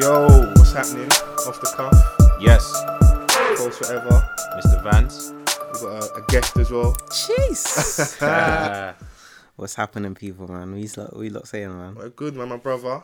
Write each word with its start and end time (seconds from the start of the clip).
Yo, 0.00 0.28
what's 0.56 0.72
happening? 0.72 1.08
Off 1.46 1.60
the 1.60 1.72
cuff, 1.76 1.94
Yes, 2.40 2.70
Pulse 3.56 3.78
Forever. 3.78 4.28
Mr. 4.56 4.82
Vance. 4.82 5.32
We've 5.72 5.82
got 5.82 6.02
a, 6.02 6.14
a 6.14 6.24
guest 6.28 6.56
as 6.58 6.70
well. 6.70 6.92
Jeez. 7.10 8.22
Uh, 8.22 8.92
What's 9.56 9.74
happening, 9.76 10.14
people, 10.14 10.48
man? 10.48 10.72
We 10.72 10.88
lot, 10.96 11.16
we 11.16 11.30
lot 11.30 11.46
saying, 11.46 11.68
man. 11.76 11.94
Well, 11.94 12.10
good 12.10 12.34
man, 12.34 12.48
my 12.48 12.56
brother. 12.56 13.02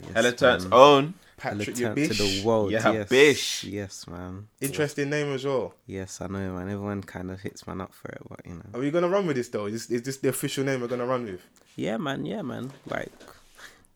Yes, 0.00 0.12
Hella 0.14 0.32
Turnt's 0.32 0.64
man. 0.64 0.72
own. 0.72 1.14
Patrick 1.38 1.76
Yabish. 1.76 2.08
to 2.08 2.14
the 2.22 2.42
world. 2.44 2.70
Yeah, 2.70 2.92
yes. 2.92 3.08
bish. 3.08 3.64
Yes, 3.64 4.06
man. 4.06 4.48
Interesting 4.60 5.08
name 5.08 5.32
as 5.32 5.44
well. 5.44 5.74
Yes, 5.86 6.20
I 6.20 6.26
know, 6.26 6.52
man. 6.54 6.68
Everyone 6.68 7.02
kind 7.02 7.30
of 7.30 7.40
hits 7.40 7.66
man 7.66 7.80
up 7.80 7.94
for 7.94 8.08
it, 8.10 8.20
but 8.28 8.40
you 8.44 8.54
know. 8.54 8.66
Are 8.74 8.80
we 8.80 8.90
gonna 8.90 9.08
run 9.08 9.26
with 9.26 9.36
this 9.36 9.48
though? 9.48 9.66
Is 9.66 9.86
this, 9.86 9.90
is 10.00 10.02
this 10.02 10.16
the 10.18 10.28
official 10.28 10.64
name 10.64 10.80
we're 10.82 10.88
gonna 10.88 11.06
run 11.06 11.24
with? 11.24 11.40
Yeah, 11.76 11.96
man. 11.96 12.26
Yeah, 12.26 12.42
man. 12.42 12.72
Like, 12.86 13.10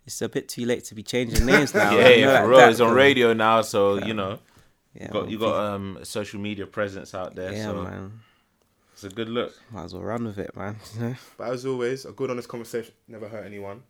it's 0.07 0.23
a 0.23 0.29
bit 0.29 0.49
too 0.49 0.65
late 0.67 0.85
to 0.87 0.95
be 0.95 1.03
changing 1.03 1.45
names 1.45 1.75
now. 1.83 1.97
yeah, 1.99 2.09
yeah, 2.09 2.43
for 2.43 2.49
real. 2.49 2.59
that, 2.61 2.71
It's 2.71 2.81
on 2.81 2.95
radio 2.95 3.33
now, 3.33 3.63
so 3.63 3.99
you 4.05 4.15
know, 4.15 4.39
Yeah, 4.95 5.09
got 5.09 5.29
you 5.31 5.39
got 5.39 5.75
um 5.75 5.99
a 6.01 6.05
social 6.05 6.41
media 6.41 6.67
presence 6.67 7.15
out 7.15 7.35
there. 7.35 7.53
Yeah, 7.53 7.65
so 7.67 7.83
man. 7.83 8.21
it's 8.93 9.05
a 9.05 9.09
good 9.11 9.29
look. 9.29 9.53
Might 9.71 9.85
as 9.85 9.95
well 9.95 10.03
run 10.05 10.25
with 10.25 10.39
it, 10.39 10.55
man. 10.57 10.77
But 11.37 11.51
as 11.53 11.67
always, 11.67 12.05
a 12.05 12.13
good 12.13 12.31
honest 12.31 12.49
conversation 12.49 12.95
never 13.09 13.29
hurt 13.29 13.45
anyone. 13.47 13.83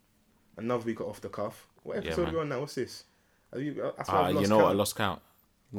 Another 0.57 0.85
week 0.85 1.01
off 1.01 1.21
the 1.21 1.29
cuff. 1.31 1.67
What 1.83 1.97
Yeah, 1.97 2.11
episode 2.13 2.23
man. 2.25 2.29
are 2.31 2.35
we 2.37 2.41
on 2.43 2.49
now? 2.51 2.61
What's 2.61 2.75
this? 2.75 3.05
Are 3.53 3.61
you, 3.61 3.93
I 3.99 4.03
swear 4.05 4.17
Ah, 4.19 4.23
I've 4.25 4.31
you 4.31 4.37
lost 4.41 4.49
know 4.51 4.57
what? 4.59 4.67
I 4.67 4.73
lost 4.73 4.97
count. 4.97 5.23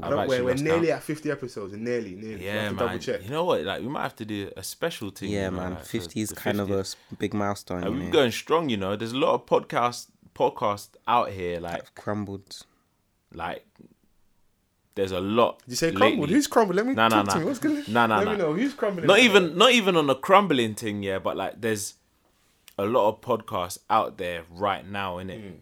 I 0.02 0.10
don't- 0.10 0.28
we're 0.28 0.44
we're 0.44 0.54
nearly 0.56 0.88
count. 0.88 0.98
at 0.98 1.04
50 1.04 1.32
episodes. 1.32 1.74
Nearly, 1.76 2.16
nearly. 2.16 2.36
we 2.40 2.46
Yeah, 2.46 2.54
have 2.64 2.70
to 2.72 2.76
man. 2.76 2.86
double 2.88 3.00
check. 3.00 3.24
You 3.24 3.30
know 3.30 3.46
what? 3.46 3.62
Like 3.64 3.82
we 3.82 3.88
might 3.88 4.04
have 4.04 4.16
to 4.18 4.26
do 4.26 4.52
a 4.58 4.64
special 4.64 5.10
thing. 5.12 5.30
Yeah, 5.32 5.46
you 5.46 5.52
know, 5.52 5.58
man. 5.58 5.74
like, 5.76 5.86
50 5.86 6.22
is 6.22 6.30
the 6.30 6.36
kind 6.36 6.60
of 6.60 6.72
a 6.72 6.84
big 7.20 7.34
milestone. 7.34 7.82
Like, 7.82 7.92
we're 7.92 8.10
going 8.12 8.32
strong, 8.32 8.70
you 8.70 8.78
know. 8.78 8.96
There's 8.96 9.12
a 9.12 9.18
lot 9.18 9.34
of 9.36 9.46
podcast 9.46 10.08
podcasts 10.36 10.90
out 11.08 11.30
here. 11.32 11.60
Like, 11.60 11.76
I've 11.82 11.96
crumbled. 11.96 12.66
like 13.34 13.66
there's 14.96 15.12
a 15.12 15.20
lot. 15.20 15.60
Did 15.62 15.70
you 15.72 15.76
say 15.76 15.92
crumbled? 15.92 16.20
lately. 16.22 16.36
Who's 16.36 16.48
crumbled? 16.48 16.76
Let 16.76 16.86
me 16.86 16.94
Nah, 16.94 17.10
talk 17.10 17.26
nah, 17.26 17.32
to 17.34 17.38
nah. 17.38 17.42
me. 17.42 17.46
What's 17.48 17.60
gonna? 17.60 17.84
Nah, 17.88 18.08
nah, 18.08 18.18
Let 18.20 18.26
nah. 18.26 18.32
me 18.34 18.38
know 18.38 18.54
who's 18.54 18.74
crumbling. 18.76 19.08
not 19.08 19.20
even 19.20 19.50
now? 19.50 19.66
not 19.66 19.72
even 19.72 19.96
on 19.96 20.06
the 20.08 20.16
crumbling 20.16 20.76
thing, 20.76 21.02
yeah. 21.04 21.18
But 21.20 21.36
like, 21.38 21.62
there's 21.62 21.96
a 22.78 22.86
lot 22.86 23.10
of 23.10 23.22
podcasts 23.22 23.80
out 23.90 24.18
there 24.18 24.44
right 24.52 24.88
now 24.88 25.18
in 25.20 25.30
it, 25.30 25.40
Hmm. 25.42 25.56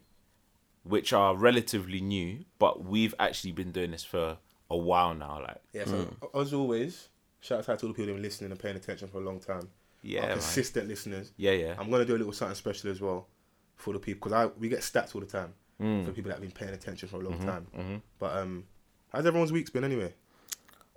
Which 0.84 1.14
are 1.14 1.36
relatively 1.36 2.02
new, 2.02 2.44
but 2.60 2.84
we've 2.84 3.14
actually 3.20 3.52
been 3.52 3.72
doing 3.72 3.92
this 3.92 4.04
for 4.04 4.38
a 4.70 4.78
while 4.78 5.14
now. 5.14 5.42
Like, 5.42 5.58
Yeah. 5.74 5.86
So 5.86 6.08
as 6.34 6.54
always, 6.54 7.10
shout 7.40 7.68
out 7.70 7.80
to 7.80 7.86
all 7.86 7.92
the 7.92 7.96
people 7.96 8.06
who've 8.08 8.16
been 8.16 8.22
listening 8.24 8.52
and 8.52 8.60
paying 8.60 8.76
attention 8.76 9.08
for 9.08 9.18
a 9.20 9.22
long 9.22 9.40
time. 9.40 9.70
yeah, 10.02 10.22
Our 10.22 10.28
man. 10.28 10.38
consistent 10.38 10.88
listeners. 10.88 11.32
yeah, 11.38 11.52
yeah. 11.52 11.76
I'm 11.78 11.90
gonna 11.92 12.06
do 12.06 12.16
a 12.16 12.18
little 12.18 12.34
something 12.34 12.56
special 12.56 12.90
as 12.90 13.00
well 13.02 13.28
for 13.76 13.94
the 13.94 14.00
people 14.00 14.30
because 14.30 14.34
I 14.34 14.46
we 14.60 14.70
get 14.70 14.80
stats 14.82 15.14
all 15.16 15.22
the 15.22 15.28
time 15.28 15.54
Mm. 15.80 16.06
for 16.06 16.12
people 16.12 16.30
that 16.30 16.36
have 16.36 16.42
been 16.44 16.52
paying 16.52 16.74
attention 16.74 17.10
for 17.10 17.18
a 17.18 17.24
long 17.24 17.40
Mm-hmm, 17.40 17.48
time. 17.48 18.02
But 18.20 18.38
um, 18.38 18.66
how's 19.12 19.26
everyone's 19.26 19.52
week's 19.52 19.72
been 19.72 19.84
anyway? 19.84 20.14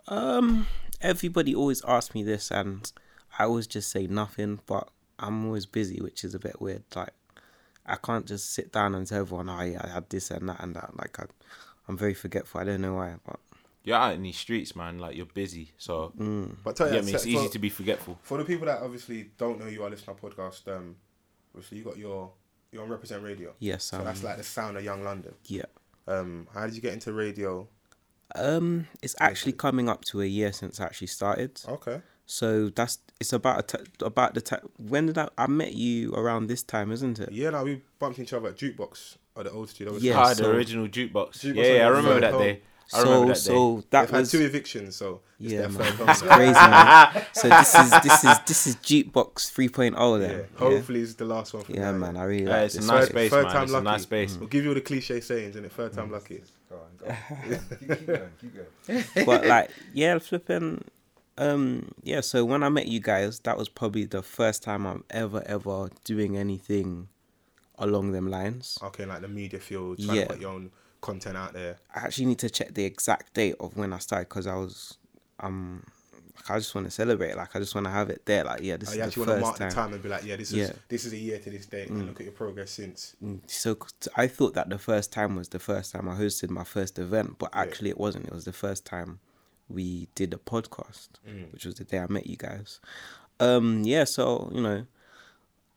Um, 0.08 0.66
everybody 1.00 1.54
always 1.54 1.82
asks 1.86 2.14
me 2.14 2.22
this, 2.22 2.50
and 2.50 2.90
I 3.38 3.44
always 3.44 3.66
just 3.66 3.90
say 3.90 4.06
nothing. 4.06 4.60
But 4.66 4.88
I'm 5.18 5.46
always 5.46 5.66
busy, 5.66 6.00
which 6.02 6.22
is 6.24 6.34
a 6.34 6.38
bit 6.38 6.60
weird. 6.60 6.82
Like, 6.94 7.14
I 7.86 7.96
can't 7.96 8.26
just 8.26 8.52
sit 8.54 8.72
down 8.72 8.94
and 8.94 9.06
tell 9.06 9.20
everyone, 9.20 9.48
"Oh 9.48 9.60
yeah, 9.62 9.80
I 9.84 9.88
had 9.88 10.08
this 10.10 10.30
and 10.30 10.48
that 10.48 10.60
and 10.62 10.74
that." 10.76 10.96
Like, 10.96 11.18
I, 11.20 11.24
I'm 11.88 11.96
very 11.98 12.14
forgetful. 12.14 12.60
I 12.60 12.64
don't 12.64 12.80
know 12.80 12.94
why, 12.94 13.16
but 13.26 13.38
You're 13.82 13.96
out 13.96 14.14
in 14.14 14.22
these 14.22 14.38
streets, 14.38 14.74
man. 14.74 14.98
Like, 14.98 15.14
you're 15.16 15.26
busy, 15.26 15.72
so 15.76 16.12
But 16.64 16.76
tell 16.76 16.86
yeah, 16.86 16.94
you, 16.94 16.98
I 17.00 17.02
mean, 17.02 17.14
it's 17.14 17.24
for, 17.24 17.28
easy 17.28 17.48
to 17.50 17.58
be 17.58 17.68
forgetful. 17.68 18.18
for 18.22 18.38
the 18.38 18.44
people 18.44 18.66
that 18.66 18.80
obviously 18.82 19.30
don't 19.36 19.60
know 19.60 19.66
you 19.66 19.82
are 19.84 19.90
listening 19.90 20.16
to 20.16 20.22
our 20.26 20.30
podcast. 20.30 20.66
Um, 20.74 20.96
obviously 21.54 21.78
you 21.78 21.84
got 21.84 21.98
your 21.98 22.32
you're 22.72 22.82
on 22.82 22.88
Represent 22.88 23.22
Radio. 23.22 23.52
yes, 23.60 23.84
So 23.84 23.98
um, 23.98 24.04
that's 24.04 24.24
like 24.24 24.36
the 24.38 24.42
sound 24.42 24.76
of 24.78 24.82
young 24.84 25.04
London. 25.04 25.34
yeah. 25.44 25.66
Um, 26.08 26.48
how 26.52 26.64
did 26.66 26.74
you 26.74 26.80
get 26.82 26.92
into 26.94 27.12
radio? 27.12 27.68
Um, 28.34 28.88
it's 29.02 29.14
actually 29.20 29.52
coming 29.52 29.88
up 29.88 30.04
to 30.06 30.22
a 30.22 30.26
year 30.26 30.52
since 30.52 30.80
I 30.80 30.84
actually 30.84 31.06
started. 31.08 31.60
Okay. 31.68 32.00
So 32.26 32.70
that's 32.70 32.98
it's 33.20 33.32
about 33.32 33.58
a 33.74 33.76
t- 33.78 33.84
about 34.00 34.34
the 34.34 34.40
time 34.40 34.60
when 34.76 35.06
did 35.06 35.18
I 35.18 35.28
I 35.36 35.46
met 35.46 35.74
you 35.74 36.12
around 36.14 36.46
this 36.46 36.62
time, 36.62 36.90
isn't 36.92 37.18
it? 37.20 37.30
Yeah, 37.32 37.50
no, 37.50 37.64
we 37.64 37.82
bumped 37.98 38.18
into 38.18 38.28
each 38.28 38.32
other 38.32 38.48
at 38.48 38.56
Jukebox 38.56 39.16
or 39.36 39.44
the 39.44 39.50
old 39.50 39.68
studio. 39.70 39.96
Yeah, 39.98 40.18
ah, 40.18 40.28
the 40.30 40.34
so- 40.36 40.50
original 40.52 40.88
jukebox. 40.88 41.38
Jukebox 41.40 41.54
yeah, 41.56 41.72
yeah, 41.74 41.84
I 41.86 41.88
remember 41.88 42.20
that 42.20 42.32
home. 42.32 42.42
day. 42.42 42.60
I 42.92 43.00
remember 43.02 43.34
So 43.34 43.46
that 43.50 43.50
day. 43.50 43.54
so 43.56 43.74
They've 43.76 43.90
that 43.90 44.10
had 44.10 44.26
two 44.26 44.40
evictions, 44.42 44.96
so 44.96 45.20
it's 45.40 45.52
Yeah, 45.52 45.68
man. 45.68 45.96
That's 45.98 46.20
crazy, 46.22 46.52
man. 46.52 47.24
So 47.32 47.48
this 47.48 47.74
is 47.74 47.90
this 48.02 48.24
is 48.24 48.38
this 48.46 48.66
is 48.66 48.76
jukebox 48.76 49.50
3.0 49.52 49.92
Yeah, 50.20 50.26
then. 50.26 50.38
Yeah, 50.38 50.58
hopefully 50.58 51.00
it's 51.00 51.14
the 51.14 51.24
last 51.24 51.54
one. 51.54 51.64
For 51.64 51.72
yeah 51.72 51.90
now, 51.92 51.98
man. 51.98 52.16
I 52.16 52.24
really 52.24 52.44
Yeah, 52.44 52.50
like 52.56 52.64
it's 52.66 52.74
a 52.76 52.86
nice 52.86 53.08
space, 53.08 53.30
third 53.30 53.44
man. 53.44 53.52
time 53.52 53.62
It's 53.64 53.72
a 53.72 53.80
nice 53.82 54.02
space. 54.02 54.36
We'll 54.36 54.48
give 54.48 54.64
you 54.64 54.70
all 54.70 54.74
the 54.74 54.80
cliche 54.82 55.20
sayings, 55.20 55.56
and 55.56 55.64
it 55.66 55.72
third 55.72 55.92
time 55.94 56.10
lucky. 56.10 56.42
Go 56.70 56.76
on, 56.76 56.96
go 56.98 57.06
on. 57.06 57.58
keep, 57.78 57.88
keep 57.98 58.06
going, 58.06 58.30
keep 58.40 58.52
going. 58.86 59.26
but 59.26 59.46
like 59.46 59.70
yeah, 59.92 60.18
flipping. 60.18 60.84
Um, 61.36 61.92
yeah. 62.02 62.20
So 62.20 62.44
when 62.44 62.62
I 62.62 62.68
met 62.68 62.86
you 62.86 63.00
guys, 63.00 63.40
that 63.40 63.58
was 63.58 63.68
probably 63.68 64.04
the 64.04 64.22
first 64.22 64.62
time 64.62 64.86
I'm 64.86 65.04
ever 65.10 65.42
ever 65.46 65.90
doing 66.04 66.36
anything 66.36 67.08
along 67.78 68.12
them 68.12 68.28
lines. 68.30 68.78
Okay, 68.82 69.04
like 69.04 69.20
the 69.20 69.28
media 69.28 69.58
field, 69.60 69.98
trying 69.98 70.16
Yeah. 70.16 70.22
to 70.26 70.32
put 70.34 70.40
your 70.40 70.52
own 70.52 70.70
content 71.00 71.36
out 71.36 71.52
there. 71.52 71.78
I 71.94 72.00
actually 72.00 72.26
need 72.26 72.38
to 72.38 72.50
check 72.50 72.74
the 72.74 72.84
exact 72.84 73.34
date 73.34 73.56
of 73.60 73.76
when 73.76 73.92
I 73.92 73.98
started 73.98 74.28
because 74.28 74.46
I 74.46 74.54
was 74.56 74.96
um. 75.40 75.84
like, 76.36 76.50
I 76.50 76.58
just 76.58 76.74
want 76.74 76.86
to 76.86 76.90
celebrate. 76.90 77.36
Like 77.36 77.54
I 77.56 77.58
just 77.58 77.74
want 77.74 77.86
to 77.86 77.90
have 77.90 78.10
it 78.10 78.22
there. 78.26 78.44
Like 78.44 78.60
yeah, 78.62 78.76
this 78.76 78.90
Oh, 78.90 78.92
is 78.92 78.96
you 78.96 79.02
the 79.02 79.06
actually 79.08 79.20
want 79.20 79.28
to 79.28 79.34
first 79.34 79.42
mark 79.42 79.58
time. 79.58 79.68
the 79.68 79.74
time 79.74 79.92
and 79.94 80.02
be 80.02 80.08
like, 80.08 80.24
yeah, 80.24 80.36
this 80.36 80.50
is 80.52 80.56
Yeah. 80.68 80.72
this 80.88 81.04
is 81.04 81.12
a 81.12 81.16
year 81.16 81.38
to 81.40 81.50
this 81.50 81.66
date, 81.66 81.88
and 81.90 82.06
look 82.06 82.20
at 82.20 82.24
your 82.26 82.32
progress 82.32 82.70
since. 82.70 83.16
Mm, 83.22 83.40
So 83.46 83.76
i 84.16 84.26
thought 84.28 84.54
that 84.54 84.68
the 84.70 84.78
first 84.78 85.12
time 85.12 85.34
was 85.36 85.48
the 85.48 85.58
first 85.58 85.92
time 85.92 86.08
I 86.08 86.14
hosted 86.14 86.50
my 86.50 86.64
first 86.64 86.98
event, 86.98 87.36
but 87.38 87.50
actually 87.52 87.90
it 87.90 87.98
wasn't. 87.98 88.26
It 88.26 88.32
was 88.32 88.44
the 88.44 88.52
first 88.52 88.84
time 88.86 89.18
we 89.68 90.08
did 90.14 90.32
a 90.34 90.36
podcast, 90.36 91.08
which 91.52 91.64
was 91.64 91.74
the 91.76 91.84
day 91.84 91.98
I 91.98 92.06
met 92.08 92.26
you 92.26 92.36
guys. 92.36 92.80
Um, 93.40 93.82
yeah, 93.84 94.04
so 94.04 94.50
you 94.54 94.60
know, 94.60 94.86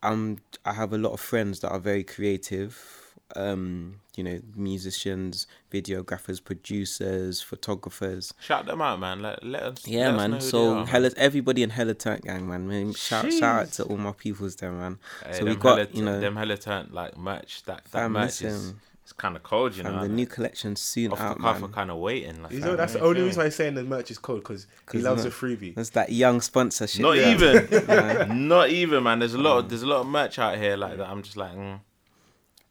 I'm 0.04 0.40
I 0.66 0.74
have 0.74 0.94
a 0.94 0.98
lot 0.98 1.14
of 1.14 1.20
friends 1.20 1.60
that 1.62 1.70
are 1.70 1.80
very 1.80 2.04
creative. 2.04 3.04
Um, 3.36 4.00
you 4.16 4.24
know, 4.24 4.40
musicians, 4.56 5.48
videographers, 5.72 6.42
producers, 6.42 7.42
photographers. 7.42 8.34
Shout 8.40 8.66
them 8.66 8.82
out, 8.82 9.02
man. 9.02 9.22
Let, 9.22 9.44
let 9.44 9.64
us. 9.64 9.86
Yeah, 9.86 10.12
let 10.12 10.16
us 10.16 10.16
know 10.16 10.28
man. 10.28 10.32
who 10.32 10.40
So 10.40 10.86
hella, 10.86 11.12
everybody 11.18 11.62
in 11.62 11.72
Hella 11.72 11.94
Turnt 11.94 12.24
Gang, 12.24 12.48
man. 12.48 12.68
man 12.68 12.94
shout, 12.94 13.32
shout 13.34 13.44
out 13.44 13.72
to 13.74 13.84
all 13.84 13.98
my 13.98 14.14
peoples 14.14 14.56
there, 14.56 14.72
man. 14.72 14.98
Hey, 15.26 15.34
so 15.34 15.46
we 15.46 15.56
got, 15.56 15.78
hella, 15.78 15.90
you 15.92 16.06
know, 16.06 16.22
them 16.22 16.38
hella 16.38 16.58
turn 16.58 16.90
like 16.92 17.18
merch. 17.18 17.64
That 17.64 17.84
that 17.92 18.10
merch 18.10 18.42
is. 18.42 18.74
It's 19.08 19.14
kind 19.14 19.38
of 19.38 19.44
cold, 19.44 19.74
you 19.78 19.84
know. 19.84 19.92
and 19.94 20.02
the 20.04 20.10
new 20.10 20.26
collection 20.26 20.76
soon 20.76 21.14
off 21.14 21.22
out, 21.22 21.38
the 21.38 21.42
cuff, 21.44 21.62
man. 21.62 21.70
are 21.70 21.74
kind 21.74 21.90
of 21.92 21.96
waiting. 21.98 22.44
Like, 22.44 22.52
You 22.52 22.60
know, 22.60 22.76
that's 22.76 22.92
the 22.92 23.00
only 23.00 23.22
reason 23.22 23.40
me? 23.40 23.44
why 23.44 23.46
he's 23.46 23.56
saying 23.56 23.76
the 23.76 23.84
merch 23.86 24.12
is 24.12 24.18
cold 24.18 24.42
because 24.42 24.68
he 24.92 24.98
loves 24.98 25.24
no- 25.24 25.30
a 25.30 25.32
freebie. 25.32 25.74
That's 25.76 25.92
that 25.92 26.12
young 26.12 26.42
sponsorship. 26.42 27.02
Not 27.02 27.14
Yeah. 27.14 27.32
even, 27.32 28.48
not 28.50 28.70
even, 28.70 29.04
man. 29.04 29.20
There's 29.20 29.34
a 29.34 29.38
lot. 29.38 29.60
Of, 29.60 29.70
there's 29.70 29.84
a 29.84 29.88
lot 29.88 30.02
of 30.02 30.08
merch 30.08 30.38
out 30.40 30.58
here 30.58 30.76
like 30.76 30.98
that. 30.98 31.08
I'm 31.08 31.24
just 31.24 31.38
like, 31.38 31.54
mm, 31.54 31.80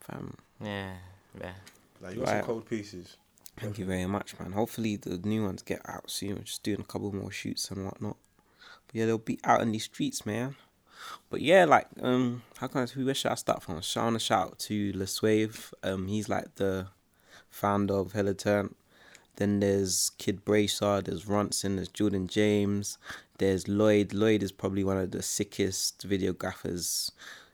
Fam, 0.01 0.35
yeah, 0.63 0.93
yeah. 1.41 1.53
Like 2.03 2.15
you 2.17 2.21
got 2.21 2.29
some 2.29 2.43
cold 2.43 2.69
pieces. 2.69 3.17
thank 3.57 3.79
you 3.79 3.87
very 3.87 4.05
much, 4.05 4.39
man. 4.39 4.53
Hopefully 4.53 4.97
the 4.97 5.17
new 5.17 5.43
ones 5.45 5.63
get 5.63 5.81
out 5.89 6.11
soon. 6.11 6.35
We're 6.37 6.43
just 6.43 6.63
doing 6.63 6.81
a 6.81 6.85
couple 6.85 7.11
more 7.15 7.31
shoots 7.33 7.71
and 7.71 7.87
whatnot. 7.87 8.19
But 8.87 8.95
yeah, 8.95 9.07
they'll 9.07 9.17
be 9.17 9.41
out 9.43 9.63
in 9.63 9.73
the 9.73 9.79
streets, 9.79 10.27
man. 10.27 10.55
But 11.31 11.41
yeah, 11.41 11.65
like 11.65 11.89
um, 12.03 12.43
how 12.59 12.67
can 12.69 12.83
I? 12.83 12.87
Who 12.87 13.13
should 13.15 13.33
I 13.33 13.35
start 13.35 13.63
from? 13.63 13.75
Want 13.75 13.85
to 13.85 14.19
shout 14.19 14.47
out 14.47 14.59
to 14.61 14.93
Leswave. 14.93 15.73
Um, 15.83 16.09
he's 16.09 16.29
like 16.29 16.55
the 16.57 16.89
founder 17.51 17.95
of 17.95 18.13
Hella 18.13 18.35
Turn. 18.35 18.75
Then 19.37 19.61
there's 19.61 20.11
Kid 20.17 20.45
Brayshaw, 20.45 21.05
there's 21.05 21.27
Ronson, 21.27 21.77
there's 21.77 21.89
Jordan 21.89 22.27
James, 22.27 22.97
there's 23.39 23.69
Lloyd. 23.69 24.15
Lloyd 24.15 24.43
is 24.43 24.51
probably 24.51 24.83
one 24.83 24.97
of 24.97 25.11
the 25.11 25.23
sickest 25.23 26.09
videographers 26.09 27.11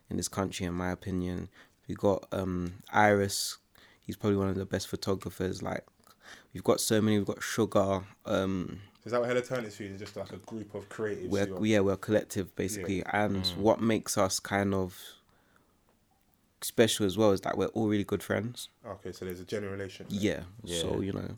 in 0.08 0.16
this 0.16 0.28
country, 0.28 0.66
in 0.66 0.74
my 0.74 0.90
opinion. 0.90 1.48
We 1.88 1.96
got 1.96 2.26
um 2.32 2.74
Iris, 2.92 3.58
he's 4.06 4.16
probably 4.16 4.38
one 4.38 4.48
of 4.48 4.54
the 4.54 4.64
best 4.64 4.86
photographers. 4.88 5.60
Like 5.60 5.84
we've 6.52 6.64
got 6.64 6.80
so 6.80 7.00
many. 7.00 7.18
We've 7.18 7.26
got 7.26 7.42
Sugar. 7.42 8.04
Um, 8.26 8.80
Is 9.04 9.10
that 9.12 9.20
what 9.20 9.28
Hella 9.28 9.42
Turn 9.42 9.64
is 9.64 9.76
feeling? 9.76 9.98
Just 9.98 10.16
like 10.16 10.32
a 10.32 10.36
group 10.36 10.74
of 10.74 10.88
creatives. 10.88 11.28
we're 11.28 11.46
who 11.46 11.64
yeah 11.64 11.80
we're 11.80 11.94
a 11.94 11.96
collective 11.96 12.54
basically, 12.56 13.02
and 13.12 13.44
what 13.56 13.80
makes 13.80 14.16
us 14.16 14.38
kind 14.38 14.74
of 14.74 14.96
special 16.60 17.04
as 17.06 17.16
well 17.18 17.32
is 17.32 17.40
that 17.40 17.58
we're 17.58 17.66
all 17.68 17.88
really 17.88 18.04
good 18.04 18.22
friends. 18.22 18.68
Okay, 18.86 19.12
so 19.12 19.24
there's 19.24 19.40
a 19.40 19.44
genuine 19.44 19.76
relationship. 19.78 20.06
Yeah. 20.10 20.40
So 20.64 21.00
you 21.00 21.12
know, 21.12 21.36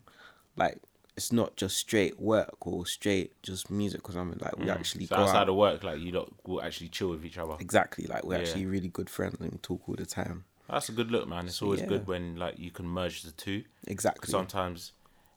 like 0.55 0.77
it's 1.17 1.31
not 1.31 1.55
just 1.55 1.77
straight 1.77 2.19
work 2.19 2.55
or 2.67 2.85
straight 2.85 3.31
just 3.41 3.71
music 3.71 4.01
because 4.03 4.15
I'm 4.15 4.31
like 4.39 4.57
we 4.59 4.69
actually 4.69 5.05
Mm. 5.05 5.09
So 5.09 5.15
go 5.15 5.21
outside 5.23 5.41
out. 5.43 5.49
of 5.49 5.55
work, 5.55 5.83
like 5.83 5.99
you 5.99 6.11
don't 6.11 6.35
will 6.45 6.61
actually 6.61 6.89
chill 6.89 7.09
with 7.09 7.25
each 7.25 7.37
other. 7.37 7.55
exactly 7.59 8.05
like 8.05 8.23
we're 8.23 8.35
Yeah. 8.35 8.41
actually 8.41 8.65
really 8.67 8.89
good 8.89 9.09
friends 9.09 9.37
and 9.39 9.51
we 9.51 9.57
talk 9.59 9.81
all 9.87 9.95
the 9.95 10.05
time. 10.05 10.43
That's 10.69 10.89
a 10.89 10.91
good 10.91 11.11
look, 11.11 11.27
man. 11.27 11.45
It's 11.45 11.61
always 11.61 11.81
yeah. 11.81 11.87
good 11.87 12.07
when 12.07 12.35
like 12.35 12.59
you 12.59 12.69
can 12.71 12.85
merge 12.87 13.23
the 13.23 13.31
two. 13.31 13.63
Exactly. 13.87 14.29
Sometimes 14.29 14.91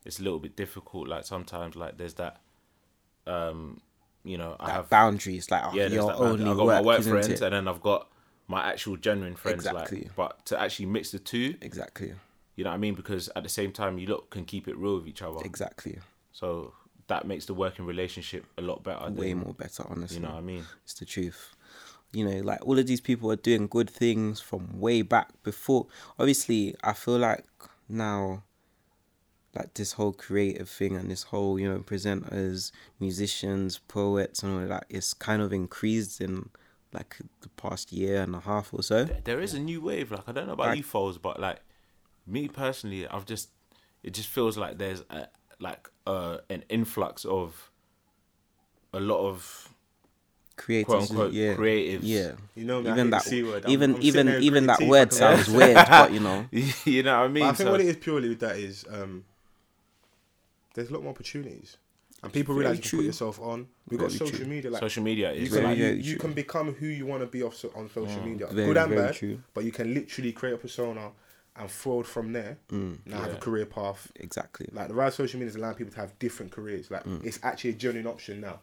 it's 0.05 0.19
a 0.19 0.23
little 0.23 0.39
bit 0.39 0.57
difficult. 0.57 1.09
Like 1.09 1.25
sometimes 1.25 1.77
like 1.77 1.99
there's 1.99 2.15
that 2.15 2.41
um, 3.27 3.81
you 4.25 4.39
know, 4.39 4.57
I 4.59 4.71
have 4.71 4.91
boundaries, 4.91 5.51
like 5.51 5.63
oh, 5.65 5.75
yeah, 5.75 5.87
your 5.87 6.09
boundary. 6.09 6.27
only 6.27 6.51
I've 6.51 6.57
got 6.57 6.67
work, 6.67 6.75
my 6.75 6.87
work 6.87 7.03
friends, 7.03 7.29
it? 7.29 7.43
and 7.43 7.53
then 7.53 7.69
I've 7.69 7.81
got 7.81 8.09
my 8.47 8.63
actual 8.63 8.97
genuine 8.97 9.37
friends. 9.37 9.67
Exactly. 9.67 10.03
Like, 10.03 10.17
but 10.17 10.47
to 10.47 10.61
actually 10.61 10.87
mix 10.87 11.11
the 11.11 11.19
two, 11.19 11.55
Exactly, 11.61 12.15
you 12.57 12.65
know 12.65 12.71
what 12.71 12.75
I 12.75 12.79
mean? 12.79 12.95
Because 12.95 13.29
at 13.37 13.43
the 13.43 13.49
same 13.49 13.73
time, 13.73 13.99
you 13.99 14.07
lot 14.07 14.31
can 14.31 14.45
keep 14.45 14.67
it 14.67 14.77
real 14.77 14.97
with 14.97 15.07
each 15.07 15.23
other. 15.23 15.39
exactly. 15.45 15.99
So 16.33 16.73
that 17.07 17.27
makes 17.27 17.47
the 17.47 17.55
working 17.55 17.87
relationship 17.87 18.47
a 18.59 18.63
lot 18.63 18.83
better. 18.83 19.11
Way 19.11 19.29
than, 19.29 19.39
more 19.39 19.55
better, 19.55 19.85
honestly. 19.89 20.17
You 20.17 20.23
know 20.23 20.31
what 20.31 20.39
I 20.39 20.43
mean? 20.43 20.65
It's 20.85 20.95
the 20.95 21.05
truth. 21.05 21.55
You 22.13 22.29
know, 22.29 22.41
like 22.41 22.67
all 22.67 22.79
of 22.79 22.87
these 22.87 23.01
people 23.01 23.31
are 23.31 23.37
doing 23.37 23.67
good 23.67 23.91
things 23.91 24.41
from 24.41 24.81
way 24.81 25.03
back 25.03 25.31
before. 25.43 25.87
Obviously, 26.19 26.75
I 26.83 26.95
feel 26.95 27.19
like 27.19 27.45
now, 27.89 28.43
like 29.59 29.75
this 29.75 29.93
whole 29.93 30.13
creative 30.13 30.69
thing 30.69 30.97
and 30.97 31.11
this 31.11 31.25
whole, 31.25 31.59
you 31.59 31.69
know, 31.69 31.81
presenters, 31.81 32.71
musicians, 33.01 33.79
poets, 33.89 34.43
and 34.43 34.53
all 34.63 34.69
that, 34.69 34.85
it's 34.89 35.13
kind 35.15 35.43
of 35.43 35.53
increased 35.53 36.21
in 36.21 36.49
like 36.93 37.17
the 37.41 37.49
past 37.51 37.93
year 37.93 38.23
and 38.23 38.35
a 38.35 38.41
half 38.41 38.73
or 38.73 38.83
so. 38.83 39.05
There 39.25 39.41
is 39.41 39.53
a 39.55 39.59
new 39.61 39.81
wave. 39.81 40.11
Like 40.13 40.27
I 40.29 40.33
don't 40.33 40.47
know 40.47 40.53
about 40.55 40.69
Like- 40.69 40.79
you 40.79 40.85
foes, 40.85 41.19
but 41.19 41.39
like 41.41 41.61
me 42.27 42.49
personally, 42.49 43.07
I've 43.07 43.27
just 43.27 43.51
it 44.03 44.13
just 44.15 44.29
feels 44.29 44.57
like 44.57 44.79
there's 44.79 45.03
a, 45.11 45.27
like 45.61 45.89
uh, 46.07 46.39
an 46.49 46.63
influx 46.69 47.25
of 47.25 47.71
a 48.93 49.01
lot 49.01 49.19
of 49.29 49.69
Creators, 50.57 50.87
quote 50.87 51.03
unquote 51.11 51.33
yeah, 51.33 51.55
creatives. 51.55 52.01
yeah. 52.03 52.33
You 52.57 52.65
know 52.65 52.81
even 52.81 53.11
that, 53.11 53.23
C 53.23 53.43
word. 53.45 53.65
I'm- 53.65 53.71
even 53.73 53.95
I'm 53.95 54.03
even 54.03 54.29
even 54.43 54.67
that 54.67 54.81
word 54.83 55.11
teeth, 55.13 55.23
I 55.23 55.35
can- 55.37 55.45
sounds 55.45 55.57
weird, 55.57 55.75
but 55.89 56.13
you 56.13 56.21
know, 56.21 56.47
you 56.85 57.03
know 57.05 57.19
what 57.21 57.25
I 57.25 57.29
mean? 57.29 57.43
But 57.45 57.49
I 57.51 57.53
think 57.53 57.67
So- 57.67 57.71
what 57.73 57.81
it 57.81 57.87
is 57.87 57.97
purely 57.97 58.29
with 58.31 58.41
that 58.41 58.57
is 58.57 58.85
um, 58.91 59.25
there's 60.79 60.91
a 60.91 60.95
lot 60.95 61.03
more 61.03 61.11
opportunities, 61.13 61.77
and 62.23 62.33
people 62.33 62.55
Very 62.55 62.65
realize 62.67 62.77
you 62.79 62.83
can 62.83 62.91
true. 62.91 62.99
put 63.01 63.07
yourself 63.07 63.41
on. 63.41 63.67
We've 63.89 64.01
got 64.01 64.11
Very 64.11 64.19
social 64.19 64.39
true. 64.39 64.47
media, 64.47 64.71
like 64.71 64.81
social 64.81 65.03
media 65.03 65.33
you 65.33 65.43
is 65.43 65.49
can 65.49 65.57
Very, 65.63 65.67
like 65.69 65.79
you, 65.79 65.87
you 65.87 66.11
true. 66.13 66.19
can 66.21 66.33
become 66.33 66.75
who 66.75 66.87
you 66.87 67.07
want 67.07 67.23
to 67.23 67.27
be 67.27 67.43
off 67.43 67.57
so, 67.57 67.71
on 67.75 67.89
social 67.91 68.23
media, 68.23 68.47
Very, 68.47 68.67
good 68.69 68.77
and 68.77 68.89
very 68.91 69.03
bad. 69.03 69.15
true. 69.15 69.41
But 69.55 69.65
you 69.65 69.73
can 69.73 69.93
literally 69.95 70.33
create 70.33 70.55
a 70.55 70.59
persona 70.59 71.11
and 71.57 71.69
forward 71.71 72.07
from 72.07 72.33
there. 72.33 72.59
Mm. 72.71 72.99
Now 73.07 73.21
have 73.23 73.35
a 73.35 73.37
career 73.37 73.67
path. 73.67 74.13
exactly. 74.17 74.69
Like 74.73 74.89
the 74.89 74.95
rise 74.95 75.13
of 75.15 75.17
social 75.27 75.39
media 75.41 75.51
is 75.51 75.57
allowing 75.57 75.75
people 75.75 75.93
to 75.95 76.01
have 76.01 76.17
different 76.21 76.53
careers. 76.53 76.91
Like 76.91 77.05
Mm. 77.05 77.25
it's 77.25 77.41
actually 77.43 77.71
a 77.71 77.75
genuine 77.85 78.07
option 78.07 78.41
now. 78.41 78.61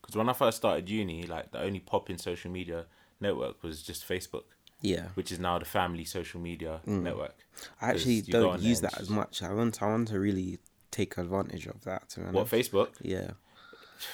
because 0.00 0.16
when 0.16 0.28
I 0.28 0.32
first 0.32 0.56
started 0.58 0.88
uni, 0.88 1.24
like 1.26 1.50
the 1.52 1.60
only 1.60 1.80
pop 1.80 2.10
in 2.10 2.18
social 2.18 2.50
media 2.50 2.86
network 3.20 3.62
was 3.62 3.82
just 3.82 4.08
Facebook, 4.08 4.44
Yeah. 4.80 5.08
which 5.14 5.30
is 5.32 5.38
now 5.38 5.58
the 5.58 5.64
family 5.64 6.04
social 6.04 6.40
media 6.40 6.80
network. 6.86 7.36
I 7.80 7.90
actually 7.90 8.18
'Cause 8.20 8.28
you 8.28 8.32
go 8.32 8.40
don't 8.42 8.52
on 8.54 8.62
use 8.62 8.80
there 8.80 8.90
that 8.90 8.98
and 9.00 9.02
as 9.08 9.10
much. 9.10 9.42
I 9.42 9.52
want 9.52 9.82
I 9.82 9.86
want 9.88 10.08
to 10.08 10.18
really 10.18 10.58
take 10.90 11.18
advantage 11.18 11.66
of 11.66 11.82
that. 11.84 12.08
To 12.10 12.20
be 12.20 12.26
What. 12.26 12.46
Facebook? 12.46 12.88
Yeah, 13.00 13.32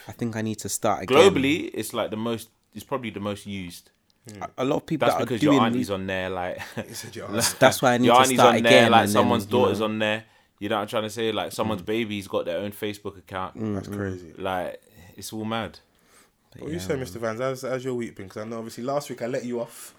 I 0.09 0.13
think 0.13 0.37
I 0.37 0.43
need 0.43 0.59
to 0.61 0.69
start 0.69 1.03
again. 1.03 1.17
Globally, 1.19 1.71
it's 1.75 1.93
like 1.93 2.11
the 2.11 2.17
most. 2.17 2.49
It's 2.75 2.85
probably 2.85 3.11
the 3.11 3.21
most 3.21 3.47
used. 3.47 3.91
a, 4.41 4.49
a 4.59 4.65
lot 4.65 4.77
of 4.77 4.87
people 4.87 5.07
That's 5.07 5.17
that 5.17 5.23
are 5.23 5.27
because 5.27 5.41
doing. 5.41 5.55
your 5.55 5.63
auntie's 5.65 5.91
on 5.91 6.07
there, 6.07 6.29
like 6.29 6.61
It's 6.77 7.05
a 7.05 7.11
job. 7.11 7.31
that's 7.59 7.81
why 7.81 7.95
I 7.95 7.99
need 7.99 8.07
your 8.07 8.17
to 8.17 8.21
auntie's 8.23 8.39
start 8.39 8.57
on 8.57 8.63
there, 8.63 8.73
again. 8.73 8.91
like 8.93 9.03
and 9.05 9.11
someone's 9.11 9.47
then, 9.47 9.55
you 9.59 9.65
daughter's 9.65 9.79
know, 9.81 9.85
on 9.87 9.99
there. 9.99 10.25
You 10.59 10.69
know 10.69 10.77
what 10.77 10.83
I'm 10.83 10.89
trying 10.89 11.03
to 11.05 11.11
say? 11.11 11.33
Like 11.33 11.49
hmm. 11.53 11.55
someone's 11.55 11.83
baby's 11.83 12.27
got 12.29 12.45
their 12.45 12.59
own 12.59 12.73
Facebook 12.73 13.17
account. 13.19 13.57
Mm-hmm. 13.57 13.75
That's 13.75 13.89
crazy. 13.89 14.33
Like 14.37 14.83
it's 15.17 15.33
all 15.33 15.45
mad. 15.45 15.79
but 16.53 16.63
What 16.63 16.71
you 16.71 16.77
yeah, 16.79 16.83
say, 16.83 16.95
Mr. 16.97 17.17
Vance? 17.17 17.41
How's, 17.41 17.63
how's 17.63 17.85
your 17.85 17.95
week 17.95 18.17
been? 18.17 18.27
Because 18.27 18.43
I 18.43 18.47
know 18.47 18.59
obviously 18.59 18.85
last 18.85 19.09
week 19.11 19.23
I 19.23 19.27
let 19.27 19.45
you 19.45 19.61
off. 19.61 19.95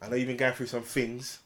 I 0.00 0.08
know 0.08 0.16
you've 0.16 0.28
been 0.28 0.36
going 0.36 0.54
through 0.54 0.66
some 0.66 0.82
things. 0.82 1.40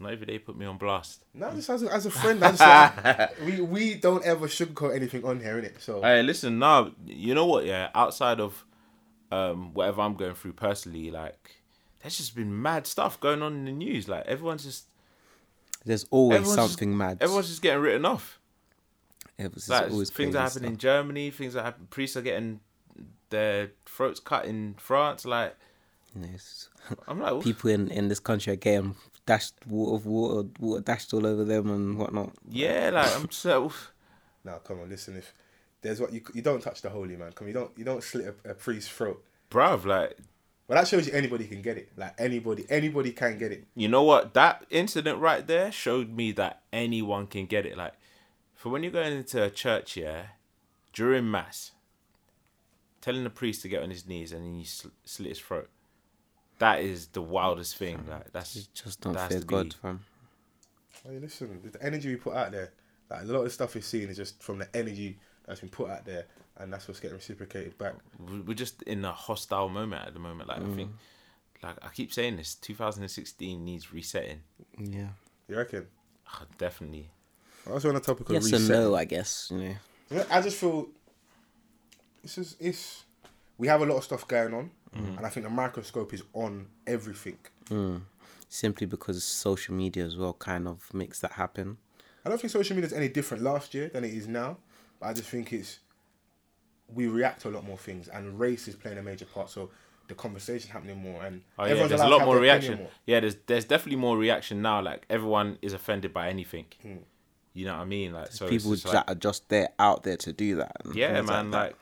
Not 0.00 0.12
every 0.12 0.26
day 0.26 0.38
put 0.38 0.56
me 0.56 0.64
on 0.66 0.78
blast. 0.78 1.24
No, 1.34 1.50
just 1.54 1.68
as 1.70 1.82
a, 1.82 1.92
as 1.92 2.06
a 2.06 2.10
friend, 2.10 2.42
I 2.44 2.50
just 2.52 2.60
like, 2.60 3.40
we 3.44 3.60
we 3.60 3.94
don't 3.94 4.24
ever 4.24 4.46
sugarcoat 4.46 4.94
anything 4.94 5.24
on 5.24 5.40
here, 5.40 5.60
innit? 5.60 5.80
So 5.80 6.00
Hey, 6.02 6.22
listen, 6.22 6.58
now 6.58 6.92
you 7.06 7.34
know 7.34 7.46
what? 7.46 7.64
Yeah, 7.64 7.90
outside 7.94 8.38
of 8.40 8.64
um 9.32 9.74
whatever 9.74 10.00
I'm 10.02 10.14
going 10.14 10.34
through 10.34 10.52
personally, 10.54 11.10
like 11.10 11.56
there's 12.00 12.16
just 12.16 12.36
been 12.36 12.62
mad 12.62 12.86
stuff 12.86 13.18
going 13.18 13.42
on 13.42 13.54
in 13.54 13.64
the 13.64 13.72
news. 13.72 14.08
Like 14.08 14.24
everyone's 14.26 14.64
just 14.64 14.84
There's 15.84 16.06
always 16.10 16.36
everyone's 16.38 16.56
just- 16.58 16.70
something 16.70 16.96
mad. 16.96 17.18
everyone's 17.20 17.48
just 17.48 17.62
getting 17.62 17.82
written 17.82 18.04
off. 18.04 18.38
There's 19.36 19.68
Like 19.68 19.90
always 19.90 20.10
things 20.10 20.34
crazy 20.34 20.38
are 20.38 20.42
happening 20.42 20.70
in 20.72 20.76
Germany. 20.78 21.30
Things 21.30 21.54
are 21.56 21.62
happening. 21.62 21.86
Priests 21.90 22.16
are 22.16 22.22
getting 22.22 22.60
their 23.30 23.70
throats 23.86 24.18
cut 24.20 24.44
in 24.46 24.74
France. 24.78 25.24
Like. 25.24 25.56
Yes. 26.20 26.68
I'm 27.06 27.20
like, 27.20 27.40
People 27.44 27.70
in, 27.70 27.88
in 27.90 28.08
this 28.08 28.18
country 28.18 28.52
are 28.52 28.56
getting 28.56 28.96
dashed 29.28 29.54
water, 29.66 30.08
water, 30.08 30.48
water 30.58 30.80
dashed 30.80 31.12
all 31.14 31.26
over 31.26 31.44
them 31.44 31.70
and 31.70 31.98
whatnot. 31.98 32.32
yeah, 32.48 32.90
like 32.92 33.14
I'm 33.16 33.30
so. 33.30 33.66
Uh, 33.66 33.72
now 34.44 34.56
come 34.66 34.80
on, 34.80 34.88
listen. 34.88 35.16
If 35.16 35.32
there's 35.82 36.00
what 36.00 36.12
you 36.12 36.20
you 36.34 36.42
don't 36.42 36.62
touch 36.62 36.80
the 36.82 36.90
holy 36.90 37.16
man. 37.16 37.32
Come, 37.32 37.46
you 37.46 37.52
don't 37.52 37.70
you 37.76 37.84
don't 37.84 38.02
slit 38.02 38.34
a, 38.44 38.50
a 38.50 38.54
priest's 38.54 38.90
throat. 38.90 39.22
Bruv, 39.50 39.84
like 39.84 40.16
Well, 40.66 40.76
that 40.78 40.88
shows 40.88 41.06
you 41.06 41.12
anybody 41.12 41.46
can 41.46 41.62
get 41.62 41.76
it. 41.78 41.88
Like 41.96 42.14
anybody, 42.18 42.64
anybody 42.68 43.12
can 43.12 43.38
get 43.38 43.52
it. 43.52 43.64
you 43.74 43.88
know 43.88 44.02
what 44.02 44.34
that 44.34 44.64
incident 44.70 45.18
right 45.20 45.46
there 45.46 45.70
showed 45.70 46.08
me 46.10 46.32
that 46.32 46.62
anyone 46.72 47.26
can 47.26 47.46
get 47.46 47.64
it 47.66 47.76
like 47.76 47.94
for 48.54 48.70
when 48.70 48.82
you're 48.82 48.92
going 49.00 49.12
into 49.12 49.42
a 49.42 49.50
church 49.50 49.96
yeah 49.96 50.22
during 50.92 51.30
mass 51.30 51.72
telling 53.00 53.24
the 53.24 53.30
priest 53.30 53.62
to 53.62 53.68
get 53.68 53.82
on 53.82 53.90
his 53.90 54.06
knees 54.06 54.32
and 54.32 54.44
then 54.44 54.56
you 54.58 54.64
sl- 54.64 54.88
slit 55.04 55.28
his 55.28 55.38
throat 55.38 55.68
that 56.58 56.80
is 56.80 57.08
the 57.08 57.22
wildest 57.22 57.76
thing 57.76 58.04
like 58.08 58.32
that's 58.32 58.56
You 58.56 58.62
just 58.74 59.00
don't 59.00 59.12
that 59.14 59.20
has 59.20 59.30
fear 59.30 59.40
to 59.40 59.46
God, 59.46 59.64
be- 59.68 59.74
fam. 59.82 60.00
Hey, 61.06 61.18
listen, 61.18 61.60
the 61.72 61.82
energy 61.82 62.08
we 62.10 62.16
put 62.16 62.34
out 62.34 62.50
there, 62.52 62.72
like 63.10 63.22
a 63.22 63.24
lot 63.26 63.38
of 63.38 63.44
the 63.44 63.50
stuff 63.50 63.74
we're 63.74 63.80
seeing 63.82 64.08
is 64.08 64.16
just 64.16 64.42
from 64.42 64.58
the 64.58 64.68
energy 64.76 65.18
that's 65.46 65.60
been 65.60 65.68
put 65.68 65.88
out 65.90 66.04
there, 66.04 66.26
and 66.58 66.72
that's 66.72 66.88
what's 66.88 67.00
getting 67.00 67.16
reciprocated 67.16 67.78
back. 67.78 67.94
we- 68.18 68.40
we're 68.40 68.54
just 68.54 68.82
in 68.82 69.04
a 69.04 69.12
hostile 69.12 69.68
moment 69.68 70.06
at 70.06 70.12
the 70.14 70.20
moment 70.20 70.48
like 70.48 70.60
i 70.60 70.74
think 70.74 70.90
like 71.62 71.76
i 71.82 71.88
keep 71.88 72.12
saying 72.12 72.36
this 72.36 72.54
2016 72.56 73.64
needs 73.64 73.92
resetting 73.92 74.40
Yeah. 74.78 75.08
You 75.48 75.56
reckon? 75.56 75.86
Ah, 76.26 76.44
definitely 76.58 77.08
I 77.66 77.72
was 77.72 77.84
on 77.86 77.94
the 77.94 78.00
topic 78.00 78.26
of 78.28 78.32
Yes 78.34 78.44
reset. 78.44 78.60
and 78.60 78.68
no, 78.68 78.94
I 78.94 79.04
guess. 79.04 79.48
You 79.50 79.58
know. 79.58 79.74
Yeah, 80.10 80.24
I 80.30 80.40
just 80.40 80.56
feel 80.56 80.88
this 82.22 82.38
is 82.38 82.56
it's 82.60 83.04
we 83.58 83.66
have 83.68 83.80
a 83.82 83.86
lot 83.86 83.96
of 83.96 84.04
stuff 84.04 84.26
going 84.26 84.54
on, 84.54 84.70
and 84.94 85.24
I 85.24 85.28
think 85.28 85.44
the 85.44 85.50
microscope 85.50 86.12
is 86.14 86.22
on 86.32 86.66
everything. 86.86 87.38
Mm. 87.70 88.02
Simply 88.48 88.86
because 88.86 89.22
social 89.22 89.74
media 89.74 90.04
as 90.04 90.16
well 90.16 90.32
kind 90.32 90.66
of 90.66 90.92
makes 90.94 91.20
that 91.20 91.32
happen. 91.32 91.76
I 92.24 92.28
don't 92.28 92.40
think 92.40 92.50
social 92.50 92.74
media 92.74 92.86
is 92.86 92.92
any 92.92 93.08
different 93.08 93.42
last 93.42 93.74
year 93.74 93.88
than 93.88 94.04
it 94.04 94.12
is 94.12 94.26
now. 94.26 94.56
But 95.00 95.06
I 95.06 95.12
just 95.12 95.28
think 95.28 95.52
it's 95.52 95.80
we 96.92 97.06
react 97.06 97.42
to 97.42 97.48
a 97.48 97.50
lot 97.50 97.64
more 97.64 97.78
things, 97.78 98.08
and 98.08 98.38
race 98.38 98.68
is 98.68 98.74
playing 98.74 98.98
a 98.98 99.02
major 99.02 99.26
part. 99.26 99.50
So 99.50 99.70
the 100.08 100.14
conversation 100.14 100.70
happening 100.70 100.96
more, 100.98 101.22
and 101.22 101.42
Oh 101.58 101.66
yeah, 101.66 101.86
there's 101.86 102.00
a 102.00 102.08
lot 102.08 102.24
more 102.24 102.38
reaction. 102.38 102.78
more. 102.78 102.88
Yeah, 103.06 103.20
there's 103.20 103.36
there's 103.46 103.64
definitely 103.66 104.00
more 104.00 104.16
reaction 104.16 104.62
now. 104.62 104.80
Like 104.82 105.04
everyone 105.10 105.58
is 105.62 105.72
offended 105.74 106.12
by 106.12 106.28
anything. 106.28 106.66
Hmm. 106.82 106.96
You 107.52 107.66
know 107.66 107.74
what 107.74 107.82
I 107.82 107.86
mean? 107.86 108.12
Like 108.12 108.32
so, 108.32 108.48
People 108.48 108.72
just 108.72 108.84
that 108.84 108.94
like, 108.94 109.10
are 109.10 109.14
just 109.14 109.48
there 109.48 109.68
out 109.78 110.04
there 110.04 110.16
to 110.18 110.32
do 110.32 110.56
that. 110.56 110.76
yeah, 110.94 111.14
things 111.14 111.28
man. 111.28 111.50
that. 111.50 111.58
Like, 111.58 111.76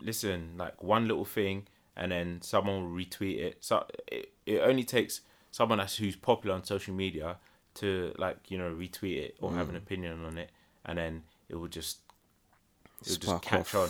listen, 0.00 0.52
like 0.56 0.82
one 0.82 1.08
little 1.08 1.24
thing, 1.24 1.66
and 1.96 2.12
then 2.12 2.40
someone 2.42 2.82
will 2.84 2.90
retweet 3.04 3.38
it. 3.38 3.58
So 3.60 3.86
it, 4.08 4.32
it 4.44 4.60
only 4.60 4.84
takes 4.84 5.20
someone 5.50 5.78
that's 5.78 5.96
who's 5.96 6.16
popular 6.16 6.54
on 6.54 6.64
social 6.64 6.94
media 6.94 7.36
to 7.74 8.12
like 8.18 8.50
you 8.50 8.58
know 8.58 8.70
retweet 8.74 9.16
it 9.18 9.36
or 9.40 9.50
Mm. 9.50 9.56
have 9.56 9.68
an 9.68 9.76
opinion 9.76 10.24
on 10.24 10.38
it, 10.38 10.50
and 10.84 10.98
then 10.98 11.22
it 11.48 11.56
will 11.56 11.68
just 11.68 11.98
it 13.02 13.08
will 13.10 13.16
just 13.16 13.42
catch 13.42 13.74
off. 13.74 13.76
on. 13.76 13.88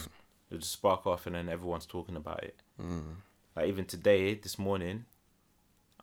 It 0.51 0.55
will 0.55 0.59
just 0.61 0.73
spark 0.73 1.07
off, 1.07 1.27
and 1.27 1.35
then 1.35 1.49
everyone's 1.49 1.87
talking 1.87 2.17
about 2.17 2.43
it. 2.45 2.57
Mm. 2.81 3.17
Like 3.57 3.69
even 3.69 3.85
today, 3.85 4.35
this 4.35 4.59
morning, 4.59 5.07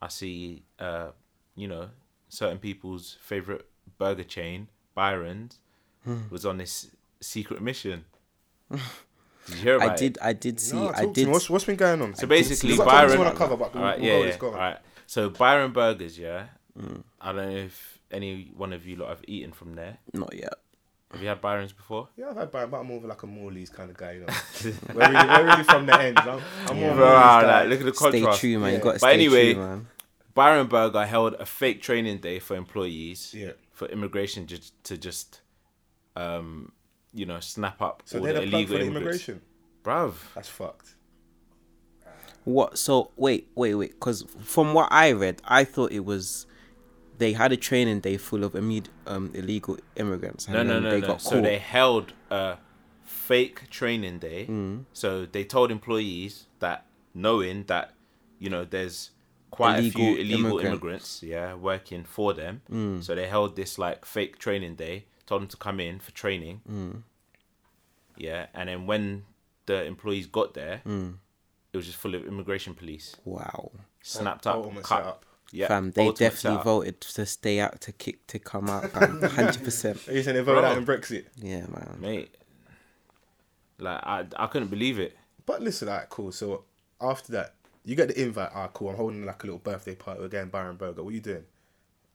I 0.01 0.07
see 0.09 0.63
uh, 0.79 1.09
you 1.55 1.67
know, 1.67 1.89
certain 2.29 2.57
people's 2.57 3.17
favorite 3.21 3.65
burger 3.97 4.23
chain, 4.23 4.67
Byron's, 4.95 5.59
Hmm. 6.03 6.23
was 6.29 6.45
on 6.45 6.57
this 6.57 6.87
secret 7.21 7.61
mission. 7.61 8.03
Did 9.45 9.55
you 9.55 9.61
hear 9.61 9.75
about 9.75 9.89
I 9.89 9.93
it? 9.93 9.97
did. 9.97 10.17
I 10.21 10.33
did 10.33 10.59
see. 10.59 10.75
No, 10.75 10.91
I 10.95 11.05
did. 11.05 11.27
What's, 11.27 11.49
what's 11.49 11.65
been 11.65 11.75
going 11.75 12.01
on? 12.01 12.15
So 12.15 12.27
basically, 12.27 12.69
You've 12.69 12.77
got 12.79 12.85
topics 12.85 12.99
Byron. 12.99 13.13
you 13.13 13.19
want 13.25 13.31
to 13.33 13.37
cover, 13.37 13.57
but 13.57 13.65
All 13.75 13.81
we'll, 13.81 13.83
right, 13.83 13.99
we'll 13.99 14.07
yeah, 14.07 14.13
yeah. 14.13 14.19
with 14.19 14.27
this, 14.29 14.37
go 14.37 14.47
on. 14.47 14.53
All 14.53 14.59
right. 14.59 14.77
So 15.07 15.29
Byron 15.29 15.71
Burgers, 15.71 16.17
yeah. 16.17 16.45
Mm. 16.79 17.03
I 17.21 17.31
don't 17.33 17.51
know 17.51 17.57
if 17.57 17.99
any 18.11 18.51
one 18.55 18.73
of 18.73 18.85
you 18.87 18.95
lot 18.95 19.09
have 19.09 19.21
eaten 19.27 19.51
from 19.51 19.75
there. 19.75 19.97
Not 20.13 20.33
yet. 20.35 20.53
Have 21.11 21.21
you 21.21 21.27
had 21.27 21.41
Byron's 21.41 21.73
before? 21.73 22.07
Yeah, 22.17 22.29
I've 22.31 22.37
had 22.37 22.51
Byron, 22.51 22.69
but 22.71 22.79
I'm 22.79 22.87
more 22.87 22.97
of 22.97 23.03
like 23.03 23.21
a 23.21 23.27
Morley's 23.27 23.69
kind 23.69 23.91
of 23.91 23.97
guy, 23.97 24.13
you 24.13 24.19
know. 24.21 24.25
we're, 24.95 25.01
really, 25.11 25.13
we're 25.27 25.45
really 25.45 25.63
from 25.63 25.85
the 25.85 25.99
ends. 26.01 26.21
I'm, 26.23 26.41
I'm 26.69 26.77
more 26.79 26.89
of 26.91 26.95
a 26.97 26.99
Bro, 27.01 27.07
Morley's 27.09 27.23
guy. 27.23 27.59
like, 27.59 27.69
look 27.69 27.79
at 27.81 27.85
the 27.85 27.93
Stay 27.93 28.11
contrast. 28.21 28.39
true, 28.39 28.59
man. 28.59 28.69
Yeah. 28.71 28.77
You 28.77 28.83
got 28.83 28.89
to 28.89 28.93
But 28.93 28.99
stay 29.01 29.13
anyway, 29.13 29.53
true, 29.53 29.61
man. 29.63 29.87
Byron 30.33 30.65
Burger 30.67 31.05
held 31.05 31.33
a 31.35 31.45
fake 31.45 31.83
training 31.83 32.17
day 32.17 32.39
for 32.39 32.55
employees 32.55 33.35
Yeah. 33.37 33.51
for 33.73 33.87
immigration 33.89 34.47
just 34.47 34.73
to 34.85 34.97
just, 34.97 35.41
um, 36.15 36.71
you 37.13 37.25
know, 37.25 37.39
snap 37.39 37.81
up 37.81 38.03
So 38.05 38.19
all 38.19 38.25
the 38.25 38.33
the 38.33 38.39
plug 38.41 38.53
illegal 38.53 38.77
for 38.77 38.83
the 38.83 38.89
immigrants. 38.89 39.27
immigration. 39.29 39.41
Bruv, 39.83 40.13
That's 40.35 40.49
fucked. 40.49 40.95
What? 42.45 42.77
So 42.77 43.11
wait, 43.15 43.47
wait, 43.55 43.75
wait. 43.75 43.91
Because 43.91 44.25
from 44.41 44.73
what 44.73 44.89
I 44.91 45.11
read, 45.11 45.41
I 45.45 45.63
thought 45.63 45.91
it 45.91 46.03
was 46.05 46.45
they 47.17 47.33
had 47.33 47.51
a 47.51 47.57
training 47.57 48.01
day 48.01 48.17
full 48.17 48.43
of 48.43 48.53
imme- 48.53 48.87
um, 49.07 49.31
illegal 49.33 49.77
immigrants. 49.95 50.45
And 50.47 50.55
no, 50.55 50.63
no, 50.63 50.79
no, 50.79 50.89
they 50.91 50.99
no. 51.01 51.07
got 51.07 51.21
So 51.21 51.31
caught. 51.35 51.43
they 51.43 51.57
held 51.57 52.13
a 52.29 52.57
fake 53.03 53.69
training 53.69 54.19
day. 54.19 54.47
Mm. 54.49 54.85
So 54.93 55.25
they 55.25 55.43
told 55.45 55.71
employees 55.71 56.47
that 56.59 56.85
knowing 57.13 57.63
that 57.65 57.93
you 58.39 58.49
know 58.49 58.65
there's 58.65 59.11
quite 59.51 59.77
a 59.79 59.89
few 59.91 60.03
Illegal 60.15 60.19
illegal 60.21 60.39
immigrant. 60.49 60.67
immigrants, 60.67 61.23
yeah, 61.23 61.53
working 61.53 62.03
for 62.03 62.33
them. 62.33 62.61
Mm. 62.69 63.03
So 63.03 63.15
they 63.15 63.27
held 63.27 63.55
this 63.55 63.77
like 63.77 64.03
fake 64.03 64.37
training 64.39 64.75
day, 64.75 65.05
told 65.33 65.41
them 65.41 65.47
to 65.49 65.57
come 65.57 65.79
in 65.79 65.99
for 65.99 66.11
training. 66.11 66.61
Mm. 66.69 67.01
Yeah, 68.17 68.45
and 68.53 68.69
then 68.69 68.85
when 68.85 69.25
the 69.65 69.83
employees 69.85 70.27
got 70.27 70.53
there, 70.53 70.81
Mm. 70.85 71.15
it 71.71 71.77
was 71.77 71.85
just 71.87 71.97
full 71.97 72.13
of 72.15 72.23
immigration 72.25 72.73
police. 72.75 73.15
Wow. 73.25 73.71
Snapped 74.01 74.45
up, 74.47 74.55
Ultimate 74.57 74.83
cut. 74.83 74.97
setup. 74.99 75.25
Yeah, 75.51 75.67
Fam, 75.67 75.91
they 75.91 76.07
ultimate 76.07 76.17
definitely 76.31 76.57
setup. 76.57 76.63
voted 76.63 77.01
to 77.01 77.25
stay 77.25 77.59
out 77.59 77.79
to 77.81 77.91
kick 77.91 78.25
to 78.27 78.39
come 78.39 78.69
out. 78.69 78.91
Hundred 78.93 79.63
percent. 79.63 80.07
Are 80.07 80.13
you 80.13 80.23
saying 80.23 80.35
they 80.35 80.41
voted 80.43 80.63
out 80.63 80.77
in 80.77 80.85
Brexit? 80.85 81.25
Yeah, 81.37 81.61
man. 81.67 81.97
mate. 81.99 82.35
Like 83.79 83.99
I, 84.03 84.25
I 84.35 84.47
couldn't 84.47 84.69
believe 84.69 84.99
it. 84.99 85.15
But 85.45 85.61
listen, 85.61 85.89
alright, 85.89 86.09
cool. 86.09 86.31
So 86.31 86.63
after 87.01 87.31
that, 87.33 87.53
you 87.83 87.95
get 87.95 88.07
the 88.09 88.21
invite. 88.21 88.49
Ah, 88.53 88.67
cool. 88.73 88.89
I'm 88.89 88.95
holding 88.95 89.25
like 89.25 89.43
a 89.43 89.45
little 89.47 89.59
birthday 89.59 89.95
party. 89.95 90.21
We're 90.21 90.27
going 90.27 90.49
Byron 90.49 90.75
Burger. 90.77 91.03
What 91.03 91.09
are 91.11 91.13
you 91.15 91.19
doing? 91.21 91.43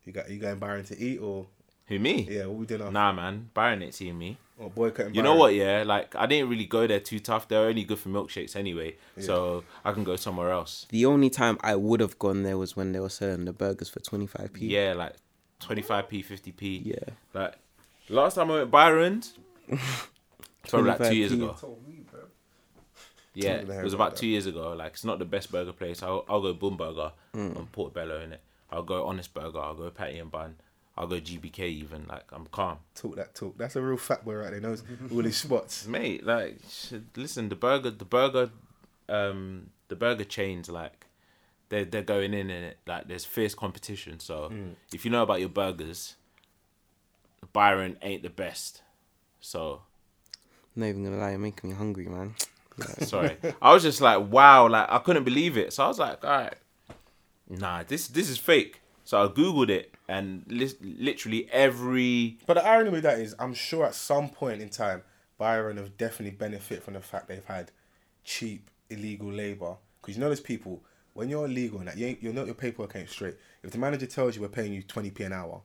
You 0.05 0.13
got 0.13 0.31
you 0.31 0.39
going 0.39 0.59
Byron 0.59 0.85
to 0.87 0.99
eat 0.99 1.19
or 1.19 1.47
Who 1.88 1.99
me? 1.99 2.26
yeah? 2.30 2.47
What 2.47 2.57
we 2.57 2.66
doing 2.66 2.83
after? 2.83 2.92
Nah, 2.92 3.12
man. 3.12 3.50
Byron 3.54 3.83
ain't 3.83 3.95
seeing 3.95 4.18
me. 4.18 4.37
Or 4.59 4.68
boycotting 4.71 5.14
You 5.14 5.23
know 5.23 5.37
what? 5.37 5.54
Yeah, 5.54 5.85
like 5.87 6.16
I 6.16 6.26
didn't 6.26 6.49
really 6.50 6.66
go 6.66 6.87
there 6.87 6.99
too 7.00 7.21
tough. 7.21 7.47
They're 7.47 7.66
only 7.66 7.85
good 7.85 7.99
for 8.00 8.09
milkshakes 8.09 8.57
anyway, 8.57 8.97
so 9.18 9.62
I 9.85 9.92
can 9.92 10.02
go 10.02 10.16
somewhere 10.16 10.50
else. 10.50 10.87
The 10.88 11.07
only 11.07 11.30
time 11.30 11.59
I 11.61 11.76
would 11.76 12.00
have 12.00 12.18
gone 12.18 12.42
there 12.42 12.59
was 12.59 12.75
when 12.76 12.90
they 12.92 12.99
were 12.99 13.09
selling 13.09 13.45
the 13.45 13.52
burgers 13.52 13.88
for 13.88 14.00
twenty 14.00 14.26
five 14.26 14.52
p. 14.52 14.66
Yeah, 14.66 14.95
like 14.95 15.14
twenty 15.61 15.83
five 15.83 16.09
p, 16.09 16.23
fifty 16.23 16.50
p. 16.50 16.83
Yeah. 16.85 17.14
Like 17.33 17.54
last 18.09 18.35
time 18.35 18.50
I 18.50 18.54
went 18.57 18.71
Byron's, 18.73 19.35
probably 20.68 20.90
like 20.90 20.99
two 21.09 21.14
years 21.16 21.33
25p. 21.33 21.35
ago. 21.37 21.57
Told 21.61 21.87
me, 21.88 22.00
bro. 22.11 22.21
Yeah, 23.35 23.50
it 23.59 23.85
was 23.85 23.95
about 23.95 24.09
about 24.09 24.16
two 24.16 24.26
years 24.26 24.47
ago. 24.47 24.73
Like 24.73 24.92
it's 24.95 25.04
not 25.04 25.18
the 25.21 25.25
best 25.25 25.52
burger 25.52 25.73
place. 25.73 26.02
I'll 26.02 26.25
I'll 26.28 26.42
go 26.42 26.52
Boom 26.52 26.76
Burger 26.76 27.12
Mm. 27.35 27.57
on 27.57 27.66
Portobello 27.66 28.21
in 28.23 28.33
it. 28.33 28.40
I'll 28.73 28.83
go 28.83 29.07
Honest 29.07 29.33
Burger. 29.35 29.61
I'll 29.61 29.75
go 29.75 29.88
Patty 29.90 30.18
and 30.18 30.30
Bun. 30.30 30.57
I'll 30.99 31.07
go 31.07 31.17
GBK 31.21 31.61
even. 31.61 32.07
Like 32.09 32.25
I'm 32.33 32.47
calm, 32.47 32.78
Talk 32.95 33.17
that 33.17 33.35
talk. 33.35 33.57
That's 33.57 33.76
a 33.76 33.81
real 33.83 33.97
fat 33.97 34.25
boy 34.25 34.35
right 34.35 34.50
there. 34.50 34.61
Knows 34.61 34.83
all 35.12 35.23
his 35.23 35.37
spots. 35.37 35.87
mate. 35.97 36.26
Like 36.26 36.59
listen, 37.17 37.49
the 37.49 37.55
burger, 37.57 37.90
the 37.90 38.05
burger, 38.05 38.50
um, 39.09 39.71
the 39.88 39.97
burger 39.97 40.25
chains 40.25 40.69
like. 40.69 41.07
They're, 41.71 41.85
they're 41.85 42.00
going 42.02 42.33
in 42.33 42.49
in 42.49 42.64
it 42.64 42.78
like 42.87 43.09
there's 43.09 43.26
fierce 43.26 43.55
competition 43.55 44.21
so 44.21 44.49
Mm. 44.50 44.71
if 44.95 45.05
you 45.05 45.11
know 45.11 45.23
about 45.23 45.40
your 45.40 45.50
burgers 45.50 46.14
byron 47.52 47.99
ain't 48.02 48.23
the 48.23 48.31
best 48.31 48.81
so 49.40 49.83
I'm 50.75 50.81
Not 50.81 50.87
even 50.87 51.05
gonna 51.05 51.19
lie, 51.19 51.31
you're 51.31 51.38
making 51.38 51.69
me 51.69 51.76
hungry, 51.76 52.07
man. 52.07 52.35
Sorry. 53.00 53.37
I 53.61 53.75
was 53.75 53.83
just 53.83 54.00
like, 54.00 54.31
wow, 54.31 54.67
like 54.69 54.87
I 54.88 54.99
couldn't 54.99 55.25
believe 55.25 55.59
it. 55.59 55.73
So 55.75 55.85
I 55.85 55.88
was 55.88 55.99
like, 55.99 56.25
all 56.25 56.31
right, 56.31 56.55
nah, 57.50 57.83
this 57.87 58.09
this 58.09 58.31
is 58.31 58.38
fake. 58.38 58.81
So 59.05 59.23
I 59.23 59.28
googled 59.28 59.69
it, 59.69 59.93
and 60.09 60.45
li- 60.49 60.73
literally 60.81 61.49
every 61.53 62.38
But 62.47 62.55
the 62.55 62.65
irony 62.67 62.91
with 62.91 63.03
that 63.03 63.19
is, 63.19 63.35
I'm 63.38 63.55
sure 63.55 63.85
at 63.87 63.95
some 63.95 64.29
point 64.31 64.62
in 64.62 64.69
time, 64.71 65.03
Byron 65.37 65.77
have 65.77 65.97
definitely 65.97 66.37
benefit 66.37 66.83
from 66.83 66.95
the 66.95 67.00
fact 67.00 67.29
they've 67.29 67.45
had 67.45 67.71
cheap 68.25 68.71
illegal 68.91 69.31
labor. 69.33 69.77
Because 70.00 70.17
you 70.17 70.21
know, 70.21 70.29
there's 70.29 70.41
people 70.41 70.83
when 71.15 71.29
you're 71.29 71.45
illegal 71.47 71.79
and 71.81 71.88
that 71.88 71.99
you 71.99 72.07
ain't, 72.07 72.23
you 72.23 72.33
know 72.33 72.45
your 72.45 72.55
paperwork 72.55 72.95
ain't 72.97 73.11
straight. 73.11 73.37
If 73.62 73.71
the 73.73 73.79
manager 73.79 74.07
tells 74.07 74.37
you 74.37 74.43
we're 74.43 74.49
paying 74.49 74.73
you 74.73 74.83
20p 74.83 75.27
an 75.27 75.33
hour, 75.33 75.61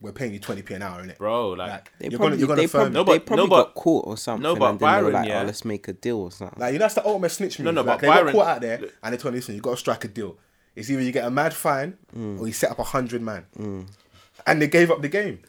we're 0.00 0.12
paying 0.12 0.32
you 0.32 0.38
20p 0.38 0.70
an 0.76 0.82
hour, 0.82 1.02
innit? 1.02 1.18
bro, 1.18 1.50
like, 1.50 1.70
Like, 1.70 1.92
They 1.98 2.08
you're 2.08 2.18
probably, 2.18 2.36
gonna 2.36 2.38
you're 2.38 2.48
gonna 2.48 2.60
they 2.60 2.66
firm 2.68 2.80
probably, 2.80 2.94
No, 2.94 3.00
it. 3.00 3.04
but- 3.06 3.12
they 3.14 3.18
probably 3.20 3.44
no, 3.44 3.50
but- 3.50 3.64
got 3.64 3.74
caught 3.74 4.06
or 4.06 4.16
something. 4.16 4.42
no, 4.44 4.54
but 4.56 4.70
and 4.70 4.78
then 4.78 4.88
they 4.88 5.02
were 5.02 5.10
Byron, 5.10 5.12
like, 5.14 5.24
oh, 5.24 5.28
yeah. 5.28 5.40
oh, 5.40 5.44
let's 5.46 5.64
make 5.64 5.88
a 5.88 5.92
deal 5.92 6.18
or 6.18 6.30
something. 6.30 6.60
Like 6.60 6.72
you 6.74 6.78
know, 6.78 6.84
that's 6.84 6.94
the 6.94 7.04
ultimate 7.06 7.30
snitch 7.30 7.58
move. 7.58 7.64
No, 7.64 7.70
no, 7.72 7.82
like, 7.82 7.96
but 7.96 8.00
they 8.02 8.06
got 8.06 8.14
Byron- 8.20 8.34
caught 8.34 8.46
out 8.48 8.60
there 8.60 8.80
and 9.02 9.12
they 9.12 9.16
told 9.18 9.34
me, 9.34 9.38
listen, 9.40 9.54
you 9.56 9.60
got 9.60 9.70
to 9.72 9.76
strike 9.78 10.04
a 10.04 10.08
deal. 10.08 10.36
It's 10.78 10.88
either 10.90 11.02
you 11.02 11.12
get 11.12 11.24
a 11.24 11.30
mad 11.30 11.52
fine 11.54 11.98
or 12.16 12.46
you 12.46 12.52
set 12.52 12.70
up 12.70 12.78
a 12.78 12.84
hundred 12.84 13.22
man, 13.22 13.44
and 14.46 14.62
they 14.62 14.68
gave 14.68 14.90
up 14.90 15.02
the 15.02 15.08
game. 15.08 15.40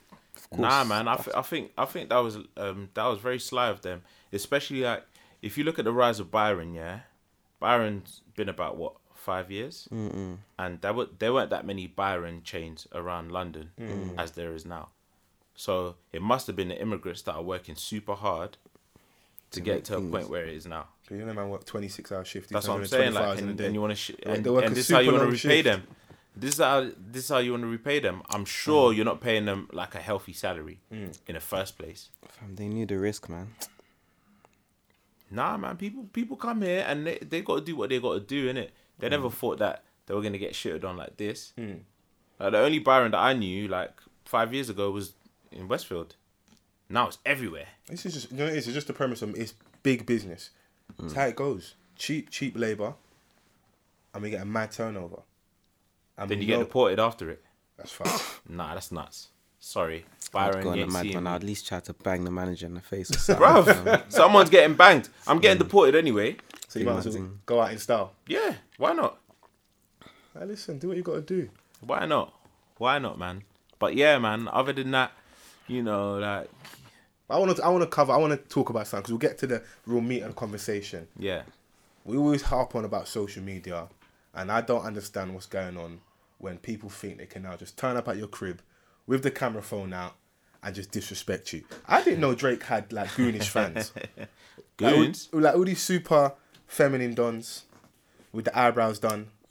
nah, 0.57 0.83
man. 0.83 1.07
I, 1.07 1.15
th- 1.15 1.35
I 1.35 1.41
think 1.43 1.71
I 1.77 1.85
think 1.85 2.09
that 2.09 2.17
was 2.17 2.37
um 2.57 2.89
that 2.95 3.05
was 3.05 3.19
very 3.19 3.39
sly 3.39 3.67
of 3.69 3.81
them, 3.81 4.01
especially 4.33 4.81
like 4.81 5.03
if 5.41 5.57
you 5.57 5.63
look 5.63 5.77
at 5.79 5.85
the 5.85 5.93
rise 5.93 6.19
of 6.19 6.31
Byron, 6.31 6.73
yeah, 6.73 7.01
Byron's 7.59 8.21
been 8.35 8.49
about 8.49 8.77
what 8.77 8.93
five 9.13 9.51
years, 9.51 9.87
mm 9.91 10.37
and 10.57 10.81
there 10.81 10.93
were 10.93 11.07
there 11.19 11.33
weren't 11.33 11.51
that 11.51 11.65
many 11.65 11.85
Byron 11.87 12.41
chains 12.43 12.87
around 12.93 13.31
London 13.31 13.69
as 14.17 14.31
there 14.31 14.53
is 14.55 14.65
now. 14.65 14.89
So 15.55 15.95
it 16.13 16.21
must 16.21 16.47
have 16.47 16.55
been 16.55 16.69
the 16.69 16.81
immigrants 16.81 17.21
that 17.23 17.33
are 17.33 17.43
working 17.43 17.75
super 17.75 18.15
hard 18.15 18.57
to, 19.51 19.59
get 19.61 19.75
make 19.75 19.83
to 19.85 19.97
a 19.97 20.01
point 20.01 20.29
where 20.29 20.45
it 20.45 20.53
is 20.55 20.65
now. 20.65 20.87
So 21.09 21.15
you 21.15 21.25
know, 21.25 21.33
man, 21.33 21.49
work 21.49 21.65
26 21.65 22.11
hour 22.11 22.23
shift. 22.23 22.49
That's 22.51 22.65
he's 22.65 22.69
what 22.69 22.81
I'm 22.81 22.85
saying. 22.85 23.13
24 23.13 23.21
Like, 23.21 23.29
hours 23.29 23.39
a 23.39 23.47
and, 23.47 23.57
day. 23.57 23.65
and 23.65 23.73
you 23.73 23.81
want 23.81 23.91
to, 23.91 23.95
sh- 23.95 24.11
They 24.23 24.31
and, 24.31 24.45
and 24.45 24.75
this 24.75 24.89
is 24.89 24.95
how 24.95 24.99
you 24.99 25.11
want 25.11 25.23
to 25.23 25.25
repay 25.25 25.37
shift. 25.37 25.63
them. 25.63 25.83
This 26.35 26.53
is 26.53 26.59
how 26.59 26.81
this 26.81 27.23
is 27.23 27.29
how 27.29 27.39
you 27.39 27.51
want 27.51 27.63
to 27.63 27.67
repay 27.67 27.99
them. 27.99 28.21
I'm 28.29 28.45
sure 28.45 28.91
mm. 28.91 28.95
you're 28.95 29.05
not 29.05 29.19
paying 29.19 29.45
them 29.45 29.67
like 29.73 29.95
a 29.95 29.99
healthy 29.99 30.33
salary 30.33 30.79
mm. 30.93 31.17
in 31.27 31.33
the 31.33 31.39
first 31.39 31.77
place. 31.79 32.09
Fam, 32.27 32.55
they 32.55 32.67
knew 32.67 32.85
the 32.85 32.97
risk, 32.99 33.27
man. 33.27 33.55
Nah, 35.31 35.57
man. 35.57 35.77
People 35.77 36.07
people 36.13 36.37
come 36.37 36.61
here 36.61 36.85
and 36.87 37.07
they, 37.07 37.17
they 37.17 37.41
got 37.41 37.55
to 37.55 37.61
do 37.61 37.75
what 37.75 37.89
they 37.89 37.99
got 37.99 38.13
to 38.13 38.19
do, 38.19 38.53
innit? 38.53 38.69
They 38.99 39.07
mm. 39.07 39.11
never 39.11 39.31
thought 39.31 39.57
that 39.57 39.83
they 40.05 40.13
were 40.13 40.21
gonna 40.21 40.37
get 40.37 40.53
shitted 40.53 40.85
on 40.85 40.95
like 40.95 41.17
this. 41.17 41.53
Like, 41.57 42.51
the 42.51 42.59
only 42.59 42.79
Byron 42.79 43.11
that 43.11 43.19
I 43.19 43.33
knew 43.33 43.67
like 43.67 43.99
five 44.25 44.53
years 44.53 44.69
ago 44.69 44.91
was 44.91 45.13
in 45.51 45.67
Westfield. 45.67 46.15
Now 46.87 47.07
it's 47.07 47.17
everywhere. 47.25 47.67
This 47.87 48.05
is 48.05 48.13
just 48.13 48.31
you 48.31 48.37
know 48.37 48.45
what 48.45 48.53
it 48.53 48.57
is. 48.57 48.67
It's 48.67 48.75
just 48.75 48.87
the 48.87 48.93
premise 48.93 49.23
of 49.23 49.35
it's 49.35 49.55
big 49.81 50.05
business. 50.05 50.51
It's 51.03 51.13
how 51.13 51.25
it 51.27 51.35
goes. 51.35 51.75
Cheap, 51.95 52.29
cheap 52.29 52.57
labor, 52.57 52.93
and 54.13 54.23
we 54.23 54.29
get 54.29 54.41
a 54.41 54.45
mad 54.45 54.71
turnover. 54.71 55.21
And 56.17 56.29
Then 56.29 56.39
we 56.39 56.45
you 56.45 56.47
get 56.47 56.57
know- 56.59 56.65
deported 56.65 56.99
after 56.99 57.29
it. 57.29 57.43
That's 57.77 57.91
fine. 57.91 58.19
Nah, 58.49 58.73
that's 58.73 58.91
nuts. 58.91 59.29
Sorry, 59.61 60.05
I'd 60.27 60.31
Byron. 60.31 60.63
go 60.63 60.69
on 60.71 60.75
you 60.77 60.81
a 60.81 60.85
ain't 60.85 60.93
mad 60.93 61.01
seeing 61.03 61.27
I'd 61.27 61.35
at 61.35 61.43
least 61.43 61.67
try 61.67 61.79
to 61.81 61.93
bang 61.93 62.23
the 62.23 62.31
manager 62.31 62.65
in 62.65 62.73
the 62.73 62.81
face 62.81 63.11
or 63.11 63.17
something. 63.19 63.43
Bruv, 63.45 64.11
someone's 64.11 64.49
getting 64.49 64.75
banged. 64.75 65.09
I'm 65.27 65.39
getting 65.39 65.57
deported 65.61 65.95
anyway. 65.95 66.37
So 66.69 66.79
you 66.79 66.85
might 66.85 67.05
as 67.05 67.17
well 67.17 67.29
go 67.45 67.61
out 67.61 67.71
in 67.71 67.77
style. 67.77 68.13
Yeah, 68.27 68.55
why 68.77 68.93
not? 68.93 69.19
Hey, 70.37 70.45
listen, 70.45 70.79
do 70.79 70.87
what 70.87 70.97
you 70.97 71.03
got 71.03 71.15
to 71.15 71.21
do. 71.21 71.49
Why 71.81 72.05
not? 72.05 72.33
Why 72.77 72.99
not, 72.99 73.17
man? 73.19 73.43
But 73.79 73.95
yeah, 73.95 74.17
man. 74.17 74.47
Other 74.47 74.71
than 74.73 74.91
that, 74.91 75.11
you 75.67 75.83
know, 75.83 76.17
like 76.17 76.49
I 77.29 77.37
want 77.37 77.55
to. 77.57 77.63
I 77.63 77.69
want 77.69 77.83
to 77.83 77.87
cover. 77.89 78.11
I 78.11 78.17
want 78.17 78.31
to 78.31 78.49
talk 78.49 78.69
about 78.69 78.87
something 78.87 79.01
because 79.03 79.11
we'll 79.11 79.19
get 79.19 79.37
to 79.39 79.47
the 79.47 79.63
real 79.85 80.01
meat 80.01 80.21
of 80.21 80.29
the 80.29 80.33
conversation. 80.35 81.07
yeah, 81.17 81.43
We 82.05 82.17
always 82.17 82.41
harp 82.43 82.75
on 82.75 82.85
about 82.85 83.07
social 83.07 83.43
media, 83.43 83.87
and 84.33 84.51
I 84.51 84.61
don't 84.61 84.83
understand 84.83 85.33
what's 85.33 85.45
going 85.45 85.77
on 85.77 85.99
when 86.39 86.57
people 86.57 86.89
think 86.89 87.17
they 87.17 87.25
can 87.25 87.43
now 87.43 87.55
just 87.57 87.77
turn 87.77 87.97
up 87.97 88.07
at 88.07 88.17
your 88.17 88.27
crib 88.27 88.61
with 89.07 89.23
the 89.23 89.31
camera 89.31 89.61
phone 89.61 89.91
out 89.93 90.15
and 90.63 90.73
just 90.73 90.91
disrespect 90.91 91.53
you. 91.53 91.63
I 91.87 92.01
didn't 92.03 92.19
know 92.21 92.33
Drake 92.35 92.63
had 92.63 92.91
like 92.93 93.09
goonish 93.09 93.47
fans. 93.49 93.91
Like, 94.81 94.93
all- 94.95 95.01
goons. 95.03 95.27
like 95.33 95.55
all 95.55 95.65
these 95.65 95.81
super 95.81 96.31
feminine 96.65 97.13
dons 97.13 97.63
with 98.31 98.45
the 98.45 98.57
eyebrows 98.57 98.97
done. 98.99 99.27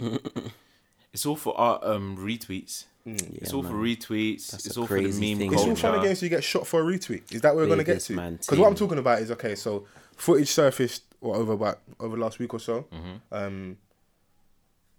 It's 1.13 1.25
all 1.27 1.37
for 1.37 1.59
our 1.59 1.81
um 1.83 2.17
retweets. 2.19 2.85
It's 3.15 3.51
Yeah, 3.51 3.57
all 3.57 3.63
for 3.63 3.75
retweets. 3.75 4.51
That's 4.51 4.67
it's 4.67 4.77
a 4.77 4.81
all 4.81 4.87
for 4.87 5.01
the 5.01 5.03
meme 5.03 5.39
thing. 5.39 5.53
It's 5.53 5.61
all 5.61 5.67
culture. 5.69 5.81
fun 5.81 5.95
and 5.95 6.03
games. 6.05 6.19
So 6.21 6.27
you 6.27 6.31
get 6.31 6.45
shot 6.45 6.67
for 6.67 6.81
a 6.81 6.85
retweet. 6.85 7.33
Is 7.33 7.41
that 7.43 7.55
what 7.55 7.63
we're 7.63 7.69
gonna 7.69 7.85
get 7.85 8.01
to? 8.01 8.17
Because 8.17 8.59
what 8.59 8.69
I'm 8.69 8.75
talking 8.75 8.99
about 8.99 9.21
is 9.21 9.31
okay. 9.33 9.55
So 9.55 9.87
footage 10.17 10.49
surfaced 10.51 11.05
what, 11.21 11.37
over 11.37 11.53
about 11.53 11.81
over 12.01 12.17
the 12.17 12.23
last 12.23 12.39
week 12.39 12.53
or 12.55 12.61
so. 12.61 12.83
Mm-hmm. 12.93 13.35
Um, 13.35 13.77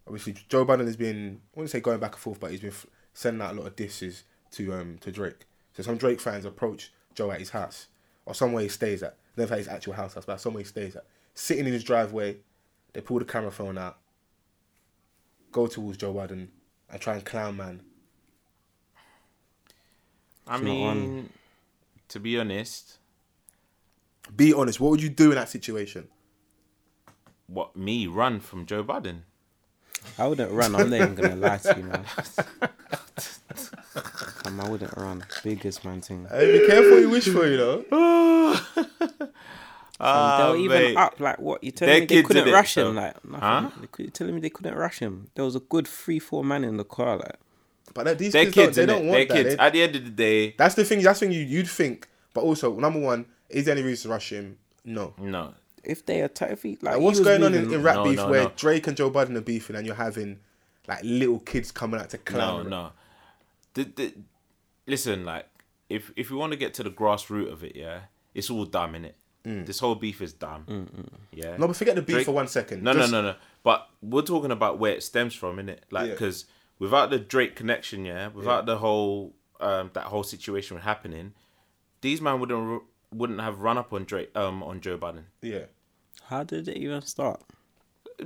obviously 0.07 0.35
Joe 0.49 0.65
Budden 0.65 0.85
has 0.85 0.97
been 0.97 1.41
I 1.55 1.59
wouldn't 1.59 1.71
say 1.71 1.79
going 1.79 1.99
back 1.99 2.13
and 2.13 2.19
forth, 2.21 2.39
but 2.39 2.51
he's 2.51 2.61
been 2.61 2.69
f- 2.71 2.87
sending 3.13 3.41
out 3.41 3.53
a 3.53 3.57
lot 3.57 3.67
of 3.67 3.75
disses 3.75 4.23
to 4.51 4.73
um 4.73 4.97
to 5.01 5.11
Drake. 5.11 5.45
So 5.75 5.83
some 5.83 5.97
Drake 5.97 6.19
fans 6.19 6.45
approach 6.45 6.91
Joe 7.15 7.31
at 7.31 7.39
his 7.39 7.51
house 7.51 7.87
or 8.25 8.33
somewhere 8.33 8.63
he 8.63 8.69
stays 8.69 9.03
at. 9.03 9.15
Never 9.37 9.53
at 9.53 9.59
his 9.59 9.67
actual 9.67 9.93
house, 9.93 10.15
house, 10.15 10.25
but 10.25 10.41
somewhere 10.41 10.61
he 10.61 10.67
stays 10.67 10.95
at. 10.95 11.05
Sitting 11.33 11.65
in 11.65 11.71
his 11.73 11.83
driveway, 11.83 12.37
they 12.93 13.01
pull 13.01 13.19
the 13.19 13.25
camera 13.25 13.51
phone 13.51 13.77
out, 13.77 13.97
go 15.51 15.67
towards 15.67 15.97
Joe 15.97 16.11
Budden, 16.13 16.51
and 16.91 17.01
try 17.01 17.13
and 17.13 17.23
clown 17.23 17.55
man. 17.57 17.81
I 20.49 20.55
It's 20.55 20.63
mean, 20.63 21.29
to 22.09 22.19
be 22.19 22.39
honest, 22.39 22.97
Be 24.35 24.53
honest. 24.53 24.79
What 24.79 24.89
would 24.91 25.01
you 25.01 25.09
do 25.09 25.29
in 25.31 25.35
that 25.35 25.49
situation? 25.49 26.07
what 27.47 27.75
me 27.75 28.05
run 28.07 28.39
from 28.39 28.65
Joe 28.65 28.83
Budden? 28.83 29.23
I 30.19 30.27
wouldn't 30.27 30.51
run. 30.51 30.75
I'm 30.75 30.89
not 30.91 30.95
even 31.01 31.15
gonna 31.15 31.35
lie 31.35 31.57
to 31.57 31.75
you, 31.77 31.83
man. 31.83 32.03
Fam, 34.43 34.59
I 34.61 34.69
wouldn't 34.69 34.95
run. 34.97 35.25
Biggest 35.43 35.83
man 35.83 36.01
thing. 36.01 36.27
Hey, 36.29 36.59
be 36.59 36.67
careful 36.67 36.91
what 36.91 36.99
you 37.01 37.09
wish 37.09 37.27
for, 37.27 37.47
you 37.47 37.57
know. 37.57 37.85
Ah, 39.99 40.37
they 40.45 40.49
were 40.51 40.57
even 40.57 40.81
mate. 40.83 40.95
up 40.97 41.19
like 41.19 41.39
what? 41.39 41.63
You 41.63 41.71
They're 41.71 41.87
telling 41.87 42.01
me 42.01 42.05
they 42.07 42.23
couldn't 42.23 42.47
innit, 42.47 42.53
rush 42.53 42.73
so- 42.73 42.89
him? 42.89 42.95
Like 42.95 43.25
nothing. 43.25 43.41
Huh? 43.41 43.69
They 43.81 43.87
could, 43.87 44.13
telling 44.13 44.35
me 44.35 44.41
they 44.41 44.49
couldn't 44.49 44.75
rush 44.75 44.99
him. 44.99 45.27
There 45.35 45.43
was 45.45 45.55
a 45.55 45.59
good 45.59 45.87
three, 45.87 46.19
four 46.19 46.43
man 46.43 46.63
in 46.63 46.77
the 46.77 46.85
car. 46.85 47.17
Like 47.17 47.35
But 47.93 48.05
that- 48.05 48.17
these 48.19 48.33
They're 48.33 48.45
kids, 48.45 48.55
kids, 48.55 48.77
don't, 48.77 48.87
they 48.87 48.93
don't 48.93 49.01
They're 49.03 49.11
want 49.17 49.29
that. 49.29 49.35
kids. 49.35 49.55
They- 49.55 49.61
At 49.63 49.73
the 49.73 49.81
end 49.83 49.95
of 49.95 50.03
the 50.05 50.11
day, 50.11 50.55
that's 50.57 50.75
the 50.75 50.83
thing. 50.85 51.01
That's 51.01 51.19
the 51.19 51.25
thing 51.27 51.35
you, 51.35 51.41
you'd 51.41 51.67
think. 51.67 52.07
But 52.33 52.41
also, 52.41 52.73
number 52.79 52.99
one, 52.99 53.25
Is 53.49 53.65
there 53.65 53.75
any 53.75 53.83
reason 53.83 54.03
to 54.09 54.13
rush 54.13 54.31
him? 54.31 54.57
No. 54.85 55.13
No, 55.17 55.53
If 55.83 56.05
they 56.05 56.21
attack, 56.21 56.51
if 56.51 56.61
he, 56.63 56.71
like, 56.81 56.93
Like, 56.93 56.99
what's 57.01 57.17
was 57.19 57.27
going 57.27 57.43
on 57.43 57.53
in, 57.55 57.61
moving- 57.63 57.79
in 57.79 57.83
rap 57.83 57.95
No, 57.95 58.03
beef 58.03 58.17
no, 58.17 58.29
where 58.29 58.43
no. 58.43 58.51
Drake 58.55 58.85
and 58.87 58.95
Joe 58.95 59.09
Budden 59.09 59.35
are 59.37 59.41
beefing 59.41 59.75
and 59.75 59.85
you're 59.87 59.95
having 59.95 60.39
like 60.87 60.99
little 61.03 61.39
kids 61.39 61.71
coming 61.71 61.99
out 61.99 62.09
to 62.11 62.17
clown? 62.19 62.69
no. 62.69 62.69
no. 62.69 62.91
The, 63.73 63.83
the, 63.83 64.13
listen, 64.87 65.25
like 65.25 65.45
if 65.89 66.11
if 66.15 66.29
you 66.29 66.37
want 66.37 66.51
to 66.53 66.57
get 66.57 66.73
to 66.75 66.83
the 66.83 66.89
grassroots 66.91 67.51
of 67.51 67.63
it, 67.63 67.75
yeah, 67.75 68.01
it's 68.35 68.49
all 68.49 68.65
dumb 68.65 68.95
in 68.95 69.05
it. 69.05 69.15
Mm. 69.45 69.65
This 69.65 69.79
whole 69.79 69.95
beef 69.95 70.21
is 70.21 70.33
dumb. 70.33 70.89
Yeah. 71.31 71.55
No, 71.57 71.65
but 71.67 71.75
forget 71.75 71.95
the 71.95 72.01
beef 72.01 72.15
Drake- 72.17 72.25
for 72.25 72.33
one 72.33 72.47
second. 72.47 72.83
No, 72.83 72.93
Just- 72.93 73.11
no, 73.11 73.21
no, 73.21 73.31
no. 73.31 73.35
But 73.63 73.87
we're 74.01 74.21
talking 74.21 74.51
about 74.51 74.79
where 74.79 74.93
it 74.93 75.01
stems 75.03 75.33
from, 75.33 75.57
innit? 75.57 75.79
Like, 75.91 76.09
Yeah. 76.09 76.15
Because 76.79 76.91
without 76.91 77.09
the 77.09 77.19
Drake 77.19 77.55
connection, 77.55 78.05
yeah, 78.05 78.29
without 78.29 78.65
the 78.65 78.77
whole 78.77 79.35
um, 79.59 79.91
that 79.93 80.05
whole 80.05 80.23
situation 80.23 80.77
happening, 80.77 81.33
these 82.01 82.21
man 82.21 82.39
wouldn't 82.39 82.83
wouldn't 83.13 83.41
have 83.41 83.59
run 83.59 83.77
up 83.77 83.91
on 83.91 84.05
Drake 84.05 84.31
um 84.35 84.63
on 84.63 84.81
Joe 84.81 84.97
Budden. 84.97 85.25
Yeah. 85.41 85.65
How 86.25 86.43
did 86.43 86.67
it 86.67 86.77
even 86.77 87.01
start? 87.01 87.41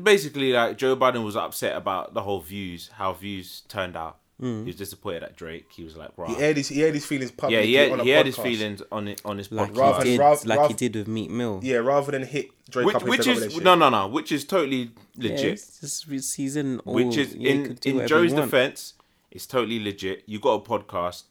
Basically, 0.01 0.53
like 0.53 0.77
Joe 0.77 0.95
Budden 0.95 1.23
was 1.23 1.35
upset 1.35 1.75
about 1.75 2.13
the 2.13 2.21
whole 2.21 2.41
views, 2.41 2.89
how 2.95 3.13
views 3.13 3.61
turned 3.67 3.95
out. 3.95 4.19
Mm. 4.41 4.61
He 4.61 4.65
was 4.65 4.75
disappointed 4.75 5.23
at 5.23 5.35
Drake. 5.35 5.67
He 5.71 5.83
was 5.83 5.95
like, 5.95 6.09
right, 6.17 6.29
He 6.31 6.37
aired 6.43 6.57
his 6.57 6.67
he 6.67 6.83
aired 6.83 6.95
his 6.95 7.05
feelings 7.05 7.29
yeah, 7.31 7.35
publicly 7.37 7.67
he 7.67 7.73
had, 7.75 7.91
on 7.91 7.99
a 7.99 8.03
he 8.03 8.09
had 8.09 8.25
his 8.25 8.35
feelings 8.35 8.81
on 8.91 9.07
it 9.07 9.21
on 9.23 9.37
his 9.37 9.51
Like 9.51 9.71
podcast. 9.71 9.77
Rather- 9.77 10.03
he 10.05 10.11
did, 10.11 10.19
rather- 10.19 10.47
like 10.49 10.57
rather- 10.57 10.67
he 10.69 10.73
did 10.73 10.95
with 10.95 11.07
Meek 11.07 11.29
Mill. 11.29 11.59
Yeah, 11.63 11.77
rather 11.77 12.11
than 12.11 12.23
hit 12.23 12.47
Drake 12.69 12.87
which 12.87 12.95
up 12.95 13.03
which 13.03 13.27
into 13.27 13.39
the 13.39 13.45
is 13.47 13.61
no 13.61 13.75
no 13.75 13.89
no, 13.89 14.07
which 14.07 14.31
is 14.31 14.43
totally 14.43 14.91
Yeah, 15.15 15.31
legit. 15.33 15.53
it's 15.53 15.79
just 15.79 16.07
it's- 16.07 16.33
he's 16.33 16.55
in 16.55 16.79
all. 16.79 16.95
which 16.95 17.15
is 17.15 17.35
yeah, 17.35 17.51
in 17.51 17.77
in 17.85 18.07
Joe's 18.07 18.33
defense, 18.33 18.95
it's 19.31 19.45
totally 19.45 19.79
legit. 19.81 20.23
You 20.25 20.39
got 20.39 20.53
a 20.55 20.59
podcast, 20.67 21.23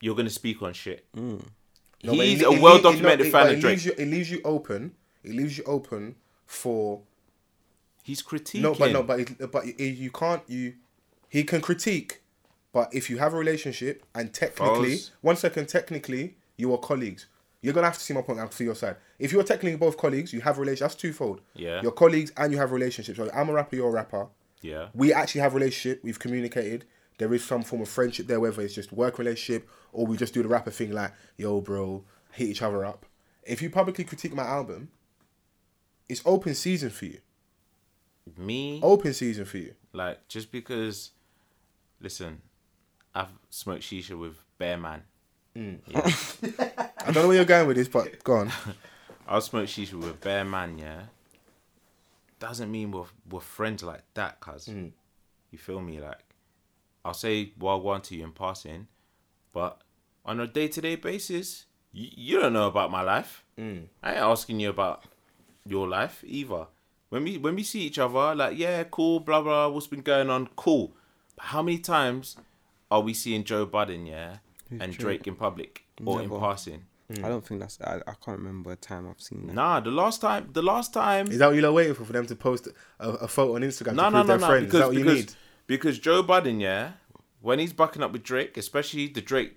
you're 0.00 0.16
gonna 0.16 0.30
speak 0.30 0.62
on 0.62 0.72
shit. 0.72 1.04
Mm. 1.14 1.42
No, 2.04 2.12
He's 2.14 2.40
it- 2.40 2.46
a 2.46 2.52
well 2.60 2.80
documented 2.80 3.26
it- 3.26 3.30
fan 3.32 3.46
but 3.46 3.54
of 3.56 3.60
Drake. 3.60 3.70
leaves 3.72 3.84
you, 3.86 3.92
it 3.98 4.06
leaves 4.08 4.30
you 4.30 4.40
open. 4.44 4.92
It 5.22 5.32
leaves 5.34 5.58
you 5.58 5.64
open 5.64 6.14
for 6.46 7.02
He's 8.02 8.22
critiquing. 8.22 8.62
no, 8.62 8.74
but 8.74 8.92
no, 8.92 9.02
but 9.02 9.20
it, 9.20 9.52
but 9.52 9.66
it, 9.66 9.78
you 9.82 10.10
can't. 10.10 10.42
You 10.48 10.72
he 11.28 11.44
can 11.44 11.60
critique, 11.60 12.22
but 12.72 12.92
if 12.94 13.08
you 13.10 13.18
have 13.18 13.34
a 13.34 13.36
relationship 13.36 14.04
and 14.14 14.32
technically, 14.32 14.98
one 15.20 15.36
second, 15.36 15.68
technically 15.68 16.36
you 16.56 16.72
are 16.72 16.78
colleagues. 16.78 17.26
You're 17.60 17.74
gonna 17.74 17.86
have 17.88 17.98
to 17.98 18.04
see 18.04 18.14
my 18.14 18.22
point 18.22 18.38
and 18.38 18.52
see 18.52 18.64
your 18.64 18.74
side. 18.76 18.96
If 19.18 19.32
you're 19.32 19.42
technically 19.42 19.76
both 19.76 19.96
colleagues, 19.96 20.32
you 20.32 20.40
have 20.42 20.58
a 20.58 20.60
relationship. 20.60 20.90
That's 20.90 21.00
twofold. 21.00 21.40
Yeah. 21.54 21.82
You're 21.82 21.92
colleagues 21.92 22.32
and 22.36 22.52
you 22.52 22.58
have 22.58 22.70
a 22.70 22.74
relationship. 22.74 23.16
So 23.16 23.28
I'm 23.34 23.48
a 23.48 23.52
rapper, 23.52 23.76
you're 23.76 23.88
a 23.88 23.92
rapper. 23.92 24.28
yeah, 24.62 24.88
we 24.94 25.12
actually 25.12 25.40
have 25.40 25.52
a 25.52 25.56
relationship. 25.56 26.02
We've 26.04 26.18
communicated. 26.18 26.84
There 27.18 27.34
is 27.34 27.44
some 27.44 27.62
form 27.64 27.82
of 27.82 27.88
friendship 27.88 28.28
there, 28.28 28.38
whether 28.38 28.62
it's 28.62 28.74
just 28.74 28.92
work 28.92 29.18
relationship 29.18 29.68
or 29.92 30.06
we 30.06 30.16
just 30.16 30.32
do 30.34 30.42
the 30.42 30.48
rapper 30.48 30.70
thing 30.70 30.92
like, 30.92 31.12
yo, 31.36 31.60
bro, 31.60 32.04
hit 32.32 32.48
each 32.48 32.62
other 32.62 32.84
up. 32.84 33.04
If 33.42 33.60
you 33.60 33.70
publicly 33.70 34.04
critique 34.04 34.34
my 34.34 34.44
album, 34.44 34.90
it's 36.08 36.22
open 36.24 36.54
season 36.54 36.90
for 36.90 37.06
you. 37.06 37.18
me 38.36 38.78
Open 38.82 39.12
season 39.12 39.44
for 39.46 39.58
you. 39.58 39.74
like 39.92 40.28
just 40.28 40.52
because. 40.52 41.10
Listen, 42.00 42.40
I've 43.14 43.28
smoked 43.50 43.82
shisha 43.82 44.18
with 44.18 44.36
Bear 44.58 44.78
Man. 44.78 45.02
I 45.58 45.72
don't 47.06 47.14
know 47.14 47.26
where 47.26 47.36
you're 47.36 47.44
going 47.44 47.66
with 47.66 47.76
this, 47.76 47.88
but 47.88 48.22
go 48.22 48.36
on. 48.36 48.52
I'll 49.28 49.40
smoke 49.40 49.66
shisha 49.66 49.94
with 49.94 50.20
Bear 50.20 50.44
Man. 50.44 50.78
Yeah, 50.78 51.02
doesn't 52.38 52.70
mean 52.70 52.92
we're 52.92 53.06
we're 53.28 53.40
friends 53.40 53.82
like 53.82 54.02
that, 54.14 54.40
cuz. 54.40 54.66
Mm. 54.66 54.92
You 55.50 55.58
feel 55.58 55.80
me? 55.80 56.00
Like, 56.00 56.20
I'll 57.04 57.14
say 57.14 57.52
well 57.58 57.80
one 57.80 58.02
to 58.02 58.14
you 58.14 58.24
in 58.24 58.32
passing, 58.32 58.86
but 59.52 59.80
on 60.24 60.38
a 60.38 60.46
day 60.46 60.68
to 60.68 60.80
day 60.80 60.94
basis, 60.94 61.66
you, 61.92 62.08
you 62.14 62.40
don't 62.40 62.52
know 62.52 62.68
about 62.68 62.90
my 62.92 63.02
life. 63.02 63.44
Mm. 63.58 63.86
I 64.02 64.12
ain't 64.12 64.20
asking 64.20 64.60
you 64.60 64.70
about 64.70 65.04
your 65.66 65.88
life 65.88 66.22
either. 66.24 66.66
When 67.08 67.24
we 67.24 67.38
when 67.38 67.56
we 67.56 67.64
see 67.64 67.80
each 67.80 67.98
other, 67.98 68.34
like 68.34 68.56
yeah, 68.56 68.84
cool, 68.84 69.20
blah 69.20 69.42
blah, 69.42 69.68
what's 69.68 69.88
been 69.88 70.02
going 70.02 70.30
on, 70.30 70.48
cool. 70.54 70.92
But 71.38 71.46
how 71.46 71.62
many 71.62 71.78
times 71.78 72.36
are 72.90 73.00
we 73.00 73.14
seeing 73.14 73.44
Joe 73.44 73.64
Budden, 73.64 74.06
yeah, 74.06 74.38
and 74.70 74.92
Drake 74.92 75.26
in 75.26 75.36
public 75.36 75.84
or 76.04 76.20
in 76.20 76.28
Never. 76.28 76.40
passing? 76.40 76.84
Hmm. 77.14 77.24
I 77.24 77.28
don't 77.28 77.46
think 77.46 77.60
that's. 77.60 77.80
I, 77.80 78.00
I 78.06 78.14
can't 78.24 78.38
remember 78.38 78.72
a 78.72 78.76
time 78.76 79.08
I've 79.08 79.20
seen 79.20 79.46
that. 79.46 79.54
Nah, 79.54 79.80
the 79.80 79.90
last 79.90 80.20
time, 80.20 80.50
the 80.52 80.62
last 80.62 80.92
time, 80.92 81.28
Is 81.28 81.38
that 81.38 81.46
what 81.46 81.56
you're 81.56 81.72
waiting 81.72 81.94
for? 81.94 82.04
For 82.04 82.12
them 82.12 82.26
to 82.26 82.36
post 82.36 82.68
a, 82.98 83.08
a 83.08 83.28
photo 83.28 83.54
on 83.54 83.62
Instagram 83.62 83.94
no, 83.94 84.04
to 84.04 84.10
no, 84.10 84.10
prove 84.10 84.12
no, 84.12 84.22
they're 84.24 84.38
no, 84.38 84.46
friends? 84.46 84.66
Is 84.66 84.72
that 84.72 84.90
because 84.90 85.04
what 85.04 85.14
you 85.14 85.14
need? 85.14 85.32
because 85.66 85.98
Joe 85.98 86.22
Budden, 86.22 86.60
yeah, 86.60 86.92
when 87.40 87.60
he's 87.60 87.72
bucking 87.72 88.02
up 88.02 88.12
with 88.12 88.24
Drake, 88.24 88.56
especially 88.56 89.06
the 89.06 89.22
Drake 89.22 89.56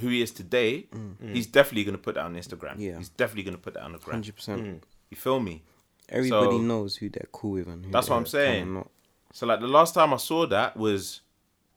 who 0.00 0.08
he 0.08 0.22
is 0.22 0.30
today, 0.30 0.86
mm. 0.92 1.34
he's 1.34 1.46
definitely 1.46 1.84
gonna 1.84 1.98
put 1.98 2.14
that 2.16 2.24
on 2.24 2.34
Instagram. 2.34 2.74
Yeah. 2.78 2.98
he's 2.98 3.08
definitely 3.08 3.44
gonna 3.44 3.58
put 3.58 3.74
that 3.74 3.82
on 3.82 3.92
the 3.92 3.98
gram. 3.98 4.16
Hundred 4.16 4.36
percent. 4.36 4.84
You 5.10 5.16
feel 5.16 5.40
me? 5.40 5.62
Everybody 6.08 6.56
So- 6.56 6.58
knows 6.58 6.96
who 6.96 7.08
they're 7.08 7.28
cool 7.32 7.52
with 7.52 7.68
and 7.68 7.84
who 7.84 7.90
That's 7.90 8.08
what 8.08 8.16
I'm 8.16 8.26
saying. 8.26 8.84
So 9.32 9.46
like 9.46 9.60
the 9.60 9.66
last 9.68 9.94
time 9.94 10.12
I 10.14 10.16
saw 10.16 10.46
that 10.46 10.76
was 10.76 11.20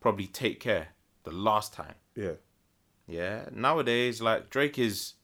probably 0.00 0.26
Take 0.26 0.60
Care. 0.60 0.88
The 1.24 1.30
last 1.32 1.72
time. 1.72 1.94
Yeah. 2.16 2.32
Yeah. 3.06 3.44
Nowadays, 3.52 4.20
like 4.22 4.50
Drake 4.50 4.78
is 4.78 5.14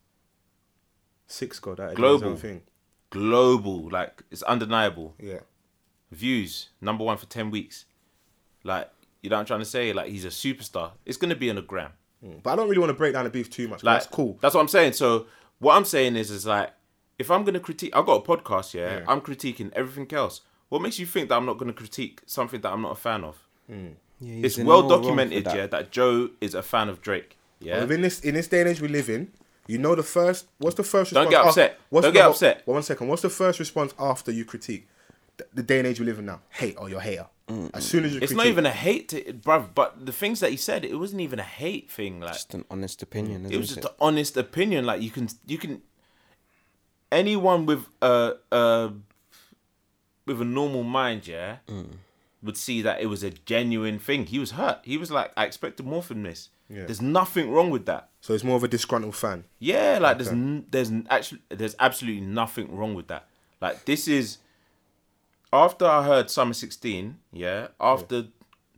Six 1.26 1.58
God, 1.58 1.76
that 1.76 1.94
Global. 1.94 2.36
thing. 2.36 2.62
global. 3.10 3.90
Like 3.90 4.22
it's 4.30 4.42
undeniable. 4.44 5.14
Yeah. 5.20 5.40
Views 6.10 6.70
number 6.80 7.04
one 7.04 7.18
for 7.18 7.26
ten 7.26 7.50
weeks. 7.50 7.84
Like 8.64 8.90
you 9.22 9.28
know 9.30 9.36
what 9.36 9.40
I'm 9.40 9.46
trying 9.46 9.60
to 9.60 9.66
say. 9.66 9.92
Like 9.92 10.08
he's 10.10 10.24
a 10.24 10.28
superstar. 10.28 10.92
It's 11.04 11.18
gonna 11.18 11.36
be 11.36 11.50
on 11.50 11.56
the 11.56 11.62
gram. 11.62 11.92
Mm. 12.24 12.42
But 12.42 12.52
I 12.52 12.56
don't 12.56 12.68
really 12.68 12.78
want 12.80 12.90
to 12.90 12.94
break 12.94 13.12
down 13.12 13.24
the 13.24 13.30
beef 13.30 13.50
too 13.50 13.68
much. 13.68 13.82
Like 13.84 13.96
that's 14.00 14.06
cool. 14.06 14.38
That's 14.40 14.54
what 14.54 14.60
I'm 14.62 14.68
saying. 14.68 14.92
So 14.94 15.26
what 15.58 15.74
I'm 15.76 15.84
saying 15.84 16.16
is, 16.16 16.30
is 16.30 16.46
like 16.46 16.70
if 17.18 17.30
I'm 17.30 17.44
gonna 17.44 17.60
critique, 17.60 17.94
I've 17.94 18.06
got 18.06 18.24
a 18.24 18.26
podcast. 18.26 18.72
Yeah, 18.74 18.98
Yeah. 18.98 19.04
I'm 19.06 19.20
critiquing 19.20 19.70
everything 19.74 20.10
else. 20.16 20.40
What 20.68 20.82
makes 20.82 20.98
you 20.98 21.06
think 21.06 21.28
that 21.28 21.36
I'm 21.36 21.46
not 21.46 21.58
gonna 21.58 21.72
critique 21.72 22.20
something 22.26 22.60
that 22.60 22.72
I'm 22.72 22.82
not 22.82 22.92
a 22.92 22.96
fan 23.00 23.24
of? 23.24 23.36
Yeah, 23.68 23.88
It's 24.20 24.56
well 24.58 24.66
no 24.66 24.72
wrong 24.72 24.88
for 24.88 24.96
documented, 25.02 25.44
that. 25.44 25.56
yeah, 25.56 25.66
that 25.68 25.90
Joe 25.90 26.30
is 26.40 26.54
a 26.54 26.62
fan 26.62 26.88
of 26.88 27.00
Drake. 27.00 27.36
Yeah. 27.60 27.80
Within 27.80 28.02
this 28.02 28.20
in 28.20 28.34
this 28.34 28.48
day 28.48 28.60
and 28.60 28.68
age 28.70 28.80
we 28.80 28.88
live 28.88 29.08
in, 29.08 29.32
you 29.66 29.78
know 29.78 29.94
the 29.94 30.02
first. 30.02 30.46
What's 30.58 30.76
the 30.76 30.82
first? 30.84 31.12
Don't 31.12 31.30
get 31.30 31.40
af- 31.40 31.48
upset. 31.48 31.78
what's 31.90 32.04
Don't 32.04 32.12
the- 32.14 32.18
get 32.20 32.24
what- 32.26 32.30
upset. 32.32 32.62
One 32.66 32.82
second. 32.82 33.08
What's 33.08 33.22
the 33.22 33.30
first 33.30 33.58
response 33.58 33.94
after 33.98 34.30
you 34.32 34.44
critique? 34.44 34.86
The, 35.36 35.46
the 35.54 35.62
day 35.62 35.78
and 35.78 35.86
age 35.86 36.00
we 36.00 36.06
live 36.06 36.18
in 36.18 36.26
now. 36.26 36.40
Hate 36.50 36.76
or 36.78 36.88
you're 36.88 36.98
a 36.98 37.02
hater. 37.02 37.26
As 37.72 37.86
soon 37.86 38.04
as 38.04 38.12
you 38.12 38.18
It's 38.18 38.26
critique, 38.32 38.36
not 38.36 38.46
even 38.46 38.66
a 38.66 38.70
hate, 38.70 39.08
to, 39.08 39.22
bruv. 39.32 39.68
But 39.74 40.04
the 40.04 40.12
things 40.12 40.40
that 40.40 40.50
he 40.50 40.56
said, 40.58 40.84
it 40.84 40.96
wasn't 40.96 41.22
even 41.22 41.38
a 41.38 41.44
hate 41.44 41.90
thing. 41.90 42.20
Like 42.20 42.32
Just 42.34 42.52
an 42.54 42.64
honest 42.70 43.02
opinion, 43.02 43.42
isn't 43.46 43.52
it 43.54 43.56
was 43.56 43.68
just 43.68 43.84
an 43.86 43.92
honest 44.00 44.36
opinion. 44.36 44.84
Like 44.84 45.00
you 45.00 45.10
can, 45.10 45.28
you 45.46 45.56
can. 45.58 45.80
Anyone 47.10 47.64
with 47.64 47.86
a 48.02 48.34
uh, 48.52 48.90
with 50.28 50.40
a 50.40 50.44
normal 50.44 50.84
mind, 50.84 51.26
yeah, 51.26 51.56
mm. 51.68 51.86
would 52.42 52.56
see 52.56 52.82
that 52.82 53.00
it 53.00 53.06
was 53.06 53.22
a 53.22 53.30
genuine 53.30 53.98
thing. 53.98 54.26
He 54.26 54.38
was 54.38 54.52
hurt. 54.52 54.80
He 54.84 54.96
was 54.96 55.10
like, 55.10 55.32
I 55.36 55.44
expected 55.44 55.86
more 55.86 56.02
from 56.02 56.22
this. 56.22 56.50
Yeah. 56.70 56.84
There's 56.84 57.00
nothing 57.02 57.50
wrong 57.50 57.70
with 57.70 57.86
that. 57.86 58.10
So 58.20 58.34
it's 58.34 58.44
more 58.44 58.56
of 58.56 58.64
a 58.64 58.68
disgruntled 58.68 59.16
fan. 59.16 59.44
Yeah, 59.58 59.98
like 60.00 60.18
there's 60.18 60.28
n- 60.30 60.66
there's 60.70 60.90
n- 60.90 61.06
actually 61.10 61.40
there's 61.48 61.74
absolutely 61.80 62.20
nothing 62.20 62.76
wrong 62.76 62.94
with 62.94 63.08
that. 63.08 63.26
Like 63.60 63.86
this 63.86 64.06
is 64.06 64.38
after 65.52 65.86
I 65.86 66.04
heard 66.04 66.30
Summer 66.30 66.52
16, 66.52 67.16
yeah, 67.32 67.68
after 67.80 68.26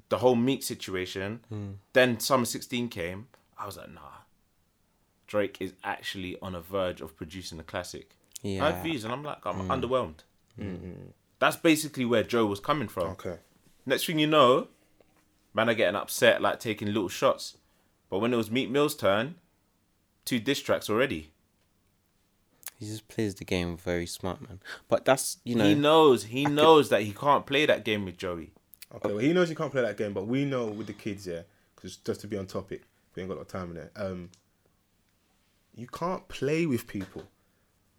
the 0.08 0.18
whole 0.18 0.36
Meek 0.36 0.62
situation, 0.62 1.40
mm. 1.52 1.74
then 1.92 2.20
Summer 2.20 2.44
16 2.44 2.88
came, 2.88 3.26
I 3.58 3.66
was 3.66 3.76
like, 3.76 3.92
nah. 3.92 4.00
Drake 5.26 5.58
is 5.60 5.72
actually 5.84 6.36
on 6.42 6.54
a 6.54 6.60
verge 6.60 7.00
of 7.00 7.16
producing 7.16 7.60
a 7.60 7.62
classic. 7.62 8.16
I 8.44 8.48
Yeah. 8.48 8.70
had 8.72 8.82
views 8.82 9.04
and 9.04 9.12
I'm 9.12 9.22
like, 9.22 9.44
I'm 9.44 9.68
mm. 9.68 9.68
underwhelmed. 9.68 10.24
That's 11.40 11.56
basically 11.56 12.04
where 12.04 12.22
Joe 12.22 12.46
was 12.46 12.60
coming 12.60 12.86
from. 12.86 13.08
Okay. 13.08 13.38
Next 13.84 14.06
thing 14.06 14.18
you 14.18 14.26
know, 14.26 14.68
man 15.52 15.68
are 15.68 15.74
getting 15.74 15.96
upset, 15.96 16.40
like 16.40 16.60
taking 16.60 16.88
little 16.88 17.08
shots. 17.08 17.56
But 18.08 18.20
when 18.20 18.32
it 18.32 18.36
was 18.36 18.50
Meek 18.50 18.70
Mill's 18.70 18.94
turn, 18.94 19.36
two 20.24 20.38
diss 20.38 20.60
tracks 20.60 20.88
already. 20.88 21.30
He 22.78 22.86
just 22.86 23.08
plays 23.08 23.34
the 23.34 23.44
game 23.44 23.76
very 23.76 24.06
smart, 24.06 24.40
man. 24.40 24.60
But 24.88 25.04
that's 25.04 25.38
you 25.44 25.54
know, 25.54 25.64
he 25.64 25.74
knows, 25.74 26.24
he 26.24 26.44
knows 26.44 26.88
that 26.90 27.02
he 27.02 27.12
can't 27.12 27.46
play 27.46 27.66
that 27.66 27.84
game 27.84 28.04
with 28.04 28.16
Joey. 28.16 28.52
Okay. 28.94 29.08
Well, 29.08 29.18
he 29.18 29.32
knows 29.32 29.48
you 29.48 29.56
can't 29.56 29.72
play 29.72 29.82
that 29.82 29.96
game, 29.96 30.12
but 30.12 30.26
we 30.26 30.44
know 30.44 30.66
with 30.66 30.86
the 30.86 30.92
kids, 30.92 31.26
yeah, 31.26 31.42
because 31.74 31.96
just 31.96 32.20
to 32.22 32.26
be 32.26 32.36
on 32.36 32.46
topic, 32.46 32.82
we 33.14 33.22
ain't 33.22 33.28
got 33.28 33.34
a 33.34 33.36
lot 33.36 33.42
of 33.42 33.48
time 33.48 33.70
in 33.70 33.76
it. 33.78 33.92
Um, 33.96 34.30
you 35.74 35.86
can't 35.86 36.26
play 36.28 36.66
with 36.66 36.86
people. 36.86 37.24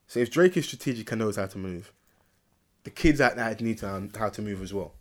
So 0.08 0.20
if 0.20 0.30
Drake 0.30 0.58
is 0.58 0.66
strategic 0.66 1.12
and 1.12 1.20
knows 1.20 1.38
how 1.38 1.46
to 1.46 1.58
move, 1.58 1.94
the 2.84 2.90
kids 2.90 3.22
out 3.22 3.36
there 3.36 3.56
need 3.60 3.78
to 3.80 3.86
know 3.86 4.10
how 4.18 4.30
to 4.30 4.42
move 4.42 4.62
as 4.62 4.74
well. 4.74 4.94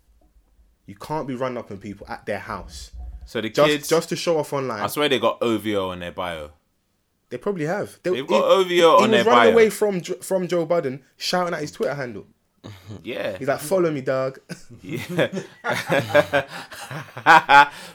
You 0.87 0.95
can't 0.97 1.27
be 1.29 1.35
running 1.35 1.59
up 1.59 1.71
on 1.71 1.79
people 1.79 2.07
at 2.09 2.27
their 2.27 2.39
house 2.41 2.91
So 3.27 3.41
the 3.41 3.49
just 3.51 3.69
kids, 3.71 3.89
just 3.89 4.09
to 4.09 4.17
show 4.17 4.39
off 4.39 4.53
online. 4.53 4.81
I 4.83 4.87
swear 4.89 5.09
they 5.09 5.19
got 5.21 5.41
OVO 5.43 5.91
on 5.91 6.01
their 6.01 6.13
bio. 6.13 6.51
They 7.29 7.39
probably 7.39 7.67
have. 7.67 7.99
They, 8.03 8.11
They've 8.11 8.27
got 8.27 8.43
he, 8.43 8.43
OVO 8.53 8.65
he 8.69 8.83
on 8.83 9.01
was 9.03 9.11
their 9.11 9.25
running 9.25 9.43
bio. 9.45 9.53
away 9.53 9.71
from 9.71 10.01
from 10.01 10.49
Joe 10.49 10.67
Budden, 10.67 11.03
shouting 11.17 11.55
at 11.55 11.61
his 11.61 11.71
Twitter 11.73 11.95
handle. 11.95 12.27
Yeah. 13.03 13.39
He's 13.39 13.49
like, 13.49 13.61
"Follow 13.61 13.91
me, 13.91 14.01
dog." 14.03 14.39
Yeah. 14.83 14.99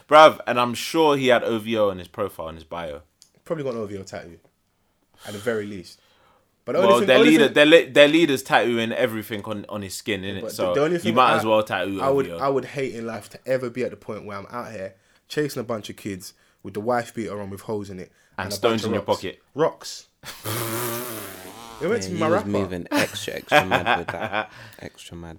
Bruv, 0.08 0.40
and 0.46 0.58
I'm 0.58 0.74
sure 0.74 1.16
he 1.16 1.28
had 1.28 1.44
OVO 1.44 1.90
on 1.90 1.98
his 1.98 2.08
profile, 2.08 2.46
on 2.46 2.54
his 2.54 2.64
bio. 2.64 3.02
probably 3.44 3.64
got 3.64 3.74
an 3.74 3.80
OVO 3.80 4.02
tattoo. 4.02 4.38
at 5.26 5.32
the 5.34 5.38
very 5.38 5.66
least. 5.66 6.00
But 6.66 6.72
the 6.72 6.80
Well, 6.80 6.98
thing- 6.98 7.06
their 7.06 7.18
only 7.18 7.30
leader, 7.30 7.44
thing- 7.44 7.54
their, 7.54 7.66
li- 7.66 7.84
their 7.86 8.08
leader's 8.08 8.42
tattooing 8.42 8.92
everything 8.92 9.42
on, 9.44 9.64
on 9.68 9.80
his 9.82 9.94
skin, 9.94 10.22
innit? 10.22 10.42
it? 10.42 10.50
So 10.50 10.68
the- 10.68 10.74
the 10.74 10.80
only 10.82 11.00
you 11.00 11.12
might 11.14 11.32
I- 11.34 11.36
as 11.38 11.44
well 11.46 11.62
tattoo. 11.62 12.00
I 12.02 12.10
would 12.10 12.26
over 12.26 12.36
your- 12.36 12.44
I 12.44 12.48
would 12.48 12.64
hate 12.66 12.94
in 12.94 13.06
life 13.06 13.30
to 13.30 13.38
ever 13.46 13.70
be 13.70 13.84
at 13.84 13.90
the 13.92 13.96
point 13.96 14.24
where 14.26 14.36
I'm 14.36 14.46
out 14.50 14.72
here 14.72 14.94
chasing 15.28 15.60
a 15.60 15.64
bunch 15.64 15.88
of 15.90 15.96
kids 15.96 16.34
with 16.64 16.74
the 16.74 16.80
wife 16.80 17.14
beater 17.14 17.40
on 17.40 17.48
with 17.50 17.62
holes 17.62 17.88
in 17.88 18.00
it 18.00 18.10
And 18.36 18.52
a 18.52 18.54
stones 18.54 18.84
in 18.84 18.92
your 18.92 19.02
pocket. 19.02 19.40
Rocks. 19.54 20.08
it 21.80 21.86
went 21.86 22.02
Yeah, 22.02 22.08
to 22.08 22.14
he 22.14 22.18
my 22.18 22.28
rapper. 22.28 22.48
moving 22.48 22.86
extra, 22.90 23.34
extra 23.34 23.64
mad 23.64 23.98
with 23.98 24.08
that. 24.08 24.50
Extra 24.80 25.16
mad. 25.16 25.38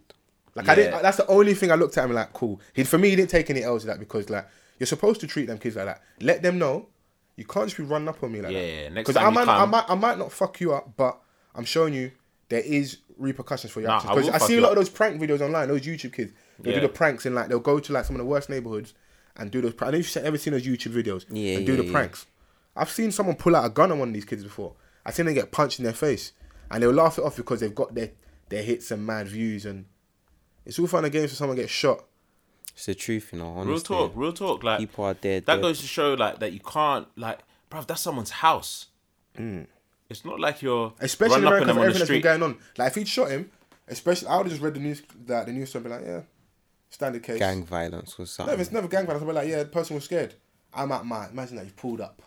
Like 0.55 0.69
I 0.69 0.75
didn't. 0.75 1.01
That's 1.01 1.17
the 1.17 1.27
only 1.27 1.53
thing 1.53 1.71
I 1.71 1.75
looked 1.75 1.97
at 1.97 2.05
him 2.05 2.13
like 2.13 2.33
cool. 2.33 2.59
He 2.73 2.83
for 2.83 2.97
me 2.97 3.09
he 3.09 3.15
didn't 3.15 3.29
take 3.29 3.49
any 3.49 3.63
L's 3.63 3.83
with 3.85 3.93
that 3.93 3.99
because 3.99 4.29
like 4.29 4.47
you're 4.79 4.87
supposed 4.87 5.19
to 5.21 5.27
treat 5.27 5.45
them 5.47 5.57
kids 5.59 5.75
like 5.75 5.85
that. 5.85 6.01
Let 6.21 6.41
them 6.41 6.57
know 6.57 6.87
you 7.37 7.45
can't 7.45 7.67
just 7.67 7.77
be 7.77 7.83
running 7.83 8.09
up 8.09 8.21
on 8.21 8.31
me 8.31 8.41
like 8.41 8.51
Yeah, 8.51 8.59
that. 8.59 8.67
yeah, 8.67 8.89
next 8.89 9.07
Because 9.07 9.15
time 9.21 9.37
I 9.37 9.45
might, 9.45 9.53
I 9.61 9.65
might 9.65 9.85
I 9.89 9.95
might 9.95 10.17
not 10.17 10.31
fuck 10.33 10.59
you 10.59 10.73
up, 10.73 10.91
but 10.97 11.17
I'm 11.55 11.63
showing 11.65 11.93
you 11.93 12.11
there 12.49 12.59
is 12.61 12.97
repercussions 13.17 13.71
for 13.71 13.79
your 13.81 13.89
Nah, 13.89 13.95
actions. 13.97 14.11
I 14.11 14.15
Because 14.15 14.27
will 14.27 14.35
I, 14.35 14.47
see 14.47 14.57
a 14.57 14.61
lot 14.61 14.69
of 14.71 14.75
those 14.75 14.89
prank 14.89 15.21
videos 15.21 15.41
online. 15.41 15.69
Those 15.69 15.81
YouTube 15.81 16.13
kids 16.13 16.33
they 16.59 16.71
Yeah. 16.71 16.75
do 16.79 16.81
the 16.87 16.89
pranks 16.93 17.25
and 17.25 17.33
like 17.35 17.47
they'll 17.47 17.59
go 17.59 17.79
to 17.79 17.93
like 17.93 18.05
some 18.05 18.15
of 18.15 18.19
the 18.19 18.25
worst 18.25 18.49
neighborhoods 18.49 18.93
and 19.37 19.49
do 19.51 19.61
those. 19.61 19.73
pranks. 19.73 19.87
I 19.89 19.91
don't 19.91 19.99
know 19.99 20.05
if 20.05 20.15
you've 20.15 20.25
ever 20.25 20.37
seen 20.37 20.53
those 20.53 20.65
YouTube 20.65 20.93
videos 20.93 21.25
Yeah, 21.29 21.57
and 21.57 21.65
do 21.65 21.75
yeah, 21.75 21.81
the 21.83 21.91
pranks. 21.91 22.25
I've 22.75 22.89
seen 22.89 23.11
someone 23.11 23.35
pull 23.35 23.55
out 23.55 23.65
a 23.65 23.69
gun 23.69 23.91
on 23.91 23.99
one 23.99 24.09
of 24.09 24.13
these 24.13 24.25
kids 24.25 24.43
before. 24.43 24.73
I've 25.05 25.15
seen 25.15 25.25
them 25.25 25.33
get 25.35 25.51
punched 25.51 25.79
in 25.79 25.85
their 25.85 25.93
face, 25.93 26.33
and 26.69 26.83
they'll 26.83 26.91
laugh 26.91 27.17
it 27.17 27.23
off 27.23 27.35
because 27.37 27.59
they've 27.59 27.73
got 27.73 27.93
their 27.95 28.11
their 28.49 28.61
hits 28.63 28.91
and 28.91 29.05
mad 29.05 29.27
views, 29.27 29.65
and 29.65 29.85
it's 30.65 30.77
all 30.79 30.87
fun 30.87 31.03
and 31.03 31.11
games 31.13 31.29
for 31.31 31.35
someone 31.35 31.55
gets 31.57 31.71
shot. 31.71 32.03
It's 32.77 32.85
the 32.85 32.93
truth, 32.95 33.31
you 33.33 33.39
know. 33.39 33.47
Honestly, 33.49 33.71
real 33.71 33.79
talk, 33.81 34.11
real 34.15 34.33
talk. 34.33 34.63
Like 34.63 34.77
people 34.79 35.03
are 35.05 35.15
dead. 35.15 35.47
that 35.47 35.55
dead. 35.55 35.61
goes 35.63 35.81
to 35.81 35.87
show 35.87 36.13
like 36.13 36.37
that 36.39 36.53
you 36.53 36.59
can't 36.59 37.07
like, 37.17 37.39
bruv, 37.71 37.87
that's 37.87 38.01
someone's 38.01 38.29
house. 38.29 38.85
It's 40.09 40.23
not 40.23 40.39
like 40.39 40.61
you're 40.61 40.91
Mm. 40.91 40.93
Especially 41.01 41.37
in 41.37 41.43
running 41.43 41.47
up 41.47 41.51
America, 41.53 41.61
on 41.61 41.67
them 41.67 41.75
for 41.75 41.79
on 41.81 41.81
the 41.81 41.81
everything 41.81 41.99
that's 41.99 41.99
been 41.99 42.05
street. 42.05 42.23
going 42.23 42.43
on. 42.43 42.57
Like 42.77 42.87
if 42.89 42.95
he'd 42.95 43.07
shot 43.07 43.29
him, 43.31 43.51
especially 43.87 44.27
I 44.29 44.37
would 44.37 44.43
have 44.45 44.51
just 44.51 44.61
read 44.61 44.73
the 44.75 44.79
news 44.79 45.01
that 45.25 45.45
the 45.47 45.51
news 45.53 45.73
would 45.73 45.83
be 45.83 45.89
like, 45.89 46.05
yeah, 46.05 46.21
standard 46.89 47.23
case. 47.23 47.39
gang 47.39 47.65
violence 47.65 48.13
or 48.17 48.21
No, 48.21 48.25
something. 48.25 48.53
if 48.55 48.61
it's 48.61 48.71
never 48.71 48.87
gang 48.87 49.05
violence, 49.05 49.21
I'll 49.23 49.27
be 49.29 49.33
like, 49.35 49.49
yeah, 49.49 49.59
the 49.59 49.65
person 49.65 49.95
was 49.95 50.05
scared. 50.05 50.33
I'm 50.73 50.91
at 50.91 51.05
my 51.05 51.27
imagine 51.29 51.57
that 51.57 51.65
you 51.65 51.71
pulled 51.71 51.99
up. 52.01 52.21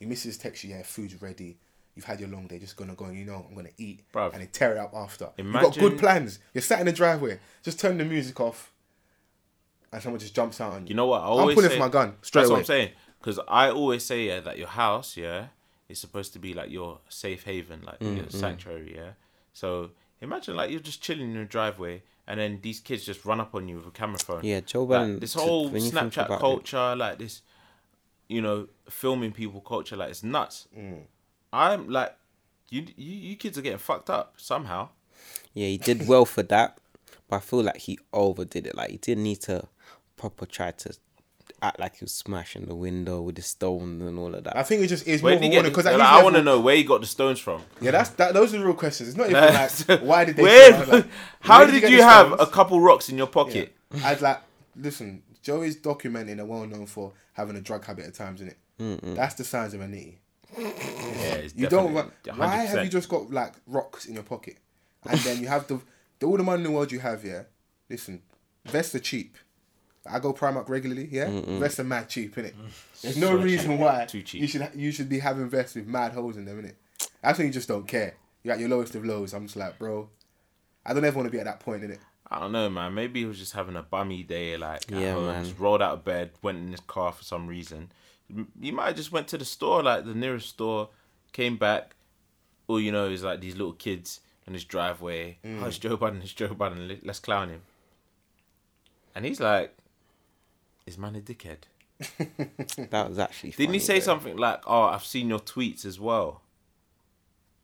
Your 0.00 0.08
missus 0.08 0.38
text 0.38 0.64
you, 0.64 0.70
yeah, 0.70 0.82
food's 0.82 1.20
ready. 1.20 1.58
You've 1.94 2.04
had 2.06 2.20
your 2.20 2.30
long 2.30 2.46
day, 2.46 2.58
just 2.58 2.76
gonna 2.76 2.94
go 2.94 3.04
and 3.06 3.18
you 3.18 3.24
know 3.26 3.44
I'm 3.48 3.54
gonna 3.54 3.68
eat 3.76 4.00
Bruv. 4.12 4.32
and 4.32 4.40
they 4.42 4.46
tear 4.46 4.72
it 4.72 4.78
up 4.78 4.92
after. 4.94 5.28
Imagine, 5.38 5.66
You've 5.66 5.74
got 5.74 5.80
good 5.80 5.98
plans. 5.98 6.38
You're 6.54 6.62
sat 6.62 6.80
in 6.80 6.86
the 6.86 6.92
driveway, 6.92 7.38
just 7.62 7.78
turn 7.78 7.98
the 7.98 8.04
music 8.04 8.40
off, 8.40 8.72
and 9.92 10.02
someone 10.02 10.20
just 10.20 10.34
jumps 10.34 10.60
out 10.60 10.72
on 10.74 10.82
you. 10.82 10.90
You 10.90 10.94
know 10.94 11.06
what? 11.06 11.20
I 11.22 11.24
I'm 11.26 11.30
always 11.32 11.54
pulling 11.54 11.70
say, 11.70 11.76
for 11.76 11.80
my 11.80 11.88
gun 11.88 12.14
straight 12.22 12.42
That's 12.42 12.50
away. 12.50 12.54
what 12.54 12.60
I'm 12.60 12.64
saying. 12.66 12.90
Because 13.20 13.40
I 13.48 13.70
always 13.70 14.04
say 14.04 14.26
yeah 14.26 14.40
that 14.40 14.58
your 14.58 14.68
house 14.68 15.16
yeah 15.16 15.46
is 15.88 15.98
supposed 15.98 16.32
to 16.34 16.38
be 16.38 16.54
like 16.54 16.70
your 16.70 17.00
safe 17.08 17.44
haven, 17.44 17.82
like 17.84 17.98
Mm, 18.00 18.16
your 18.16 18.30
sanctuary. 18.30 18.92
Yeah. 18.96 19.10
So 19.52 19.90
imagine 20.20 20.56
like 20.56 20.70
you're 20.70 20.80
just 20.80 21.02
chilling 21.02 21.30
in 21.30 21.34
your 21.34 21.44
driveway. 21.44 22.02
And 22.26 22.38
then 22.38 22.60
these 22.62 22.78
kids 22.78 23.04
just 23.04 23.24
run 23.24 23.40
up 23.40 23.56
on 23.56 23.66
you 23.66 23.76
with 23.78 23.86
a 23.88 23.90
camera 23.90 24.18
phone. 24.18 24.40
Yeah, 24.44 24.60
Joe 24.60 24.84
Like, 24.84 25.18
this 25.18 25.34
whole 25.34 25.68
when 25.68 25.82
Snapchat 25.82 26.26
about 26.26 26.38
it- 26.38 26.40
culture, 26.40 26.94
like 26.94 27.18
this, 27.18 27.42
you 28.28 28.40
know, 28.40 28.68
filming 28.88 29.32
people 29.32 29.60
culture, 29.60 29.96
like 29.96 30.10
it's 30.10 30.22
nuts. 30.22 30.68
Mm. 30.78 31.02
I'm 31.52 31.88
like, 31.88 32.14
you, 32.68 32.86
you, 32.96 33.12
you 33.30 33.36
kids 33.36 33.58
are 33.58 33.62
getting 33.62 33.78
fucked 33.78 34.08
up 34.10 34.34
somehow. 34.36 34.90
Yeah, 35.54 35.66
he 35.66 35.76
did 35.78 36.06
well 36.06 36.24
for 36.24 36.44
that, 36.44 36.78
but 37.28 37.36
I 37.36 37.40
feel 37.40 37.64
like 37.64 37.78
he 37.78 37.98
overdid 38.12 38.64
it. 38.68 38.76
Like 38.76 38.90
he 38.90 38.98
didn't 38.98 39.24
need 39.24 39.40
to 39.42 39.66
proper 40.20 40.46
tried 40.46 40.76
to 40.78 40.94
act 41.62 41.78
like 41.80 41.96
he 41.96 42.04
was 42.04 42.12
smashing 42.12 42.66
the 42.66 42.74
window 42.74 43.20
with 43.20 43.34
the 43.34 43.42
stones 43.42 44.02
and 44.02 44.18
all 44.18 44.34
of 44.34 44.44
that. 44.44 44.56
I 44.56 44.62
think 44.62 44.82
it 44.82 44.86
just 44.86 45.06
is 45.06 45.22
Where 45.22 45.32
more 45.32 45.36
of 45.36 45.42
did 45.42 45.46
a 45.46 45.50
he 45.50 45.56
warning 45.56 45.72
because 45.72 45.84
Like, 45.86 46.00
I 46.00 46.22
want 46.22 46.36
to 46.36 46.42
know 46.42 46.60
where 46.60 46.76
he 46.76 46.84
got 46.84 47.00
the 47.00 47.06
stones 47.06 47.38
from. 47.40 47.62
Yeah, 47.80 47.90
that's 47.90 48.10
that. 48.10 48.34
Those 48.34 48.54
are 48.54 48.58
the 48.58 48.64
real 48.64 48.74
questions. 48.74 49.08
It's 49.10 49.18
not 49.18 49.30
even 49.30 49.42
Like, 49.42 49.88
like 49.88 50.00
why 50.02 50.24
did 50.24 50.36
they? 50.36 50.42
Where? 50.42 50.72
kill 50.72 50.84
her? 50.86 50.92
Like, 50.98 51.06
how 51.40 51.58
where 51.58 51.70
did 51.70 51.80
get 51.80 51.90
you 51.90 51.96
the 51.98 52.04
have 52.04 52.26
stones? 52.28 52.40
a 52.42 52.46
couple 52.46 52.80
rocks 52.80 53.08
in 53.08 53.18
your 53.18 53.26
Yeah. 53.26 53.32
pocket? 53.32 53.76
I'd 54.04 54.20
like 54.20 54.40
listen. 54.76 55.22
Joe 55.42 55.62
is 55.62 55.76
documenting 55.76 56.32
and 56.38 56.48
well 56.48 56.66
known 56.66 56.86
for 56.86 57.12
having 57.32 57.56
a 57.56 57.60
drug 57.62 57.84
habit 57.84 58.04
at 58.06 58.14
times, 58.14 58.40
isn't 58.42 58.56
it? 58.78 59.16
That's 59.16 59.34
the 59.34 59.44
signs 59.44 59.74
of 59.74 59.80
a 59.80 59.86
nitty. 59.86 60.16
Yeah, 60.58 60.64
it's 60.64 61.54
You 61.54 61.66
don't. 61.68 61.94
definitely 61.94 62.32
run- 62.32 62.38
Why 62.38 62.56
have 62.64 62.78
100%. 62.78 62.84
you 62.84 62.90
just 62.90 63.08
got 63.08 63.30
like 63.30 63.54
rocks 63.66 64.06
in 64.06 64.14
your 64.14 64.22
pocket, 64.22 64.56
and 65.08 65.18
then 65.20 65.40
you 65.40 65.48
have 65.48 65.66
the, 65.66 65.80
the 66.18 66.26
all 66.26 66.36
the 66.36 66.42
money 66.42 66.58
in 66.60 66.64
the 66.64 66.70
world 66.70 66.92
you 66.92 67.00
have? 67.00 67.24
Yeah, 67.24 67.42
listen, 67.88 68.22
vests 68.66 68.94
are 68.94 68.98
cheap. 69.00 69.36
I 70.08 70.18
go 70.18 70.32
Primark 70.32 70.68
regularly. 70.68 71.08
Yeah, 71.10 71.28
vests 71.58 71.80
are 71.80 71.84
mad 71.84 72.08
cheap, 72.08 72.34
innit? 72.36 72.54
There's 73.02 73.16
no 73.16 73.28
So 73.28 73.36
reason 73.42 73.70
cheap. 73.72 73.80
why 73.80 74.04
Too 74.06 74.22
cheap. 74.22 74.40
you 74.40 74.46
should 74.48 74.62
ha- 74.62 74.70
you 74.74 74.90
should 74.92 75.08
be 75.08 75.18
having 75.18 75.48
vests 75.48 75.74
with 75.74 75.86
mad 75.86 76.12
holes 76.12 76.36
in 76.36 76.44
them, 76.46 76.62
innit? 76.62 76.74
That's 77.22 77.38
when 77.38 77.46
you 77.48 77.52
just 77.52 77.68
don't 77.68 77.86
care. 77.86 78.14
You're 78.42 78.54
at 78.54 78.60
your 78.60 78.70
lowest 78.70 78.94
of 78.94 79.04
lows. 79.04 79.34
I'm 79.34 79.44
just 79.44 79.56
like, 79.56 79.78
bro, 79.78 80.08
I 80.86 80.94
don't 80.94 81.04
ever 81.04 81.16
want 81.16 81.26
to 81.26 81.30
be 81.32 81.38
at 81.38 81.44
that 81.44 81.60
point, 81.60 81.82
innit? 81.82 81.98
I 82.30 82.40
don't 82.40 82.52
know, 82.52 82.70
man. 82.70 82.94
Maybe 82.94 83.20
he 83.20 83.26
was 83.26 83.38
just 83.38 83.52
having 83.52 83.76
a 83.76 83.82
bummy 83.82 84.22
day, 84.22 84.56
like 84.56 84.90
at 84.90 84.98
Yeah, 84.98 85.12
home, 85.14 85.26
man. 85.26 85.44
Just 85.44 85.58
rolled 85.58 85.82
out 85.82 85.92
of 85.94 86.04
bed, 86.04 86.30
went 86.42 86.58
in 86.58 86.70
his 86.70 86.80
car 86.80 87.12
for 87.12 87.24
some 87.24 87.46
reason. 87.46 87.92
M- 88.34 88.48
You 88.58 88.72
might 88.72 88.86
have 88.86 88.96
just 88.96 89.12
went 89.12 89.28
to 89.28 89.38
the 89.38 89.44
store, 89.44 89.82
like 89.82 90.04
the 90.06 90.14
nearest 90.14 90.48
store, 90.48 90.88
came 91.32 91.56
back. 91.56 91.94
All 92.68 92.80
you 92.80 92.92
know 92.92 93.06
is 93.08 93.22
like 93.24 93.40
these 93.40 93.56
little 93.56 93.72
kids 93.74 94.20
in 94.46 94.54
his 94.54 94.64
driveway. 94.64 95.38
Mm. 95.44 95.62
Oh, 95.62 95.66
it's 95.66 95.78
Joe 95.78 95.96
Budden. 95.96 96.22
It's 96.22 96.32
Joe 96.32 96.54
Budden. 96.54 96.86
let- 96.88 97.04
Let's 97.04 97.18
clown 97.18 97.48
him. 97.50 97.62
And 99.14 99.24
he's 99.26 99.40
like, 99.40 99.76
"Is 100.90 100.98
man 100.98 101.16
a 101.16 101.20
dickhead?" 101.20 101.64
that 102.90 103.08
was 103.08 103.18
actually. 103.18 103.50
Didn't 103.50 103.74
he 103.74 103.80
say 103.80 103.98
though. 104.00 104.06
something 104.06 104.36
like, 104.36 104.62
"Oh, 104.66 104.82
I've 104.82 105.04
seen 105.04 105.28
your 105.28 105.38
tweets 105.38 105.84
as 105.84 106.00
well. 106.00 106.42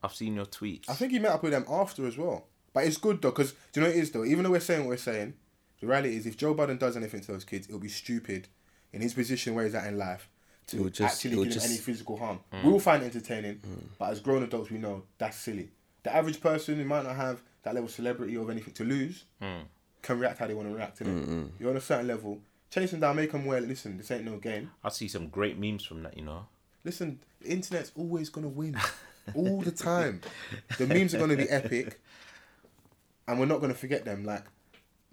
I've 0.02 0.14
seen 0.14 0.36
your 0.36 0.46
tweets." 0.46 0.88
I 0.88 0.94
think 0.94 1.12
he 1.12 1.18
met 1.18 1.32
up 1.32 1.42
with 1.42 1.52
them 1.52 1.64
after 1.68 2.06
as 2.06 2.16
well. 2.16 2.46
But 2.72 2.84
it's 2.84 2.98
good 2.98 3.22
though, 3.22 3.30
because 3.30 3.52
do 3.72 3.80
you 3.80 3.82
know 3.82 3.88
what 3.88 3.96
it 3.96 4.00
is 4.00 4.10
though? 4.10 4.24
Even 4.24 4.44
though 4.44 4.50
we're 4.50 4.60
saying 4.60 4.80
what 4.80 4.90
we're 4.90 4.96
saying, 4.98 5.34
the 5.80 5.86
reality 5.86 6.16
is 6.16 6.26
if 6.26 6.36
Joe 6.36 6.54
Budden 6.54 6.76
does 6.76 6.96
anything 6.96 7.20
to 7.22 7.32
those 7.32 7.44
kids, 7.44 7.66
it'll 7.68 7.80
be 7.80 7.88
stupid 7.88 8.48
in 8.92 9.00
his 9.00 9.14
position 9.14 9.54
where 9.54 9.64
he's 9.64 9.74
at 9.74 9.86
in 9.86 9.98
life 9.98 10.28
to 10.68 10.90
just- 10.90 11.00
actually 11.00 11.32
it'll 11.32 11.44
give 11.44 11.54
just- 11.54 11.66
any 11.66 11.78
physical 11.78 12.16
harm. 12.16 12.40
Mm. 12.52 12.64
We 12.64 12.70
will 12.72 12.80
find 12.80 13.02
it 13.02 13.06
entertaining, 13.06 13.56
mm. 13.56 13.84
but 13.98 14.10
as 14.10 14.20
grown 14.20 14.42
adults, 14.42 14.70
we 14.70 14.78
know 14.78 15.04
that's 15.18 15.36
silly. 15.38 15.70
The 16.02 16.14
average 16.14 16.40
person 16.40 16.76
who 16.76 16.84
might 16.84 17.04
not 17.04 17.16
have 17.16 17.42
that 17.62 17.74
level 17.74 17.88
of 17.88 17.94
celebrity 17.94 18.36
or 18.36 18.50
anything 18.50 18.74
to 18.74 18.84
lose 18.84 19.24
mm. 19.42 19.62
can 20.02 20.18
react 20.18 20.38
how 20.38 20.46
they 20.46 20.54
want 20.54 20.68
to 20.68 20.74
react 20.74 20.98
to 20.98 21.04
it. 21.04 21.50
You're 21.58 21.70
on 21.70 21.76
a 21.76 21.80
certain 21.80 22.06
level. 22.06 22.40
Chase 22.70 22.90
them 22.90 23.00
down, 23.00 23.16
make 23.16 23.32
them 23.32 23.44
well. 23.44 23.60
Listen, 23.60 23.96
this 23.96 24.10
ain't 24.10 24.24
no 24.24 24.36
game. 24.38 24.70
I 24.84 24.88
see 24.90 25.08
some 25.08 25.28
great 25.28 25.58
memes 25.58 25.84
from 25.84 26.02
that. 26.02 26.16
You 26.16 26.24
know. 26.24 26.46
Listen, 26.84 27.20
the 27.40 27.48
internet's 27.48 27.92
always 27.96 28.28
gonna 28.28 28.48
win, 28.48 28.76
all 29.34 29.60
the 29.62 29.70
time. 29.72 30.20
The 30.78 30.86
memes 30.86 31.14
are 31.14 31.18
gonna 31.18 31.36
be 31.36 31.48
epic, 31.48 32.00
and 33.28 33.38
we're 33.38 33.46
not 33.46 33.60
gonna 33.60 33.74
forget 33.74 34.04
them. 34.04 34.24
Like 34.24 34.44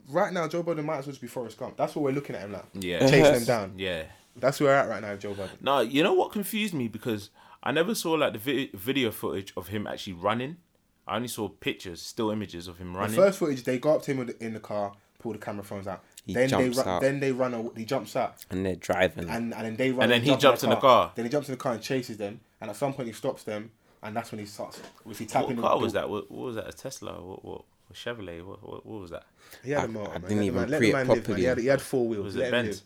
right 0.10 0.34
now, 0.34 0.48
Joe 0.48 0.64
Budden 0.64 0.86
might 0.86 0.98
as 0.98 1.06
well 1.06 1.12
just 1.14 1.22
be 1.22 1.28
Forrest 1.28 1.58
Gump. 1.58 1.78
That's 1.78 1.96
what 1.96 2.04
we're 2.04 2.12
looking 2.12 2.36
at 2.36 2.42
him 2.44 2.54
like. 2.54 2.66
Yeah. 2.74 3.00
chasing 3.00 3.24
them 3.34 3.44
down. 3.46 3.74
Yeah. 3.78 4.04
That's 4.36 4.60
where 4.60 4.70
we're 4.70 4.76
at 4.76 4.90
right 4.90 5.02
now, 5.02 5.16
Joe 5.16 5.34
Budden. 5.34 5.58
No, 5.62 5.82
you 5.82 6.02
know 6.04 6.14
what 6.14 6.32
confused 6.32 6.74
me 6.74 6.88
because 6.88 7.30
I 7.62 7.72
never 7.72 7.94
saw 7.94 8.14
like 8.14 8.34
the 8.34 8.40
vi- 8.40 8.72
video 8.74 9.12
footage 9.12 9.54
of 9.56 9.68
him 9.68 9.86
actually 9.88 10.14
running. 10.14 10.58
I 11.08 11.18
only 11.18 11.28
saw 11.28 11.50
pictures, 11.50 12.02
still 12.02 12.32
images 12.32 12.68
of 12.68 12.78
him 12.78 12.94
The 12.94 13.00
running. 13.00 13.16
first 13.16 13.38
footage, 13.40 13.64
they 13.64 13.78
go 13.78 13.96
up 13.96 14.02
to 14.04 14.12
him 14.14 14.34
in 14.40 14.54
the 14.54 14.60
car, 14.60 14.94
pull 15.20 15.34
the 15.34 15.38
camera 15.38 15.64
phones 15.64 15.86
out. 15.88 16.04
He 16.26 16.34
then 16.34 16.44
they 16.44 16.48
jumps 16.50 16.78
run, 16.78 16.88
out. 16.88 17.02
then 17.02 17.20
they 17.20 17.32
run. 17.34 17.54
aw- 17.54 17.70
He 17.76 17.84
jumps 17.86 18.16
out, 18.16 18.46
and 18.50 18.66
they're 18.66 18.76
driving. 18.76 19.30
and 19.30 19.54
and 19.54 19.66
then 19.66 19.76
they 19.76 19.92
run. 19.92 20.04
And 20.04 20.12
then 20.12 20.22
he 20.22 20.30
jump 20.30 20.42
jumps 20.42 20.64
in 20.64 20.70
the 20.70 20.76
car. 20.78 21.12
Then 21.16 21.26
he 21.26 21.30
jumps 21.32 21.50
in 21.50 21.54
the 21.54 21.58
car 21.58 21.74
and 21.74 21.82
chases 21.82 22.18
them. 22.18 22.40
And 22.62 22.70
at 22.70 22.78
some 22.78 22.94
point, 22.94 23.08
he 23.08 23.14
stops 23.14 23.44
them, 23.44 23.72
and 24.02 24.16
that's 24.16 24.32
when 24.32 24.40
he 24.40 24.46
starts. 24.46 24.80
If 25.10 25.20
he 25.20 25.26
what 25.26 25.30
tapping 25.32 25.58
car 25.58 25.78
was 25.80 25.92
that? 25.94 26.10
What, 26.10 26.32
what 26.32 26.46
was 26.46 26.56
that? 26.56 26.70
A 26.70 26.72
Tesla? 26.72 27.22
What? 27.22 27.44
What? 27.44 27.62
a 27.90 27.94
Chevrolet? 27.94 28.42
What? 28.46 28.64
What, 28.68 28.86
what 28.86 29.02
was 29.02 29.10
that? 29.12 29.24
He 29.66 29.72
had 29.72 29.82
I- 29.82 29.84
a 29.84 29.88
motor, 29.90 30.12
I 30.12 30.14
man. 30.20 30.22
didn't 30.22 30.38
Let 30.38 30.40
the 30.40 30.46
even 30.46 30.56
man- 30.62 30.70
let 30.70 30.78
pre 30.80 30.88
the 30.88 30.90
it 30.90 30.94
man 30.94 31.08
live, 31.08 31.16
man. 31.18 31.24
properly. 31.26 31.42
He 31.42 31.48
had, 31.48 31.58
he 31.58 31.66
had 31.68 31.82
four 31.82 32.08
wheels. 32.08 32.24
Was 32.26 32.36
Let 32.38 32.44
it 32.44 32.48
him 32.48 32.52
Benz? 32.66 32.68
live. 32.78 32.82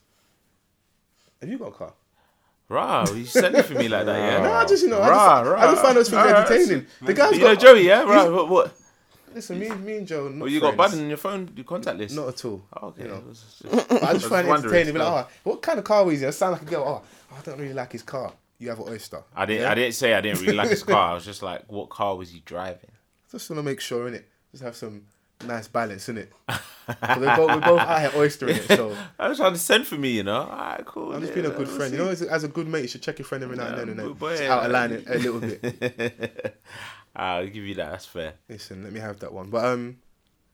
Have 1.41 1.50
you 1.52 1.58
got 1.60 1.67
a 1.67 1.71
car? 1.71 1.93
Rah, 2.69 3.06
you 3.13 3.23
sent 3.26 3.56
it 3.56 3.63
for 3.63 3.76
me 3.76 3.88
like 3.88 4.06
that, 4.08 4.17
yeah. 4.17 4.41
No, 4.43 4.52
I 4.54 4.65
just 4.65 4.84
you 4.84 4.89
know, 4.89 5.02
I 5.02 5.08
just, 5.08 5.45
rah. 5.45 5.56
I 5.62 5.71
just 5.71 5.82
find 5.84 5.95
those 5.97 6.10
things 6.10 6.21
Alright. 6.21 6.52
entertaining. 6.52 6.88
The 7.02 7.13
guy's 7.13 7.34
You 7.36 7.39
got 7.41 7.47
know 7.50 7.56
Joey, 7.56 7.86
yeah. 7.88 8.04
he's- 8.04 8.10
Right. 8.10 8.30
What? 8.32 8.50
what? 8.50 8.73
Listen, 9.38 9.60
me, 9.60 9.69
me 9.69 9.97
and 9.97 10.08
Joe. 10.08 10.30
Not 10.30 10.41
Well, 10.41 10.50
you 10.50 10.60
got 10.60 10.73
friends. 10.73 10.91
Budden 10.93 11.04
in 11.04 11.10
your 11.10 11.17
phone, 11.17 11.52
your 11.56 11.63
contact 11.63 12.00
list. 12.00 12.15
Not 12.15 12.30
at 12.30 12.43
all. 12.43 12.63
Oh, 12.76 12.88
okay. 12.88 13.04
you 13.04 13.08
know. 13.08 13.23
Just- 13.28 13.65
I 14.04 14.13
just 14.13 14.26
find 14.26 14.47
it 14.47 14.52
entertaining. 14.52 14.93
Be 14.93 15.00
like, 15.00 15.26
oh, 15.28 15.30
what 15.43 15.62
kind 15.62 15.78
of 15.78 15.86
car 15.86 16.04
was 16.04 16.21
he? 16.21 16.26
I 16.26 16.32
sound 16.32 16.54
like 16.54 16.63
a 16.63 16.65
girl. 16.65 16.84
Oh, 17.04 17.36
I 17.38 17.41
don't 17.41 17.60
really 17.60 17.76
like 17.76 17.91
his 17.91 18.02
car. 18.02 18.34
You 18.58 18.69
have 18.69 18.80
an 18.80 18.89
oyster. 18.89 19.21
I 19.36 19.45
didn't. 19.45 19.62
Yeah? 19.62 19.71
I 19.71 19.76
didn't 19.76 19.93
say 19.93 20.15
I 20.15 20.21
didn't 20.21 20.41
really 20.41 20.54
like 20.54 20.69
his 20.69 20.82
car. 20.91 21.12
I 21.12 21.13
was 21.13 21.23
just 21.23 21.43
like, 21.43 21.71
what 21.71 21.89
car 21.89 22.15
was 22.15 22.32
he 22.32 22.39
driving? 22.45 22.89
Just 23.32 23.47
want 23.52 23.60
to 23.60 23.63
make 23.63 23.80
sure 23.80 24.08
in 24.08 24.15
it. 24.15 24.28
Just 24.50 24.63
have 24.63 24.76
some 24.76 25.04
nice 25.45 25.67
balance 25.67 26.10
in 26.10 26.17
it. 26.17 26.34
we're, 26.47 27.36
both, 27.36 27.50
we're 27.52 27.60
both 27.60 27.80
out 27.80 28.02
here 28.02 28.10
oystering 28.19 28.58
it. 28.58 28.67
So 28.76 28.97
I 29.19 29.28
was 29.30 29.38
trying 29.38 29.54
to 29.54 29.60
send 29.60 29.86
for 29.86 29.95
me, 29.95 30.10
you 30.13 30.23
know. 30.23 30.41
Alright, 30.41 30.84
cool. 30.86 31.13
I'm 31.13 31.21
just 31.21 31.36
yeah, 31.36 31.41
being 31.43 31.54
a 31.54 31.56
good 31.56 31.67
friend. 31.67 31.91
You 31.91 32.00
know, 32.00 32.10
as 32.10 32.23
a, 32.23 32.32
as 32.32 32.43
a 32.43 32.47
good 32.47 32.67
mate, 32.67 32.82
you 32.82 32.88
should 32.88 33.04
check 33.04 33.19
your 33.19 33.28
friend 33.28 33.43
every 33.43 33.58
now 33.58 33.67
and 33.67 33.78
then 33.78 33.89
and 33.89 34.00
then 34.00 34.13
boy, 34.13 34.32
just 34.32 34.43
out 34.50 34.65
of 34.65 34.71
line 34.71 34.93
it 34.93 35.04
a 35.08 35.19
little 35.19 35.39
bit. 35.39 36.58
I'll 37.18 37.48
give 37.48 37.66
you 37.66 37.74
that. 37.76 37.92
That's 37.92 38.06
fair. 38.06 38.36
Listen, 38.48 38.84
let 38.84 38.94
me 38.94 39.00
have 39.00 39.20
that 39.20 39.34
one. 39.34 39.50
But 39.50 39.66
um, 39.66 39.98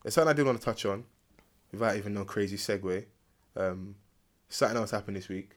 there's 0.02 0.14
something 0.14 0.30
I 0.30 0.32
did 0.32 0.46
want 0.46 0.58
to 0.58 0.64
touch 0.64 0.86
on, 0.86 1.04
without 1.70 1.96
even 1.96 2.14
no 2.14 2.24
crazy 2.24 2.56
segue. 2.56 3.04
Um, 3.54 3.96
something 4.48 4.78
else 4.78 4.90
happened 4.90 5.18
this 5.18 5.28
week, 5.28 5.50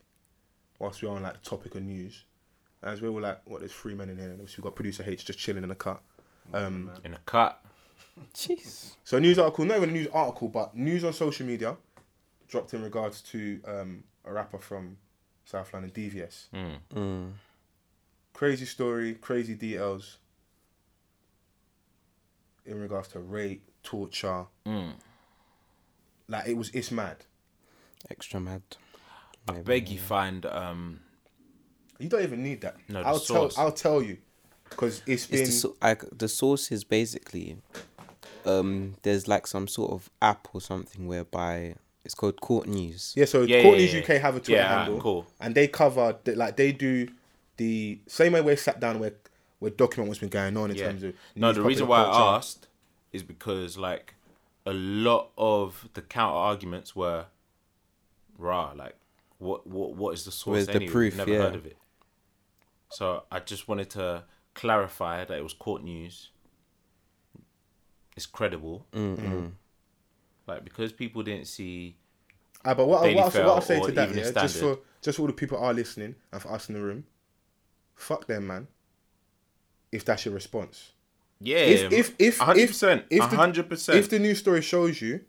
whilst 0.77 1.01
we're 1.01 1.09
on 1.09 1.23
like 1.23 1.41
the 1.41 1.49
topic 1.49 1.75
of 1.75 1.83
news. 1.83 2.25
As 2.83 3.01
we 3.01 3.09
were 3.09 3.21
like, 3.21 3.39
what? 3.45 3.59
There's 3.59 3.71
three 3.71 3.95
men 3.95 4.09
in 4.09 4.17
here, 4.17 4.25
and 4.25 4.33
obviously 4.33 4.61
we've 4.61 4.65
got 4.65 4.75
producer 4.75 5.03
H 5.07 5.25
just 5.25 5.39
chilling 5.39 5.63
in 5.63 5.69
the 5.69 5.75
cut. 5.75 6.01
Um, 6.53 6.91
In 7.05 7.13
a 7.13 7.19
cut. 7.25 7.63
Jeez. 8.33 8.95
So 9.05 9.17
a 9.17 9.19
news 9.19 9.39
article, 9.39 9.63
not 9.65 9.77
even 9.77 9.89
a 9.89 9.93
news 9.93 10.07
article, 10.13 10.49
but 10.49 10.75
news 10.75 11.05
on 11.05 11.13
social 11.13 11.45
media 11.45 11.77
dropped 12.49 12.73
in 12.73 12.83
regards 12.83 13.21
to 13.21 13.59
um, 13.65 14.03
a 14.25 14.31
rapper 14.33 14.57
from 14.57 14.97
South 15.45 15.73
London, 15.73 15.91
DVS. 15.91 16.47
Mm. 16.53 16.77
Mm. 16.93 17.31
Crazy 18.33 18.65
story, 18.65 19.15
crazy 19.15 19.55
details 19.55 20.17
in 22.67 22.79
regards 22.79 23.07
to 23.09 23.19
rape, 23.19 23.63
torture. 23.83 24.45
Mm. 24.65 24.91
Like 26.27 26.47
it 26.47 26.57
was, 26.57 26.69
it's 26.71 26.91
mad. 26.91 27.17
Extra 28.09 28.39
mad. 28.39 28.61
I 29.47 29.53
beg 29.61 29.87
you 29.89 29.97
find 29.99 30.45
um 30.45 30.99
You 31.99 32.09
don't 32.09 32.21
even 32.23 32.43
need 32.43 32.61
that. 32.61 32.75
No, 32.89 33.01
I'll 33.01 33.19
source. 33.19 33.55
tell. 33.55 33.65
I'll 33.65 33.71
tell 33.71 34.01
you, 34.01 34.17
because 34.69 35.01
it's 35.07 35.25
been. 35.27 35.39
It's 35.39 35.49
the, 35.49 35.55
so- 35.55 35.75
like, 35.81 36.03
the 36.15 36.27
source 36.27 36.71
is 36.71 36.83
basically 36.83 37.57
um 38.45 38.95
there's 39.03 39.27
like 39.27 39.47
some 39.47 39.67
sort 39.67 39.91
of 39.91 40.09
app 40.21 40.47
or 40.53 40.61
something 40.61 41.07
whereby 41.07 41.75
it's 42.05 42.13
called 42.13 42.39
Court 42.41 42.67
News. 42.67 43.13
Yeah, 43.15 43.25
so 43.25 43.41
Yeah, 43.43 43.63
Court 43.63 43.77
News 43.77 43.93
yeah, 43.93 43.99
UK 44.01 44.09
yeah. 44.09 44.17
have 44.19 44.35
a 44.35 44.39
Twitter 44.39 44.61
Yeah, 44.61 44.77
handle, 44.83 45.01
cool. 45.01 45.27
and 45.39 45.55
they 45.55 45.67
cover 45.67 46.17
like 46.25 46.55
they 46.57 46.71
do 46.73 47.07
the 47.57 47.99
same 48.07 48.33
way 48.33 48.41
we're 48.41 48.55
sat 48.57 48.79
down 48.79 48.99
where 48.99 49.13
where 49.59 49.71
document 49.71 50.07
what's 50.09 50.19
been 50.19 50.29
going 50.29 50.55
on 50.57 50.69
in 50.71 50.77
yeah. 50.77 50.87
terms 50.87 51.03
of 51.03 51.13
No, 51.35 51.51
the 51.53 51.61
reason 51.61 51.87
why 51.87 52.03
culture. 52.03 52.19
I 52.19 52.35
asked 52.35 52.67
is 53.11 53.23
because 53.23 53.77
like 53.77 54.13
a 54.65 54.73
lot 54.73 55.31
of 55.37 55.87
the 55.93 56.01
counter 56.01 56.35
arguments 56.37 56.95
were 56.95 57.25
raw, 58.37 58.73
like 58.75 58.95
what 59.39 59.65
what 59.67 59.95
what 59.95 60.13
is 60.13 60.25
the 60.25 60.31
source 60.31 60.53
Where's 60.55 60.67
the 60.67 60.73
anyway? 60.75 60.91
proof? 60.91 61.15
Never 61.17 61.31
Yeah. 61.31 61.37
heard 61.39 61.55
of 61.55 61.65
it. 61.65 61.77
So 62.89 63.23
I 63.31 63.39
just 63.39 63.67
wanted 63.67 63.89
to 63.91 64.23
clarify 64.53 65.25
that 65.25 65.37
it 65.37 65.43
was 65.43 65.53
court 65.53 65.83
news. 65.83 66.29
It's 68.15 68.25
credible. 68.25 68.85
Mm-mm. 68.93 69.51
Like 70.47 70.63
because 70.63 70.91
people 70.93 71.23
didn't 71.23 71.47
see 71.47 71.97
Ah, 72.65 72.73
but 72.73 72.87
what, 72.87 73.01
I- 73.01 73.03
Daily 73.03 73.15
what, 73.15 73.35
I- 73.35 73.45
what 73.45 73.57
I 73.57 73.59
Fail 73.59 73.61
say 73.61 73.85
to 73.87 73.91
that, 73.93 74.09
Evening 74.09 74.25
yeah, 74.25 74.31
just 74.41 74.57
for 74.57 74.79
just 75.01 75.15
for 75.17 75.21
all 75.21 75.27
the 75.27 75.33
people 75.33 75.57
are 75.57 75.73
listening 75.73 76.15
and 76.31 76.41
for 76.41 76.51
us 76.51 76.67
in 76.69 76.75
the 76.75 76.81
room, 76.81 77.05
fuck 77.95 78.25
them, 78.27 78.47
man. 78.47 78.67
If 79.91 80.03
that's 80.05 80.25
your 80.25 80.33
response, 80.33 80.91
Yeah, 81.39 81.57
if 81.59 81.91
if 81.93 82.15
if 82.19 82.37
hundred 82.39 82.61
if 82.61 82.69
percent, 82.69 83.05
if 83.09 83.29
the- 83.29 83.35
hundred 83.37 83.69
percent. 83.69 83.97
if 83.97 84.09
the 84.09 84.19
news 84.19 84.39
story 84.39 84.61
shows 84.61 85.01
you 85.01 85.21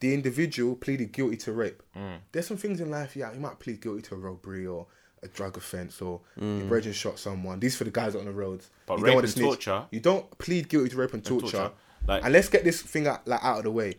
the 0.00 0.14
individual 0.14 0.76
pleaded 0.76 1.10
guilty 1.12 1.36
to 1.38 1.52
rape, 1.52 1.82
Mm. 1.96 2.20
there's 2.32 2.46
some 2.46 2.56
things 2.56 2.80
in 2.80 2.90
life, 2.90 3.16
yeah, 3.16 3.32
you 3.32 3.40
might 3.40 3.58
plead 3.58 3.80
guilty 3.80 4.02
to 4.02 4.14
a 4.14 4.18
robbery 4.18 4.64
or 4.66 4.86
a 5.24 5.28
drug 5.28 5.56
offense 5.56 6.00
or 6.00 6.20
Mm. 6.40 6.58
your 6.58 6.68
brethren 6.68 6.94
shot 6.94 7.18
someone. 7.18 7.58
These 7.58 7.74
for 7.76 7.82
the 7.84 7.90
guys 7.90 8.14
on 8.14 8.24
the 8.26 8.30
roads. 8.32 8.70
But 8.86 8.98
you 9.00 9.04
rape 9.06 9.14
wanna 9.16 9.26
and 9.26 9.36
torture- 9.36 9.86
You 9.90 9.98
don't 9.98 10.38
plead 10.38 10.68
guilty 10.68 10.90
to 10.90 10.96
rape 10.96 11.14
and 11.14 11.24
torture. 11.24 11.50
torture, 11.50 11.72
like- 12.06 12.22
and 12.22 12.32
let's 12.32 12.48
get 12.48 12.62
this 12.62 12.80
thing 12.80 13.08
out, 13.08 13.26
like, 13.26 13.42
out 13.42 13.58
of 13.58 13.64
the 13.64 13.72
way. 13.72 13.96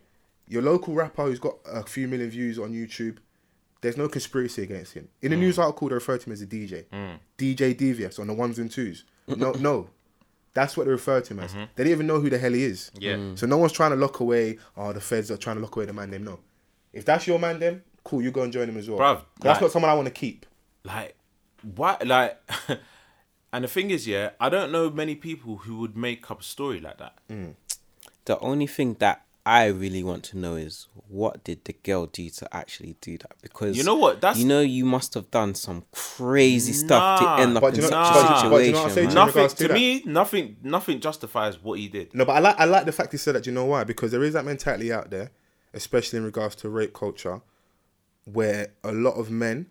Your 0.48 0.62
local 0.62 0.94
rapper 0.94 1.26
who's 1.26 1.40
got 1.40 1.58
a 1.66 1.84
few 1.84 2.08
million 2.08 2.30
views 2.30 2.58
on 2.58 2.72
YouTube, 2.72 3.18
there's 3.82 3.98
no 3.98 4.08
conspiracy 4.08 4.64
against 4.64 4.94
him. 4.94 5.10
In 5.22 5.32
the 5.32 5.36
Mm. 5.36 5.42
news 5.42 5.60
article, 5.60 5.90
they 5.90 5.96
refer 5.96 6.18
to 6.18 6.26
him 6.30 6.32
as 6.34 6.42
a 6.42 6.46
DJ. 6.46 6.86
DJ 7.38 7.74
Devious 7.74 8.18
on 8.18 8.28
the 8.28 8.34
ones 8.34 8.58
and 8.58 8.72
twos. 8.72 9.04
No, 9.38 9.52
no. 9.54 9.90
That's 10.54 10.76
what 10.76 10.86
they 10.86 10.92
refer 10.92 11.22
to 11.22 11.34
him 11.34 11.40
as. 11.42 11.54
They 11.54 11.84
don't 11.84 11.88
even 11.92 12.08
know 12.08 12.20
who 12.20 12.30
the 12.30 12.38
hell 12.38 12.52
he 12.54 12.64
is. 12.64 12.92
Mm-hmm. 12.96 13.30
Yeah. 13.30 13.36
So 13.36 13.46
no 13.48 13.58
one's 13.58 13.72
trying 13.72 13.92
to 13.92 13.96
lock 13.98 14.20
away, 14.20 14.58
oh, 14.76 14.92
the 14.94 15.00
feds 15.02 15.30
are 15.32 15.38
trying 15.38 15.58
to 15.58 15.62
lock 15.62 15.76
away 15.76 15.86
the 15.86 15.94
man 15.94 16.10
them. 16.12 16.24
No. 16.24 16.40
If 16.92 17.06
that's 17.06 17.28
your 17.28 17.38
man 17.40 17.60
them, 17.60 17.84
cool, 18.04 18.22
you 18.22 18.32
go 18.32 18.42
and 18.42 18.52
join 18.52 18.68
him 18.68 18.78
as 18.78 18.90
well. 18.90 18.98
Bruv, 19.00 19.22
that's 19.42 19.56
like- 19.58 19.62
not 19.62 19.72
someone 19.72 19.92
I 19.92 19.94
want 19.94 20.08
to 20.08 20.14
keep. 20.14 20.46
like 20.84 21.16
what 21.76 22.08
like 22.08 22.40
and 23.54 23.66
the 23.66 23.68
thing 23.68 23.92
is 23.92 24.08
yeah 24.08 24.30
i 24.40 24.48
don't 24.48 24.72
know 24.72 24.90
many 24.90 25.14
people 25.14 25.58
who 25.58 25.78
would 25.80 25.98
make 25.98 26.32
up 26.32 26.40
a 26.40 26.44
story 26.44 26.80
like 26.80 26.98
that 27.00 27.18
The 28.26 28.40
only 28.40 28.66
thing 28.66 28.96
that 29.00 29.26
I 29.46 29.66
really 29.68 30.04
want 30.04 30.24
to 30.26 30.38
know 30.38 30.56
is 30.56 30.88
what 31.08 31.44
did 31.44 31.66
the 31.66 31.74
girl 31.74 32.06
do 32.06 32.30
to 32.30 32.56
actually 32.56 32.96
do 33.02 33.18
that? 33.18 33.32
Because 33.42 33.76
You 33.78 33.84
know 33.84 33.96
what? 33.96 34.22
That's- 34.22 34.38
you 34.40 34.46
know 34.46 34.60
you 34.62 34.86
must 34.86 35.14
have 35.16 35.32
done 35.32 35.56
some 35.56 35.86
crazy 35.92 36.74
stuff 36.74 37.20
to 37.22 37.42
end 37.42 37.56
up 37.58 37.62
But 37.62 37.70
in 37.70 37.76
you 37.76 37.82
know- 37.84 37.88
such 37.90 38.14
but- 38.14 38.20
a 38.20 38.50
but 38.50 38.60
situation. 38.60 38.66
you 38.68 38.72
know 38.74 38.82
what 38.84 38.92
I 38.92 38.96
say 38.96 39.06
man. 39.06 39.14
nothing 39.16 39.48
to 39.50 39.68
to 39.70 39.74
me 39.74 40.04
nothing 40.06 40.58
nothing 40.62 41.00
justifies 41.00 41.64
what 41.64 41.80
he 41.80 41.88
did 41.88 42.14
No, 42.14 42.26
but 42.26 42.34
I 42.34 42.40
like 42.40 42.60
I 42.60 42.66
like 42.66 42.86
the 42.86 42.92
fact 42.92 43.12
he 43.12 43.18
said 43.18 43.36
that. 43.36 43.44
Do 43.44 43.50
you 43.50 43.56
know 43.56 43.66
why? 43.66 43.84
Because 43.86 44.12
there 44.12 44.24
is 44.24 44.34
that 44.34 44.46
mentality 44.46 44.92
out 44.94 45.10
there, 45.10 45.32
especially 45.74 46.18
in 46.18 46.26
regards 46.26 46.56
to 46.58 46.70
rape 46.70 46.94
culture, 46.94 47.42
where 48.26 48.74
a 48.84 48.92
lot 48.92 49.14
of 49.16 49.32
men, 49.32 49.68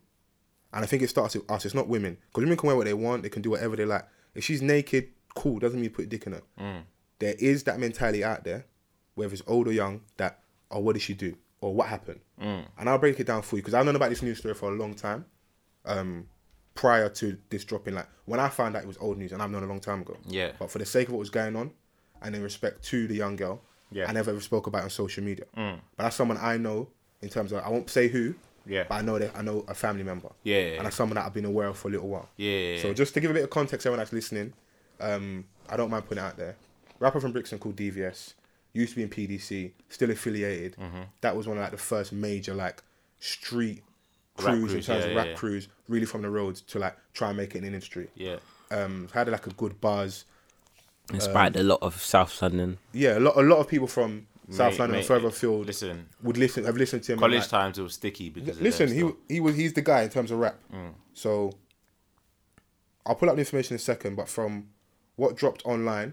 and 0.73 0.83
I 0.83 0.87
think 0.87 1.03
it 1.03 1.09
starts 1.09 1.35
with 1.35 1.49
us. 1.51 1.65
It's 1.65 1.75
not 1.75 1.89
women, 1.89 2.17
because 2.29 2.43
women 2.43 2.57
can 2.57 2.67
wear 2.69 2.77
what 2.77 2.87
they 2.87 2.95
want. 2.95 3.23
They 3.23 3.29
can 3.29 3.43
do 3.43 3.51
whatever 3.51 3.77
they 3.77 3.85
like. 3.85 4.05
If 4.35 4.45
she's 4.45 4.63
naked, 4.63 5.09
cool. 5.35 5.59
Doesn't 5.59 5.79
mean 5.79 5.85
you 5.85 5.91
put 5.91 6.07
a 6.07 6.09
dick 6.09 6.27
in 6.27 6.33
her. 6.33 6.43
Mm. 6.61 6.83
There 7.21 7.35
is 7.39 7.63
that 7.65 7.79
mentality 7.79 8.23
out 8.25 8.45
there, 8.45 8.67
whether 9.19 9.33
it's 9.33 9.43
old 9.47 9.69
or 9.69 9.73
young, 9.73 10.01
that 10.17 10.41
oh, 10.71 10.81
what 10.81 10.95
did 10.95 11.03
she 11.03 11.15
do 11.15 11.37
or 11.61 11.75
what 11.75 11.89
happened? 11.89 12.21
And 12.41 12.89
I'll 12.89 12.99
break 12.99 13.19
it 13.21 13.27
down 13.27 13.43
for 13.43 13.57
you 13.57 13.63
because 13.63 13.75
I've 13.75 13.85
known 13.85 13.97
about 13.97 14.11
this 14.11 14.23
news 14.23 14.39
story 14.39 14.55
for 14.55 14.73
a 14.73 14.75
long 14.77 14.95
time. 14.95 15.25
Um, 15.85 16.27
prior 16.75 17.09
to 17.09 17.37
this 17.51 17.65
dropping, 17.65 17.95
like 17.95 18.07
when 18.27 18.39
I 18.39 18.49
found 18.49 18.77
out 18.77 18.83
it 18.85 18.87
was 18.87 18.99
old 19.01 19.19
news, 19.19 19.33
and 19.33 19.43
I've 19.43 19.51
known 19.51 19.65
a 19.65 19.67
long 19.67 19.81
time 19.81 20.03
ago. 20.03 20.17
Yeah. 20.27 20.53
But 20.59 20.71
for 20.71 20.79
the 20.79 20.87
sake 20.87 21.09
of 21.09 21.15
what 21.15 21.19
was 21.19 21.31
going 21.31 21.57
on, 21.57 21.73
and 22.23 22.35
in 22.35 22.43
respect 22.43 22.83
to 22.85 23.07
the 23.09 23.15
young 23.15 23.37
girl, 23.37 23.61
Yeah. 23.91 24.09
I 24.09 24.13
never 24.13 24.31
ever 24.31 24.41
spoke 24.41 24.67
about 24.67 24.81
it 24.81 24.85
on 24.85 24.91
social 24.91 25.25
media. 25.25 25.47
But 25.55 25.79
that's 25.97 26.17
someone 26.17 26.39
I 26.41 26.57
know 26.57 26.89
in 27.23 27.29
terms 27.29 27.53
of 27.53 27.63
I 27.65 27.69
won't 27.69 27.91
say 27.91 28.09
who. 28.09 28.35
Yeah. 28.67 28.85
But 28.89 28.97
I 28.97 29.01
know 29.03 29.19
that 29.19 29.33
I 29.35 29.43
know 29.43 29.65
a 29.67 29.75
family 29.75 30.05
member. 30.05 30.29
Yeah, 30.45 30.57
yeah, 30.59 30.63
And 30.67 30.75
yeah. 30.77 30.83
that's 30.85 30.97
someone 30.97 31.15
that 31.17 31.25
I've 31.27 31.35
been 31.35 31.47
aware 31.47 31.69
of 31.69 31.79
for 31.79 31.89
a 31.89 31.91
little 31.91 32.09
while. 32.09 32.29
Yeah. 32.37 32.81
So 32.83 32.93
just 32.93 33.15
to 33.15 33.21
give 33.21 33.31
a 33.31 33.35
bit 33.35 33.45
of 33.45 33.51
context, 33.51 33.87
everyone 33.87 33.99
that's 34.01 34.13
listening, 34.13 34.53
um, 35.01 35.45
I 35.69 35.77
don't 35.77 35.91
mind 35.91 36.05
putting 36.07 36.23
it 36.23 36.27
out 36.27 36.37
there. 36.37 36.55
Rapper 37.01 37.19
from 37.21 37.33
Brixton 37.33 37.59
called 37.59 37.77
DVS 37.77 38.35
used 38.79 38.95
to 38.95 38.97
be 38.97 39.03
in 39.03 39.09
PDC, 39.09 39.73
still 39.89 40.11
affiliated. 40.11 40.77
Mm-hmm. 40.77 41.03
That 41.21 41.37
was 41.37 41.47
one 41.47 41.57
of 41.57 41.63
like 41.63 41.73
the 41.73 41.79
first 41.79 42.13
major 42.13 42.55
like 42.55 42.83
street 43.21 43.83
crews 44.37 44.73
in 44.73 44.83
terms 44.83 45.05
yeah, 45.05 45.11
of 45.11 45.17
rap 45.17 45.27
yeah. 45.27 45.35
crews, 45.35 45.69
really 45.89 46.07
from 46.07 46.23
the 46.23 46.31
roads 46.31 46.61
to 46.63 46.79
like 46.79 46.97
try 47.13 47.29
and 47.29 47.37
make 47.37 47.55
it 47.55 47.59
in 47.59 47.63
the 47.63 47.69
industry. 47.69 48.09
yeah 48.15 48.37
Um, 48.71 49.09
had 49.13 49.29
like 49.29 49.47
a 49.47 49.51
good 49.51 49.81
buzz. 49.81 50.25
Inspired 51.13 51.57
a 51.57 51.63
lot 51.63 51.79
of 51.83 52.01
South 52.01 52.41
London. 52.43 52.79
Yeah, 52.93 53.19
a 53.19 53.21
lot 53.21 53.37
a 53.37 53.43
lot 53.43 53.59
of 53.59 53.69
people 53.69 53.87
from 53.87 54.27
South 54.51 54.73
Mate, 54.73 54.79
London 54.79 54.93
mate, 54.93 54.99
and 54.99 55.07
further 55.07 55.29
afield 55.29 55.67
listen 55.67 56.09
would 56.23 56.37
listen 56.37 56.65
have 56.65 56.77
listened 56.77 57.03
to 57.05 57.13
him. 57.13 57.17
and, 57.17 57.21
college 57.21 57.41
like, 57.41 57.49
times 57.49 57.79
it 57.79 57.83
was 57.83 57.95
sticky 57.95 58.31
because 58.31 58.57
of 58.57 58.63
Listen, 58.63 58.89
he 58.89 58.99
still. 58.99 59.17
he 59.29 59.41
was 59.41 59.57
he's 59.57 59.73
the 59.73 59.83
guy 59.83 60.03
in 60.03 60.11
terms 60.11 60.31
of 60.31 60.39
rap. 60.39 60.59
So 61.15 61.53
I'll 63.05 63.15
pull 63.15 63.31
up 63.31 63.37
the 63.37 63.41
information 63.41 63.75
in 63.75 63.77
a 63.77 63.81
second, 63.81 64.17
but 64.17 64.29
from 64.29 64.69
what 65.17 65.35
dropped 65.35 65.65
online, 65.65 66.13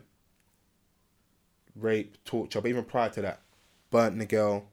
rape, 1.75 2.17
torture, 2.25 2.61
but 2.61 2.69
even 2.69 2.83
prior 2.83 3.09
to 3.09 3.21
that, 3.21 3.41
burnt 3.91 4.17
the 4.19 4.25
girl, 4.25 4.65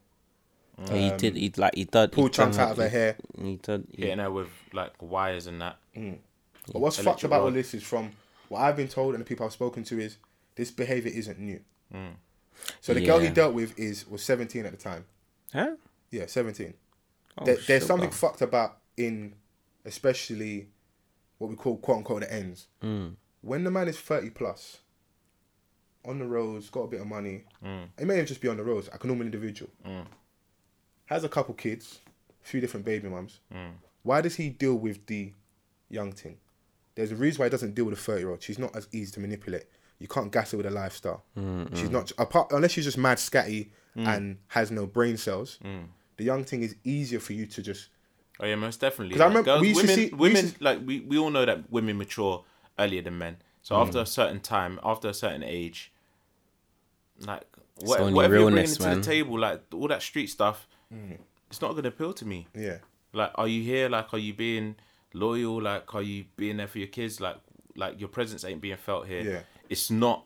Yeah, 0.86 0.94
he 0.94 1.10
um, 1.10 1.16
did. 1.16 1.36
He 1.36 1.52
like 1.56 1.74
he 1.74 1.84
did. 1.84 2.12
pulled 2.12 2.30
he 2.30 2.36
chunks 2.36 2.58
out 2.58 2.72
of 2.72 2.76
her 2.78 2.88
hair. 2.88 3.16
He 3.40 3.56
did. 3.56 3.86
He, 3.92 4.02
hitting 4.02 4.18
her 4.18 4.30
with 4.30 4.48
like 4.72 4.92
wires 5.00 5.46
and 5.46 5.60
that 5.60 5.76
mm. 5.96 6.18
But 6.72 6.80
what's 6.80 6.98
fucked 6.98 7.24
about 7.24 7.42
all 7.42 7.50
this 7.50 7.74
is 7.74 7.82
from 7.82 8.12
what 8.48 8.60
I've 8.60 8.76
been 8.76 8.88
told 8.88 9.14
and 9.14 9.20
the 9.20 9.26
people 9.26 9.44
I've 9.46 9.52
spoken 9.52 9.84
to 9.84 9.98
is 9.98 10.16
this 10.54 10.70
behavior 10.70 11.10
isn't 11.14 11.38
new. 11.38 11.60
Mm. 11.92 12.12
So 12.80 12.94
the 12.94 13.04
girl 13.04 13.18
he 13.18 13.28
dealt 13.30 13.54
with 13.54 13.78
is 13.78 14.08
was 14.08 14.22
seventeen 14.22 14.66
at 14.66 14.72
the 14.72 14.78
time. 14.78 15.04
huh? 15.52 15.72
Yeah, 16.10 16.26
seventeen. 16.26 16.74
Oh, 17.38 17.44
there, 17.44 17.56
there's 17.66 17.86
something 17.86 18.10
bro. 18.10 18.16
fucked 18.16 18.42
about 18.42 18.78
in, 18.96 19.34
especially, 19.86 20.68
what 21.38 21.48
we 21.48 21.56
call 21.56 21.78
quote 21.78 21.98
unquote 21.98 22.20
the 22.20 22.32
ends. 22.32 22.66
Mm. 22.82 23.14
When 23.40 23.64
the 23.64 23.70
man 23.70 23.88
is 23.88 23.98
thirty 23.98 24.30
plus, 24.30 24.78
on 26.04 26.18
the 26.18 26.26
roads, 26.26 26.68
got 26.70 26.82
a 26.82 26.88
bit 26.88 27.00
of 27.00 27.06
money. 27.06 27.44
Mm. 27.64 27.88
It 27.98 28.06
may 28.06 28.14
even 28.14 28.26
just 28.26 28.40
be 28.40 28.48
on 28.48 28.56
the 28.56 28.64
roads, 28.64 28.88
like 28.90 29.02
a 29.04 29.06
normal 29.06 29.24
individual. 29.26 29.70
Has 31.06 31.24
a 31.24 31.28
couple 31.28 31.54
kids, 31.54 32.00
a 32.42 32.46
few 32.46 32.60
different 32.60 32.86
baby 32.86 33.08
mums. 33.08 33.40
Mm. 33.54 33.72
Why 34.02 34.20
does 34.20 34.36
he 34.36 34.48
deal 34.48 34.74
with 34.76 35.04
the 35.06 35.32
young 35.90 36.12
thing? 36.12 36.38
There's 36.94 37.12
a 37.12 37.16
reason 37.16 37.40
why 37.40 37.46
he 37.46 37.50
doesn't 37.50 37.74
deal 37.74 37.84
with 37.84 37.94
a 37.94 38.00
thirty 38.00 38.20
year 38.20 38.30
old. 38.30 38.42
She's 38.42 38.58
not 38.58 38.74
as 38.76 38.88
easy 38.92 39.12
to 39.12 39.20
manipulate. 39.20 39.64
You 39.98 40.08
can't 40.08 40.32
gas 40.32 40.50
her 40.50 40.56
with 40.56 40.66
a 40.66 40.70
lifestyle. 40.70 41.22
She's 41.74 41.90
not 41.90 42.10
apart 42.18 42.50
unless 42.52 42.72
she's 42.72 42.84
just 42.84 42.98
mad 42.98 43.18
scatty 43.18 43.70
and 43.94 44.38
has 44.48 44.70
no 44.70 44.86
brain 44.86 45.16
cells. 45.16 45.58
The 46.16 46.24
young 46.24 46.44
thing 46.44 46.62
is 46.62 46.76
easier 46.84 47.20
for 47.20 47.32
you 47.32 47.46
to 47.46 47.62
just 47.62 47.88
Oh 48.40 48.46
yeah, 48.46 48.54
most 48.56 48.80
definitely. 48.80 49.14
'Cause 49.14 49.20
I 49.20 49.24
Like, 49.26 49.30
remember 49.30 49.44
girls, 49.50 49.60
we 49.60 49.68
used 49.68 49.80
to 49.80 49.86
women, 49.86 49.96
see- 49.96 50.10
we 50.14 50.18
women 50.18 50.42
used 50.44 50.60
like 50.60 50.78
we, 50.86 51.00
we 51.00 51.18
all 51.18 51.30
know 51.30 51.44
that 51.44 51.70
women 51.70 51.98
mature 51.98 52.44
earlier 52.78 53.02
than 53.02 53.18
men. 53.18 53.36
So 53.62 53.74
Mm. 53.76 53.82
after 53.86 53.98
a 54.00 54.06
certain 54.06 54.40
time, 54.40 54.78
after 54.82 55.08
a 55.08 55.14
certain 55.14 55.42
age, 55.42 55.92
like 57.20 57.44
what, 57.80 58.00
only 58.00 58.12
whatever 58.12 58.34
you're 58.34 58.42
bringing 58.44 58.54
realness, 58.56 58.76
to 58.78 58.82
man. 58.82 59.00
the 59.00 59.04
table, 59.06 59.38
like 59.38 59.62
all 59.72 59.88
that 59.88 60.02
street 60.02 60.26
stuff, 60.28 60.66
Mm. 60.92 61.18
it's 61.48 61.60
not 61.60 61.74
gonna 61.74 61.88
appeal 61.88 62.12
to 62.14 62.24
me. 62.26 62.48
yeah. 62.54 62.78
Like, 63.14 63.30
are 63.34 63.46
you 63.46 63.62
here? 63.62 63.88
Like, 63.90 64.12
are 64.14 64.18
you 64.18 64.32
being 64.32 64.76
loyal? 65.12 65.60
Like, 65.60 65.94
are 65.94 66.00
you 66.02 66.24
being 66.36 66.56
there 66.56 66.66
for 66.66 66.78
your 66.78 66.88
kids? 66.88 67.20
Like, 67.20 67.36
like 67.76 68.00
your 68.00 68.08
presence 68.08 68.42
ain't 68.44 68.60
being 68.62 68.76
felt 68.78 69.06
here. 69.06 69.22
Yeah. 69.22 69.42
It's 69.68 69.90
not 69.90 70.24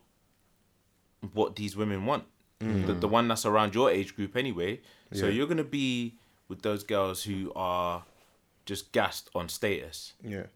what 1.32 1.56
these 1.56 1.76
women 1.76 2.06
want. 2.06 2.24
Mm. 2.60 2.86
The, 2.86 2.94
the 2.94 3.08
one 3.08 3.26
that's 3.28 3.44
around 3.44 3.74
your 3.74 3.90
age 3.90 4.14
group 4.14 4.36
anyway. 4.36 4.80
So 5.12 5.26
Yeah. 5.26 5.32
you're 5.32 5.46
gonna 5.48 5.64
be 5.64 6.14
with 6.48 6.62
those 6.62 6.84
girls 6.84 7.24
who 7.24 7.52
are 7.56 8.04
just 8.64 8.92
gassed 8.92 9.30
on 9.34 9.48
status. 9.48 10.14
Yeah. 10.22 10.46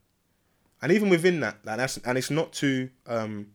And 0.82 0.92
even 0.92 1.10
within 1.10 1.40
that, 1.40 1.58
and 1.66 1.80
that's 1.80 1.98
and 1.98 2.16
it's 2.16 2.30
not 2.30 2.52
to 2.54 2.88
um, 3.06 3.48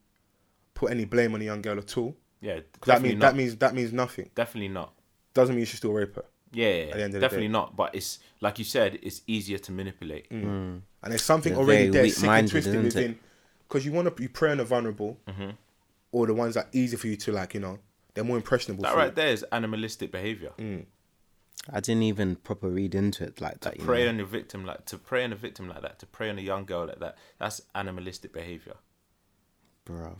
put 0.74 0.92
any 0.92 1.06
blame 1.06 1.34
on 1.34 1.40
the 1.40 1.46
young 1.46 1.62
girl 1.62 1.78
at 1.78 1.98
all. 1.98 2.16
Yeah, 2.42 2.60
that 2.86 3.02
means 3.02 3.16
not. 3.16 3.32
that 3.32 3.36
means 3.36 3.56
that 3.58 3.74
means 3.74 3.92
nothing. 3.92 4.30
Definitely 4.36 4.70
not. 4.70 4.94
Doesn't 5.34 5.56
mean 5.56 5.62
you 5.62 5.66
should 5.66 5.78
still 5.78 5.94
rape 5.94 6.16
her. 6.16 6.26
Yeah, 6.52 6.68
yeah, 6.68 6.74
At 6.84 6.94
the 6.94 7.04
end 7.04 7.04
of 7.04 7.14
the 7.14 7.20
definitely 7.20 7.48
day. 7.48 7.54
not. 7.54 7.76
But 7.76 7.96
it's 7.96 8.20
like 8.42 8.60
you 8.60 8.66
said, 8.66 9.00
it's 9.02 9.22
easier 9.28 9.58
to 9.58 9.72
manipulate. 9.72 10.30
Mm. 10.30 10.82
And 11.04 11.12
there's 11.12 11.24
something 11.24 11.54
They're 11.54 11.62
already 11.62 11.90
very 11.90 12.10
there, 12.10 12.16
sick 12.16 12.30
and 12.30 12.50
twisted 12.50 12.84
within, 12.84 13.20
because 13.68 13.86
you 13.86 13.92
want 13.92 14.16
to 14.16 14.24
you 14.24 14.30
prey 14.30 14.52
on 14.52 14.58
the 14.58 14.64
vulnerable, 14.66 15.20
mm-hmm. 15.28 15.52
or 16.12 16.28
the 16.28 16.34
ones 16.34 16.54
that 16.54 16.66
are 16.66 16.70
easy 16.72 16.96
for 16.96 17.08
you 17.08 17.18
to 17.18 17.32
like, 17.32 17.54
you 17.54 17.60
know, 17.60 17.80
they're 18.14 18.24
more 18.24 18.38
impressionable. 18.38 18.84
That 18.84 18.94
for 18.94 18.98
right 19.00 19.10
you. 19.10 19.16
there 19.16 19.30
is 19.30 19.46
animalistic 19.52 20.12
behavior. 20.12 20.52
Mm. 20.58 20.86
I 21.72 21.80
didn't 21.80 22.04
even 22.04 22.36
proper 22.36 22.70
read 22.70 22.94
into 22.94 23.24
it 23.24 23.42
like 23.42 23.62
that. 23.62 23.78
You 23.80 23.86
Prey 23.86 24.04
know? 24.04 24.10
on 24.10 24.18
the 24.18 24.26
victim 24.26 24.66
like 24.66 24.86
to 24.86 24.98
prey 24.98 25.24
on 25.24 25.34
a 25.34 25.36
victim 25.36 25.68
like 25.68 25.82
that, 25.82 25.98
to 26.00 26.06
prey 26.06 26.30
on 26.30 26.38
a 26.38 26.42
young 26.42 26.66
girl 26.66 26.86
like 26.86 27.00
that. 27.00 27.18
That's 27.40 27.62
animalistic 27.74 28.32
behavior. 28.34 28.76
Bruv. 29.86 30.18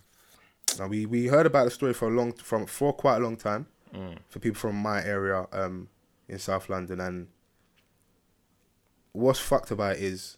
Now 0.80 0.88
we 0.88 1.06
we 1.06 1.28
heard 1.28 1.46
about 1.46 1.66
the 1.66 1.72
story 1.72 1.94
for 1.94 2.08
a 2.08 2.12
long 2.12 2.34
from 2.34 2.66
for 2.66 2.94
quite 2.94 3.18
a 3.18 3.20
long 3.20 3.38
time 3.38 3.68
Mm. 3.94 4.18
for 4.28 4.40
people 4.40 4.60
from 4.60 4.76
my 4.76 5.02
area 5.06 5.46
um 5.54 5.88
in 6.28 6.38
South 6.40 6.68
London 6.70 7.00
and 7.00 7.28
what's 9.14 9.40
fucked 9.40 9.72
about 9.72 9.96
it 9.98 10.04
is 10.04 10.38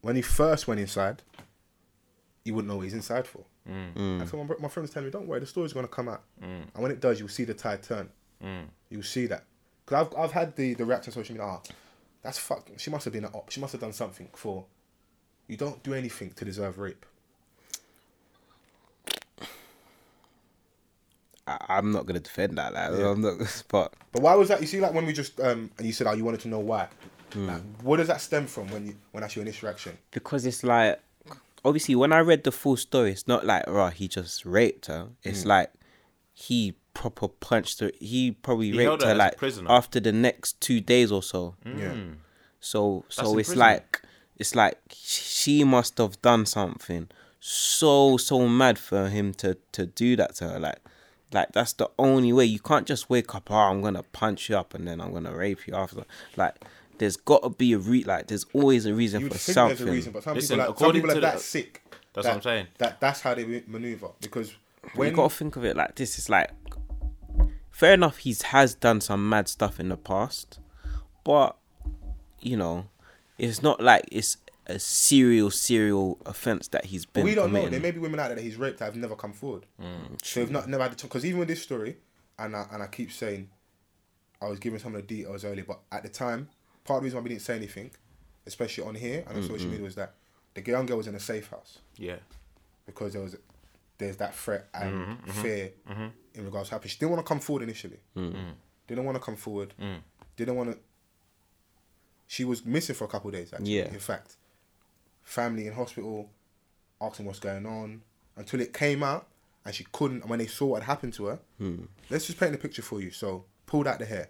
when 0.00 0.16
he 0.16 0.22
first 0.22 0.66
went 0.66 0.80
inside 0.80 1.22
you 2.44 2.54
wouldn't 2.54 2.68
know 2.68 2.76
what 2.76 2.82
he's 2.82 2.92
inside 2.94 3.26
for. 3.26 3.42
Mm. 3.68 3.96
And 4.20 4.28
so 4.28 4.36
my, 4.36 4.44
bro- 4.44 4.58
my 4.60 4.68
friend 4.68 4.84
was 4.84 4.90
telling 4.90 5.06
me, 5.06 5.10
don't 5.10 5.26
worry, 5.26 5.40
the 5.40 5.46
story's 5.46 5.72
gonna 5.72 5.88
come 5.88 6.08
out, 6.08 6.22
and 6.42 6.68
when 6.74 6.90
it 6.90 7.00
does, 7.00 7.18
you'll 7.18 7.28
see 7.30 7.44
the 7.44 7.54
tide 7.54 7.82
turn. 7.82 8.10
Mm. 8.42 8.64
You'll 8.90 9.02
see 9.02 9.26
that 9.28 9.44
because 9.84 10.06
I've 10.06 10.18
I've 10.18 10.32
had 10.32 10.56
the 10.56 10.74
the 10.74 10.84
reaction 10.84 11.10
on 11.12 11.14
social 11.14 11.34
media. 11.34 11.46
Ah, 11.48 11.60
that's 12.22 12.38
fuck. 12.38 12.68
She 12.76 12.90
must 12.90 13.04
have 13.04 13.12
been 13.12 13.24
an 13.24 13.32
op. 13.34 13.50
She 13.50 13.60
must 13.60 13.72
have 13.72 13.80
done 13.80 13.92
something 13.92 14.28
for. 14.34 14.64
You 15.46 15.56
don't 15.58 15.82
do 15.82 15.92
anything 15.94 16.30
to 16.36 16.44
deserve 16.44 16.78
rape. 16.78 17.04
I, 21.46 21.58
I'm 21.68 21.92
not 21.92 22.06
gonna 22.06 22.20
defend 22.20 22.56
that. 22.58 22.72
Like, 22.72 22.90
Yeah. 22.98 23.10
I'm 23.10 23.20
not. 23.20 23.64
But 23.68 23.92
But 24.12 24.22
why 24.22 24.34
was 24.34 24.48
that? 24.48 24.60
You 24.60 24.66
see, 24.66 24.80
like 24.80 24.94
when 24.94 25.06
we 25.06 25.12
just 25.12 25.38
um, 25.40 25.70
and 25.78 25.86
you 25.86 25.92
said, 25.92 26.06
oh, 26.06 26.12
you 26.12 26.24
wanted 26.24 26.40
to 26.40 26.48
know 26.48 26.60
why. 26.60 26.88
Hmm. 27.32 27.46
Like, 27.48 27.62
what 27.82 27.96
does 27.98 28.06
that 28.08 28.20
stem 28.20 28.46
from 28.46 28.68
when 28.68 28.86
you 28.86 28.96
when 29.12 29.20
that's 29.22 29.36
your 29.36 29.42
initial 29.42 29.66
reaction? 29.68 29.98
because 30.12 30.46
it's 30.46 30.62
like, 30.64 31.00
obviously, 31.64 31.94
when 31.96 32.12
I 32.12 32.20
read 32.20 32.44
the 32.44 32.52
full 32.52 32.76
story, 32.76 33.10
it's 33.10 33.26
not 33.28 33.44
like, 33.44 33.66
right, 33.68 33.92
he 33.92 34.08
just 34.08 34.46
raped 34.46 34.86
her. 34.86 35.08
It's 35.22 35.42
Hmm. 35.42 35.48
like 35.50 35.72
he 36.32 36.74
proper 36.94 37.28
punch. 37.28 37.78
her. 37.80 37.90
He 38.00 38.30
probably 38.32 38.70
He 38.70 38.78
raped 38.78 39.02
her 39.02 39.08
her 39.08 39.14
like 39.14 39.36
prisoner. 39.36 39.70
after 39.70 40.00
the 40.00 40.12
next 40.12 40.60
two 40.60 40.80
days 40.80 41.12
or 41.12 41.22
so. 41.22 41.54
Mm. 41.64 41.78
Yeah. 41.78 41.94
So 42.60 43.04
so 43.08 43.36
it's 43.38 43.54
like 43.56 44.00
it's 44.38 44.54
like 44.54 44.78
she 44.90 45.64
must 45.64 45.98
have 45.98 46.20
done 46.22 46.46
something 46.46 47.08
so 47.40 48.16
so 48.16 48.48
mad 48.48 48.78
for 48.78 49.08
him 49.08 49.34
to 49.34 49.56
to 49.72 49.86
do 49.86 50.16
that 50.16 50.34
to 50.36 50.48
her. 50.48 50.58
Like 50.58 50.78
like 51.32 51.52
that's 51.52 51.72
the 51.74 51.90
only 51.98 52.32
way. 52.32 52.44
You 52.46 52.60
can't 52.60 52.86
just 52.86 53.10
wake 53.10 53.34
up. 53.34 53.50
Oh, 53.50 53.54
I'm 53.56 53.82
gonna 53.82 54.02
punch 54.02 54.48
you 54.48 54.56
up 54.56 54.72
and 54.74 54.86
then 54.88 55.00
I'm 55.00 55.12
gonna 55.12 55.34
rape 55.36 55.66
you 55.66 55.74
after. 55.74 56.04
Like 56.36 56.54
there's 56.98 57.16
got 57.16 57.42
to 57.42 57.50
be 57.50 57.72
a 57.72 57.78
re. 57.78 58.04
Like 58.04 58.28
there's 58.28 58.46
always 58.54 58.86
a 58.86 58.94
reason 58.94 59.22
You 59.22 59.26
for 59.28 59.34
think 59.36 59.54
something. 59.54 59.76
there's 59.78 59.88
a 59.88 59.92
reason, 59.92 60.12
but 60.12 60.22
some 60.22 60.34
Listen, 60.36 60.56
people, 60.58 60.70
like, 60.70 60.78
some 60.78 60.92
people 60.92 61.10
are 61.10 61.14
to 61.14 61.20
that 61.20 61.34
the- 61.34 61.40
sick. 61.40 61.82
That's 62.14 62.24
that, 62.26 62.30
what 62.30 62.36
I'm 62.36 62.42
saying. 62.42 62.66
That 62.78 63.00
that's 63.00 63.20
how 63.20 63.34
they 63.34 63.62
maneuver 63.66 64.10
because 64.20 64.54
when 64.94 65.10
you 65.10 65.16
gotta 65.16 65.34
think 65.34 65.56
of 65.56 65.64
it 65.64 65.76
like 65.76 65.96
this. 65.96 66.16
It's 66.16 66.28
like 66.28 66.50
fair 67.74 67.94
enough. 67.94 68.18
He's 68.18 68.42
has 68.42 68.74
done 68.74 69.00
some 69.00 69.28
mad 69.28 69.48
stuff 69.48 69.80
in 69.80 69.88
the 69.88 69.96
past, 69.96 70.60
but 71.24 71.56
you 72.40 72.56
know, 72.56 72.86
it's 73.36 73.62
not 73.62 73.82
like 73.82 74.04
it's 74.12 74.36
a 74.66 74.78
serial 74.78 75.50
serial 75.50 76.18
offense 76.24 76.68
that 76.68 76.86
he's 76.86 77.04
been. 77.04 77.24
we 77.24 77.34
don't 77.34 77.52
know. 77.52 77.68
There 77.68 77.80
may 77.80 77.90
be 77.90 77.98
women 77.98 78.20
out 78.20 78.28
there 78.28 78.36
that 78.36 78.42
he's 78.42 78.56
raped 78.56 78.78
that 78.78 78.86
have 78.86 78.96
never 78.96 79.16
come 79.16 79.32
forward. 79.32 79.66
Mm. 79.82 80.24
So 80.24 80.40
they've 80.40 80.50
not 80.50 80.68
never 80.68 80.84
had 80.84 80.92
the 80.92 81.02
because 81.02 81.24
even 81.24 81.40
with 81.40 81.48
this 81.48 81.62
story, 81.62 81.96
and 82.38 82.54
I, 82.56 82.66
and 82.72 82.82
I 82.82 82.86
keep 82.86 83.12
saying, 83.12 83.50
I 84.40 84.48
was 84.48 84.58
giving 84.58 84.78
some 84.78 84.94
of 84.94 85.02
the 85.02 85.06
details 85.06 85.44
earlier, 85.44 85.64
but 85.66 85.80
at 85.90 86.02
the 86.04 86.08
time, 86.08 86.48
part 86.84 86.98
of 86.98 87.02
the 87.02 87.06
reason 87.06 87.18
why 87.18 87.22
we 87.24 87.28
didn't 87.30 87.42
say 87.42 87.56
anything, 87.56 87.90
especially 88.46 88.84
on 88.84 88.94
here 88.94 89.24
and 89.28 89.36
on 89.36 89.42
social 89.42 89.68
media, 89.68 89.84
was 89.84 89.96
that 89.96 90.14
the 90.54 90.62
young 90.62 90.86
girl 90.86 90.98
was 90.98 91.08
in 91.08 91.14
a 91.16 91.20
safe 91.20 91.48
house 91.50 91.78
Yeah. 91.96 92.16
because 92.86 93.12
there 93.14 93.22
was 93.22 93.36
there's 93.98 94.16
that 94.18 94.34
threat 94.34 94.68
and 94.74 94.92
Mm-hmm, 94.92 95.12
mm-hmm 95.30 95.42
fear 95.42 95.72
mm-hmm. 95.90 96.06
in 96.34 96.44
regards 96.44 96.68
to 96.68 96.74
happening. 96.74 96.90
She 96.90 96.98
didn't 96.98 97.12
want 97.12 97.24
to 97.24 97.28
come 97.28 97.40
forward 97.40 97.62
initially. 97.62 97.98
Mm-hmm. 98.16 98.36
Mm. 98.36 98.52
Didn't 98.88 99.04
want 99.04 99.16
to 99.16 99.22
come 99.22 99.36
forward. 99.36 99.72
Mm. 99.80 99.98
Didn't 100.36 100.56
want 100.56 100.72
to. 100.72 100.78
She 102.26 102.44
was 102.44 102.64
missing 102.64 102.94
for 102.94 103.04
a 103.04 103.08
couple 103.08 103.28
of 103.28 103.34
days. 103.34 103.52
Actually, 103.52 103.76
Yeah. 103.78 103.84
in 103.92 103.98
fact, 104.00 104.36
family 105.22 105.66
in 105.66 105.74
hospital, 105.74 106.30
asking 107.00 107.26
what's 107.26 107.38
going 107.38 107.66
on 107.66 108.02
until 108.36 108.60
it 108.60 108.72
came 108.72 109.02
out 109.02 109.26
and 109.64 109.74
she 109.74 109.86
couldn't. 109.92 110.22
And 110.22 110.30
when 110.30 110.38
they 110.38 110.46
saw 110.46 110.66
what 110.66 110.82
had 110.82 110.86
happened 110.86 111.12
to 111.14 111.26
her, 111.26 111.38
hmm. 111.58 111.84
let's 112.10 112.26
just 112.26 112.38
paint 112.38 112.52
the 112.52 112.58
picture 112.58 112.82
for 112.82 113.00
you. 113.00 113.10
So 113.10 113.44
pulled 113.66 113.86
out 113.86 113.98
the 113.98 114.06
hair, 114.06 114.28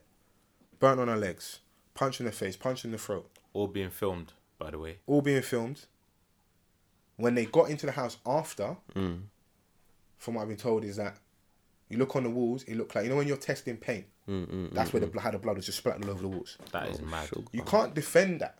burnt 0.79 1.00
on 1.00 1.09
her 1.09 1.16
legs, 1.16 1.61
punch 1.94 2.20
in 2.20 2.27
the 2.27 2.33
face, 2.33 2.57
punch 2.57 2.85
in 2.85 2.90
the 2.92 2.98
throat, 2.98 3.31
All 3.53 3.66
being 3.68 3.90
filmed, 3.90 4.33
by 4.59 4.70
the 4.70 4.79
way. 4.79 4.98
all 5.07 5.22
being 5.22 5.42
filmed. 5.42 5.87
When 7.16 7.35
they 7.37 7.44
got 7.46 7.70
into 7.70 7.87
the 7.87 7.92
house 7.92 8.16
after, 8.27 8.77
hmm. 8.92 9.14
From 10.25 10.35
what 10.35 10.43
I've 10.43 10.49
been 10.49 10.57
told, 10.57 10.85
is 10.85 10.97
that 10.97 11.19
you 11.91 11.99
look 11.99 12.17
on 12.17 12.23
the 12.23 12.31
walls, 12.31 12.63
it 12.65 12.77
looked 12.77 12.95
like 12.95 13.05
you 13.05 13.11
know 13.11 13.17
when 13.17 13.29
you're 13.29 13.37
testing 13.37 13.77
paint. 13.77 14.07
Mm, 14.27 14.47
mm, 14.47 14.51
mm, 14.51 14.73
that's 14.73 14.91
where 14.95 15.01
the 15.01 15.07
blood, 15.07 15.23
how 15.23 15.31
the 15.31 15.39
blood 15.39 15.57
was 15.57 15.67
just 15.67 15.77
splattered 15.79 16.05
all 16.05 16.13
over 16.13 16.23
the 16.23 16.29
walls. 16.29 16.57
That 16.73 16.89
is 16.89 17.03
mad. 17.03 17.29
You 17.53 17.63
can't 17.63 17.95
defend 17.95 18.41
that. 18.41 18.59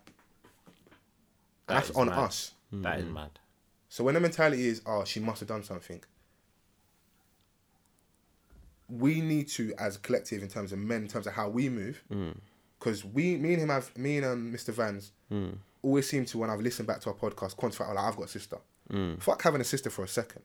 That 1.67 1.75
that's 1.75 1.91
on 1.93 2.09
mad. 2.09 2.19
us. 2.19 2.53
That 2.71 3.01
is 3.01 3.07
mad. 3.07 3.31
So 3.89 4.05
when 4.05 4.13
the 4.13 4.21
mentality 4.21 4.67
is, 4.67 4.83
oh, 4.85 5.05
she 5.05 5.21
must 5.21 5.41
have 5.41 5.49
done 5.49 5.63
something, 5.63 6.03
we 8.89 9.23
need 9.23 9.49
to, 9.49 9.73
as 9.79 9.97
a 9.97 9.99
collective, 10.01 10.43
in 10.43 10.49
terms 10.49 10.73
of 10.73 10.79
men, 10.79 11.03
in 11.03 11.09
terms 11.09 11.27
of 11.27 11.33
how 11.33 11.49
we 11.49 11.71
move, 11.71 12.05
because 12.79 13.05
we, 13.07 13.37
me 13.39 13.55
and 13.55 13.63
him 13.63 13.69
have, 13.71 13.97
me 13.97 14.19
and 14.19 14.27
um, 14.27 14.53
Mr. 14.53 14.69
Vance, 14.75 15.13
always 15.81 16.07
seem 16.09 16.27
to 16.27 16.39
when 16.39 16.51
I've 16.51 16.61
listened 16.61 16.87
back 16.89 17.01
to 17.03 17.09
our 17.09 17.15
podcast, 17.15 17.57
quantify, 17.57 17.89
oh, 17.89 17.95
like, 17.95 18.05
I've 18.05 18.17
got 18.17 18.27
a 18.27 18.29
sister. 18.29 18.59
Fuck 19.21 19.43
having 19.43 19.63
a 19.63 19.65
sister 19.65 19.89
for 19.89 20.05
a 20.05 20.09
second, 20.09 20.43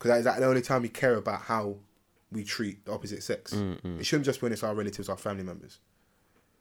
because 0.00 0.08
that 0.12 0.18
is 0.18 0.24
that 0.24 0.40
the 0.40 0.46
only 0.46 0.62
time 0.62 0.80
we 0.80 0.88
care 0.88 1.14
about 1.14 1.42
how 1.42 1.76
we 2.32 2.42
treat 2.42 2.84
the 2.86 2.92
opposite 2.92 3.22
sex. 3.22 3.52
It 4.00 4.06
shouldn't 4.06 4.24
just 4.24 4.40
be 4.40 4.46
when 4.46 4.52
it's 4.52 4.62
our 4.62 4.74
relatives, 4.74 5.10
our 5.10 5.16
family 5.18 5.44
members. 5.44 5.78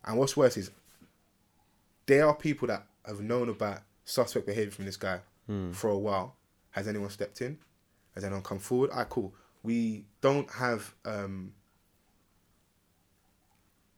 And 0.03 0.17
what's 0.17 0.35
worse 0.35 0.57
is 0.57 0.71
there 2.05 2.27
are 2.27 2.35
people 2.35 2.67
that 2.67 2.85
have 3.05 3.21
known 3.21 3.47
about 3.49 3.79
suspect 4.03 4.45
behavior 4.45 4.71
from 4.71 4.85
this 4.85 4.97
guy 4.97 5.21
for 5.71 5.89
a 5.89 5.97
while. 5.97 6.35
Has 6.71 6.87
anyone 6.87 7.09
stepped 7.09 7.41
in? 7.41 7.57
Has 8.13 8.23
anyone 8.25 8.43
come 8.43 8.59
forward? 8.59 8.89
Ah, 8.93 9.05
cool. 9.05 9.33
We 9.63 10.05
don't 10.21 10.49
have 10.51 10.93
um, 11.05 11.53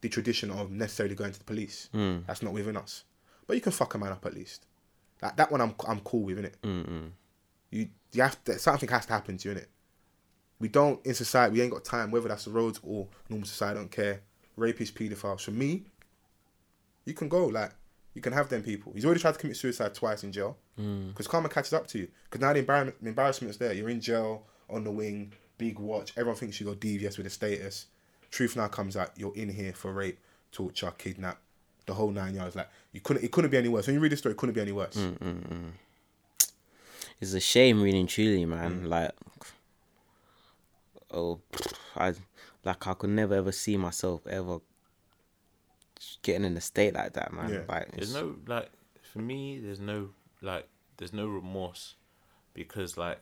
the 0.02 0.10
tradition 0.10 0.52
of 0.52 0.72
necessarily 0.72 1.16
going 1.16 1.32
to 1.32 1.40
the 1.40 1.46
police. 1.46 1.90
That's 2.28 2.42
not 2.44 2.54
within 2.54 2.78
us. 2.78 3.06
But 3.48 3.56
you 3.56 3.62
can 3.62 3.72
fuck 3.72 3.96
a 3.96 3.98
man 3.98 4.12
up 4.12 4.26
at 4.26 4.34
least. 4.34 4.66
That 5.20 5.36
that 5.38 5.52
one 5.52 5.62
I'm 5.62 5.74
I'm 5.88 6.00
cool 6.02 6.24
with, 6.24 6.38
innit? 6.38 6.54
You 7.72 7.90
you 8.14 8.24
have 8.24 8.44
to, 8.46 8.60
something 8.60 8.90
has 8.90 9.06
to 9.06 9.14
happen 9.14 9.38
to 9.38 9.50
you, 9.50 9.56
innit? 9.56 9.68
We 10.60 10.68
don't 10.68 11.04
in 11.06 11.14
society. 11.14 11.54
We 11.54 11.62
ain't 11.62 11.72
got 11.72 11.84
time. 11.84 12.12
Whether 12.12 12.28
that's 12.28 12.46
the 12.46 12.52
roads 12.52 12.80
or 12.84 13.08
normal 13.30 13.48
society, 13.48 13.78
I 13.78 13.82
don't 13.82 13.92
care. 13.92 14.22
Rapists, 14.58 14.92
paedophiles. 14.92 15.42
For 15.42 15.52
me, 15.52 15.86
you 17.06 17.14
can 17.14 17.30
go 17.30 17.48
like 17.48 17.72
you 18.14 18.22
can 18.22 18.34
have 18.34 18.50
them 18.50 18.62
people. 18.62 18.92
He's 18.94 19.06
already 19.06 19.22
tried 19.22 19.34
to 19.34 19.40
commit 19.40 19.58
suicide 19.58 19.94
twice 19.94 20.24
in 20.24 20.32
jail 20.32 20.58
mm. 20.80 21.10
because 21.10 21.28
karma 21.28 21.50
catches 21.50 21.74
up 21.74 21.88
to 21.88 22.00
you. 22.00 22.08
Because 22.26 22.42
now 22.42 22.54
the 22.54 22.60
embarrassment, 22.60 23.02
the 23.02 23.10
embarrassment's 23.10 23.58
there. 23.58 23.74
You're 23.74 23.90
in 23.90 24.02
jail 24.02 24.44
on 24.70 24.84
the 24.84 24.92
wing, 24.92 25.34
big 25.58 25.80
watch. 25.80 26.14
Everyone 26.18 26.38
thinks 26.38 26.60
you 26.60 26.68
got 26.68 26.80
devious 26.80 27.18
with 27.18 27.26
the 27.26 27.30
status. 27.30 27.88
Truth 28.30 28.56
now 28.56 28.68
comes 28.68 28.96
out. 28.96 29.12
You're 29.18 29.36
in 29.36 29.50
here 29.50 29.74
for 29.74 29.94
rape, 29.94 30.20
torture, 30.52 30.92
kidnap, 30.98 31.40
the 31.86 31.94
whole 31.94 32.12
nine 32.12 32.36
yards. 32.36 32.56
Like 32.56 32.70
you 32.92 33.02
couldn't. 33.02 33.24
It 33.24 33.32
couldn't 33.32 33.52
be 33.52 33.58
any 33.58 33.70
worse. 33.70 33.88
When 33.88 33.96
you 33.96 34.00
read 34.00 34.12
the 34.12 34.18
story, 34.18 34.34
it 34.34 34.38
couldn't 34.38 34.56
be 34.56 34.62
any 34.62 34.72
worse. 34.74 34.96
Mm, 34.96 35.18
mm, 35.18 35.72
It's 37.22 37.34
a 37.34 37.40
shame, 37.40 37.82
really 37.82 38.00
and 38.00 38.10
truly, 38.10 38.46
man. 38.46 38.82
Mm. 38.82 38.88
Like, 38.90 39.12
oh, 41.12 41.40
I 41.96 42.14
like 42.66 42.88
I 42.88 42.94
could 42.94 43.12
never 43.12 43.36
ever 43.36 43.52
see 43.52 43.78
myself 43.78 44.26
ever 44.28 44.60
getting 46.24 46.46
in 46.46 46.58
a 46.58 46.62
state 46.62 46.96
like 46.96 47.14
that, 47.14 47.32
man. 47.32 47.50
Yeah. 47.52 47.62
Like, 47.70 47.92
There's 47.92 48.14
no 48.14 48.36
like 48.48 48.72
for 49.14 49.20
me. 49.20 49.60
There's 49.60 49.80
no 49.80 50.10
like. 50.42 50.68
There's 50.98 51.14
no 51.14 51.28
remorse 51.28 51.96
because 52.54 52.98
like 52.98 53.20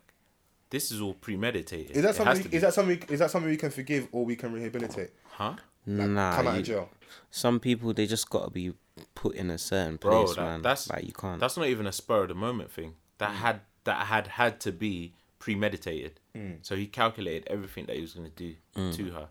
this 0.69 0.91
is 0.91 1.01
all 1.01 1.13
premeditated. 1.13 1.95
Is 1.95 2.03
that 2.03 2.09
It 2.09 2.15
something? 2.15 2.51
Is 2.51 2.61
that 2.61 2.73
something? 2.73 3.03
Is 3.09 3.19
that 3.19 3.31
something 3.31 3.49
we 3.49 3.57
can 3.57 3.71
forgive 3.71 4.07
or 4.11 4.25
we 4.25 4.35
can 4.35 4.51
rehabilitate? 4.51 5.11
huh? 5.29 5.55
Like, 5.85 6.09
nah. 6.09 6.35
come 6.35 6.47
out 6.47 6.53
you- 6.53 6.59
of 6.59 6.65
jail. 6.65 6.89
Some 7.31 7.59
people 7.59 7.93
they 7.93 8.05
just 8.05 8.29
gotta 8.29 8.51
be 8.51 8.73
put 9.15 9.35
in 9.35 9.49
a 9.49 9.57
certain 9.57 9.95
bro 9.95 10.25
place, 10.25 10.35
that, 10.35 10.41
man. 10.41 10.61
that's 10.61 10.89
like 10.89 11.05
you 11.05 11.13
can't. 11.13 11.39
that's 11.39 11.57
not 11.57 11.67
even 11.67 11.87
a 11.87 11.91
spur 11.91 12.23
of 12.23 12.27
the 12.29 12.35
moment 12.35 12.71
thing 12.71 12.93
that 13.17 13.31
mm. 13.31 13.35
had 13.35 13.61
that 13.89 14.05
had 14.07 14.27
had 14.27 14.59
to 14.59 14.71
be 14.71 15.13
premeditated 15.39 16.19
mm. 16.35 16.57
so 16.61 16.75
he 16.75 16.85
calculated 16.85 17.47
everything 17.47 17.85
that 17.85 17.95
he 17.95 18.01
was 18.01 18.13
going 18.13 18.29
to 18.29 18.35
do 18.35 18.55
mm. 18.75 18.95
to 18.95 19.11
her 19.11 19.27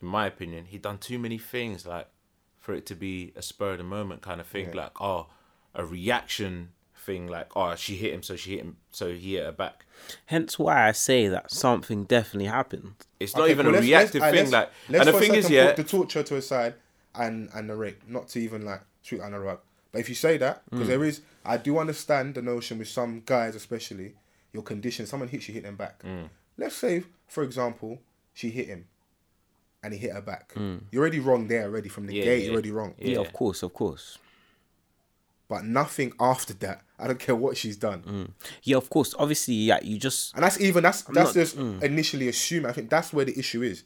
in 0.00 0.08
my 0.08 0.26
opinion 0.26 0.64
he'd 0.66 0.82
done 0.82 0.98
too 0.98 1.18
many 1.18 1.38
things 1.38 1.86
like 1.86 2.08
for 2.58 2.74
it 2.74 2.86
to 2.86 2.94
be 2.94 3.32
a 3.36 3.42
spur 3.42 3.72
of 3.72 3.78
the 3.78 3.84
moment 3.84 4.22
kind 4.22 4.40
of 4.40 4.46
thing 4.46 4.68
Yeah. 4.68 4.82
like 4.82 5.00
oh 5.00 5.26
a 5.74 5.84
reaction 5.84 6.70
thing 6.96 7.26
like 7.26 7.48
oh 7.56 7.74
she 7.74 7.96
hit 7.96 8.12
him 8.12 8.22
so 8.22 8.36
she 8.36 8.52
hit 8.52 8.60
him 8.60 8.76
so 8.90 9.12
he 9.12 9.34
hit 9.34 9.44
her 9.44 9.52
back. 9.52 9.84
Hence 10.26 10.58
why 10.58 10.88
I 10.88 10.92
say 10.92 11.28
that 11.28 11.50
something 11.50 12.04
definitely 12.04 12.48
happened. 12.48 12.94
It's 13.18 13.34
not 13.34 13.44
Okay, 13.44 13.52
even 13.52 13.66
cool, 13.66 13.74
a 13.74 13.76
let's- 13.76 13.86
reactive 13.86 14.22
uh, 14.22 14.26
let's- 14.26 14.36
thing. 14.36 14.46
alright, 14.54 14.68
like, 14.68 14.70
let's- 14.70 14.86
and 14.86 14.94
the 14.94 14.96
let's 14.98 15.10
for 15.10 15.16
a 15.16 15.20
thing 15.26 15.34
is, 15.38 15.50
yeah, 15.50 15.72
the 15.72 15.84
torture 15.84 16.22
to 16.22 16.36
a 16.36 16.42
side 16.42 16.74
and 17.14 17.48
and 17.54 17.68
the 17.68 17.76
rape, 17.76 18.02
not 18.06 18.28
to 18.28 18.38
even 18.40 18.64
like 18.64 18.82
shoot 19.02 19.20
under 19.20 19.38
the 19.38 19.44
rug. 19.44 19.60
But 19.90 20.00
if 20.00 20.08
you 20.08 20.14
say 20.14 20.36
that, 20.38 20.62
because 20.70 20.86
mm. 20.86 20.90
there 20.90 21.04
is, 21.04 21.20
I 21.44 21.56
do 21.56 21.78
understand 21.78 22.34
the 22.34 22.42
notion 22.42 22.78
with 22.78 22.88
some 22.88 23.22
guys, 23.24 23.54
especially 23.54 24.14
your 24.52 24.62
condition. 24.62 25.06
Someone 25.06 25.28
hits 25.28 25.48
you, 25.48 25.54
hit 25.54 25.64
them 25.64 25.76
back. 25.76 26.02
Mm. 26.02 26.28
Let's 26.58 26.76
say, 26.76 27.04
for 27.26 27.42
example, 27.42 27.98
she 28.34 28.50
hit 28.50 28.66
him, 28.68 28.86
and 29.82 29.92
he 29.92 29.98
hit 29.98 30.12
her 30.12 30.20
back. 30.20 30.52
Mm. 30.54 30.82
You're 30.90 31.02
already 31.02 31.20
wrong 31.20 31.48
there 31.48 31.64
already 31.64 31.88
from 31.88 32.06
the 32.06 32.14
Yeah, 32.14 32.24
gate. 32.24 32.38
yeah. 32.40 32.44
You're 32.46 32.52
already 32.54 32.70
wrong. 32.70 32.94
Yeah. 32.98 33.08
Yeah. 33.14 33.20
of 33.20 33.32
course, 33.32 33.62
of 33.62 33.72
course. 33.72 34.18
But 35.48 35.64
nothing 35.64 36.12
after 36.18 36.54
that. 36.54 36.82
I 36.98 37.06
don't 37.08 37.18
care 37.18 37.36
what 37.36 37.56
she's 37.56 37.76
done. 37.76 38.02
Mm. 38.02 38.30
Yeah, 38.62 38.76
of 38.78 38.88
course. 38.88 39.14
Obviously, 39.18 39.54
yeah, 39.54 39.80
you 39.82 39.98
just 39.98 40.34
And 40.34 40.42
that's 40.44 40.58
even 40.60 40.82
that's 40.82 41.02
that's 41.02 41.14
not- 41.14 41.34
just 41.34 41.56
initially 41.56 42.28
assuming. 42.28 42.70
I 42.70 42.72
think 42.72 42.88
that's 42.88 43.12
where 43.12 43.24
the 43.24 43.38
issue 43.38 43.62
is. 43.62 43.84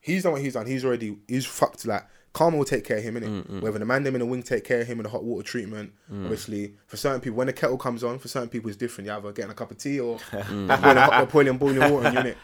He's 0.00 0.22
done 0.22 0.32
what 0.32 0.42
he's 0.42 0.52
done. 0.52 0.66
He's 0.66 0.84
already 0.84 1.16
he's 1.26 1.46
fucked. 1.46 1.86
Like 1.86 2.04
Karma 2.34 2.56
will 2.58 2.64
take 2.64 2.84
care 2.84 2.98
of 2.98 3.04
him, 3.04 3.14
innit? 3.14 3.60
Whether 3.62 3.78
the 3.78 3.84
man 3.84 4.02
them 4.02 4.16
in 4.16 4.18
the 4.18 4.26
wing 4.26 4.42
take 4.42 4.64
care 4.64 4.80
of 4.80 4.88
him 4.88 4.98
in 4.98 5.04
the 5.04 5.08
hot 5.08 5.22
water 5.22 5.46
treatment. 5.46 5.92
Mm. 6.12 6.24
Obviously, 6.24 6.74
for 6.88 6.96
certain 6.96 7.20
people, 7.20 7.36
when 7.38 7.46
the 7.46 7.52
kettle 7.52 7.78
comes 7.78 8.02
on, 8.02 8.18
for 8.18 8.26
certain 8.26 8.48
people 8.48 8.68
it's 8.68 8.76
different. 8.76 9.06
You 9.06 9.14
either 9.14 9.32
getting 9.32 9.52
a 9.52 9.54
cup 9.54 9.70
of 9.70 9.78
tea 9.78 10.00
or 10.00 10.18
mm. 10.30 11.30
boiling, 11.32 11.56
boiling 11.56 11.78
boiling 11.78 11.92
water, 11.92 12.08
in 12.20 12.26
it. 12.26 12.36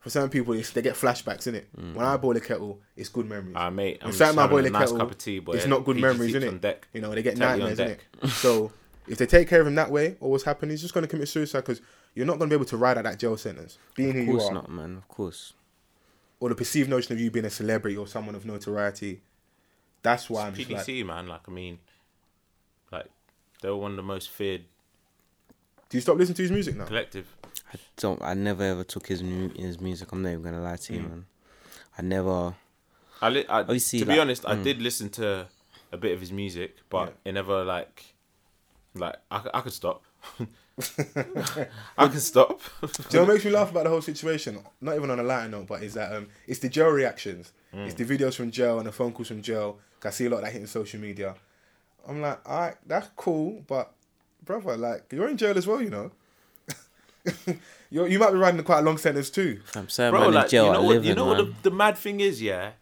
For 0.00 0.10
certain 0.10 0.28
people, 0.28 0.52
it's, 0.52 0.70
they 0.70 0.82
get 0.82 0.94
flashbacks 0.94 1.46
in 1.46 1.54
it. 1.54 1.68
Mm. 1.74 1.94
When 1.94 2.04
I 2.04 2.18
boil 2.18 2.36
a 2.36 2.40
kettle, 2.40 2.78
it's 2.94 3.08
good 3.08 3.26
memories. 3.26 3.56
Ah, 3.56 3.70
mate, 3.70 3.98
I'm 4.02 4.12
certain 4.12 4.36
man 4.36 4.50
boil 4.50 4.66
a 4.66 4.70
nice 4.70 4.82
kettle, 4.82 4.98
cup 4.98 5.10
of 5.10 5.18
tea, 5.18 5.38
boy. 5.38 5.54
it's 5.54 5.66
not 5.66 5.82
good 5.82 5.96
memories, 5.96 6.34
innit? 6.34 6.62
on. 6.62 6.74
You 6.92 7.00
know, 7.00 7.10
they 7.14 7.22
get 7.22 7.40
on 7.40 7.58
nightmares, 7.58 7.78
innit? 7.78 7.98
deck. 8.20 8.30
so 8.30 8.70
if 9.08 9.16
they 9.16 9.26
take 9.26 9.48
care 9.48 9.62
of 9.62 9.66
him 9.66 9.76
that 9.76 9.90
way, 9.90 10.16
or 10.20 10.30
what's 10.30 10.44
happening, 10.44 10.72
he's 10.72 10.82
just 10.82 10.92
going 10.92 11.04
to 11.04 11.08
commit 11.08 11.26
suicide 11.26 11.60
because 11.60 11.80
you're 12.14 12.26
not 12.26 12.38
going 12.38 12.50
to 12.50 12.54
be 12.54 12.58
able 12.58 12.68
to 12.68 12.76
ride 12.76 12.98
out 12.98 13.04
that 13.04 13.18
jail 13.18 13.38
sentence. 13.38 13.78
Being 13.94 14.12
who 14.12 14.20
of 14.20 14.26
you 14.26 14.40
are, 14.42 14.52
not, 14.52 14.70
man. 14.70 14.98
Of 14.98 15.08
course. 15.08 15.54
or 16.38 16.50
the 16.50 16.54
perceived 16.54 16.90
notion 16.90 17.14
of 17.14 17.20
you 17.20 17.30
being 17.30 17.46
a 17.46 17.50
celebrity 17.50 17.96
or 17.96 18.06
someone 18.06 18.34
of 18.34 18.44
notoriety. 18.44 19.22
That's 20.02 20.30
why 20.30 20.46
I'm 20.46 20.54
just 20.54 20.70
like, 20.70 20.86
PDC, 20.86 21.04
man. 21.04 21.26
Like, 21.26 21.42
I 21.48 21.50
mean, 21.50 21.78
like 22.90 23.06
they 23.62 23.68
were 23.68 23.76
one 23.76 23.92
of 23.92 23.96
the 23.96 24.02
most 24.02 24.30
feared 24.30 24.64
do 25.88 25.96
you 25.96 26.02
stop 26.02 26.18
listening 26.18 26.36
to 26.36 26.42
his 26.42 26.50
music 26.50 26.76
now? 26.76 26.84
collective. 26.84 27.26
I 27.72 27.78
don't. 27.96 28.20
I 28.22 28.34
never 28.34 28.62
ever 28.62 28.84
took 28.84 29.06
his 29.06 29.22
mu- 29.22 29.52
his 29.56 29.80
music. 29.80 30.12
I'm 30.12 30.22
not 30.22 30.30
even 30.30 30.42
gonna 30.42 30.60
lie 30.60 30.76
to 30.76 30.92
you, 30.92 31.00
hmm. 31.00 31.08
man. 31.08 31.26
I 31.96 32.02
never. 32.02 32.54
I, 33.20 33.28
li- 33.30 33.46
I 33.48 33.60
Obviously, 33.60 34.00
to 34.00 34.04
be 34.04 34.12
like- 34.12 34.20
honest, 34.20 34.46
I 34.46 34.54
hmm. 34.54 34.62
did 34.62 34.82
listen 34.82 35.08
to 35.10 35.48
a 35.90 35.96
bit 35.96 36.12
of 36.12 36.20
his 36.20 36.30
music, 36.30 36.76
but 36.90 37.16
it 37.24 37.32
never 37.32 37.64
like, 37.64 38.04
like 38.94 39.16
I, 39.30 39.42
I 39.54 39.60
could 39.62 39.72
stop. 39.72 40.04
I 41.98 42.08
can 42.08 42.20
stop. 42.20 42.60
Do 42.80 42.88
you 42.88 43.04
know 43.14 43.20
what 43.24 43.32
makes 43.32 43.44
me 43.44 43.50
laugh 43.50 43.70
about 43.70 43.84
the 43.84 43.90
whole 43.90 44.02
situation? 44.02 44.60
Not 44.80 44.94
even 44.94 45.10
on 45.10 45.18
a 45.18 45.22
lighter 45.22 45.48
note, 45.48 45.66
but 45.66 45.82
is 45.82 45.94
that 45.94 46.12
um, 46.14 46.28
it's 46.46 46.60
the 46.60 46.68
jail 46.68 46.88
reactions. 46.88 47.52
Hmm. 47.72 47.80
It's 47.80 47.94
the 47.94 48.04
videos 48.04 48.34
from 48.34 48.50
jail 48.50 48.78
and 48.78 48.86
the 48.86 48.92
phone 48.92 49.12
calls 49.12 49.28
from 49.28 49.42
jail. 49.42 49.78
'Cause 50.00 50.14
I 50.14 50.16
see 50.16 50.26
a 50.26 50.30
lot 50.30 50.38
of 50.38 50.42
that 50.44 50.52
hitting 50.52 50.66
social 50.66 51.00
media. 51.00 51.34
I'm 52.06 52.20
like, 52.20 52.40
all 52.48 52.58
right, 52.60 52.76
that's 52.86 53.08
cool, 53.16 53.62
but 53.66 53.92
brother, 54.44 54.76
like, 54.76 55.12
you're 55.12 55.28
in 55.28 55.36
jail 55.36 55.56
as 55.58 55.66
well, 55.66 55.82
you 55.82 55.90
know. 55.90 56.10
you 57.90 58.06
you 58.06 58.18
might 58.18 58.30
be 58.30 58.38
riding 58.38 58.62
quite 58.62 58.78
a 58.78 58.82
long 58.82 58.96
sentence 58.98 59.28
too. 59.30 59.60
I'm 59.74 59.88
saying, 59.88 60.12
Bro, 60.12 60.20
man, 60.20 60.28
in 60.28 60.34
like 60.34 60.48
jail 60.48 60.64
you 60.64 60.70
are 60.70 60.74
know 60.74 60.82
what? 60.82 60.88
living, 60.94 61.08
You 61.08 61.14
know 61.14 61.26
man. 61.34 61.36
what 61.46 61.62
the, 61.62 61.70
the 61.70 61.76
mad 61.76 61.98
thing 61.98 62.20
is, 62.20 62.40
yeah, 62.40 62.72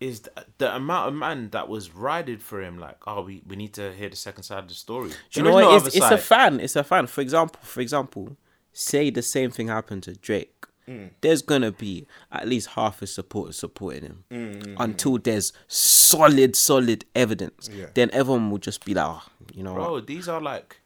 is 0.00 0.20
the, 0.20 0.44
the 0.58 0.74
amount 0.76 1.08
of 1.08 1.14
man 1.14 1.50
that 1.50 1.68
was 1.68 1.94
rided 1.94 2.42
for 2.42 2.60
him. 2.62 2.78
Like, 2.78 2.98
oh, 3.06 3.22
we, 3.22 3.42
we 3.46 3.56
need 3.56 3.72
to 3.74 3.92
hear 3.94 4.08
the 4.10 4.16
second 4.16 4.42
side 4.42 4.58
of 4.58 4.68
the 4.68 4.74
story. 4.74 5.10
Do 5.10 5.14
you 5.14 5.42
There 5.42 5.44
know 5.44 5.52
what? 5.54 5.60
no 5.62 5.76
it's, 5.86 5.96
it's 5.96 6.10
a 6.10 6.18
fan. 6.18 6.60
It's 6.60 6.76
a 6.76 6.84
fan. 6.84 7.06
For 7.06 7.20
example, 7.22 7.60
for 7.62 7.80
example, 7.80 8.36
say 8.72 9.08
the 9.10 9.22
same 9.22 9.50
thing 9.50 9.68
happened 9.68 10.02
to 10.04 10.14
Drake. 10.14 10.52
Mm. 10.88 11.10
There's 11.20 11.42
gonna 11.42 11.72
be 11.72 12.06
at 12.30 12.46
least 12.46 12.68
half 12.68 13.00
his 13.00 13.12
supporters 13.12 13.56
supporting 13.56 14.02
him 14.02 14.24
Mm, 14.30 14.76
until 14.78 15.18
there's 15.18 15.52
solid, 15.66 16.54
solid 16.54 17.04
evidence. 17.14 17.68
Yeah. 17.72 17.86
Then 17.94 18.10
everyone 18.12 18.50
will 18.50 18.58
just 18.58 18.84
be 18.84 18.94
like, 18.94 19.06
oh, 19.06 19.22
you 19.52 19.62
know 19.64 19.74
Bro, 19.74 19.92
what? 19.92 20.06
these 20.06 20.28
are 20.28 20.40
like 20.40 20.76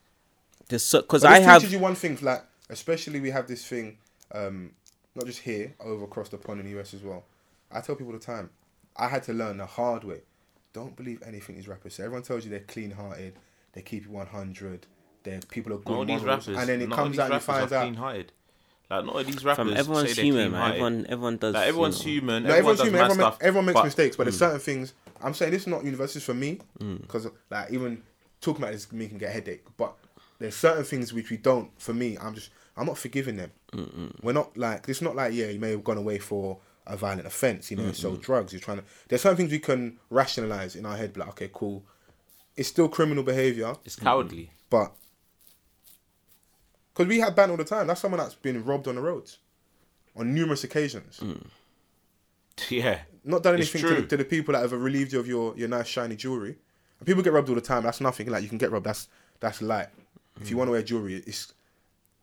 Because 0.61 0.85
so, 0.85 1.03
'cause 1.03 1.23
But 1.23 1.33
I 1.33 1.39
this 1.41 1.47
have 1.47 1.61
teaches 1.61 1.73
you 1.75 1.79
one 1.81 1.95
thing, 1.95 2.17
like 2.23 2.43
especially 2.71 3.21
we 3.21 3.31
have 3.31 3.47
this 3.47 3.67
thing, 3.67 3.99
um, 4.33 4.71
not 5.15 5.27
just 5.27 5.41
here, 5.41 5.75
over 5.81 6.05
across 6.05 6.29
the 6.31 6.39
pond 6.39 6.61
in 6.61 6.67
the 6.73 6.81
US 6.81 6.95
as 6.95 7.03
well. 7.03 7.25
I 7.71 7.81
tell 7.81 7.95
people 7.95 8.13
all 8.15 8.19
the 8.19 8.25
time, 8.25 8.51
I 8.97 9.09
had 9.09 9.23
to 9.25 9.33
learn 9.35 9.59
the 9.59 9.67
hard 9.67 10.05
way. 10.05 10.21
Don't 10.73 10.95
believe 10.97 11.23
anything 11.27 11.57
these 11.57 11.69
rappers 11.69 11.95
say. 11.95 12.05
Everyone 12.05 12.23
tells 12.23 12.45
you 12.45 12.51
they're 12.51 12.61
clean 12.61 12.93
hearted, 12.93 13.35
they 13.73 13.83
keep 13.83 14.05
you 14.05 14.11
one 14.13 14.29
hundred, 14.29 14.87
they're 15.25 15.41
people 15.51 15.73
are 15.75 15.79
good 15.79 15.89
not 15.91 15.99
all 15.99 16.05
these 16.07 16.23
morals, 16.23 16.47
rappers. 16.49 16.61
and 16.61 16.69
then 16.69 16.81
it 16.83 16.91
comes 16.91 17.19
out 17.19 17.31
and 17.31 17.33
you 17.33 17.35
rappers 17.35 17.45
find 17.45 17.73
out. 17.73 17.83
clean-hearted. 17.83 18.33
Like, 18.91 19.05
not 19.05 19.15
all 19.15 19.25
these 19.25 19.45
rappers. 19.45 19.69
from 19.69 19.77
everyone's 19.77 20.15
say 20.15 20.23
human, 20.23 20.53
man. 20.53 20.71
Everyone, 20.71 21.07
everyone 21.09 21.37
does. 21.37 21.55
Like, 21.55 21.69
everyone's 21.69 22.05
you 22.05 22.07
know. 22.07 22.15
human. 22.15 22.43
No, 22.43 22.49
everyone 22.49 22.59
everyone's 22.59 22.79
does 22.79 22.87
human. 22.87 23.01
mad 23.01 23.11
Everyone, 23.11 23.33
stuff. 23.33 23.41
make, 23.41 23.47
everyone 23.47 23.67
makes 23.67 23.75
but- 23.75 23.85
mistakes, 23.85 24.17
but 24.17 24.25
there's 24.25 24.37
mm. 24.37 24.39
certain 24.39 24.61
things. 24.61 24.95
I'm 25.23 25.35
saying 25.35 25.53
this 25.53 25.63
is 25.63 25.69
not 25.69 25.85
universal 25.85 26.21
for 26.21 26.35
me 26.35 26.59
mm. 26.79 27.01
because 27.03 27.29
like 27.51 27.71
even 27.71 28.03
talking 28.41 28.63
about 28.63 28.73
this 28.73 28.91
me 28.91 29.07
can 29.07 29.19
get 29.19 29.31
a 29.31 29.33
headache. 29.33 29.65
But 29.77 29.95
there's 30.39 30.57
certain 30.57 30.85
things 30.85 31.13
which 31.13 31.31
we 31.31 31.37
don't. 31.37 31.71
For 31.81 31.93
me, 31.93 32.17
I'm 32.19 32.35
just 32.35 32.51
I'm 32.77 32.87
not 32.87 32.99
forgiving 32.99 33.37
them. 33.37 33.53
We're 34.23 34.33
not 34.33 34.57
like 34.57 34.89
it's 34.89 35.03
not 35.03 35.15
like 35.15 35.35
yeah 35.35 35.47
you 35.47 35.61
may 35.61 35.71
have 35.71 35.85
gone 35.85 35.99
away 35.99 36.19
for 36.19 36.59
a 36.87 36.97
violent 36.97 37.27
offense. 37.27 37.71
You 37.71 37.77
know, 37.77 37.93
so 37.93 38.17
drugs. 38.17 38.53
You're 38.53 38.61
trying 38.61 38.79
to. 38.79 38.85
There's 39.09 39.23
certain 39.23 39.37
things 39.37 39.53
we 39.53 39.59
can 39.59 39.99
rationalize 40.09 40.75
in 40.75 40.87
our 40.87 40.97
head. 40.97 41.17
Like 41.17 41.29
okay, 41.31 41.51
cool. 41.53 41.85
It's 42.57 42.69
still 42.69 42.89
criminal 42.89 43.23
behavior, 43.23 43.75
It's 43.85 43.97
cowardly. 43.97 44.51
but 44.69 44.93
because 46.93 47.09
we 47.09 47.21
have 47.21 47.35
ban 47.37 47.51
all 47.51 47.57
the 47.57 47.65
time. 47.65 47.87
That's 47.87 48.01
someone 48.01 48.19
that's 48.21 48.35
been 48.35 48.65
robbed 48.65 48.89
on 48.89 48.97
the 48.97 49.01
roads 49.01 49.39
on 50.17 50.35
numerous 50.35 50.65
occasions. 50.65 51.21
Yeah. 52.69 52.99
not 53.25 53.43
done 53.43 53.55
anything 53.55 53.81
to 53.81 53.95
the, 54.03 54.07
to 54.07 54.17
the 54.19 54.25
people 54.25 54.53
that 54.53 54.61
have 54.61 54.73
relieved 54.73 55.15
you 55.15 55.21
of 55.21 55.27
your, 55.27 55.57
your 55.57 55.67
nice 55.67 55.87
shiny 55.87 56.15
jewelry. 56.15 56.59
And 56.99 57.07
people 57.07 57.23
get 57.23 57.33
robbed 57.33 57.49
all 57.49 57.55
the 57.55 57.63
time. 57.63 57.85
That's 57.85 58.03
nothing. 58.03 58.29
Like 58.29 58.43
you 58.43 58.51
can 58.51 58.59
get 58.59 58.71
robbed. 58.71 58.85
That's 58.85 59.09
that's 59.41 59.63
light. 59.63 59.89
If 60.39 60.51
you 60.51 60.59
want 60.59 60.69
to 60.69 60.73
wear 60.73 60.83
jewelry, 60.83 61.15
it's 61.27 61.55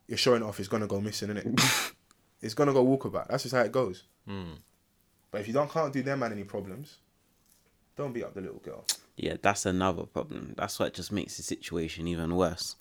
you're 0.07 0.17
showing 0.17 0.43
it 0.43 0.45
off. 0.45 0.59
It's 0.59 0.67
gonna 0.67 0.85
go 0.85 1.01
missing, 1.01 1.35
isn't 1.35 1.59
it? 1.59 1.93
it's 2.41 2.53
gonna 2.53 2.71
go 2.71 2.85
walkabout. 2.85 3.29
That's 3.29 3.43
just 3.43 3.55
how 3.55 3.61
it 3.61 3.71
goes. 3.71 4.03
Hmm. 4.27 4.53
But 5.31 5.41
if 5.41 5.47
you 5.47 5.53
don't 5.53 5.71
can't 5.71 5.91
do 5.91 6.03
them 6.03 6.19
man 6.19 6.31
any 6.31 6.43
problems, 6.43 6.97
don't 7.95 8.13
beat 8.13 8.23
up 8.23 8.35
the 8.35 8.41
little 8.41 8.59
girl. 8.59 8.85
Yeah, 9.15 9.37
that's 9.41 9.65
another 9.65 10.03
problem. 10.03 10.53
That's 10.55 10.79
what 10.79 10.93
just 10.93 11.11
makes 11.11 11.37
the 11.37 11.43
situation 11.43 12.07
even 12.07 12.35
worse. 12.35 12.75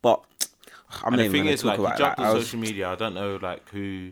But 0.00 0.24
I'm 1.04 1.14
And 1.14 1.22
the 1.22 1.28
thing 1.28 1.46
is, 1.46 1.64
like, 1.64 1.78
he 1.78 1.84
about 1.84 1.98
jumped 1.98 2.16
that. 2.18 2.22
on 2.24 2.28
I 2.30 2.34
was- 2.34 2.44
social 2.46 2.60
media. 2.60 2.88
I 2.90 2.94
don't 2.94 3.14
know, 3.14 3.38
like, 3.40 3.68
who, 3.70 4.10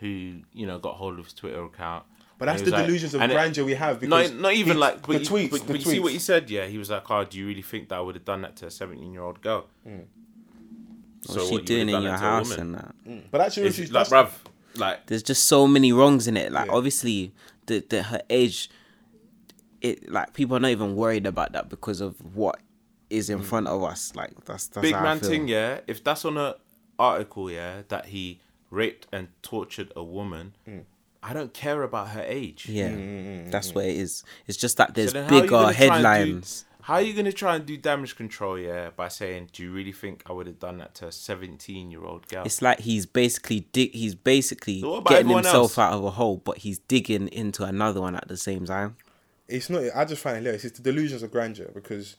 who, 0.00 0.06
you 0.52 0.66
know, 0.66 0.78
got 0.78 0.94
hold 0.96 1.18
of 1.18 1.24
his 1.26 1.34
Twitter 1.34 1.62
account. 1.64 2.04
But 2.38 2.46
that's 2.46 2.62
the 2.62 2.70
like- 2.70 2.86
delusions 2.86 3.12
of 3.14 3.20
and 3.20 3.30
it- 3.30 3.34
grandeur 3.34 3.64
we 3.64 3.74
have. 3.74 4.00
Because 4.00 4.30
Not, 4.30 4.40
not 4.40 4.54
even 4.54 4.74
he- 4.74 4.78
like 4.78 5.02
but 5.06 5.08
the 5.08 5.18
you- 5.18 5.26
tweets. 5.26 5.50
But, 5.50 5.60
the 5.66 5.66
but 5.72 5.76
you 5.84 5.90
see 5.92 6.00
what 6.00 6.12
he 6.12 6.18
said? 6.18 6.48
Yeah, 6.48 6.66
he 6.66 6.78
was 6.78 6.88
like, 6.90 7.10
"Oh, 7.10 7.24
do 7.24 7.38
you 7.38 7.46
really 7.46 7.60
think 7.62 7.88
that 7.90 7.96
I 7.96 8.00
would 8.00 8.14
have 8.14 8.24
done 8.24 8.40
that 8.42 8.56
to 8.56 8.66
a 8.66 8.70
seventeen-year-old 8.70 9.42
girl?" 9.42 9.66
What's 11.26 11.34
she 11.34 11.38
what, 11.38 11.50
you 11.52 11.66
doing 11.66 11.86
would've 11.88 11.96
in 11.98 12.02
your 12.02 12.12
that 12.12 12.18
to 12.18 12.24
a 12.24 12.30
house 12.30 12.50
and 12.56 12.74
that? 12.76 12.94
Mm. 13.06 13.22
But 13.30 13.40
actually, 13.42 13.66
It's 13.66 13.78
it's, 13.78 13.92
like, 13.92 14.08
that's, 14.08 14.32
bruv, 14.32 14.80
like, 14.80 15.06
There's 15.06 15.22
just 15.22 15.44
so 15.46 15.66
many 15.66 15.92
wrongs 15.92 16.26
in 16.26 16.36
it. 16.38 16.50
Like 16.50 16.66
Yeah. 16.68 16.72
obviously, 16.72 17.32
the, 17.66 17.84
the 17.86 18.02
her 18.04 18.22
age, 18.30 18.70
it 19.82 20.10
like 20.10 20.32
people 20.32 20.56
are 20.56 20.60
not 20.60 20.70
even 20.70 20.96
worried 20.96 21.26
about 21.26 21.52
that 21.52 21.68
because 21.68 22.00
of 22.00 22.14
what 22.34 22.58
is 23.10 23.28
in 23.30 23.40
mm. 23.40 23.44
front 23.44 23.66
of 23.66 23.82
us. 23.82 24.14
Like 24.14 24.44
that's 24.44 24.68
that's 24.68 24.82
big 24.82 24.94
how 24.94 25.00
I 25.00 25.02
man 25.02 25.20
feel. 25.20 25.28
thing. 25.28 25.48
Yeah, 25.48 25.80
if 25.86 26.02
that's 26.02 26.24
on 26.24 26.36
a 26.36 26.56
article, 26.98 27.50
yeah, 27.50 27.82
that 27.88 28.06
he 28.06 28.40
raped 28.70 29.06
and 29.12 29.28
tortured 29.42 29.92
a 29.96 30.02
woman, 30.02 30.54
mm. 30.68 30.84
I 31.22 31.32
don't 31.34 31.52
care 31.52 31.82
about 31.82 32.08
her 32.10 32.22
age. 32.26 32.66
Yeah, 32.68 32.90
mm, 32.90 33.50
that's 33.50 33.74
where 33.74 33.86
it 33.88 33.96
is. 33.96 34.22
It's 34.46 34.56
just 34.56 34.76
that 34.78 34.94
there's 34.94 35.10
So 35.10 35.20
then 35.20 35.28
how 35.28 35.34
are 35.34 35.36
you 35.36 35.42
bigger 35.42 35.50
gonna 35.50 35.74
try 35.74 35.82
and 35.82 36.02
do- 36.02 36.08
headlines. 36.08 36.64
How 36.82 36.94
are 36.94 37.02
you 37.02 37.12
gonna 37.12 37.30
try 37.30 37.56
and 37.56 37.66
do 37.66 37.76
damage 37.76 38.16
control? 38.16 38.58
Yeah, 38.58 38.88
by 38.96 39.08
saying, 39.08 39.50
"Do 39.52 39.62
you 39.62 39.70
really 39.70 39.92
think 39.92 40.22
I 40.26 40.32
would 40.32 40.46
have 40.46 40.58
done 40.58 40.78
that 40.78 40.94
to 40.96 41.08
a 41.08 41.12
seventeen-year-old 41.12 42.26
girl?" 42.28 42.44
It's 42.44 42.62
like 42.62 42.80
he's 42.80 43.04
basically 43.04 43.60
dig. 43.72 43.92
He's 43.92 44.14
basically 44.14 44.80
So 44.80 45.00
getting 45.02 45.28
himself 45.28 45.54
else? 45.54 45.78
out 45.78 45.92
of 45.92 46.04
a 46.04 46.10
hole, 46.12 46.38
but 46.38 46.58
he's 46.58 46.78
digging 46.78 47.28
into 47.28 47.64
another 47.64 48.00
one 48.00 48.16
at 48.16 48.28
the 48.28 48.36
same 48.36 48.64
time. 48.64 48.96
it's 49.46 49.68
not. 49.68 49.82
I 49.94 50.04
just 50.06 50.22
find 50.22 50.36
it 50.36 50.40
hilarious. 50.40 50.64
It's 50.64 50.78
the 50.78 50.82
delusions 50.90 51.22
of 51.22 51.30
grandeur 51.30 51.70
because 51.74 52.16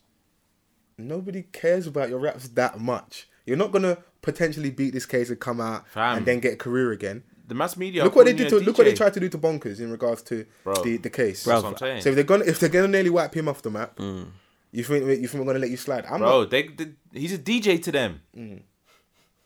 nobody 1.07 1.43
cares 1.51 1.87
about 1.87 2.09
your 2.09 2.19
raps 2.19 2.47
that 2.49 2.79
much. 2.79 3.27
You're 3.45 3.57
not 3.57 3.71
gonna 3.71 3.97
potentially 4.21 4.69
beat 4.69 4.93
this 4.93 5.05
case 5.05 5.29
and 5.29 5.39
come 5.39 5.59
out 5.59 5.87
Fam. 5.89 6.17
and 6.17 6.25
then 6.25 6.39
get 6.39 6.53
a 6.53 6.57
career 6.57 6.91
again. 6.91 7.23
the 7.47 7.55
mass 7.55 7.75
media. 7.75 8.03
Look 8.03 8.15
what 8.15 8.25
they 8.25 8.33
did 8.33 8.49
to 8.49 8.59
look 8.59 8.77
what 8.77 8.85
they 8.85 8.93
tried 8.93 9.13
to 9.13 9.19
do 9.19 9.27
to 9.29 9.37
Bonkers 9.37 9.79
in 9.79 9.91
regards 9.91 10.21
to 10.23 10.45
Bro. 10.63 10.83
the, 10.83 10.97
the 10.97 11.09
case. 11.09 11.43
That's 11.43 11.63
what 11.63 11.71
I'm 11.73 11.77
saying. 11.77 12.01
So 12.01 12.09
if 12.09 12.15
they're 12.15 12.23
gonna 12.23 12.45
if 12.45 12.59
they're 12.59 12.69
gonna 12.69 12.87
nearly 12.87 13.09
wipe 13.09 13.33
him 13.33 13.47
off 13.49 13.61
the 13.61 13.69
map, 13.71 13.97
mm. 13.97 14.27
you 14.71 14.83
think 14.83 15.05
you 15.05 15.27
think 15.27 15.41
we're 15.41 15.45
gonna 15.51 15.59
let 15.59 15.69
you 15.69 15.77
slide? 15.77 16.05
I'm 16.05 16.19
Bro, 16.19 16.41
not 16.41 16.49
they, 16.49 16.67
they, 16.67 16.87
he's 17.13 17.33
a 17.33 17.37
DJ 17.37 17.81
to 17.83 17.91
them. 17.91 18.21
Mm. 18.37 18.61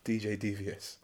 DJ 0.04 0.38
Devious. 0.38 0.98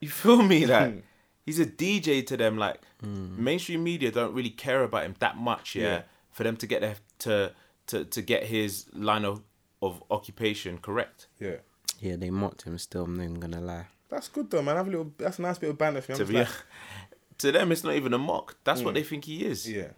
You 0.00 0.08
feel 0.08 0.42
me? 0.42 0.66
Like 0.72 1.04
he's 1.46 1.60
a 1.60 1.66
DJ 1.66 2.26
to 2.26 2.36
them. 2.36 2.56
Like 2.56 2.80
mm. 3.04 3.38
mainstream 3.38 3.84
media 3.84 4.10
don't 4.10 4.34
really 4.34 4.50
care 4.50 4.82
about 4.82 5.04
him 5.04 5.14
that 5.20 5.36
much. 5.36 5.76
Yeah, 5.76 5.82
Yeah. 5.82 6.02
for 6.32 6.42
them 6.42 6.56
to 6.56 6.66
get 6.66 6.80
their 6.80 6.96
to 7.20 7.52
to 7.88 8.04
to 8.04 8.22
get 8.22 8.44
his 8.44 8.86
line 8.92 9.24
of 9.24 9.42
of 9.82 10.02
occupation 10.10 10.78
correct. 10.78 11.26
Yeah. 11.38 11.56
Yeah, 12.00 12.16
they 12.16 12.30
mocked 12.30 12.62
him 12.62 12.78
still. 12.78 13.04
I'm 13.04 13.16
not 13.16 13.24
even 13.24 13.40
gonna 13.40 13.60
lie. 13.60 13.86
That's 14.08 14.28
good 14.28 14.50
though, 14.50 14.62
man. 14.62 14.76
Have 14.76 14.88
a 14.88 14.90
little. 14.90 15.12
That's 15.18 15.38
a 15.38 15.42
nice 15.42 15.58
bit 15.58 15.70
of 15.70 15.78
banter 15.78 16.00
for 16.00 16.12
me. 16.12 16.18
To, 16.18 16.24
be, 16.24 16.34
like, 16.34 16.48
to 17.38 17.52
them, 17.52 17.72
it's 17.72 17.84
not 17.84 17.94
even 17.94 18.12
a 18.14 18.18
mock. 18.18 18.56
That's 18.64 18.82
what 18.82 18.92
mm. 18.92 18.94
they 18.98 19.02
think 19.02 19.24
he 19.24 19.44
is. 19.44 19.70
yeah. 19.70 19.88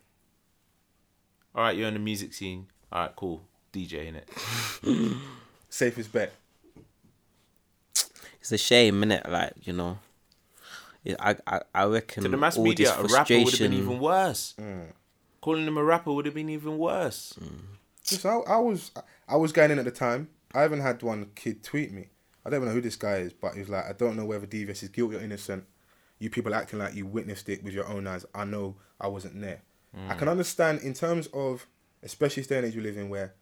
All 1.54 1.62
right, 1.62 1.76
you're 1.76 1.88
in 1.88 1.94
the 1.94 2.00
music 2.00 2.34
scene. 2.34 2.66
All 2.90 3.02
right, 3.02 3.16
cool. 3.16 3.42
DJ 3.72 4.06
in 4.06 4.16
it. 4.16 4.28
Safest 5.68 6.12
bet. 6.12 6.32
It's 8.40 8.52
a 8.52 8.58
shame, 8.58 9.00
innit? 9.02 9.28
Like 9.28 9.54
you 9.66 9.72
know, 9.72 9.98
I 11.18 11.36
I, 11.46 11.60
I 11.74 11.84
reckon 11.86 12.24
To 12.24 12.28
the 12.28 12.36
mass 12.36 12.56
all 12.56 12.64
media, 12.64 12.94
this 13.00 13.12
a 13.12 13.14
rapper 13.14 13.38
would 13.38 13.50
have 13.52 13.58
been 13.58 13.72
even 13.72 13.98
worse. 13.98 14.54
Mm. 14.60 14.92
Calling 15.40 15.66
him 15.66 15.76
a 15.76 15.84
rapper 15.84 16.12
would 16.12 16.26
have 16.26 16.34
been 16.34 16.50
even 16.50 16.78
worse. 16.78 17.34
Mm. 17.40 17.60
Listen, 18.10 18.30
I, 18.30 18.54
I 18.54 18.58
was 18.58 18.90
I 19.28 19.36
was 19.36 19.52
going 19.52 19.70
in 19.70 19.78
at 19.78 19.84
the 19.84 19.90
time. 19.90 20.28
I 20.54 20.60
haven't 20.60 20.80
had 20.80 21.02
one 21.02 21.30
kid 21.34 21.62
tweet 21.62 21.92
me. 21.92 22.08
I 22.44 22.50
don't 22.50 22.58
even 22.58 22.68
know 22.68 22.74
who 22.74 22.80
this 22.80 22.96
guy 22.96 23.16
is, 23.16 23.32
but 23.32 23.54
he 23.54 23.60
was 23.60 23.70
like, 23.70 23.86
I 23.86 23.92
don't 23.92 24.16
know 24.16 24.24
whether 24.24 24.46
DVS 24.46 24.82
is 24.82 24.88
guilty 24.90 25.16
or 25.16 25.20
innocent. 25.20 25.64
You 26.18 26.30
people 26.30 26.54
acting 26.54 26.78
like 26.78 26.94
you 26.94 27.06
witnessed 27.06 27.48
it 27.48 27.64
with 27.64 27.72
your 27.72 27.88
own 27.88 28.06
eyes. 28.06 28.24
I 28.34 28.44
know 28.44 28.76
I 29.00 29.08
wasn't 29.08 29.40
there. 29.40 29.62
I 30.08 30.14
mm. 30.14 30.18
can 30.18 30.28
understand 30.28 30.80
in 30.80 30.92
terms 30.92 31.28
of, 31.28 31.66
especially 32.02 32.42
this 32.42 32.48
day 32.48 32.58
and 32.58 32.66
age 32.66 32.76
we 32.76 32.82
live 32.82 32.96
in, 32.96 33.08
where 33.08 33.34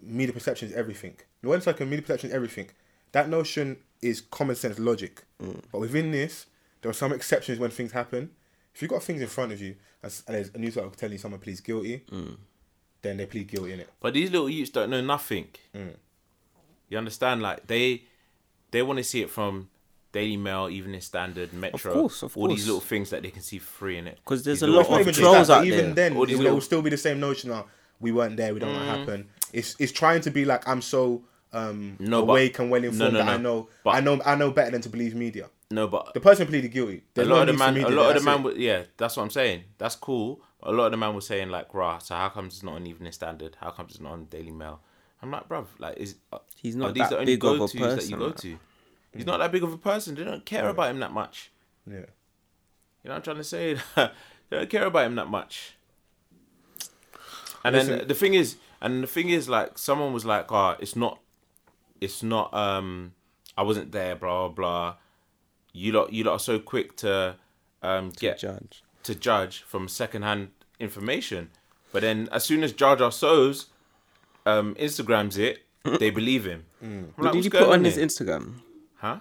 media 0.00 0.32
perception 0.32 0.68
is 0.68 0.74
everything. 0.74 1.16
When 1.42 1.58
it's 1.58 1.66
like 1.66 1.80
a 1.80 1.84
media 1.84 2.02
perception 2.02 2.30
is 2.30 2.34
everything, 2.36 2.70
that 3.12 3.28
notion 3.28 3.78
is 4.02 4.20
common 4.20 4.56
sense 4.56 4.78
logic. 4.78 5.24
Mm. 5.42 5.62
But 5.70 5.80
within 5.80 6.10
this, 6.10 6.46
there 6.82 6.90
are 6.90 6.94
some 6.94 7.12
exceptions 7.12 7.58
when 7.58 7.70
things 7.70 7.92
happen. 7.92 8.30
If 8.74 8.82
you've 8.82 8.90
got 8.90 9.02
things 9.02 9.20
in 9.20 9.28
front 9.28 9.52
of 9.52 9.60
you 9.60 9.76
and 10.02 10.12
there's 10.26 10.50
a 10.54 10.58
news 10.58 10.76
article 10.76 10.96
telling 10.96 11.12
you 11.14 11.18
someone 11.18 11.40
pleads 11.40 11.60
guilty, 11.60 12.04
mm. 12.10 12.36
Then 13.02 13.16
they 13.16 13.26
plead 13.26 13.48
guilty 13.48 13.72
in 13.72 13.80
it. 13.80 13.88
But 14.00 14.14
these 14.14 14.30
little 14.30 14.48
youths 14.48 14.70
don't 14.70 14.90
know 14.90 15.00
nothing. 15.00 15.48
Mm. 15.74 15.94
You 16.88 16.98
understand? 16.98 17.42
Like 17.42 17.66
they 17.66 18.02
they 18.70 18.82
want 18.82 18.98
to 18.98 19.04
see 19.04 19.22
it 19.22 19.30
from 19.30 19.68
Daily 20.12 20.36
Mail, 20.36 20.68
Evening 20.70 21.00
Standard, 21.00 21.52
Metro. 21.52 21.90
of 21.92 21.96
course, 21.98 22.22
of 22.22 22.36
all 22.36 22.48
these 22.48 22.66
little 22.66 22.80
things 22.80 23.10
that 23.10 23.22
they 23.22 23.30
can 23.30 23.42
see 23.42 23.58
free 23.58 23.98
in 23.98 24.06
it. 24.06 24.18
Because 24.24 24.42
there's 24.44 24.60
These 24.60 24.68
a 24.68 24.72
lot 24.72 24.86
of 24.86 24.92
even 25.00 25.06
just 25.06 25.20
trolls 25.20 25.48
that, 25.48 25.54
out 25.54 25.60
but 25.60 25.66
even 25.66 25.86
there. 25.94 26.08
then, 26.10 26.16
All 26.16 26.24
it, 26.24 26.30
will- 26.32 26.38
little- 26.38 26.54
will 26.54 26.60
still 26.62 26.82
be 26.82 26.90
the 26.90 26.96
same 26.96 27.20
notion. 27.20 27.50
Of, 27.50 27.66
we 28.00 28.12
weren't 28.12 28.36
there. 28.36 28.54
We 28.54 28.60
don't 28.60 28.72
know 28.72 28.78
what 28.86 28.98
happened. 28.98 29.26
It's 29.52 29.76
it's 29.78 29.92
trying 29.92 30.20
to 30.22 30.30
be 30.30 30.44
like 30.44 30.66
I'm 30.68 30.82
so 30.82 31.22
um 31.52 31.96
No, 31.98 32.24
but- 32.24 32.32
awake 32.32 32.58
and 32.58 32.70
well 32.70 32.82
informed 32.84 33.14
no, 33.14 33.20
no, 33.20 33.24
that 33.24 33.28
I 33.34 33.36
know 33.36 33.68
But- 33.84 33.90
I 33.96 34.00
know 34.00 34.20
I 34.24 34.34
know 34.34 34.50
better 34.50 34.70
than 34.70 34.80
to 34.82 34.88
believe 34.88 35.14
media. 35.14 35.48
No, 35.70 35.86
but 35.86 36.14
The 36.14 36.20
person 36.20 36.46
pleaded 36.46 36.68
guilty. 36.72 37.02
a 37.16 37.20
lot 37.24 37.28
no 37.28 37.40
of 37.42 37.46
the 37.48 37.52
man, 37.52 37.74
media 37.74 37.88
a 37.88 37.90
lot 37.90 38.16
of 38.16 38.22
the 38.22 38.30
man, 38.38 38.46
it. 38.46 38.56
yeah, 38.56 38.82
that's 38.96 39.16
what 39.18 39.22
I'm 39.24 39.30
saying. 39.30 39.64
That's 39.76 39.96
cool. 39.96 40.40
A 40.62 40.72
lot 40.72 40.86
of 40.86 40.90
the 40.90 40.96
man 40.96 41.14
was 41.14 41.26
saying 41.26 41.50
like, 41.50 41.72
"Rah, 41.72 41.98
so 41.98 42.14
how 42.14 42.28
comes 42.30 42.54
it's 42.54 42.62
not 42.62 42.74
on 42.74 42.86
Evening 42.86 43.12
Standard? 43.12 43.56
How 43.60 43.70
comes 43.70 43.92
it's 43.92 44.00
not 44.00 44.12
on 44.12 44.24
Daily 44.26 44.50
Mail?" 44.50 44.80
I'm 45.22 45.30
like, 45.30 45.48
bruv, 45.48 45.66
like, 45.78 45.96
is 45.96 46.16
uh, 46.32 46.38
He's 46.56 46.76
are 46.76 46.78
not 46.78 46.94
these 46.94 47.02
that 47.04 47.10
the 47.10 47.18
only 47.18 47.36
big 47.36 47.44
of 47.44 47.54
a 47.54 47.58
go-tos 47.58 47.96
that 47.96 48.08
you 48.08 48.16
go 48.16 48.26
like. 48.26 48.36
to? 48.36 48.58
He's 49.14 49.26
not 49.26 49.38
that 49.38 49.50
big 49.50 49.62
of 49.64 49.72
a 49.72 49.78
person. 49.78 50.14
They 50.14 50.24
don't 50.24 50.44
care 50.44 50.68
about 50.68 50.90
him 50.90 51.00
that 51.00 51.12
much. 51.12 51.50
Yeah. 51.86 51.96
You 51.96 52.04
know 53.06 53.10
what 53.10 53.16
I'm 53.16 53.22
trying 53.22 53.36
to 53.38 53.44
say? 53.44 53.74
they 53.96 54.10
don't 54.50 54.70
care 54.70 54.86
about 54.86 55.06
him 55.06 55.16
that 55.16 55.28
much. 55.28 55.74
And 57.64 57.74
then 57.74 58.06
the 58.06 58.14
thing 58.14 58.34
is, 58.34 58.56
and 58.80 59.02
the 59.02 59.06
thing 59.06 59.30
is, 59.30 59.48
like, 59.48 59.78
someone 59.78 60.12
was 60.12 60.24
like, 60.24 60.52
"Oh, 60.52 60.76
it's 60.78 60.94
not, 60.94 61.18
it's 62.00 62.22
not. 62.22 62.54
Um, 62.54 63.14
I 63.56 63.62
wasn't 63.62 63.90
there. 63.92 64.14
Blah 64.14 64.48
blah. 64.48 64.54
blah. 64.54 64.94
You 65.72 65.92
lot, 65.92 66.12
you 66.12 66.24
lot 66.24 66.34
are 66.34 66.38
so 66.38 66.58
quick 66.58 66.96
to 66.98 67.36
um 67.82 68.10
get 68.10 68.38
judge. 68.38 68.82
To 69.04 69.14
judge 69.14 69.62
from 69.62 69.88
secondhand 69.88 70.48
information, 70.78 71.50
but 71.92 72.02
then 72.02 72.28
as 72.30 72.44
soon 72.44 72.62
as 72.62 72.72
Jaja 72.74 73.10
Soze's 73.12 73.66
um 74.44 74.74
Instagrams 74.74 75.38
it, 75.38 75.64
they 75.98 76.10
believe 76.10 76.44
him. 76.44 76.64
I'm 76.82 77.12
What 77.16 77.24
like, 77.24 77.32
did 77.32 77.38
"What's 77.38 77.44
he 77.46 77.50
put 77.50 77.68
on 77.72 77.84
his 77.84 77.96
here?" 77.96 78.06
Instagram? 78.06 78.54
Huh? 78.96 79.18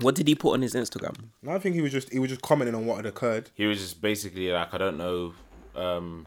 What 0.00 0.14
did 0.14 0.26
he 0.28 0.34
put 0.34 0.54
on 0.54 0.62
his 0.62 0.74
Instagram? 0.74 1.14
No, 1.42 1.52
I 1.52 1.58
think 1.58 1.74
he 1.74 1.82
was 1.82 1.92
just 1.92 2.10
he 2.12 2.18
was 2.18 2.30
just 2.30 2.42
commenting 2.42 2.74
on 2.74 2.86
what 2.86 2.96
had 2.96 3.06
occurred. 3.06 3.50
he 3.54 3.66
was 3.66 3.78
just 3.80 4.00
basically 4.00 4.50
like 4.50 4.72
I 4.72 4.78
don't 4.78 4.96
know 4.96 5.34
um 5.76 6.26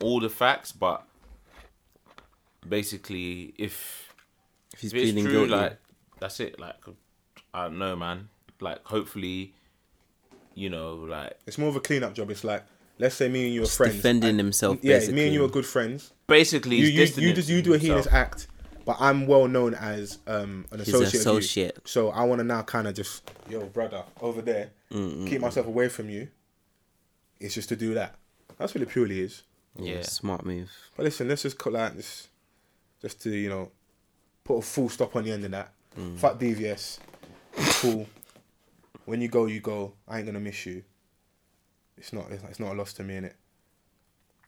all 0.00 0.18
the 0.20 0.30
facts, 0.30 0.72
but 0.72 1.04
basically 2.66 3.54
if 3.58 4.12
If 4.72 4.80
he's 4.80 4.92
if 4.92 5.02
it's 5.02 5.12
true, 5.22 5.32
guilty, 5.32 5.50
like 5.50 5.78
that's 6.18 6.40
it. 6.40 6.58
Like 6.60 6.76
I 7.54 7.64
don't 7.64 7.78
know, 7.78 7.96
man. 7.96 8.28
Like 8.60 8.84
hopefully, 8.84 9.54
you 10.54 10.68
know, 10.70 10.94
like 10.94 11.38
It's 11.46 11.58
more 11.58 11.68
of 11.68 11.76
a 11.76 11.80
cleanup 11.80 12.14
job. 12.14 12.30
It's 12.30 12.44
like 12.44 12.64
let's 12.98 13.14
say 13.14 13.28
me 13.28 13.46
and 13.46 13.54
you 13.54 13.62
are 13.62 13.66
friends. 13.66 13.96
defending 13.96 14.30
and- 14.30 14.38
himself, 14.38 14.78
Yeah, 14.82 14.98
me 15.10 15.24
and 15.26 15.34
you 15.34 15.44
are 15.44 15.48
good 15.48 15.66
friends. 15.66 16.12
basically 16.26 16.76
You 16.76 16.90
he's 16.90 17.16
you, 17.16 17.28
you 17.28 17.34
just 17.34 17.48
you 17.48 17.62
do 17.62 17.74
a 17.74 17.78
heinous 17.78 18.06
act, 18.08 18.46
but 18.84 18.96
I'm 19.00 19.26
well 19.26 19.48
known 19.48 19.74
as 19.74 20.18
um 20.26 20.66
an 20.70 20.78
He's 20.80 20.88
associate. 20.88 21.14
an 21.14 21.20
of 21.20 21.34
you. 21.34 21.38
associate. 21.38 21.78
So 21.84 22.10
I 22.10 22.24
want 22.24 22.40
to 22.40 22.44
now 22.44 22.62
kind 22.62 22.86
of 22.88 22.94
just 22.94 23.30
yo 23.48 23.64
brother 23.66 24.02
over 24.20 24.42
there, 24.42 24.70
keep 24.90 25.40
myself 25.40 25.66
away 25.66 25.88
from 25.88 26.10
you. 26.10 26.28
It's 27.38 27.54
just 27.54 27.68
to 27.70 27.76
do 27.76 27.94
that. 27.94 28.16
That's 28.58 28.74
what 28.74 28.82
it 28.82 28.88
purely 28.90 29.20
is. 29.20 29.42
Yeah. 29.78 30.02
smart 30.02 30.44
move. 30.44 30.70
But 30.96 31.04
listen, 31.04 31.28
let's 31.28 31.42
just 31.42 31.56
cut 31.58 31.72
like 31.72 31.96
this, 31.96 32.28
just 33.00 33.22
to 33.22 33.30
you 33.30 33.48
know, 33.48 33.70
put 34.44 34.56
a 34.58 34.62
full 34.62 34.88
stop 34.90 35.16
on 35.16 35.24
the 35.24 35.32
end 35.32 35.44
of 35.46 35.52
that. 35.52 35.72
Fuck 36.16 36.38
DVS. 36.38 36.98
Cool. 37.80 38.06
When 39.04 39.20
you 39.20 39.28
go, 39.28 39.46
you 39.46 39.60
go. 39.60 39.94
I 40.08 40.18
ain't 40.18 40.26
gonna 40.26 40.40
miss 40.40 40.66
you. 40.66 40.82
It's 41.96 42.12
not. 42.12 42.30
It's, 42.30 42.42
it's 42.44 42.60
not 42.60 42.72
a 42.72 42.74
loss 42.74 42.92
to 42.94 43.02
me, 43.02 43.16
in 43.16 43.24
it. 43.24 43.36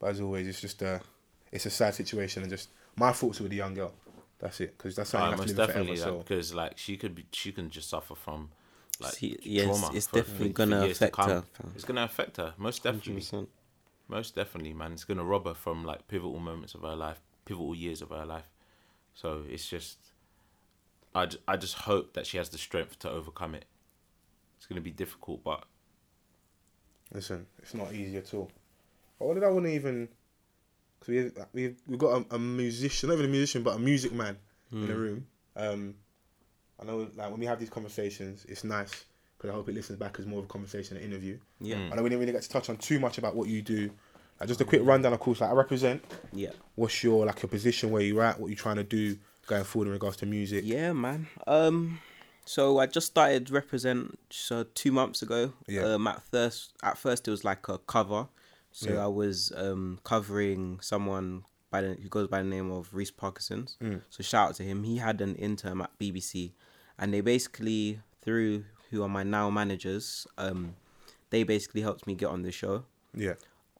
But 0.01 0.11
as 0.11 0.21
always, 0.21 0.47
it's 0.49 0.61
just 0.61 0.83
a, 0.83 1.01
it's 1.51 1.67
a 1.67 1.71
sad 1.71 1.95
situation, 1.95 2.43
and 2.43 2.51
just 2.51 2.69
my 2.97 3.13
thoughts 3.13 3.41
with 3.41 3.51
the 3.51 3.57
young 3.57 3.75
girl. 3.75 3.93
That's 4.39 4.61
it, 4.61 4.77
because 4.77 4.97
that's 4.97 5.11
something 5.11 5.25
Uh, 5.25 5.27
you 5.27 5.31
have 5.33 5.39
most 5.41 5.51
to 5.51 5.57
live 5.57 5.67
definitely, 5.69 5.97
forever. 5.97 6.17
like, 6.17 6.27
because 6.27 6.55
like 6.55 6.79
she 6.79 6.97
could 6.97 7.15
be, 7.15 7.27
she 7.33 7.53
can 7.53 7.71
just 7.71 7.89
suffer 7.89 8.15
from 8.17 8.51
like 9.01 9.13
See, 9.13 9.39
yeah, 9.43 9.63
it's- 9.63 9.81
trauma. 9.81 9.97
it's 9.97 10.07
for- 10.09 10.17
definitely 10.17 10.49
for 10.49 10.53
gonna 10.55 10.85
years 10.87 10.99
to 10.99 11.05
affect 11.05 11.17
come. 11.17 11.31
her. 11.31 11.45
It's 11.77 11.85
gonna 11.85 12.03
affect 12.05 12.37
her, 12.39 12.55
most 12.59 12.83
definitely. 12.83 13.21
100%. 13.23 13.47
Most 14.09 14.35
definitely, 14.35 14.73
man. 14.75 14.93
It's 14.93 15.05
gonna 15.05 15.25
rob 15.25 15.47
her 15.47 15.55
from 15.55 15.85
like 15.85 16.09
pivotal 16.09 16.41
moments 16.41 16.75
of 16.75 16.83
her 16.83 16.97
life, 16.97 17.21
pivotal 17.45 17.75
years 17.75 18.03
of 18.03 18.11
her 18.11 18.27
life. 18.27 18.49
So 19.15 19.45
it's 19.49 19.69
just, 19.69 19.99
I, 21.15 21.27
ju- 21.27 21.39
I 21.47 21.57
just 21.57 21.75
hope 21.75 22.15
that 22.15 22.27
she 22.27 22.37
has 22.39 22.49
the 22.49 22.59
strength 22.59 22.99
to 23.01 23.11
overcome 23.11 23.55
it. 23.55 23.67
It's 24.63 24.67
gonna 24.69 24.81
be 24.81 24.93
difficult, 24.93 25.43
but 25.43 25.65
Listen, 27.13 27.47
it's 27.59 27.75
not 27.75 27.93
easy 27.93 28.17
at 28.17 28.33
all. 28.33 28.49
But 29.19 29.27
what 29.27 29.35
did 29.35 29.43
I 29.43 29.49
want 29.49 29.67
to 29.67 29.73
even? 29.73 30.09
Cause 31.01 31.09
we 31.09 31.31
we 31.53 31.75
we 31.89 31.97
got 31.97 32.23
a, 32.31 32.37
a 32.37 32.39
musician, 32.39 33.09
not 33.09 33.15
even 33.15 33.27
a 33.27 33.29
musician, 33.29 33.65
but 33.65 33.75
a 33.75 33.79
music 33.81 34.13
man 34.13 34.39
in 34.71 34.87
the 34.87 34.95
room. 34.95 35.27
Um, 35.57 35.95
I 36.81 36.85
know, 36.85 37.09
like 37.17 37.29
when 37.31 37.41
we 37.41 37.47
have 37.47 37.59
these 37.59 37.71
conversations, 37.71 38.47
it's 38.49 38.63
nice 38.63 39.05
because 39.37 39.51
I 39.51 39.53
hope 39.53 39.69
it 39.69 39.75
listens 39.75 39.99
back 39.99 40.21
as 40.21 40.27
more 40.27 40.39
of 40.39 40.45
a 40.45 40.49
conversation, 40.49 40.97
an 40.97 41.03
interview. 41.03 41.39
Yeah, 41.61 41.77
Mm. 41.79 41.93
I 41.93 41.97
know 41.97 42.03
we 42.05 42.09
didn't 42.09 42.21
really 42.21 42.33
get 42.33 42.43
to 42.43 42.49
touch 42.49 42.71
on 42.71 42.77
too 42.77 43.01
much 43.01 43.19
about 43.19 43.35
what 43.35 43.49
you 43.49 43.63
do. 43.63 43.91
Like 44.39 44.49
just 44.49 44.61
a 44.61 44.65
quick 44.65 44.83
rundown, 44.85 45.13
of 45.13 45.19
course. 45.19 45.41
Like 45.41 45.51
I 45.51 45.55
represent. 45.55 46.05
yeah, 46.33 46.51
What's 46.77 47.03
your 47.03 47.27
like 47.27 47.43
your 47.43 47.51
position? 47.51 47.91
Where 47.91 48.01
you 48.03 48.21
at? 48.21 48.39
What 48.39 48.49
you 48.49 48.57
trying 48.57 48.77
to 48.77 48.85
do 48.85 49.19
going 49.49 49.65
forward 49.65 49.87
in 49.89 49.93
regards 49.93 50.17
to 50.19 50.27
music? 50.27 50.63
yeah, 50.65 50.93
man. 50.93 51.27
Um, 51.49 51.99
so 52.45 52.79
I 52.79 52.87
just 52.87 53.07
started 53.09 53.51
Reprezent 53.51 54.19
so 54.31 54.65
two 54.75 54.93
months 54.93 55.23
ago. 55.23 55.53
Yeah. 55.69 55.83
Um, 55.95 56.07
at 56.07 56.23
first, 56.23 56.73
at 56.83 56.99
first 56.99 57.27
it 57.29 57.31
was 57.31 57.45
like 57.45 57.69
a 57.69 57.79
cover. 57.79 58.29
So 58.73 58.93
Yeah. 58.95 59.05
I 59.05 59.07
was 59.07 59.53
um 59.57 59.99
covering 60.05 60.79
someone 60.81 61.45
by 61.71 61.83
the 61.83 61.95
who 61.95 62.09
goes 62.09 62.29
by 62.29 62.39
the 62.43 62.49
name 62.49 62.71
of 62.71 62.89
Reese 62.93 63.11
Parkinson's. 63.11 63.77
Mm. 63.83 64.03
So 64.11 64.23
shout 64.23 64.51
out 64.51 64.55
to 64.57 64.63
him. 64.63 64.85
He 64.85 64.97
had 64.99 65.21
an 65.21 65.37
intern 65.37 65.81
at 65.81 65.99
BBC, 65.99 66.53
and 66.99 67.13
they 67.13 67.21
basically 67.21 68.01
through 68.23 68.65
who 68.91 69.03
are 69.03 69.09
my 69.09 69.23
now 69.23 69.51
managers. 69.51 70.27
Um, 70.39 70.75
they 71.31 71.43
basically 71.45 71.81
helped 71.83 72.07
me 72.07 72.15
get 72.15 72.27
on 72.29 72.43
the 72.43 72.53
show. 72.53 72.85
Yeah. 73.15 73.35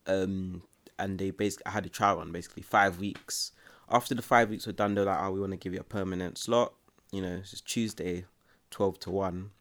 um, 0.07 0.61
and 0.99 1.17
they 1.17 1.31
basically 1.31 1.65
I 1.65 1.71
had 1.71 1.85
a 1.85 1.89
trial 1.89 2.17
run 2.17 2.31
basically 2.31 2.63
five 2.63 2.99
weeks. 2.99 3.51
After 3.89 4.13
the 4.15 4.21
five 4.21 4.49
weeks 4.49 4.65
were 4.67 4.73
done, 4.73 4.93
they're 4.95 5.05
like, 5.05 5.19
"Oh, 5.21 5.31
we 5.31 5.39
want 5.39 5.51
to 5.53 5.57
give 5.57 5.73
you 5.73 5.79
a 5.79 5.83
permanent 5.83 6.37
slot." 6.37 6.73
You 7.11 7.21
know, 7.21 7.37
it's 7.41 7.61
Tuesday, 7.61 8.25
twelve 8.73 8.99
to 9.01 9.11
one. 9.11 9.51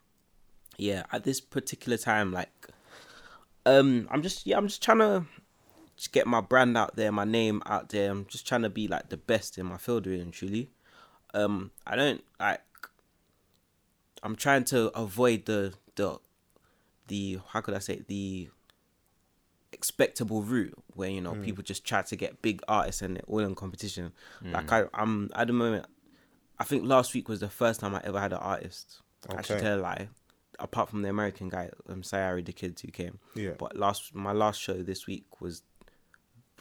Yeah, 0.79 1.05
at 1.13 1.25
this 1.25 1.41
particular 1.41 1.99
time, 1.99 2.33
like, 2.33 2.69
um, 3.67 4.09
I'm 4.11 4.23
just 4.23 4.47
yeah, 4.47 4.57
I'm 4.57 4.67
just 4.67 4.83
trying 4.83 4.99
to 4.99 5.27
just 5.97 6.13
get 6.13 6.27
my 6.27 6.41
brand 6.41 6.77
out 6.77 6.97
there, 6.97 7.13
my 7.13 7.25
name 7.25 7.63
out 7.67 7.91
there. 7.91 8.11
I'm 8.11 8.25
just 8.27 8.49
trying 8.49 8.63
to 8.63 8.71
be 8.71 8.89
like 8.89 9.11
the 9.11 9.17
best 9.19 9.59
in 9.59 9.67
my 9.67 9.77
field, 9.77 10.07
really 10.07 10.23
and 10.23 10.33
truly. 10.33 10.71
Um, 11.35 11.71
I 11.87 11.95
don't 11.95 12.25
like. 12.41 12.61
I'm 14.23 14.35
trying 14.35 14.65
to 14.65 14.89
avoid 14.99 15.45
the 15.45 15.75
the 15.97 16.19
the 17.09 17.39
how 17.49 17.61
could 17.61 17.75
I 17.75 17.79
say 17.79 17.95
it? 17.95 18.09
the 18.09 18.49
expectable 19.73 20.43
route 20.43 20.75
where 20.95 21.09
you 21.09 21.21
know 21.21 21.35
people 21.43 21.63
just 21.63 21.85
try 21.85 22.03
to 22.03 22.17
get 22.17 22.41
big 22.43 22.63
artists 22.69 23.03
and 23.03 23.17
they're 23.17 23.25
all 23.27 23.41
in 23.41 23.55
competition. 23.55 24.13
Like 24.43 24.73
I, 24.73 24.85
I'm 24.95 25.31
at 25.35 25.47
the 25.47 25.53
moment. 25.53 25.87
I 26.59 26.65
think 26.65 26.85
last 26.85 27.13
week 27.15 27.29
was 27.29 27.41
the 27.41 27.49
first 27.49 27.81
time 27.81 27.95
I 27.95 28.01
ever 28.05 28.21
had 28.21 28.33
an 28.33 28.39
artist. 28.39 29.02
I 29.29 29.43
should 29.43 29.57
Okay. 29.57 29.65
tell 29.65 29.79
a 29.79 29.81
lie. 29.81 30.09
Apart 30.59 30.91
from 30.91 31.03
the 31.03 31.09
American 31.09 31.49
guy, 31.49 31.71
um, 31.89 32.03
Sayari 32.03 32.45
the 32.45 32.53
Kids 32.53 32.83
who 32.83 32.89
came. 32.89 33.19
Yeah. 33.35 33.53
But 33.59 33.77
last 33.77 34.15
my 34.15 34.33
last 34.33 34.61
show 34.61 34.83
this 34.83 35.07
week 35.07 35.41
was 35.41 35.63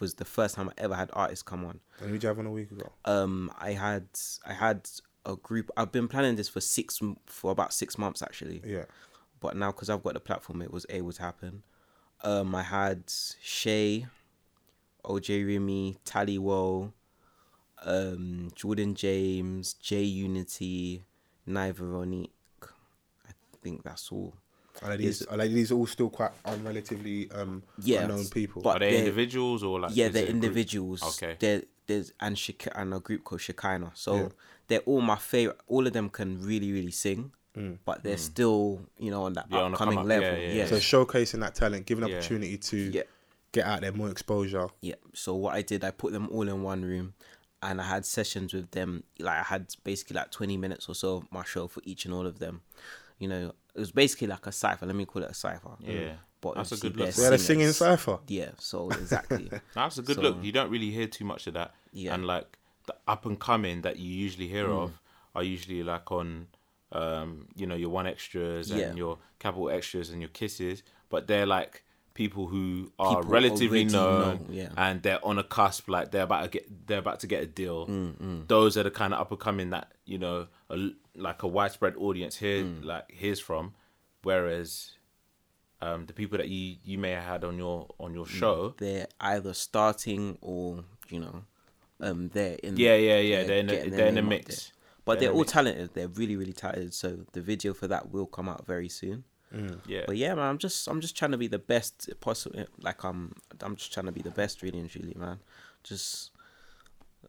was 0.00 0.14
the 0.14 0.24
first 0.24 0.54
time 0.56 0.68
I 0.70 0.72
ever 0.78 0.94
had 0.94 1.10
artists 1.12 1.42
come 1.42 1.64
on. 1.64 1.78
And 2.00 2.10
who'd 2.10 2.22
you 2.22 2.28
have 2.28 2.38
on 2.38 2.46
a 2.46 2.50
week 2.50 2.70
ago? 2.72 2.90
Um, 3.04 3.52
I 3.58 3.72
had 3.72 4.08
I 4.46 4.52
had 4.54 4.88
a 5.24 5.36
group. 5.36 5.70
I've 5.76 5.92
been 5.92 6.08
planning 6.08 6.34
this 6.36 6.48
for 6.48 6.60
six 6.60 7.00
for 7.26 7.52
about 7.52 7.72
six 7.72 7.96
months 7.98 8.22
actually. 8.22 8.62
Yeah. 8.64 8.84
but 9.40 9.56
now 9.56 9.70
because 9.72 9.90
I've 9.90 10.02
got 10.02 10.14
the 10.14 10.20
platform, 10.20 10.62
it 10.62 10.72
was 10.72 10.86
able 10.88 11.12
to 11.12 11.22
happen. 11.22 11.62
Um, 12.24 12.54
I 12.54 12.62
had 12.62 13.04
Shay, 13.40 14.06
OJ 15.04 15.44
Remy, 15.46 15.98
Tally 16.04 16.38
Woe, 16.38 16.92
um, 17.84 18.50
Jordan 18.54 18.94
James, 18.94 19.74
J 19.74 20.02
Unity, 20.02 21.02
Nye 21.46 21.72
Veronique. 21.72 22.30
I 22.30 22.41
think 23.62 23.82
that's 23.84 24.10
all. 24.12 24.34
Are 24.82 24.96
these, 24.96 25.22
are 25.26 25.36
these 25.36 25.70
all 25.70 25.86
still 25.86 26.08
quite 26.08 26.30
un- 26.46 26.64
relatively 26.64 27.30
um, 27.32 27.62
Yeah, 27.82 28.02
unknown 28.02 28.26
people? 28.28 28.62
but 28.62 28.76
Are 28.76 28.78
they 28.80 28.90
they're- 28.92 28.98
individuals 29.00 29.62
or 29.62 29.80
like? 29.80 29.92
yeah, 29.94 30.06
is 30.06 30.12
they're 30.12 30.22
it 30.22 30.28
a 30.28 30.32
group? 30.32 30.42
individuals. 30.44 31.02
Okay. 31.02 31.36
They're, 31.38 31.62
there's 31.86 32.12
and 32.20 32.36
Shik- 32.36 32.72
and 32.74 32.94
a 32.94 32.98
group 33.00 33.22
called 33.24 33.42
Shekinah. 33.42 33.92
So 33.94 34.16
Yeah. 34.16 34.28
they're 34.68 34.80
all 34.80 35.00
my 35.02 35.16
favorite. 35.16 35.58
All 35.66 35.86
of 35.86 35.92
them 35.92 36.08
can 36.08 36.42
really, 36.42 36.72
really 36.72 36.90
sing, 36.90 37.32
Mm. 37.56 37.78
but 37.84 38.02
they're 38.02 38.16
still, 38.16 38.80
you 38.98 39.10
know, 39.10 39.24
on 39.24 39.34
that 39.34 39.46
Yeah, 39.50 39.58
on 39.60 39.72
upcoming 39.72 39.96
come 39.96 40.04
up. 40.04 40.08
level. 40.08 40.38
Yeah, 40.38 40.46
Yeah, 40.48 40.52
yeah, 40.54 40.66
so 40.66 40.76
showcasing 40.76 41.40
that 41.40 41.54
talent, 41.54 41.84
giving 41.84 42.08
Yeah. 42.08 42.16
opportunity 42.16 42.56
to 42.56 42.76
Yeah. 42.76 43.02
get 43.52 43.66
out 43.66 43.82
there, 43.82 43.92
more 43.92 44.08
exposure. 44.08 44.68
Yeah. 44.80 44.94
So 45.12 45.34
what 45.34 45.54
I 45.54 45.60
did, 45.60 45.84
I 45.84 45.90
put 45.90 46.12
them 46.14 46.28
all 46.30 46.48
in 46.48 46.62
one 46.62 46.82
room, 46.82 47.12
and 47.62 47.78
I 47.78 47.84
had 47.84 48.06
sessions 48.06 48.54
with 48.54 48.70
them. 48.70 49.04
Like 49.18 49.38
I 49.38 49.42
had 49.42 49.66
basically 49.84 50.14
like 50.16 50.30
twenty 50.30 50.56
minutes 50.56 50.88
or 50.88 50.94
so 50.94 51.16
of 51.18 51.30
my 51.30 51.44
show 51.44 51.68
for 51.68 51.82
each 51.84 52.06
and 52.06 52.14
all 52.14 52.26
of 52.26 52.38
them. 52.38 52.62
You 53.22 53.28
know, 53.28 53.52
it 53.74 53.78
was 53.78 53.92
basically 53.92 54.26
like 54.26 54.46
a 54.46 54.52
cipher. 54.52 54.84
Let 54.86 54.96
me 54.96 55.04
call 55.06 55.22
it 55.22 55.30
a 55.30 55.34
cipher. 55.34 55.70
Yeah. 55.80 56.14
But 56.40 56.56
That's 56.56 56.72
a 56.72 56.76
good 56.76 56.96
look. 56.96 57.10
they're 57.14 57.24
had 57.26 57.34
a 57.34 57.38
singing 57.38 57.70
cipher. 57.72 58.18
Yeah. 58.26 58.50
So 58.58 58.90
exactly. 59.02 59.48
That's 59.74 59.98
a 59.98 60.02
good 60.02 60.16
So- 60.16 60.22
look. 60.22 60.38
You 60.42 60.50
don't 60.52 60.70
really 60.70 60.90
hear 60.90 61.06
too 61.06 61.24
much 61.24 61.46
of 61.46 61.54
that. 61.54 61.72
Yeah. 61.92 62.14
And 62.14 62.26
like 62.26 62.58
the 62.86 62.94
up 63.06 63.24
and 63.26 63.38
coming 63.38 63.82
that 63.82 63.96
you 63.98 64.10
usually 64.12 64.48
hear 64.48 64.66
Mm. 64.66 64.82
of 64.82 65.00
are 65.36 65.44
usually 65.44 65.82
like 65.84 66.10
on, 66.10 66.48
um, 66.90 67.46
you 67.54 67.66
know, 67.66 67.76
your 67.76 67.90
one 67.90 68.06
extras 68.08 68.70
and 68.72 68.80
Yeah. 68.80 68.94
your 68.94 69.18
capital 69.38 69.70
extras 69.70 70.10
and 70.10 70.20
your 70.20 70.30
kisses, 70.30 70.82
but 71.08 71.26
they're 71.28 71.46
like 71.46 71.84
people 72.14 72.46
who 72.46 72.92
are 72.98 73.16
People 73.16 73.30
relatively 73.30 73.84
known 73.84 74.36
know, 74.36 74.46
yeah. 74.50 74.68
and 74.76 75.02
they're 75.02 75.24
on 75.24 75.38
a 75.38 75.42
cusp, 75.44 75.88
like 75.88 76.10
they're 76.10 76.24
about 76.24 76.42
to 76.44 76.48
get 76.48 76.86
they're 76.86 76.98
about 76.98 77.20
to 77.20 77.26
get 77.26 77.42
a 77.42 77.46
deal. 77.46 77.86
Mm, 77.86 78.46
Those 78.48 78.76
are 78.76 78.82
the 78.82 78.90
kind 78.90 79.14
of 79.14 79.20
up 79.20 79.30
and 79.30 79.40
coming 79.40 79.70
that 79.70 79.92
you 80.04 80.18
know, 80.18 80.46
a, 80.70 80.90
like 81.14 81.42
a 81.42 81.46
widespread 81.48 81.94
audience 81.96 82.36
here 82.36 82.64
Mm. 82.64 82.84
like 82.84 83.10
hears 83.10 83.40
from, 83.40 83.74
whereas. 84.22 84.92
Um, 85.80 86.06
the 86.06 86.12
people 86.12 86.38
that 86.38 86.48
you, 86.48 86.76
you 86.84 86.96
may 86.96 87.10
have 87.10 87.24
had 87.24 87.42
on 87.44 87.58
your 87.58 87.88
on 87.98 88.12
Mm. 88.12 88.14
your 88.14 88.26
show, 88.26 88.74
they're 88.78 89.08
either 89.20 89.52
starting 89.52 90.38
or 90.40 90.84
you 91.08 91.18
know, 91.18 91.42
um, 92.00 92.28
they're 92.28 92.54
in. 92.62 92.76
Yeah, 92.76 92.94
yeah, 92.94 93.18
yeah. 93.18 93.42
They're 93.42 93.58
in 93.58 93.66
the- 93.66 93.90
they're 93.90 94.06
in 94.06 94.14
the 94.14 94.22
mix. 94.22 94.70
But 95.04 95.18
They're 95.18 95.30
they're 95.30 95.32
all 95.32 95.40
mix. 95.40 95.50
talented. 95.52 95.90
They're 95.94 96.06
really, 96.06 96.36
really 96.36 96.52
talented. 96.52 96.94
So 96.94 97.26
the 97.32 97.40
video 97.40 97.74
for 97.74 97.88
that 97.88 98.12
will 98.12 98.26
come 98.26 98.48
out 98.48 98.64
very 98.64 98.88
soon. 98.88 99.24
Yeah. 99.86 100.04
But 100.06 100.16
yeah, 100.16 100.34
man, 100.34 100.44
I'm 100.48 100.58
just 100.58 100.88
I'm 100.88 101.00
just 101.00 101.16
trying 101.16 101.32
to 101.32 101.38
be 101.38 101.48
the 101.48 101.58
best 101.58 102.08
possible. 102.20 102.64
Like 102.80 103.04
I'm 103.04 103.34
I'm 103.60 103.76
just 103.76 103.92
trying 103.92 104.06
to 104.06 104.12
be 104.12 104.22
the 104.22 104.30
best, 104.30 104.62
really 104.62 104.78
and 104.78 104.88
truly, 104.90 105.14
man. 105.18 105.38
Just 105.84 106.30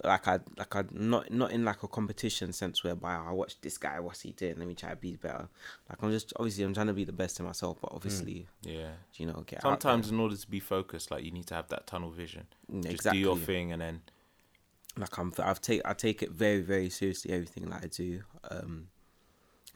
like 0.03 0.27
I 0.27 0.39
like 0.57 0.75
I 0.75 0.83
not 0.91 1.31
not 1.31 1.51
in 1.51 1.63
like 1.63 1.83
a 1.83 1.87
competition 1.87 2.51
sense 2.51 2.83
whereby 2.83 3.15
I 3.15 3.31
watch 3.31 3.59
this 3.61 3.77
guy, 3.77 3.99
what's 3.99 4.21
he 4.21 4.31
doing? 4.31 4.55
Let 4.57 4.67
me 4.67 4.73
try 4.73 4.89
to 4.89 4.95
be 4.95 5.15
better. 5.15 5.47
Like 5.89 6.01
I'm 6.01 6.11
just 6.11 6.33
obviously 6.37 6.63
I'm 6.63 6.73
trying 6.73 6.87
to 6.87 6.93
be 6.93 7.03
the 7.03 7.11
best 7.11 7.39
in 7.39 7.45
myself, 7.45 7.77
but 7.81 7.91
obviously 7.93 8.47
Yeah. 8.63 8.91
you 9.15 9.25
know 9.27 9.43
get 9.45 9.59
out 9.59 9.63
Sometimes 9.81 10.09
in 10.09 10.19
order 10.19 10.35
to 10.35 10.47
be 10.49 10.59
focused, 10.59 11.11
like 11.11 11.23
you 11.23 11.31
need 11.31 11.45
to 11.47 11.53
have 11.55 11.67
that 11.69 11.87
tunnel 11.87 12.09
vision. 12.09 12.47
Mm, 12.71 12.89
Just 12.89 13.03
do 13.11 13.17
your 13.17 13.37
thing 13.37 13.71
and 13.71 13.81
then 13.81 14.01
like 14.97 15.17
I'm 15.17 15.31
I've 15.39 15.61
take 15.61 15.81
I 15.85 15.93
take 15.93 16.23
it 16.23 16.31
very 16.31 16.61
very 16.61 16.89
seriously 16.89 17.31
everything 17.31 17.69
that 17.69 17.83
I 17.83 17.87
do. 17.87 18.23
Um, 18.49 18.87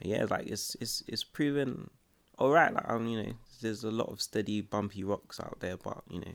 yeah, 0.01 0.25
like 0.29 0.47
it's 0.47 0.75
it's 0.81 1.03
it's 1.07 1.23
proven 1.23 1.89
all 2.37 2.51
right. 2.51 2.73
Like 2.73 2.89
I'm 2.89 3.07
you 3.07 3.23
know 3.23 3.31
there's 3.61 3.83
a 3.83 3.91
lot 3.91 4.09
of 4.09 4.21
steady 4.21 4.61
bumpy 4.61 5.03
rocks 5.03 5.39
out 5.39 5.57
there, 5.59 5.77
but 5.77 6.01
you 6.09 6.19
know. 6.19 6.33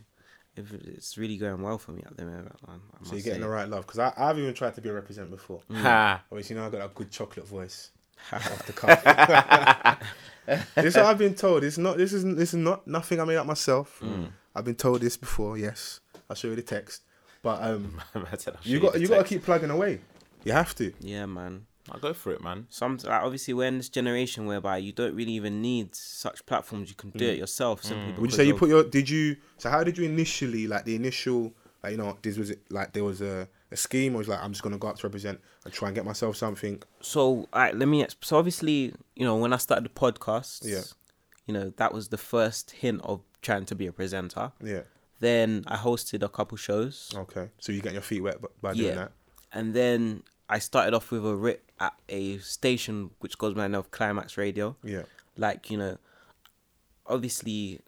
If 0.55 0.70
it's 0.74 1.16
really 1.16 1.38
going 1.38 1.62
well 1.62 1.78
for 1.78 1.92
me 1.92 2.03
at 2.05 2.14
the 2.14 2.26
moment, 2.26 2.55
man. 2.68 2.80
I 2.92 3.05
So 3.07 3.12
you're 3.14 3.22
getting 3.22 3.40
say. 3.40 3.40
the 3.40 3.48
right 3.48 3.66
love. 3.66 3.86
Because 3.86 4.12
I've 4.14 4.38
even 4.38 4.53
tried 4.53 4.74
to 4.74 4.82
be 4.82 4.90
a 4.90 4.92
represent 4.92 5.30
before. 5.30 5.62
Mm. 5.70 5.76
ha 5.80 6.22
Obviously, 6.30 6.55
you 6.57 6.61
know 6.61 6.66
I 6.66 6.70
got 6.70 6.84
a 6.84 6.90
good 6.94 7.11
chocolate 7.11 7.48
voice. 7.48 7.90
off 8.34 8.66
the 8.66 8.74
cuff. 8.74 9.03
this 10.74 10.84
is 10.84 10.94
what 10.96 11.07
I've 11.07 11.16
been 11.16 11.34
told. 11.34 11.64
It's 11.64 11.78
not. 11.78 11.96
This 11.96 12.12
is 12.12 12.22
this 12.36 12.50
is 12.53 12.59
not 12.61 12.86
nothing 12.86 13.18
I 13.18 13.24
made 13.24 13.36
up 13.36 13.46
myself. 13.46 13.98
Mm. 14.03 14.28
I've 14.55 14.66
been 14.66 14.74
told 14.74 15.00
this 15.00 15.16
before. 15.16 15.57
Yes, 15.57 16.00
I'll 16.28 16.36
show 16.36 16.48
you 16.48 16.57
the 16.57 16.61
text. 16.61 17.00
But 17.40 17.62
um, 17.62 18.03
I 18.14 18.36
said, 18.36 18.57
I'll 18.57 18.61
you 18.62 18.76
show 18.76 18.82
got 18.82 18.92
the 18.92 19.00
you 19.00 19.09
got 19.09 19.14
to 19.14 19.20
text. 19.20 19.30
keep 19.32 19.42
plugging 19.44 19.70
away. 19.70 20.00
You 20.44 20.53
have 20.53 20.74
to. 20.74 20.92
Yeah, 21.00 21.24
man. 21.24 21.64
I'll 21.93 22.01
go 22.01 22.14
for 22.14 22.32
it, 22.32 22.43
man. 22.43 22.66
Some 22.70 22.97
like, 22.97 23.22
obviously 23.22 23.55
we're 23.55 23.68
in 23.68 23.76
this 23.76 23.88
generation 23.88 24.47
whereby 24.47 24.78
you 24.78 24.93
don't 24.93 25.14
really 25.14 25.32
even 25.32 25.61
need 25.61 25.95
such 25.95 26.45
platforms. 26.47 26.88
You 26.88 26.97
can 26.97 27.11
do 27.11 27.26
it 27.28 27.36
mm. 27.36 27.38
yourself 27.38 27.84
simply. 27.84 28.12
Mm. 28.12 28.16
Would 28.16 28.16
you 28.16 28.22
because 28.22 28.36
say 28.36 28.45
you 28.45 28.55
put 28.55 28.68
your? 28.68 28.84
Did 28.84 29.09
you? 29.11 29.36
So 29.59 29.70
how 29.70 29.84
did 29.84 29.99
you 29.99 30.05
initially 30.05 30.66
like 30.66 30.84
the 30.84 30.95
initial? 30.97 31.53
Like 31.82 31.93
you 31.93 31.99
know, 31.99 32.16
this 32.22 32.38
was 32.38 32.51
it. 32.51 32.61
Like 32.70 32.93
there 32.93 33.05
was 33.05 33.20
a, 33.20 33.49
a 33.70 33.76
scheme, 33.76 34.14
or 34.14 34.18
was 34.18 34.28
like 34.28 34.40
I'm 34.43 34.53
just 34.53 34.62
gonna 34.62 34.78
go 34.78 34.88
out 34.88 34.97
to 34.99 35.07
represent 35.07 35.40
and 35.64 35.72
try 35.74 35.88
and 35.88 35.95
get 35.95 36.05
myself 36.05 36.36
something. 36.36 36.82
so 37.01 37.49
alright, 37.53 37.76
let 37.76 37.88
me 37.88 38.07
so 38.20 38.36
obviously 38.38 38.95
you 39.16 39.24
know 39.24 39.36
when 39.36 39.53
i 39.53 39.57
started 39.57 39.84
the 39.84 39.88
podcast 39.88 40.61
Yeah. 40.64 40.82
you 41.47 41.55
know 41.55 41.72
that 41.76 41.93
was 41.95 42.09
the 42.09 42.18
first 42.18 42.72
hint 42.72 43.01
of 43.05 43.20
trying 43.43 43.64
to 43.66 43.74
be 43.74 43.86
a 43.86 43.93
presenter 43.93 44.53
Yeah. 44.62 44.82
then 45.20 45.64
i 45.66 45.76
hosted 45.76 46.22
a 46.22 46.28
couple 46.28 46.57
shows 46.57 47.12
Okay. 47.14 47.49
So 47.59 47.72
you 47.72 47.80
getting 47.80 47.95
your 47.95 48.03
feet 48.03 48.22
wet 48.22 48.38
by 48.61 48.74
doing 48.74 48.88
yeah 48.88 48.95
that. 48.95 49.12
and 49.53 49.72
then 49.74 50.22
i 50.57 50.59
started 50.59 50.92
off 50.94 51.11
with 51.11 51.24
a 51.26 51.34
writ 51.34 51.62
at 51.80 51.94
a 52.09 52.38
station 52.38 53.11
which 53.20 53.36
goes 53.38 53.55
by 53.55 53.62
the 53.62 53.68
name 53.70 53.78
of 53.78 53.90
climax 53.90 54.36
radio 54.36 54.76
Yeah. 54.84 55.03
like 55.36 55.70
you 55.70 55.78
know 55.78 55.96
obviously 57.07 57.80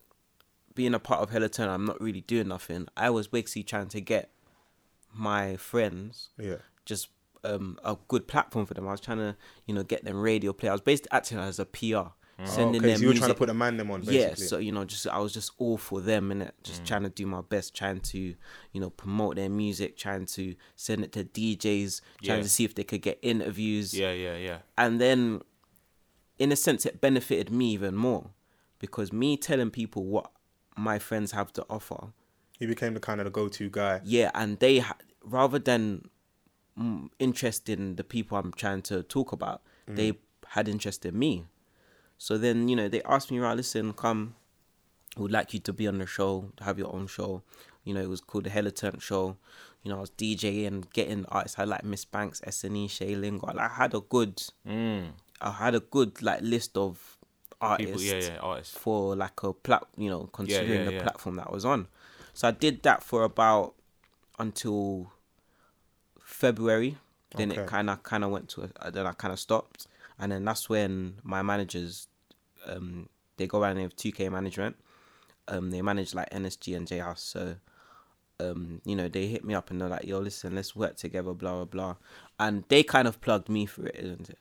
being 0.75 0.95
a 0.95 0.99
part 0.99 1.21
of 1.23 1.31
Hella 1.31 1.49
Turn, 1.49 1.69
i'm 1.69 1.85
not 1.85 2.01
really 2.01 2.23
doing 2.23 2.49
nothing 2.49 2.89
i 2.97 3.09
was 3.11 3.29
basically 3.29 3.63
trying 3.63 3.89
to 3.89 4.01
get 4.01 4.31
my 5.13 5.57
friends 5.57 6.31
Yeah. 6.39 6.57
just 6.85 7.09
um, 7.45 7.79
a 7.85 7.99
good 8.09 8.27
platform 8.27 8.65
for 8.65 8.73
them. 8.73 8.89
I 8.89 8.93
was 8.93 9.03
trying 9.03 9.19
to, 9.19 9.37
you 9.67 9.75
know, 9.75 9.83
get 9.83 10.03
them 10.03 10.19
radio 10.19 10.55
play. 10.55 10.71
I 10.71 10.73
was 10.73 10.81
basically 10.81 11.11
acting 11.13 11.37
as 11.39 11.59
a 11.59 11.67
PR, 11.67 12.15
Mm. 12.41 12.49
sending 12.49 12.83
oh, 12.83 12.85
okay. 12.85 12.89
them 12.89 12.97
So 12.97 13.03
you 13.03 13.07
were 13.07 13.13
music. 13.13 13.19
trying 13.21 13.35
to 13.35 13.39
put 13.39 13.51
a 13.51 13.55
man 13.55 13.77
them 13.77 13.91
on. 13.91 14.01
Basically. 14.01 14.21
yeah, 14.21 14.35
so 14.35 14.59
you 14.59 14.73
know, 14.73 14.85
just 14.85 15.07
I 15.07 15.19
was 15.19 15.33
just 15.33 15.53
all 15.59 15.77
for 15.79 16.01
them 16.01 16.31
and 16.31 16.51
just 16.63 16.83
mm. 16.83 16.87
trying 16.87 17.05
to 17.05 17.09
do 17.09 17.27
my 17.27 17.43
best, 17.43 17.75
trying 17.75 18.01
to, 18.01 18.19
you 18.19 18.81
know, 18.81 18.91
promote 18.91 19.37
their 19.37 19.49
music, 19.49 19.97
trying 19.97 20.27
to 20.27 20.55
send 20.75 21.05
it 21.05 21.13
to 21.13 21.25
DJs, 21.25 22.01
trying 22.23 22.39
Yeah. 22.39 22.43
to 22.43 22.49
see 22.49 22.65
if 22.65 22.75
they 22.75 22.85
could 22.85 23.03
get 23.03 23.19
interviews. 23.23 23.95
Yeah, 23.95 24.13
yeah, 24.13 24.37
yeah. 24.37 24.59
And 24.77 25.01
then, 25.01 25.43
in 26.39 26.51
a 26.51 26.57
sense, 26.57 26.85
it 26.85 27.01
benefited 27.01 27.51
me 27.51 27.73
even 27.73 27.95
more 27.95 28.31
because 28.79 29.13
me 29.13 29.37
telling 29.37 29.71
people 29.71 30.05
what 30.05 30.31
my 30.77 30.99
friends 30.99 31.33
have 31.33 31.53
to 31.53 31.65
offer 31.71 32.09
he 32.59 32.67
became 32.67 32.95
the 32.95 33.01
kind 33.01 33.21
of 33.21 33.25
the 33.25 33.31
go-to 33.31 33.69
guy. 33.71 34.01
yeah 34.05 34.31
and 34.35 34.59
they 34.59 34.79
ha- 34.79 34.97
rather 35.25 35.59
than 35.59 36.09
mm, 36.79 37.09
interested 37.19 37.79
in 37.79 37.97
the 37.97 38.05
people 38.05 38.37
i'm 38.37 38.53
trying 38.53 38.83
to 38.83 39.03
talk 39.05 39.33
about 39.33 39.63
they 39.87 40.13
mm. 40.13 40.19
had 40.49 40.69
interest 40.69 41.05
in 41.07 41.19
me 41.19 41.45
so 42.19 42.39
then 42.39 42.69
you 42.69 42.77
know 42.77 42.89
they 42.89 43.03
asked 43.03 43.31
me 43.31 43.39
right 43.39 43.57
listen 43.57 43.93
come 43.93 44.35
would 45.17 45.31
like 45.33 45.55
you 45.55 45.61
to 45.61 45.73
be 45.73 45.87
on 45.87 45.99
the 45.99 46.07
show 46.07 46.51
to 46.57 46.65
have 46.65 46.79
your 46.79 46.93
own 46.95 47.07
show. 47.07 47.43
You 47.85 47.95
know 47.95 48.01
it 48.01 48.09
was 48.09 48.21
called 48.21 48.45
the 48.45 48.51
hella 48.51 48.71
turn 48.73 48.99
show. 48.99 49.37
You 49.83 49.91
know 49.91 49.99
i 49.99 50.01
was 50.01 50.11
djing 50.11 50.91
getting 50.93 51.25
artists. 51.27 51.59
I 51.59 51.63
had 51.63 51.69
like 51.69 51.85
Ms 51.85 52.05
Banks 52.07 52.41
SNE, 52.41 52.91
shay 52.91 53.15
lingo. 53.15 53.47
Like, 53.47 53.59
i 53.59 53.69
had 53.69 53.95
a 53.95 54.01
good 54.01 54.43
Mm. 54.67 55.11
i 55.41 55.51
had 55.53 55.75
a 55.75 55.81
good 55.81 56.21
like 56.23 56.41
list 56.43 56.77
of 56.77 57.17
artists 57.61 58.03
People, 58.03 58.19
yeah, 58.21 58.27
yeah, 58.35 58.39
artists. 58.41 58.77
for 58.77 59.15
like 59.15 59.41
a 59.43 59.53
plat 59.53 59.87
you 59.97 60.11
know 60.11 60.29
considering 60.33 60.81
yeah, 60.81 60.85
the 60.87 60.93
yeah. 60.95 61.03
platform 61.03 61.37
that 61.37 61.47
I 61.49 61.53
was 61.53 61.65
on. 61.65 61.87
So 62.33 62.49
i 62.49 62.51
did 62.51 62.83
that 62.83 63.03
for 63.05 63.23
about 63.23 63.75
until 64.39 65.13
february. 66.23 66.97
Then 67.37 67.51
it 67.51 67.67
kind 67.67 67.91
of 67.91 68.03
kind 68.05 68.23
of 68.25 68.31
went 68.31 68.49
to 68.51 68.71
a, 68.81 68.91
then 68.93 69.07
i 69.07 69.13
kind 69.13 69.33
of 69.33 69.41
stopped 69.41 69.87
and 70.19 70.33
then 70.33 70.45
that's 70.45 70.69
when 70.69 71.15
my 71.23 71.43
managers 71.43 72.09
um 72.67 73.09
they 73.37 73.47
go 73.47 73.61
around 73.61 73.81
with 73.83 73.97
2k 73.97 74.31
management 74.31 74.77
um 75.49 75.71
they 75.71 75.83
manage 75.83 76.15
like 76.15 76.31
nsg 76.31 76.77
and 76.77 76.87
J 76.87 76.99
Hus 76.99 77.21
so 77.21 77.57
um, 78.41 78.81
you 78.85 78.97
know, 78.97 79.09
they 79.09 79.27
hit 79.27 79.45
me 79.45 79.55
up 79.55 79.71
and 79.71 79.81
they're 79.81 79.89
like, 79.89 80.05
"Yo, 80.05 80.19
listen, 80.19 80.55
let's 80.55 80.75
work 80.75 80.97
together." 80.97 81.33
Blah 81.33 81.53
blah 81.53 81.65
blah, 81.65 81.97
and 82.39 82.65
they 82.69 82.83
kind 82.83 83.07
of 83.07 83.21
plugged 83.21 83.49
me 83.49 83.67
for 83.67 83.87
it, 83.87 83.97
isn't 83.97 84.31
it? 84.31 84.39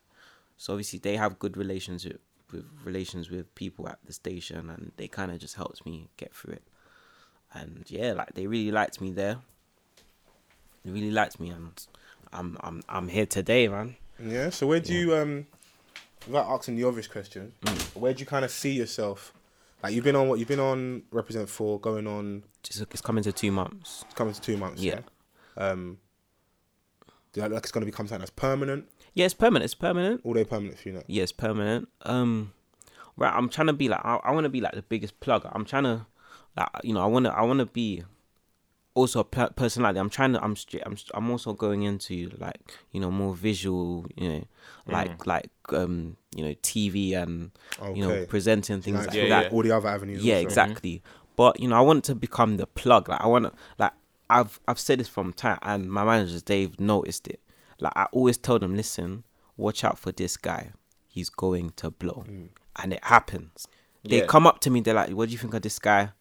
So 0.58 0.74
obviously 0.74 1.00
they 1.00 1.16
have 1.18 1.40
good 1.40 1.58
relations 1.58 2.06
with, 2.06 2.20
with 2.52 2.66
relations 2.84 3.30
with 3.30 3.54
people 3.56 3.88
at 3.88 4.00
the 4.06 4.14
station, 4.14 4.70
and 4.70 4.92
they 4.98 5.08
kind 5.08 5.32
of 5.32 5.40
just 5.40 5.56
helped 5.56 5.86
me 5.86 6.10
get 6.18 6.34
through 6.34 6.54
it. 6.54 6.64
And 7.54 7.86
yeah, 7.88 8.14
like 8.14 8.34
they 8.34 8.48
really 8.48 8.72
liked 8.72 9.00
me 9.00 9.12
there. 9.12 9.38
They 10.84 10.92
really 10.92 11.12
liked 11.12 11.40
me, 11.40 11.50
and 11.50 11.72
I'm 12.32 12.58
I'm 12.62 12.82
I'm 12.90 13.08
here 13.10 13.28
today, 13.28 13.68
man. 13.68 13.96
Yeah. 14.20 14.50
So 14.50 14.68
where 14.68 14.80
do 14.80 14.94
you 14.94 15.16
um, 15.16 15.46
without 16.28 16.48
asking 16.48 16.76
the 16.76 16.84
obvious 16.86 17.08
question, 17.08 17.54
Mm. 17.62 17.96
where 17.96 18.14
do 18.14 18.20
you 18.22 18.26
kind 18.26 18.46
of 18.46 18.52
see 18.52 18.72
yourself 18.74 19.34
Like 19.84 19.94
you've 19.94 20.04
been 20.06 20.16
on 20.16 20.30
what 20.30 20.40
you've 20.40 20.48
been 20.48 20.60
on 20.62 21.04
Reprezent 21.12 21.50
for 21.50 21.80
going 21.80 22.08
on 22.08 22.44
It's, 22.64 22.80
it's 22.80 23.02
coming 23.02 23.24
to 23.26 23.32
two 23.34 23.52
months. 23.52 24.04
it's 24.06 24.14
coming 24.14 24.34
to 24.34 24.40
two 24.42 24.56
months. 24.58 24.82
Yeah. 24.82 25.00
Yeah. 25.58 25.64
Um. 25.70 25.98
Do 27.34 27.42
you 27.42 27.48
like 27.48 27.64
it's 27.64 27.72
gonna 27.72 27.86
become 27.86 28.08
something 28.08 28.20
that's 28.20 28.30
permanent? 28.32 28.88
Yeah, 29.14 29.26
it's 29.26 29.34
permanent. 29.34 29.66
It's 29.66 29.76
permanent. 29.76 30.22
All 30.24 30.34
day 30.34 30.44
permanent 30.46 30.78
for 30.80 30.90
you 30.90 30.96
now. 30.96 31.04
Yeah, 31.08 31.24
it's 31.24 31.32
permanent. 31.32 31.90
Um, 32.04 32.54
right. 33.18 33.34
I'm 33.34 33.50
trying 33.50 33.68
to 33.68 33.74
be 33.74 33.90
like 33.90 34.00
I, 34.04 34.16
I 34.24 34.32
want 34.32 34.46
to 34.46 34.50
be 34.50 34.62
like 34.62 34.74
the 34.74 34.82
biggest 34.84 35.20
plug. 35.20 35.46
I'm 35.52 35.66
trying 35.66 35.84
to, 35.84 36.06
like 36.56 36.70
you 36.84 36.94
know, 36.94 37.02
I 37.02 37.06
want 37.08 37.26
to 37.26 37.32
I 37.34 37.42
want 37.44 37.60
to 37.60 37.66
be 37.66 38.04
also 38.96 39.22
a 39.22 39.24
per- 39.24 39.50
personality. 39.50 40.00
I'm 40.00 40.10
trying 40.10 40.34
to. 40.34 40.44
I'm. 40.44 40.56
I'm 40.86 40.98
I'm 41.14 41.30
also 41.32 41.54
going 41.54 41.84
into 41.84 42.30
like 42.38 42.62
you 42.92 43.00
know 43.00 43.10
more 43.12 43.34
visual. 43.36 44.06
You 44.16 44.30
know, 44.30 44.44
like 44.88 45.26
like 45.26 45.50
um 45.70 46.18
you 46.36 46.44
know 46.46 46.54
TV 46.56 47.14
and 47.16 47.52
you 47.96 48.04
know 48.08 48.26
presenting 48.28 48.82
things 48.82 49.00
Like, 49.00 49.08
like 49.08 49.16
Yeah, 49.18 49.30
that. 49.30 49.44
yeah. 49.46 49.50
All 49.52 49.64
the 49.64 49.72
other 49.72 49.88
avenues. 49.90 50.24
Yeah, 50.24 50.36
also. 50.36 50.48
exactly. 50.48 51.02
But 51.36 51.60
you 51.60 51.68
know, 51.68 51.76
I 51.76 51.82
want 51.82 52.04
to 52.06 52.16
become 52.16 52.58
the 52.58 52.68
plug. 52.68 53.10
Like 53.10 53.22
I 53.22 53.28
want 53.28 53.46
to, 53.46 53.52
like 53.80 53.94
I've 54.30 54.60
I've 54.68 54.80
said 54.80 55.00
this 55.00 55.08
from 55.08 55.34
time, 55.34 55.58
and 55.64 55.92
my 55.92 56.04
managers 56.06 56.44
they've 56.44 56.80
noticed 56.80 57.28
it. 57.28 57.40
Like 57.80 57.94
I 57.96 58.06
always 58.12 58.38
tell 58.38 58.60
them, 58.60 58.76
listen, 58.76 59.24
watch 59.58 59.84
out 59.84 59.98
for 59.98 60.12
this 60.12 60.38
guy. 60.38 60.72
He's 61.08 61.30
going 61.30 61.72
to 61.78 61.90
blow, 61.92 62.24
and 62.76 62.94
it 62.94 63.04
happens. 63.04 63.68
They 64.08 64.20
Yeah. 64.20 64.26
come 64.26 64.46
up 64.46 64.60
to 64.62 64.70
me. 64.70 64.82
They're 64.82 64.94
like, 64.94 65.10
"What 65.12 65.28
do 65.30 65.32
you 65.34 65.38
think 65.40 65.54
of 65.54 65.62
this 65.64 65.80
guy?" 65.80 66.12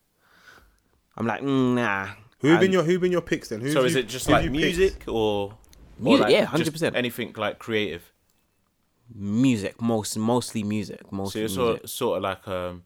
I'm 1.17 1.27
like, 1.27 1.43
mm, 1.43 1.75
"Nah." 1.75 2.09
Who 2.43 2.49
have 2.49 2.61
been 2.61 2.73
your 2.73 2.83
Who 2.85 2.93
have 2.93 3.01
been 3.01 3.13
your 3.13 3.21
picks 3.23 3.49
then? 3.49 3.61
Who 3.61 3.73
So 3.73 3.85
is 3.85 3.95
you- 3.95 4.01
it 4.01 4.09
just 4.09 4.29
like 4.29 4.45
you 4.45 4.51
picked? 4.51 4.77
music 4.79 5.05
or 5.09 5.55
or 6.05 6.19
like 6.19 6.33
yeah, 6.33 6.47
100%. 6.47 6.95
Anything 6.95 7.33
like 7.37 7.59
creative. 7.59 8.13
music? 9.15 9.81
Most 9.81 10.17
mostly 10.19 10.63
music. 10.63 11.01
So 11.11 11.17
you're 11.17 11.23
music. 11.25 11.49
sort 11.51 11.89
sort 11.89 12.17
of 12.19 12.23
like 12.23 12.47
um, 12.49 12.83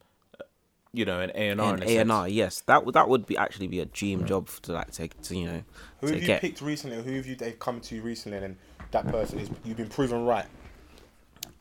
you 0.93 1.05
know, 1.05 1.21
an 1.21 1.31
A 1.35 1.49
and 1.51 1.61
R. 1.61 1.75
and 1.75 1.83
A 1.85 1.97
and 1.99 2.13
R, 2.13 2.29
yes, 2.29 2.63
that 2.67 2.85
would 2.85 2.95
that 2.95 3.09
would 3.09 3.27
be 3.27 3.37
actually 3.37 3.67
be 3.67 3.81
a 3.81 3.85
dream 3.87 4.25
job 4.27 4.49
to 4.63 4.73
like 4.73 4.91
to, 4.93 5.09
to 5.09 5.37
you 5.37 5.47
know 5.47 5.63
Who 6.01 6.07
to 6.09 6.13
have 6.15 6.23
you 6.23 6.27
get. 6.27 6.41
picked 6.41 6.61
recently? 6.61 7.03
Who 7.03 7.13
have 7.17 7.27
you 7.27 7.37
they've 7.37 7.59
come 7.59 7.81
to 7.81 7.95
you 7.95 8.03
recently? 8.03 8.39
And 8.39 8.57
that 8.93 9.07
person 9.09 9.39
is 9.41 9.51
you've 9.65 9.77
been 9.77 9.89
proven 9.89 10.25
right. 10.25 10.47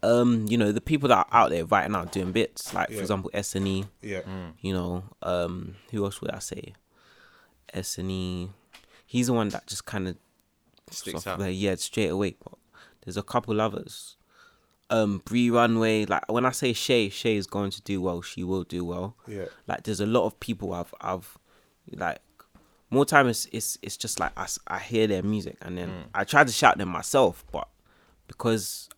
um, 0.03 0.45
you 0.47 0.57
know, 0.57 0.71
the 0.71 0.81
people 0.81 1.09
that 1.09 1.17
are 1.17 1.27
out 1.31 1.49
there 1.49 1.65
right 1.65 1.89
now 1.89 2.05
doing 2.05 2.31
bits, 2.31 2.73
like 2.73 2.89
Yeah. 2.89 2.97
for 2.97 3.01
example, 3.01 3.31
S 3.33 3.55
and 3.55 3.67
E. 3.67 3.85
Yeah. 4.01 4.21
You 4.61 4.73
know, 4.73 5.03
um, 5.23 5.75
who 5.91 6.03
else 6.05 6.21
would 6.21 6.31
I 6.31 6.39
say? 6.39 6.73
S 7.75 7.97
and 7.97 8.09
E. 8.09 8.49
He's 9.05 9.27
the 9.27 9.33
one 9.33 9.49
that 9.49 9.67
just 9.67 9.85
kind 9.85 10.07
of 10.07 10.17
Sticks 10.91 11.25
out. 11.25 11.39
Like, 11.39 11.55
yeah, 11.55 11.75
straight 11.75 12.09
away. 12.09 12.35
But 12.43 12.53
there's 13.03 13.17
a 13.17 13.23
couple 13.23 13.59
others. 13.59 14.17
Um, 14.89 15.21
Bree 15.25 15.49
Runway. 15.49 16.05
Like 16.05 16.31
when 16.31 16.45
I 16.45 16.51
say 16.51 16.73
Shay, 16.73 17.09
Shay 17.09 17.35
is 17.35 17.47
going 17.47 17.71
to 17.71 17.81
do 17.81 18.01
well. 18.01 18.21
She 18.21 18.43
will 18.43 18.63
do 18.63 18.85
well. 18.85 19.15
Yeah. 19.27 19.45
Like 19.67 19.83
there's 19.83 19.99
a 19.99 20.05
lot 20.05 20.25
of 20.25 20.39
people 20.39 20.73
I've 20.73 20.93
I've 21.01 21.37
like 21.91 22.19
more 22.91 23.05
time 23.05 23.27
it's 23.27 23.47
it's 23.51 23.77
it's 23.81 23.97
just 23.97 24.19
like 24.19 24.31
I, 24.37 24.47
I 24.67 24.79
hear 24.79 25.07
their 25.07 25.23
music 25.23 25.57
and 25.61 25.77
then 25.77 26.05
I 26.13 26.23
try 26.23 26.43
to 26.43 26.51
shout 26.51 26.77
them 26.77 26.89
myself, 26.89 27.43
but 27.51 27.67
because 28.27 28.89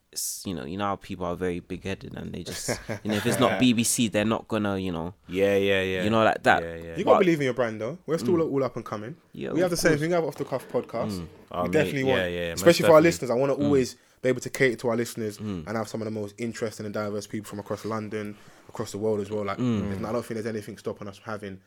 you 0.45 0.53
know 0.53 0.65
you 0.65 0.77
know 0.77 0.85
how 0.85 0.95
people 0.95 1.25
are 1.25 1.35
very 1.35 1.59
big 1.59 1.83
headed 1.83 2.13
and 2.15 2.33
they 2.33 2.43
just 2.43 2.69
you 3.03 3.11
know 3.11 3.17
if 3.17 3.25
it's 3.25 3.39
not 3.39 3.59
BBC 3.61 4.11
they're 4.11 4.25
not 4.25 4.47
gonna 4.47 4.77
you 4.77 4.91
know 4.91 5.13
Yeah, 5.27 5.55
yeah, 5.57 5.81
yeah. 5.81 6.03
You 6.03 6.09
know, 6.09 6.23
like 6.23 6.43
that. 6.43 6.63
Yeah, 6.63 6.75
yeah. 6.75 6.81
You 6.97 7.03
gotta 7.03 7.17
But- 7.17 7.19
believe 7.19 7.39
in 7.39 7.45
your 7.45 7.53
brand 7.53 7.79
though. 7.81 7.97
We're 8.05 8.17
still 8.17 8.41
all 8.41 8.63
up 8.63 8.75
and 8.75 8.85
coming. 8.85 9.15
Yeah, 9.33 9.51
we 9.51 9.59
have 9.61 9.71
of 9.71 9.71
the 9.71 9.77
same 9.77 9.97
thing. 9.97 10.09
We 10.09 10.15
have 10.15 10.23
off 10.25 10.35
the 10.35 10.45
cuff 10.45 10.67
podcast. 10.69 11.25
Oh, 11.51 11.63
we 11.63 11.69
mate, 11.69 11.73
definitely 11.73 12.03
want, 12.05 12.21
yeah, 12.21 12.27
yeah, 12.27 12.49
most 12.49 12.59
especially 12.59 12.85
for 12.87 12.93
our 12.95 13.01
listeners. 13.01 13.31
I 13.31 13.35
want 13.35 13.57
to 13.57 13.63
always 13.63 13.95
be 14.21 14.29
able 14.29 14.41
to 14.41 14.49
cater 14.49 14.75
to 14.77 14.89
our 14.89 14.95
listeners 14.97 15.37
Mm. 15.37 15.67
and 15.67 15.77
have 15.77 15.87
some 15.87 16.01
of 16.01 16.05
the 16.05 16.11
most 16.11 16.33
interesting 16.39 16.85
and 16.85 16.93
diverse 16.93 17.27
people 17.27 17.47
from 17.47 17.59
across 17.59 17.85
London, 17.85 18.35
across 18.67 18.91
the 18.91 18.97
world 18.97 19.19
as 19.19 19.29
well. 19.29 19.45
Like, 19.45 19.59
Mm. 19.59 20.03
I 20.05 20.11
don't 20.11 20.25
think 20.25 20.35
there's 20.35 20.45
anything 20.47 20.77
stopping 20.77 21.07
us 21.07 21.17
from 21.17 21.31
having 21.31 21.59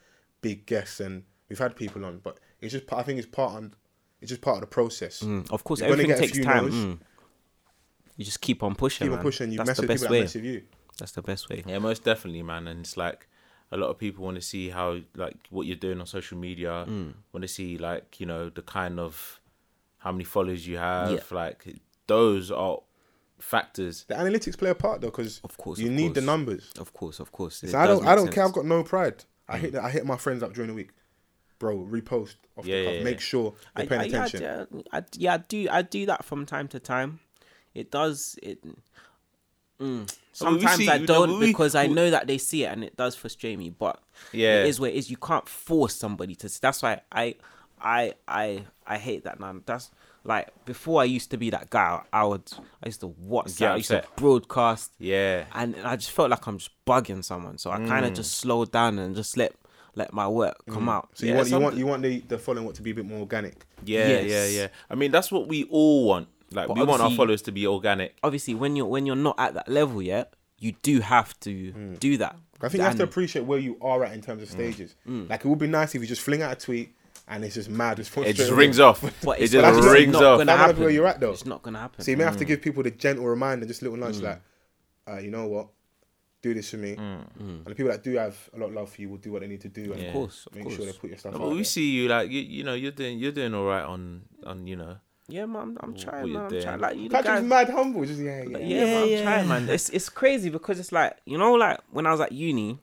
big 0.42 0.66
guests, 0.66 0.98
and 1.00 1.22
we've 1.48 1.58
had 1.58 1.76
people 1.76 2.04
on, 2.04 2.18
but 2.22 2.38
it's 2.60 2.72
just 2.72 2.92
I 2.92 3.02
think 3.04 3.18
it's 3.18 3.28
part 3.28 3.62
of 3.62 3.70
it's 4.20 4.28
just 4.28 4.42
part 4.42 4.56
of 4.56 4.60
the 4.62 4.66
process. 4.66 5.22
Mm, 5.22 5.50
of 5.50 5.64
course 5.64 5.80
You're 5.80 5.90
everything 5.92 6.08
get 6.08 6.18
takes 6.18 6.32
few 6.32 6.44
time. 6.44 7.00
No's. 8.20 8.24
Mm. 8.24 8.24
You 8.24 8.24
just 8.26 8.40
keep 8.40 8.62
on 8.62 8.74
pushing. 8.74 9.06
Keep 9.06 9.12
on 9.12 9.16
man. 9.18 9.22
pushing. 9.22 9.50
You 9.52 9.56
That's 9.58 9.66
mess 9.68 9.76
the 9.76 9.82
with 9.82 9.88
best 9.88 10.02
people 10.02 10.12
that 10.14 10.18
way. 10.18 10.20
mess 10.22 10.34
with 10.34 10.44
you. 10.44 10.62
That's 10.98 11.12
the 11.12 11.22
best 11.22 11.48
way. 11.48 11.64
Yeah, 11.66 11.78
most 11.78 12.04
definitely, 12.04 12.42
man. 12.42 12.68
And 12.68 12.80
it's 12.80 12.96
like 12.96 13.28
a 13.72 13.76
lot 13.76 13.88
of 13.88 13.98
people 13.98 14.24
want 14.24 14.36
to 14.36 14.42
see 14.42 14.68
how 14.70 14.98
like 15.14 15.36
what 15.50 15.66
you're 15.66 15.76
doing 15.76 16.00
on 16.00 16.06
social 16.06 16.38
media. 16.38 16.84
Mm. 16.88 17.14
Want 17.32 17.42
to 17.42 17.48
see 17.48 17.78
like 17.78 18.20
you 18.20 18.26
know 18.26 18.50
the 18.50 18.62
kind 18.62 19.00
of 19.00 19.40
how 19.98 20.12
many 20.12 20.24
followers 20.24 20.66
you 20.66 20.78
have. 20.78 21.10
Yeah. 21.12 21.20
Like 21.30 21.64
those 22.06 22.50
are 22.50 22.80
factors. 23.38 24.04
The 24.08 24.14
analytics 24.14 24.58
play 24.58 24.70
a 24.70 24.74
part 24.74 25.00
though, 25.00 25.08
because 25.08 25.40
Of 25.44 25.56
course, 25.56 25.78
you 25.78 25.86
of 25.88 25.92
need 25.94 26.14
the 26.14 26.20
numbers. 26.20 26.70
Of 26.78 26.92
course, 26.92 27.20
of 27.20 27.32
course. 27.32 27.56
So 27.58 27.78
I 27.78 27.86
don't, 27.86 28.06
I 28.06 28.14
don't 28.14 28.26
sense. 28.26 28.34
care. 28.34 28.44
I've 28.44 28.52
got 28.52 28.66
no 28.66 28.82
pride. 28.84 29.24
I 29.48 29.58
hit, 29.58 29.72
the, 29.72 29.82
I 29.82 29.90
hit 29.90 30.06
my 30.06 30.16
friends 30.16 30.42
up 30.42 30.52
during 30.52 30.68
the 30.68 30.74
week, 30.74 30.90
bro. 31.58 31.78
Repost 31.78 32.36
off 32.56 32.66
Yeah, 32.66 32.76
the 32.80 32.84
cuff. 32.84 32.94
yeah, 32.94 33.02
Make 33.04 33.14
yeah. 33.16 33.20
sure 33.20 33.54
they're 33.74 33.84
I, 33.84 33.88
paying 33.88 34.00
I, 34.00 34.04
yeah, 34.04 34.24
attention. 34.24 34.42
yeah, 34.42 34.80
I, 34.92 35.04
yeah, 35.16 35.34
I 35.34 35.36
do. 35.38 35.68
I 35.70 35.82
do 35.82 36.06
that 36.06 36.24
from 36.24 36.46
time 36.46 36.68
to 36.68 36.78
time. 36.78 37.20
It 37.74 37.90
does. 37.90 38.38
It. 38.42 38.58
Mm, 39.80 40.14
sometimes 40.32 40.76
see- 40.76 40.88
I 40.88 40.98
don't 40.98 41.30
but 41.30 41.38
we- 41.38 41.46
because 41.46 41.74
I 41.74 41.86
know 41.86 42.10
that 42.10 42.26
they 42.26 42.36
see 42.38 42.64
it 42.64 42.66
and 42.66 42.84
it 42.84 42.96
does 42.96 43.14
frustrate 43.16 43.58
me. 43.58 43.70
But 43.70 43.98
Yeah. 44.32 44.62
it 44.64 44.66
is 44.68 44.78
what 44.78 44.90
it 44.90 44.96
is. 44.96 45.10
You 45.10 45.16
can't 45.16 45.48
force 45.48 45.94
somebody 45.94 46.34
to. 46.36 46.60
That's 46.60 46.82
why 46.82 47.00
I, 47.10 47.36
I, 47.80 48.14
I, 48.28 48.64
I 48.86 48.98
hate 48.98 49.24
that 49.24 49.40
man. 49.40 49.62
That's 49.64 49.90
like 50.22 50.48
before 50.66 51.00
I 51.00 51.04
used 51.04 51.30
to 51.30 51.38
be 51.38 51.48
that 51.50 51.70
guy. 51.70 52.02
I 52.12 52.24
would. 52.24 52.42
I 52.82 52.88
used 52.88 53.00
to 53.00 53.08
WhatsApp. 53.08 53.58
Get 53.58 53.70
I 53.72 53.76
used 53.76 53.88
to 53.90 54.04
broadcast. 54.16 54.92
Yeah. 54.98 55.44
and 55.54 55.74
I 55.82 55.96
just 55.96 56.10
felt 56.10 56.30
like 56.30 56.46
I'm 56.46 56.58
just 56.58 56.72
bugging 56.86 57.24
someone. 57.24 57.56
So 57.56 57.70
I 57.70 57.76
kind 57.78 58.04
Mm. 58.04 58.08
of 58.08 58.14
just 58.14 58.32
slowed 58.36 58.70
down 58.70 58.98
and 58.98 59.16
just 59.16 59.36
let 59.38 59.54
let 59.96 60.12
my 60.12 60.28
work 60.28 60.56
come 60.70 60.88
out. 60.90 61.08
So 61.14 61.24
you 61.26 61.32
Yeah, 61.32 61.38
want 61.38 61.48
you 61.50 61.58
want 61.58 61.76
you 61.76 61.86
want 61.86 62.02
the, 62.02 62.20
the 62.28 62.38
following 62.38 62.64
what 62.66 62.74
to 62.76 62.82
be 62.82 62.90
a 62.90 62.94
bit 62.94 63.06
more 63.06 63.20
organic. 63.20 63.64
Yeah, 63.84 64.06
Yes. 64.08 64.26
yeah, 64.52 64.60
yeah. 64.62 64.68
I 64.90 64.94
mean, 64.94 65.10
that's 65.10 65.32
what 65.32 65.48
we 65.48 65.64
all 65.64 66.04
want. 66.04 66.28
Like, 66.52 66.68
But 66.68 66.76
we 66.78 66.84
want 66.84 67.02
our 67.02 67.10
followers 67.12 67.42
to 67.42 67.52
be 67.52 67.66
organic. 67.66 68.16
Obviously, 68.22 68.54
when 68.54 68.74
you're 68.76 68.86
when 68.86 69.06
you're 69.06 69.16
not 69.16 69.36
at 69.38 69.54
that 69.54 69.68
level 69.68 70.02
yet, 70.02 70.34
you 70.58 70.72
do 70.82 71.00
have 71.00 71.38
to 71.40 71.72
do 72.00 72.16
that. 72.18 72.36
I 72.62 72.68
think 72.68 72.80
you 72.80 72.84
have 72.84 72.96
to 72.96 73.04
appreciate 73.04 73.44
where 73.46 73.58
you 73.58 73.78
are 73.80 74.04
at 74.04 74.12
in 74.12 74.20
terms 74.20 74.42
of 74.42 74.48
Mm. 74.48 74.52
stages. 74.52 74.94
Like 75.06 75.44
it 75.44 75.48
would 75.48 75.58
be 75.58 75.66
nice 75.68 75.94
if 75.94 76.00
you 76.02 76.06
just 76.08 76.20
fling 76.22 76.42
out 76.42 76.52
a 76.52 76.56
tweet 76.56 76.94
and 77.28 77.44
it's 77.44 77.54
just 77.54 77.70
mad 77.70 77.98
response. 77.98 78.26
It 78.28 78.36
just 78.36 78.50
rings 78.52 78.78
off. 78.80 79.00
But 79.24 79.38
it 79.38 79.44
it's 79.44 79.52
just 79.52 79.64
actually 79.64 79.90
rings 79.92 80.12
not 80.14 80.22
off. 80.24 80.38
gonna 80.40 80.46
That 80.52 80.58
happen. 80.58 80.80
where 80.82 80.90
you're 80.90 81.06
at, 81.06 81.20
though. 81.20 81.30
It's 81.30 81.46
not 81.46 81.62
gonna 81.62 81.78
happen. 81.78 82.04
So 82.04 82.10
you 82.10 82.16
may 82.16 82.24
Mm. 82.24 82.26
have 82.26 82.36
to 82.38 82.44
give 82.44 82.60
people 82.60 82.82
the 82.82 82.90
gentle 82.90 83.24
reminder, 83.26 83.64
just 83.66 83.80
little 83.82 83.96
nudge 83.96 84.20
like, 84.20 84.42
uh, 85.08 85.18
you 85.18 85.30
know 85.30 85.46
what, 85.46 85.68
do 86.42 86.52
this 86.52 86.70
for 86.70 86.76
me. 86.78 86.96
Mm. 86.96 87.24
And 87.38 87.64
the 87.66 87.74
people 87.74 87.92
that 87.92 88.02
do 88.02 88.14
have 88.16 88.36
a 88.54 88.58
lot 88.58 88.66
of 88.66 88.72
love 88.74 88.90
for 88.92 89.00
you 89.00 89.08
will 89.08 89.18
do 89.18 89.30
what 89.32 89.40
they 89.42 89.46
need 89.48 89.60
to 89.62 89.68
do. 89.68 89.92
And 89.92 90.02
Of 90.06 90.12
course, 90.12 90.46
of 90.46 90.54
make 90.54 90.64
course. 90.64 90.76
sure 90.76 90.86
they 90.86 90.92
put 90.92 91.10
your 91.10 91.18
stuff 91.18 91.32
No, 91.32 91.38
out 91.38 91.42
but 91.44 91.50
we 91.50 91.56
there. 91.56 91.64
see 91.64 91.90
you 91.90 92.08
like 92.08 92.30
you, 92.30 92.40
you 92.40 92.64
know 92.64 92.74
you're 92.74 92.92
doing 92.92 93.18
you're 93.18 93.32
doing 93.32 93.54
all 93.54 93.64
right 93.66 93.84
on 93.84 94.22
on 94.44 94.66
you 94.66 94.76
know 94.76 94.96
yeah, 95.30 95.46
man, 95.46 95.62
I'm, 95.62 95.78
I'm 95.80 95.94
trying, 95.94 96.26
you 96.26 96.34
man. 96.34 96.42
I'm 96.44 96.48
doing? 96.50 96.62
trying. 96.62 96.80
Like 96.80 96.96
you 96.96 97.08
the 97.08 97.14
Patrick's 97.14 97.40
guys, 97.40 97.44
mad 97.48 97.70
humble. 97.70 98.04
Just 98.04 98.20
yeah, 98.20 98.42
yeah. 98.42 98.58
yeah, 98.58 98.66
Yeah, 98.66 98.84
man, 98.84 99.02
I'm 99.02 99.08
yeah, 99.08 99.22
trying, 99.22 99.48
man. 99.48 99.68
It's 99.68 99.88
it's 99.90 100.08
crazy 100.08 100.50
because 100.50 100.78
it's 100.80 100.92
like 100.92 101.16
you 101.24 101.38
know, 101.38 101.54
like 101.54 101.78
when 101.90 102.06
I 102.06 102.10
was 102.12 102.20
at 102.20 102.32
uni. 102.32 102.78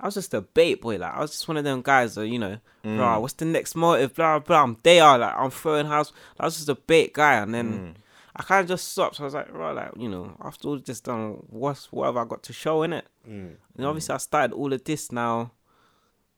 I 0.00 0.06
was 0.06 0.14
just 0.14 0.34
a 0.34 0.40
bait 0.40 0.80
boy, 0.82 0.96
like 0.98 1.14
I 1.14 1.20
was 1.20 1.30
just 1.30 1.46
one 1.46 1.56
of 1.56 1.64
them 1.64 1.80
guys 1.80 2.14
that 2.16 2.26
you 2.26 2.38
know, 2.38 2.58
Mm. 2.84 2.96
blah. 2.98 3.18
What's 3.18 3.34
the 3.34 3.44
next 3.44 3.74
motive? 3.76 4.14
Blah 4.14 4.40
blah. 4.40 4.62
I'm 4.62 4.76
there, 4.82 5.16
like 5.18 5.34
I'm 5.36 5.50
throwing 5.50 5.86
house. 5.86 6.12
I 6.38 6.44
was 6.46 6.56
just 6.56 6.68
a 6.68 6.74
bait 6.74 7.12
guy, 7.14 7.34
and 7.34 7.54
then 7.54 7.72
Mm. 7.72 7.94
I 8.36 8.42
kind 8.42 8.60
of 8.62 8.68
just 8.68 8.88
stopped. 8.88 9.16
So 9.16 9.22
I 9.22 9.26
was 9.26 9.34
like, 9.34 9.52
right, 9.54 9.72
like 9.72 9.92
you 9.96 10.08
know, 10.08 10.36
after 10.44 10.68
all 10.68 10.78
this 10.78 11.00
done, 11.00 11.34
what's 11.48 11.92
what 11.92 12.06
have 12.06 12.16
I 12.16 12.24
got 12.24 12.42
to 12.42 12.52
show 12.52 12.82
in 12.82 12.92
it? 12.92 13.06
Mm. 13.28 13.54
And 13.76 13.86
obviously, 13.86 14.14
I 14.14 14.18
started 14.18 14.52
all 14.54 14.72
of 14.72 14.82
this 14.84 15.12
now, 15.12 15.52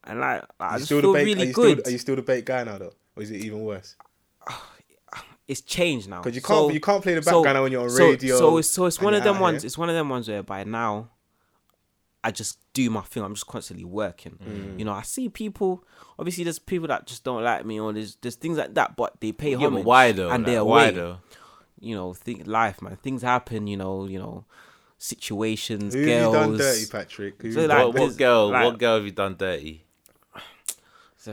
and 0.05 0.21
like 0.21 0.45
I 0.61 0.65
Are 0.67 0.73
you 0.75 0.79
just 0.79 0.87
still 0.87 1.01
feel 1.01 1.13
the 1.13 1.19
bait? 1.19 1.25
really 1.25 1.43
are 1.43 1.47
you 1.47 1.53
good. 1.55 1.79
Still, 1.81 1.91
are 1.91 1.93
you 1.93 1.99
still 1.99 2.17
the 2.17 2.23
bait 2.23 2.45
guy 2.45 2.65
now 2.65 2.79
though, 2.79 2.93
or 3.17 3.23
is 3.23 3.31
it 3.31 3.41
even 3.41 3.61
worse? 3.63 3.97
It's 5.49 5.61
changed 5.61 6.09
now 6.09 6.21
Because 6.23 6.35
you 6.35 6.43
can't 6.43 6.59
So- 6.59 6.71
you 6.71 6.81
can't 6.81 7.03
play 7.03 7.15
the 7.15 7.23
so- 7.23 7.43
background 7.43 7.63
when 7.65 7.73
you're 7.73 7.83
on 7.83 7.91
so- 7.91 8.09
radio. 8.11 8.39
So, 8.39 8.59
it's 8.59 8.69
so 8.71 8.87
it's 8.87 9.01
one 9.01 9.15
of 9.15 9.23
them 9.25 9.39
ones. 9.41 9.63
here. 9.63 9.67
It's 9.67 9.79
one 9.79 9.89
of 9.89 9.95
them 9.95 10.09
ones 10.09 10.29
where 10.29 10.43
by 10.43 10.65
now, 10.65 11.11
I 12.25 12.33
just 12.33 12.59
do 12.73 12.91
my 12.91 13.03
thing. 13.03 13.23
I'm 13.23 13.35
just 13.35 13.47
constantly 13.47 13.85
working. 13.85 14.39
Mm. 14.45 14.79
You 14.81 14.85
know, 14.85 14.93
I 14.93 15.03
see 15.03 15.29
people. 15.29 15.85
Obviously, 16.19 16.43
there's 16.43 16.59
people 16.59 16.89
that 16.89 17.07
just 17.07 17.23
don't 17.23 17.45
like 17.45 17.65
me, 17.65 17.79
or 17.79 17.93
there's 17.93 18.17
there's 18.21 18.35
things 18.35 18.59
like 18.59 18.75
that. 18.75 18.97
But 18.97 19.21
they 19.21 19.31
pay 19.31 19.51
yeah, 19.53 19.59
homage. 19.59 19.85
but 19.85 19.85
why 19.87 20.11
though? 20.13 20.31
And 20.31 20.43
Like, 20.43 20.53
they're 20.53 20.65
why 20.65 20.85
away. 20.87 20.95
though? 20.97 21.19
You 21.79 21.95
know, 21.95 22.13
think 22.15 22.47
life, 22.49 22.83
man. 22.83 22.97
Things 22.97 23.23
happen. 23.23 23.69
You 23.69 23.77
know, 23.77 24.07
you 24.07 24.19
know, 24.19 24.45
situations, 24.99 25.95
Who 25.95 26.01
have 26.01 26.09
you 26.09 26.33
done 26.33 26.57
dirty, 26.57 26.87
Patrick? 26.87 27.41
Who 27.43 27.53
So, 27.53 27.67
like, 27.67 27.79
what, 27.87 27.95
what 27.95 28.17
girl? 28.17 28.49
like- 28.49 28.65
what 28.65 28.79
girl 28.79 28.97
have 28.97 29.05
you 29.05 29.13
done 29.13 29.37
dirty? 29.39 29.85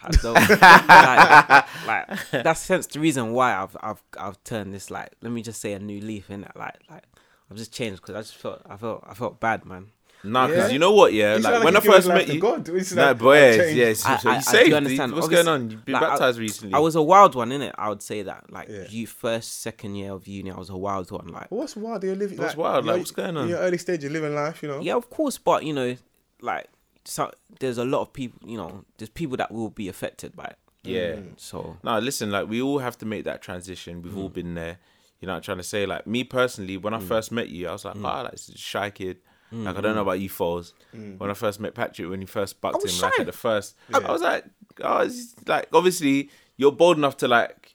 I 0.04 0.10
don't, 0.22 1.86
like, 1.86 2.30
like 2.32 2.44
that's 2.44 2.68
hence 2.68 2.86
the 2.86 3.00
reason 3.00 3.32
why 3.32 3.54
I've 3.54 3.76
I've 3.80 4.02
I've 4.18 4.42
turned 4.44 4.72
this 4.74 4.90
like 4.90 5.10
let 5.22 5.32
me 5.32 5.42
just 5.42 5.60
say 5.60 5.72
a 5.72 5.78
new 5.78 6.00
leaf 6.00 6.30
in 6.30 6.44
it 6.44 6.52
like 6.56 6.76
like 6.90 7.04
I've 7.50 7.56
just 7.56 7.72
changed 7.72 8.00
because 8.02 8.14
I 8.14 8.20
just 8.20 8.36
felt 8.36 8.62
I 8.68 8.76
felt 8.76 9.04
I 9.08 9.14
felt 9.14 9.40
bad 9.40 9.64
man. 9.64 9.88
Nah, 10.24 10.48
because 10.48 10.64
Yeah? 10.66 10.72
you 10.72 10.78
know 10.80 10.92
what? 10.92 11.12
Yeah, 11.12 11.36
You 11.36 11.42
like 11.42 11.62
when 11.62 11.76
I 11.76 11.80
first 11.80 12.08
met 12.08 12.26
to 12.26 12.34
you. 12.34 12.40
God. 12.40 12.68
It's 12.70 12.92
Nah, 12.92 13.06
like, 13.10 13.18
boy, 13.18 13.36
I've 13.50 13.54
yeah, 13.56 13.62
changed. 13.62 13.76
yeah. 13.78 13.92
So, 13.92 14.08
I- 14.08 14.12
I- 14.12 14.16
you 14.16 14.30
I 14.30 14.34
do 14.38 14.42
saved. 14.42 14.72
understand. 14.74 15.12
What's 15.12 15.24
Obviously, 15.26 15.44
going 15.44 15.62
on? 15.62 15.70
You've 15.70 15.84
been 15.84 15.92
like, 15.92 16.02
I- 16.02 16.08
baptized 16.08 16.38
recently. 16.40 16.74
I 16.74 16.78
was 16.80 16.96
a 16.96 17.02
wild 17.02 17.34
one 17.36 17.52
in 17.52 17.62
it. 17.62 17.72
I 17.78 17.88
would 17.88 18.02
say 18.02 18.22
that 18.22 18.52
like 18.52 18.68
Yeah. 18.68 18.86
you 18.90 19.06
first 19.06 19.60
second 19.62 19.94
year 19.94 20.10
of 20.12 20.26
uni 20.26 20.50
I 20.50 20.56
was 20.58 20.70
a 20.70 20.76
wild 20.76 21.12
one 21.12 21.28
like 21.28 21.46
What's 21.52 21.76
wild? 21.76 22.02
You're 22.02 22.16
living. 22.16 22.36
What's 22.36 22.56
like, 22.56 22.58
wild? 22.58 22.84
Like, 22.84 22.94
you're- 22.94 22.98
what's 22.98 23.10
going 23.12 23.28
In 23.30 23.36
on? 23.36 23.48
your 23.48 23.58
early 23.60 23.78
stage, 23.78 24.02
you're 24.02 24.10
living 24.10 24.34
life. 24.34 24.60
You 24.60 24.70
know. 24.70 24.80
yeah 24.80 24.96
of 24.96 25.08
course 25.08 25.38
but 25.38 25.64
you 25.64 25.72
know 25.72 25.96
like 26.40 26.66
so 27.08 27.30
there's 27.58 27.78
a 27.78 27.84
lot 27.84 28.02
of 28.02 28.12
people. 28.12 28.48
You 28.48 28.58
know, 28.58 28.84
there's 28.98 29.08
people 29.08 29.36
that 29.38 29.50
will 29.50 29.70
be 29.70 29.88
affected 29.88 30.36
by 30.36 30.44
it. 30.44 30.58
Yeah. 30.84 31.14
Mm. 31.14 31.38
So 31.38 31.76
No, 31.82 31.98
listen, 31.98 32.30
like 32.30 32.48
we 32.48 32.60
all 32.62 32.78
have 32.78 32.98
to 32.98 33.06
make 33.06 33.24
that 33.24 33.42
transition. 33.42 34.02
We've 34.02 34.16
all 34.16 34.30
mm. 34.30 34.34
been 34.34 34.54
there. 34.54 34.78
You 35.20 35.26
know 35.26 35.32
what 35.32 35.38
I'm 35.38 35.42
trying 35.42 35.58
to 35.58 35.64
say? 35.64 35.86
Like 35.86 36.06
me 36.06 36.22
personally, 36.24 36.76
when 36.76 36.94
I 36.94 36.98
mm. 36.98 37.08
first 37.08 37.32
met 37.32 37.48
you, 37.48 37.68
I 37.68 37.72
was 37.72 37.84
like, 37.84 37.96
oh, 37.96 38.00
like 38.00 38.30
this 38.30 38.48
a 38.48 38.58
shy 38.58 38.90
kid. 38.90 39.18
Like 39.50 39.78
I 39.78 39.80
don't 39.80 39.94
know 39.94 40.02
about 40.02 40.20
you 40.20 40.28
foes. 40.28 40.74
When 40.92 41.30
I 41.30 41.34
first 41.34 41.58
met 41.58 41.74
Patrick, 41.74 42.10
when 42.10 42.20
you 42.20 42.26
first 42.26 42.60
bucked 42.60 42.76
him, 42.76 42.82
was 42.82 43.00
like 43.00 43.18
at 43.18 43.24
the 43.24 43.32
first, 43.32 43.76
I 43.92 43.98
was 44.12 44.20
like, 44.20 44.44
ah, 44.84 44.98
oh, 44.98 45.06
it's 45.06 45.34
like 45.46 45.68
obviously 45.72 46.28
you're 46.58 46.70
bold 46.70 46.98
enough 46.98 47.16
to 47.18 47.28
like 47.28 47.74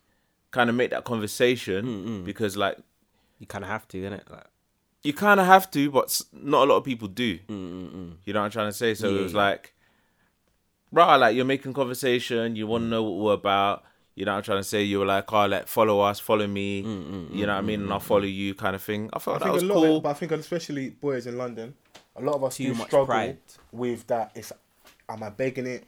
kind 0.51 0.69
of 0.69 0.75
make 0.75 0.91
that 0.91 1.03
conversation 1.03 2.23
because 2.23 2.55
like 2.55 2.77
you 3.39 3.47
kind 3.47 3.63
of 3.63 3.71
have 3.71 3.87
to, 3.87 3.97
innit? 3.97 4.29
Like, 4.29 4.45
you 5.03 5.13
kind 5.13 5.39
of 5.39 5.45
have 5.45 5.69
to, 5.71 5.91
but 5.91 6.21
not 6.31 6.63
a 6.67 6.71
lot 6.71 6.77
of 6.77 6.83
people 6.83 7.07
do. 7.07 7.37
Mm, 7.39 7.49
mm, 7.49 7.91
mm. 7.91 8.13
You 8.25 8.33
know 8.33 8.39
what 8.39 8.45
I'm 8.45 8.51
trying 8.51 8.69
to 8.69 8.73
say? 8.77 8.93
So 8.93 9.13
it 9.13 9.21
was 9.21 9.33
like, 9.33 9.73
right, 10.91 11.17
like 11.17 11.35
you're 11.35 11.45
making 11.45 11.73
conversation, 11.73 12.55
you 12.55 12.67
want 12.67 12.83
to 12.83 12.87
know 12.87 13.03
what 13.03 13.23
we're 13.23 13.33
about. 13.33 13.83
You 14.15 14.25
know 14.25 14.33
what 14.33 14.37
I'm 14.37 14.43
trying 14.43 14.59
to 14.59 14.63
say? 14.63 14.83
You 14.83 14.99
were 14.99 15.05
like, 15.07 15.31
oh, 15.33 15.47
like 15.47 15.67
follow 15.67 15.99
us, 16.01 16.19
follow 16.19 16.45
me. 16.47 16.81
you 16.81 17.45
know 17.45 17.53
what 17.53 17.57
I 17.57 17.61
mean? 17.61 17.81
And 17.81 17.91
I'll 17.91 17.99
follow 17.99 18.25
you, 18.25 18.53
kind 18.53 18.75
of 18.75 18.83
thing. 18.83 19.09
I 19.11 19.17
I 19.17 19.19
that 19.19 19.39
think 19.41 19.53
was 19.53 19.63
a 19.63 19.65
lot, 19.65 19.73
cool. 19.73 19.97
of, 19.97 20.03
but 20.03 20.09
I 20.09 20.13
think 20.13 20.31
especially 20.33 20.91
boys 20.91 21.25
in 21.27 21.37
London, 21.37 21.73
a 22.15 22.21
lot 22.21 22.35
of 22.35 22.43
us 22.43 22.57
Too 22.57 22.73
do 22.73 22.75
struggle 22.75 23.07
pride. 23.07 23.37
with 23.71 24.05
that. 24.07 24.31
It's 24.35 24.53
am 25.09 25.23
I 25.23 25.29
begging 25.31 25.65
it, 25.65 25.83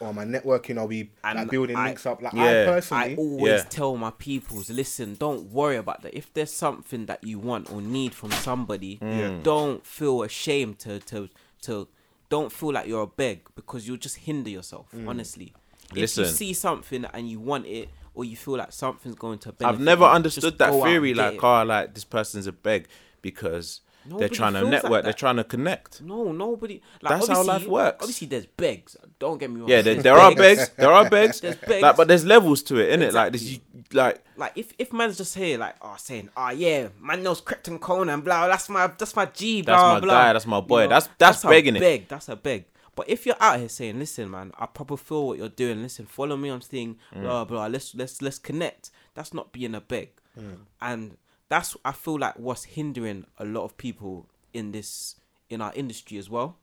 or 0.00 0.08
am 0.08 0.18
I 0.18 0.24
networking? 0.24 0.78
Are 0.80 0.86
we 0.86 1.10
And 1.24 1.38
like 1.38 1.50
building 1.50 1.76
I- 1.76 1.86
links 1.86 2.06
up? 2.06 2.22
Like 2.22 2.32
Yeah. 2.32 2.42
I 2.42 2.62
I 2.62 2.64
personally, 2.66 3.16
always 3.16 3.52
Yeah. 3.52 3.62
tell 3.68 3.96
my 3.96 4.10
peoples, 4.10 4.70
listen, 4.70 5.14
don't 5.16 5.50
worry 5.50 5.76
about 5.76 6.02
that. 6.02 6.14
If 6.16 6.32
there's 6.34 6.52
something 6.52 7.06
that 7.06 7.22
you 7.24 7.38
want 7.38 7.70
or 7.72 7.80
need 7.80 8.14
from 8.14 8.30
somebody, 8.32 8.98
Mm. 8.98 9.42
don't 9.42 9.84
feel 9.86 10.22
ashamed 10.22 10.78
to 10.80 10.98
to 11.00 11.28
to 11.62 11.88
don't 12.28 12.52
feel 12.52 12.72
like 12.72 12.86
you're 12.86 13.02
a 13.02 13.06
beg 13.06 13.40
because 13.56 13.88
you'll 13.88 13.96
just 13.96 14.16
hinder 14.16 14.50
yourself, 14.50 14.86
honestly. 15.06 15.52
If 15.94 16.16
you 16.18 16.26
see 16.26 16.52
something 16.52 17.06
and 17.06 17.28
you 17.30 17.40
want 17.40 17.66
it 17.66 17.88
or 18.14 18.24
you 18.24 18.36
feel 18.36 18.56
like 18.58 18.72
something's 18.72 19.14
going 19.14 19.38
to 19.40 19.52
benefit 19.52 19.74
I've 19.74 19.80
never 19.80 20.04
you, 20.04 20.10
understood 20.10 20.58
that 20.58 20.72
theory, 20.72 21.14
like, 21.14 21.34
it. 21.36 21.40
oh, 21.42 21.62
like 21.64 21.94
this 21.94 22.04
person's 22.04 22.46
a 22.46 22.52
beg 22.52 22.86
because 23.22 23.80
they're 24.16 24.28
trying 24.30 24.54
to 24.54 24.60
feels 24.60 24.72
like 24.72 24.82
network, 24.82 25.04
they're 25.04 25.12
trying 25.12 25.36
to 25.36 25.44
connect. 25.44 26.00
No, 26.00 26.32
nobody. 26.32 26.80
Like, 27.02 27.10
That's 27.20 27.28
how 27.28 27.42
life 27.44 27.66
works. 27.66 27.98
Obviously, 28.00 28.28
there's 28.28 28.46
begs. 28.46 28.96
Don't 29.18 29.36
get 29.38 29.50
me 29.50 29.60
wrong. 29.60 29.68
Yeah, 29.68 29.82
there, 29.82 29.96
there 29.96 30.14
are 30.16 30.34
begs, 30.34 30.70
there 30.70 30.90
are 30.90 31.10
begs, 31.10 31.40
There's 31.42 31.56
begs. 31.56 31.82
like, 31.82 31.96
but 31.96 32.08
there's 32.08 32.24
levels 32.24 32.62
to 32.62 32.78
it, 32.78 32.88
isn't 32.88 33.02
it, 33.02 33.10
innit? 33.10 33.12
Like, 33.12 33.32
this, 33.32 33.42
you, 33.42 33.58
like, 33.92 34.24
like 34.36 34.52
if 34.56 34.72
if 34.78 34.92
man's 34.92 35.16
just 35.18 35.34
here 35.34 35.58
like 35.58 35.74
oh 35.82 35.96
saying 35.98 36.28
oh 36.36 36.50
yeah 36.50 36.88
man 37.00 37.22
knows 37.22 37.40
Krept 37.40 37.66
and 37.68 37.80
Konan 37.80 38.12
and 38.14 38.22
blah 38.24 38.46
that's 38.46 38.68
my 38.68 38.86
that's 38.86 39.16
my 39.16 39.26
G 39.26 39.62
blah 39.62 39.74
That's 39.74 40.02
my 40.02 40.06
blah 40.06 40.14
guy, 40.14 40.32
that's 40.32 40.46
my 40.46 40.60
boy. 40.60 40.82
That's- 40.82 41.08
that's 41.18 41.42
a 41.44 41.48
begging 41.48 41.74
it. 41.76 41.80
beg 41.80 42.06
that's 42.08 42.28
a 42.28 42.36
beg 42.36 42.66
but 42.94 43.08
if 43.08 43.24
you're 43.26 43.34
out 43.40 43.58
here 43.58 43.68
saying 43.68 43.98
listen 43.98 44.30
man 44.30 44.52
I 44.58 44.66
proper 44.66 44.96
feel 44.96 45.26
what 45.28 45.38
you're 45.38 45.48
doing 45.48 45.82
listen 45.82 46.06
follow 46.06 46.36
me 46.36 46.50
on 46.50 46.60
thing 46.60 46.98
Mm. 47.16 47.22
blah 47.22 47.44
blah 47.46 47.66
let's 47.66 47.94
let's 47.94 48.20
let's 48.22 48.38
connect 48.38 48.90
that's 49.14 49.32
not 49.34 49.52
being 49.52 49.74
a 49.74 49.80
beg 49.80 50.10
Mm. 50.38 50.58
and 50.82 51.16
that's 51.48 51.76
I 51.84 51.92
feel 51.92 52.18
like 52.18 52.38
what's 52.38 52.64
hindering 52.64 53.24
a 53.38 53.44
lot 53.44 53.64
of 53.64 53.76
people 53.76 54.26
in 54.52 54.72
this 54.72 55.16
in 55.50 55.60
our 55.60 55.72
industry 55.74 56.18
as 56.18 56.28
well. 56.30 56.56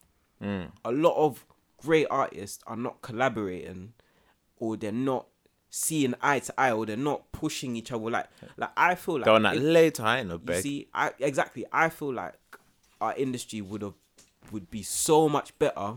Mm. 0.43 0.69
a 0.83 0.91
lot 0.91 1.15
of 1.15 1.45
great 1.77 2.07
artists 2.09 2.61
are 2.67 2.75
not 2.75 3.01
collaborating 3.01 3.93
or 4.59 4.75
they're 4.75 4.91
not 4.91 5.27
seeing 5.69 6.13
eye 6.21 6.39
to 6.39 6.53
eye 6.59 6.71
or 6.73 6.85
they're 6.85 6.97
not 6.97 7.31
pushing 7.31 7.75
each 7.77 7.91
other. 7.91 8.09
Like 8.09 8.27
like 8.57 8.71
I 8.75 8.95
feel 8.95 9.15
like 9.15 9.25
they're 9.25 9.39
if- 9.55 9.63
later, 9.63 10.03
I 10.03 10.23
no 10.23 10.33
you 10.35 10.39
see 10.61 10.87
I 10.93 11.11
exactly. 11.19 11.65
I 11.71 11.89
feel 11.89 12.13
like 12.13 12.33
our 13.01 13.15
industry 13.15 13.61
would 13.61 13.81
have 13.81 13.93
would 14.51 14.69
be 14.69 14.83
so 14.83 15.27
much 15.29 15.57
better 15.57 15.95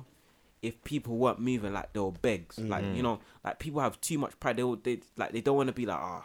if 0.62 0.82
people 0.84 1.16
weren't 1.16 1.38
moving 1.40 1.72
like 1.72 1.92
they 1.92 2.00
were 2.00 2.12
begs. 2.12 2.58
Like 2.58 2.84
Mm. 2.84 2.96
you 2.96 3.02
know 3.02 3.18
like 3.44 3.58
people 3.58 3.80
have 3.80 4.00
too 4.00 4.18
much 4.18 4.38
pride. 4.40 4.56
They 4.56 4.74
they 4.82 5.00
like 5.16 5.32
they 5.32 5.40
don't 5.40 5.56
want 5.56 5.66
to 5.68 5.72
be 5.74 5.84
like 5.86 5.98
ah 5.98 6.24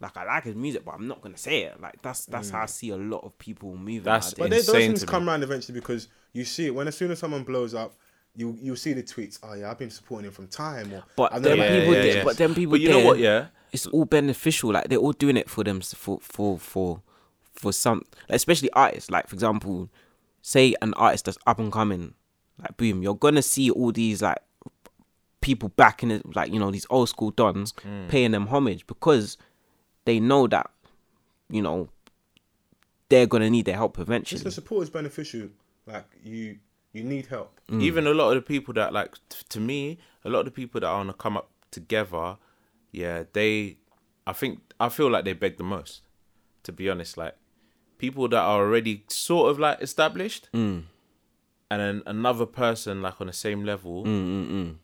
like 0.00 0.16
I 0.16 0.24
like 0.24 0.44
his 0.44 0.56
music 0.56 0.84
but 0.84 0.92
I'm 0.92 1.06
not 1.06 1.20
gonna 1.20 1.36
say 1.36 1.64
it 1.64 1.80
like 1.80 2.00
that's 2.02 2.24
that's 2.26 2.50
how 2.50 2.62
I 2.62 2.64
mm. 2.64 2.70
see 2.70 2.90
a 2.90 2.96
lot 2.96 3.22
of 3.24 3.36
people 3.38 3.76
moving 3.76 4.02
That's- 4.02 4.36
nowadays. 4.36 4.38
but 4.38 4.50
those 4.50 4.68
insane 4.68 4.90
things 4.90 5.00
to 5.00 5.06
me. 5.06 5.10
come 5.10 5.28
around 5.28 5.42
eventually 5.42 5.78
because 5.78 6.08
you 6.32 6.44
see 6.44 6.66
it 6.66 6.74
when 6.74 6.88
as 6.88 6.96
soon 6.96 7.10
as 7.10 7.18
someone 7.18 7.44
blows 7.44 7.74
up, 7.74 7.94
you 8.34 8.56
you 8.60 8.76
see 8.76 8.92
the 8.92 9.02
tweets. 9.02 9.38
Oh 9.42 9.54
yeah, 9.54 9.70
I've 9.70 9.78
been 9.78 9.90
supporting 9.90 10.26
him 10.26 10.32
from 10.32 10.46
time. 10.48 10.92
Or, 10.92 11.02
But 11.16 11.34
I've 11.34 11.42
them 11.42 11.58
never- 11.58 11.78
people 11.80 11.94
yeah, 11.94 12.02
did- 12.02 12.16
yeah. 12.16 12.24
but 12.24 12.36
then 12.36 12.54
people 12.54 12.72
But 12.72 12.80
you 12.80 12.88
know 12.88 13.04
what? 13.04 13.18
Yeah, 13.18 13.46
it's 13.72 13.86
all 13.86 14.04
beneficial. 14.04 14.72
Like 14.72 14.88
they're 14.88 14.98
all 14.98 15.12
doing 15.12 15.36
it 15.36 15.50
for 15.50 15.64
them 15.64 15.80
for 15.80 16.18
for 16.20 16.58
for 16.58 17.02
for 17.52 17.72
some, 17.72 18.04
like, 18.28 18.36
especially 18.36 18.70
artists. 18.72 19.10
Like 19.10 19.28
for 19.28 19.34
example, 19.34 19.90
say 20.42 20.74
an 20.80 20.94
artist 20.94 21.26
that's 21.26 21.38
up 21.46 21.58
and 21.58 21.72
coming, 21.72 22.14
like 22.58 22.76
boom, 22.76 23.02
you're 23.02 23.14
gonna 23.14 23.42
see 23.42 23.70
all 23.70 23.92
these 23.92 24.22
like 24.22 24.38
people 25.40 25.70
backing 25.70 26.10
it, 26.10 26.34
like 26.34 26.52
you 26.52 26.58
know 26.58 26.70
these 26.70 26.86
old 26.90 27.08
school 27.08 27.30
dons 27.30 27.72
mm. 27.72 28.08
paying 28.08 28.30
them 28.30 28.46
homage 28.46 28.86
because 28.86 29.36
they 30.04 30.20
know 30.20 30.46
that 30.46 30.70
you 31.48 31.62
know 31.62 31.88
they're 33.10 33.26
gonna 33.26 33.50
need 33.50 33.66
their 33.66 33.76
help 33.76 33.96
Just 33.96 34.08
eventually. 34.08 34.42
the 34.42 34.50
support 34.50 34.84
is 34.84 34.90
beneficial. 34.90 35.48
Like 35.86 36.06
you, 36.22 36.58
you 36.92 37.02
need 37.02 37.26
help. 37.26 37.60
Mm. 37.68 37.82
even 37.82 38.06
a 38.06 38.14
lot 38.14 38.30
of 38.30 38.36
the 38.36 38.42
people 38.42 38.72
that 38.74 38.92
like 38.92 39.14
t- 39.28 39.44
to 39.48 39.60
me, 39.60 39.98
a 40.24 40.30
lot 40.30 40.40
of 40.40 40.44
the 40.46 40.50
people 40.52 40.80
that 40.80 40.86
are 40.86 41.00
gonna 41.00 41.12
come 41.12 41.36
up 41.36 41.50
together, 41.70 42.36
yeah, 42.92 43.24
they, 43.32 43.76
I 44.26 44.32
think 44.32 44.60
I 44.78 44.88
feel 44.88 45.10
like 45.10 45.24
they 45.24 45.34
beg 45.34 45.56
the 45.58 45.64
most. 45.64 46.02
To 46.64 46.72
be 46.72 46.88
honest, 46.90 47.16
like 47.16 47.34
people 47.98 48.28
that 48.28 48.38
are 48.38 48.60
already 48.60 49.04
sort 49.08 49.50
of 49.50 49.58
like 49.58 49.80
established, 49.80 50.48
mm. 50.52 50.84
and 51.70 51.80
then 51.80 52.02
another 52.06 52.46
person 52.46 53.02
like 53.02 53.20
on 53.20 53.26
the 53.26 53.32
same 53.32 53.64
level, 53.64 54.04
mm, 54.04 54.76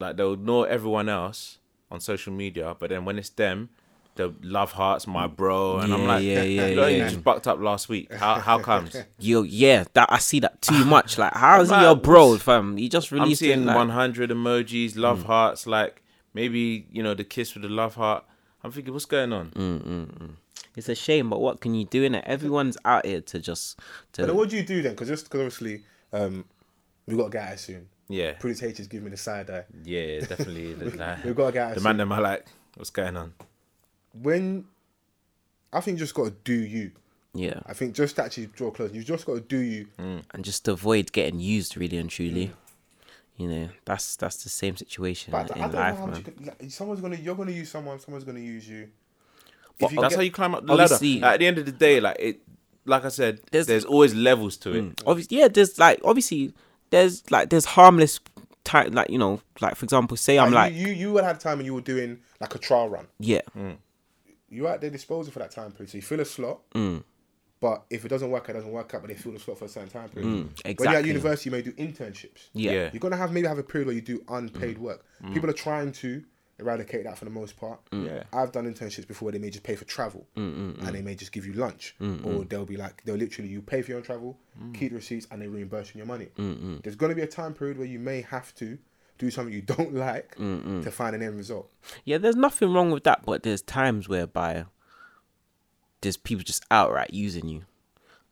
like 0.00 0.16
they'll 0.16 0.36
know 0.36 0.64
everyone 0.64 1.08
else 1.08 1.58
on 1.90 2.00
social 2.00 2.32
media, 2.32 2.74
but 2.78 2.90
then 2.90 3.04
when 3.04 3.18
it's 3.18 3.30
them. 3.30 3.70
The 4.16 4.32
love 4.42 4.70
hearts, 4.72 5.08
my 5.08 5.26
bro, 5.26 5.78
and 5.78 5.92
I'm 5.92 6.06
like, 6.06 6.22
yeah, 6.22 6.42
yeah, 6.42 6.66
you 6.68 6.76
know, 6.76 6.86
you 6.86 6.98
yeah. 6.98 7.08
just 7.08 7.24
bucked 7.24 7.48
up 7.48 7.58
last 7.60 7.88
week. 7.88 8.12
How 8.12 8.36
how 8.36 8.60
comes? 8.60 8.94
Yo, 9.18 9.42
yeah, 9.42 9.84
that 9.94 10.12
I 10.12 10.18
see 10.18 10.38
that 10.40 10.62
too 10.62 10.84
much. 10.84 11.18
Like, 11.24 11.34
how's 11.34 11.68
he 11.70 11.80
your 11.80 11.96
bro, 11.96 12.38
fam? 12.38 12.76
He 12.76 12.88
just 12.88 13.10
I'm 13.10 13.18
released 13.20 13.42
it, 13.42 13.46
seeing 13.46 13.64
like, 13.64 13.76
100 13.76 14.30
emojis, 14.30 14.96
love 14.96 15.24
Mm. 15.24 15.26
hearts, 15.26 15.66
like 15.66 16.02
maybe 16.32 16.86
you 16.92 17.02
know 17.02 17.14
the 17.14 17.24
kiss 17.24 17.54
with 17.54 17.64
the 17.64 17.68
love 17.68 17.96
heart. 17.96 18.24
I'm 18.62 18.70
thinking, 18.70 18.92
what's 18.92 19.04
going 19.04 19.32
on? 19.32 19.50
Mm. 19.50 20.30
It's 20.76 20.88
a 20.88 20.94
shame, 20.94 21.28
but 21.30 21.40
what 21.40 21.60
can 21.60 21.74
you 21.74 21.84
do 21.84 22.02
in 22.04 22.14
it? 22.14 22.24
Everyone's 22.26 22.76
out 22.84 23.04
here 23.06 23.20
to 23.20 23.38
just 23.40 23.78
But 24.16 24.26
to 24.26 24.34
what 24.34 24.48
do 24.48 24.56
you 24.56 24.62
do 24.64 24.80
then? 24.80 24.92
Because 24.92 25.08
just 25.08 25.24
because 25.24 25.40
obviously 25.40 25.82
um, 26.12 26.44
we 27.06 27.16
got 27.16 27.24
to 27.24 27.30
get 27.30 27.52
out 27.52 27.58
soon. 27.58 27.88
Yeah, 28.08 28.32
Pretty 28.34 28.64
H 28.66 28.76
giving 28.88 29.04
me 29.06 29.10
the 29.10 29.16
side 29.16 29.50
eye. 29.50 29.64
yeah, 29.84 30.20
definitely. 30.20 30.74
We've 30.74 30.96
got 31.34 31.46
to 31.46 31.52
get 31.52 31.62
out 31.62 31.74
the 31.74 31.80
soon. 31.80 31.82
man 31.84 31.96
them 31.96 32.12
are 32.12 32.20
like, 32.20 32.46
what's 32.76 32.90
going 32.90 33.16
on? 33.16 33.32
When 34.22 34.64
I 35.72 35.80
think 35.80 35.96
you 35.98 36.04
just 36.04 36.14
got 36.14 36.24
to 36.26 36.34
do 36.44 36.54
you. 36.54 36.92
yeah, 37.34 37.60
I 37.66 37.72
think 37.74 37.94
just 37.94 38.18
actually 38.18 38.46
draw 38.46 38.70
close. 38.70 38.92
You 38.92 39.02
just 39.02 39.26
got 39.26 39.34
to 39.34 39.40
do 39.40 39.58
you. 39.58 39.88
Mm. 39.98 40.22
and 40.32 40.44
just 40.44 40.66
avoid 40.68 41.12
getting 41.12 41.40
used 41.40 41.76
really 41.76 41.96
and 41.98 42.08
truly. 42.10 42.46
Mm. 42.46 42.52
You 43.36 43.48
know, 43.48 43.68
that's 43.84 44.14
that's 44.16 44.44
the 44.44 44.48
same 44.48 44.76
situation 44.76 45.32
But 45.32 45.50
I 45.50 45.54
in 45.56 45.62
don't 45.62 45.72
know 45.72 45.78
life, 45.80 45.98
how 45.98 46.06
man. 46.06 46.16
you 46.16 46.22
can, 46.22 46.44
like, 46.46 46.70
someone's 46.70 47.00
gonna 47.00 47.16
you're 47.16 47.34
gonna 47.34 47.50
use 47.50 47.68
someone. 47.70 47.98
Someone's 47.98 48.22
gonna 48.24 48.38
use 48.38 48.68
you. 48.68 48.88
But 49.80 49.86
If 49.86 49.92
you 49.94 50.00
That's 50.00 50.12
get- 50.14 50.18
how 50.18 50.22
you 50.22 50.30
climb 50.30 50.54
up 50.54 50.64
the 50.64 50.72
ladder. 50.74 50.94
Like, 51.02 51.22
at 51.24 51.40
the 51.40 51.46
end 51.48 51.58
of 51.58 51.66
the 51.66 51.72
day, 51.72 51.98
like 51.98 52.16
it, 52.20 52.40
like 52.84 53.04
I 53.04 53.08
said, 53.08 53.40
There's- 53.50 53.66
there's, 53.66 53.84
always 53.84 54.14
levels 54.14 54.56
to 54.58 54.72
it. 54.76 54.84
Mm. 54.96 55.02
Obviously, 55.04 55.38
yeah. 55.38 55.48
There's 55.48 55.76
like 55.80 56.00
obviously 56.04 56.54
there's 56.90 57.28
like 57.32 57.50
there's 57.50 57.64
harmless 57.64 58.20
time. 58.62 58.92
Like 58.92 59.10
you 59.10 59.18
know, 59.18 59.40
like 59.60 59.74
for 59.74 59.84
example, 59.84 60.16
say 60.16 60.38
I'm 60.38 60.52
like, 60.52 60.72
like 60.72 60.74
you, 60.80 60.86
you 60.86 60.92
you 60.92 61.12
would 61.14 61.24
have 61.24 61.40
time 61.40 61.56
when 61.58 61.66
you 61.66 61.74
were 61.74 61.80
doing 61.80 62.20
like 62.40 62.54
a 62.54 62.58
trial 62.58 62.88
run. 62.88 63.08
yeah, 63.18 63.40
You're 64.48 64.68
at 64.68 64.80
their 64.80 64.90
disposal 64.90 65.32
for 65.32 65.38
that 65.40 65.50
time 65.50 65.72
period. 65.72 65.90
So 65.90 65.96
you 65.98 66.02
fill 66.02 66.20
a 66.20 66.24
slot. 66.24 66.60
Mm. 66.74 67.02
But 67.60 67.84
if 67.88 68.04
it 68.04 68.08
doesn't 68.08 68.30
work, 68.30 68.48
it 68.50 68.52
doesn't 68.52 68.70
work 68.70 68.92
out. 68.94 69.00
But 69.02 69.08
they 69.08 69.14
fill 69.14 69.32
the 69.32 69.38
slot 69.38 69.58
for 69.58 69.64
a 69.64 69.68
certain 69.68 69.88
time 69.88 70.08
period. 70.10 70.30
When 70.32 70.54
you're 70.64 70.88
at 70.98 71.04
Mm, 71.04 71.08
university, 71.08 71.48
you 71.50 71.56
may 71.56 71.62
do 71.62 71.72
internships. 71.72 72.48
yeah, 72.52 72.72
Yeah. 72.72 72.90
You're 72.92 73.00
gonna 73.00 73.16
have 73.16 73.32
maybe 73.32 73.46
have 73.48 73.58
a 73.58 73.62
period 73.62 73.86
where 73.86 73.94
you 73.96 74.02
do 74.02 74.22
unpaid 74.28 74.78
work. 74.78 75.04
Mm. 75.22 75.32
People 75.34 75.48
are 75.50 75.54
trying 75.54 75.92
to 75.92 76.22
eradicate 76.60 77.02
that 77.04 77.18
for 77.18 77.24
the 77.24 77.30
most 77.30 77.56
part. 77.56 77.80
Yeah. 77.90 78.24
I've 78.32 78.52
done 78.52 78.72
internships 78.72 79.08
before 79.08 79.26
where 79.26 79.32
they 79.32 79.38
may 79.38 79.50
just 79.50 79.64
pay 79.64 79.74
for 79.76 79.84
travel 79.86 80.26
Mm, 80.36 80.78
and 80.86 80.94
they 80.94 81.02
may 81.02 81.14
just 81.16 81.32
give 81.32 81.46
you 81.46 81.54
lunch. 81.54 81.96
Or 82.00 82.44
they'll 82.44 82.66
be 82.66 82.76
like 82.76 83.02
they'll 83.04 83.16
literally 83.16 83.48
you 83.50 83.62
pay 83.62 83.80
for 83.82 83.92
your 83.92 83.98
own 83.98 84.04
travel, 84.04 84.38
Mm. 84.60 84.74
keep 84.74 84.90
the 84.90 84.96
receipts 84.96 85.26
and 85.30 85.40
they 85.40 85.48
reimburse 85.48 85.94
you 85.94 85.98
your 85.98 86.06
money. 86.06 86.28
There's 86.82 86.96
gonna 86.96 87.14
be 87.14 87.22
a 87.22 87.26
time 87.26 87.54
period 87.54 87.78
where 87.78 87.86
you 87.88 87.98
may 87.98 88.20
have 88.20 88.54
to 88.56 88.78
do 89.24 89.30
something 89.30 89.54
you 89.54 89.62
don't 89.62 89.94
like 90.08 90.34
to 90.36 90.90
find 90.90 91.16
an 91.16 91.22
end 91.22 91.36
result. 91.36 91.70
Yeah, 92.04 92.18
there's 92.18 92.36
nothing 92.36 92.72
wrong 92.72 92.90
with 92.90 93.04
that, 93.04 93.24
but 93.24 93.42
there's 93.42 93.62
times 93.62 94.08
whereby 94.08 94.66
there's 96.00 96.16
people 96.16 96.44
just 96.44 96.64
outright 96.70 97.12
using 97.14 97.48
you. 97.48 97.62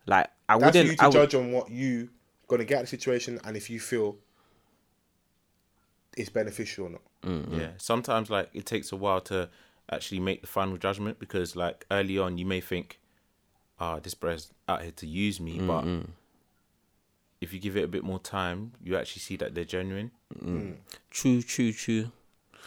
Like 0.06 0.28
I 0.48 0.58
That's 0.58 0.76
for 0.76 0.78
wouldn't. 0.78 0.90
you 0.90 0.96
to 0.96 1.04
I 1.04 1.06
would, 1.06 1.12
judge 1.14 1.34
on 1.34 1.52
what 1.52 1.70
you 1.70 2.10
gonna 2.48 2.64
get 2.64 2.76
out 2.78 2.84
of 2.84 2.90
the 2.90 2.96
situation 2.96 3.40
and 3.44 3.56
if 3.56 3.70
you 3.70 3.80
feel 3.80 4.16
it's 6.16 6.28
beneficial 6.28 6.86
or 6.86 6.90
not. 6.90 7.00
Mm. 7.24 7.58
Yeah. 7.58 7.70
Sometimes 7.78 8.28
like 8.28 8.50
it 8.52 8.66
takes 8.66 8.92
a 8.92 8.96
while 8.96 9.20
to 9.22 9.48
actually 9.90 10.20
make 10.20 10.40
the 10.42 10.46
final 10.46 10.76
judgment 10.76 11.18
because 11.18 11.56
like 11.56 11.86
early 11.90 12.18
on 12.18 12.36
you 12.36 12.44
may 12.44 12.60
think, 12.60 13.00
ah, 13.80 13.98
this 14.00 14.14
bro's 14.14 14.52
out 14.68 14.82
here 14.82 14.90
to 14.92 15.06
use 15.06 15.40
me, 15.40 15.58
but 15.60 15.84
if 17.42 17.52
you 17.52 17.58
give 17.60 17.76
it 17.76 17.84
a 17.84 17.88
bit 17.88 18.04
more 18.04 18.18
time, 18.18 18.72
you 18.82 18.96
actually 18.96 19.20
see 19.20 19.36
that 19.36 19.54
they're 19.54 19.64
genuine. 19.64 20.10
True, 21.10 21.42
true, 21.42 21.72
true. 21.72 22.10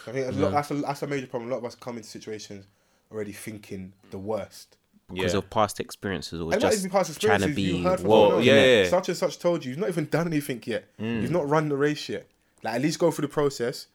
I 0.07 0.11
think 0.11 0.27
a 0.27 0.31
lot, 0.39 0.51
that's, 0.51 0.71
a, 0.71 0.75
that's 0.75 1.01
a 1.01 1.07
major 1.07 1.27
problem. 1.27 1.49
A 1.49 1.53
lot 1.53 1.59
of 1.59 1.65
us 1.65 1.75
come 1.75 1.97
into 1.97 2.07
situations 2.09 2.65
already 3.11 3.31
thinking 3.31 3.93
the 4.11 4.17
worst. 4.19 4.77
Because 5.11 5.33
Yeah. 5.33 5.37
of 5.39 5.49
past 5.49 5.79
experiences 5.79 6.41
or 6.41 6.51
And 6.51 6.61
just 6.61 6.79
even 6.79 6.89
past 6.91 7.19
trying 7.21 7.39
to 7.39 7.45
experiences. 7.45 7.63
you 7.73 7.77
be 7.77 7.83
heard 7.83 7.99
from 8.01 8.09
Well, 8.09 8.41
yeah, 8.41 8.53
yeah, 8.55 8.81
yeah. 8.83 8.89
Such 8.89 9.09
and 9.09 9.17
such 9.17 9.39
told 9.39 9.63
you. 9.63 9.69
You've 9.71 9.79
not 9.79 9.89
even 9.89 10.05
done 10.05 10.27
anything 10.27 10.61
yet. 10.65 10.85
Mm. 10.99 11.21
You've 11.21 11.31
not 11.31 11.47
run 11.47 11.69
the 11.69 11.77
race 11.77 12.09
yet. 12.09 12.27
Like 12.63 12.75
at 12.75 12.81
least 12.81 12.97
go 12.99 13.11
through 13.11 13.27
the 13.27 13.33
process, 13.33 13.87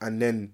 and 0.00 0.20
then 0.20 0.52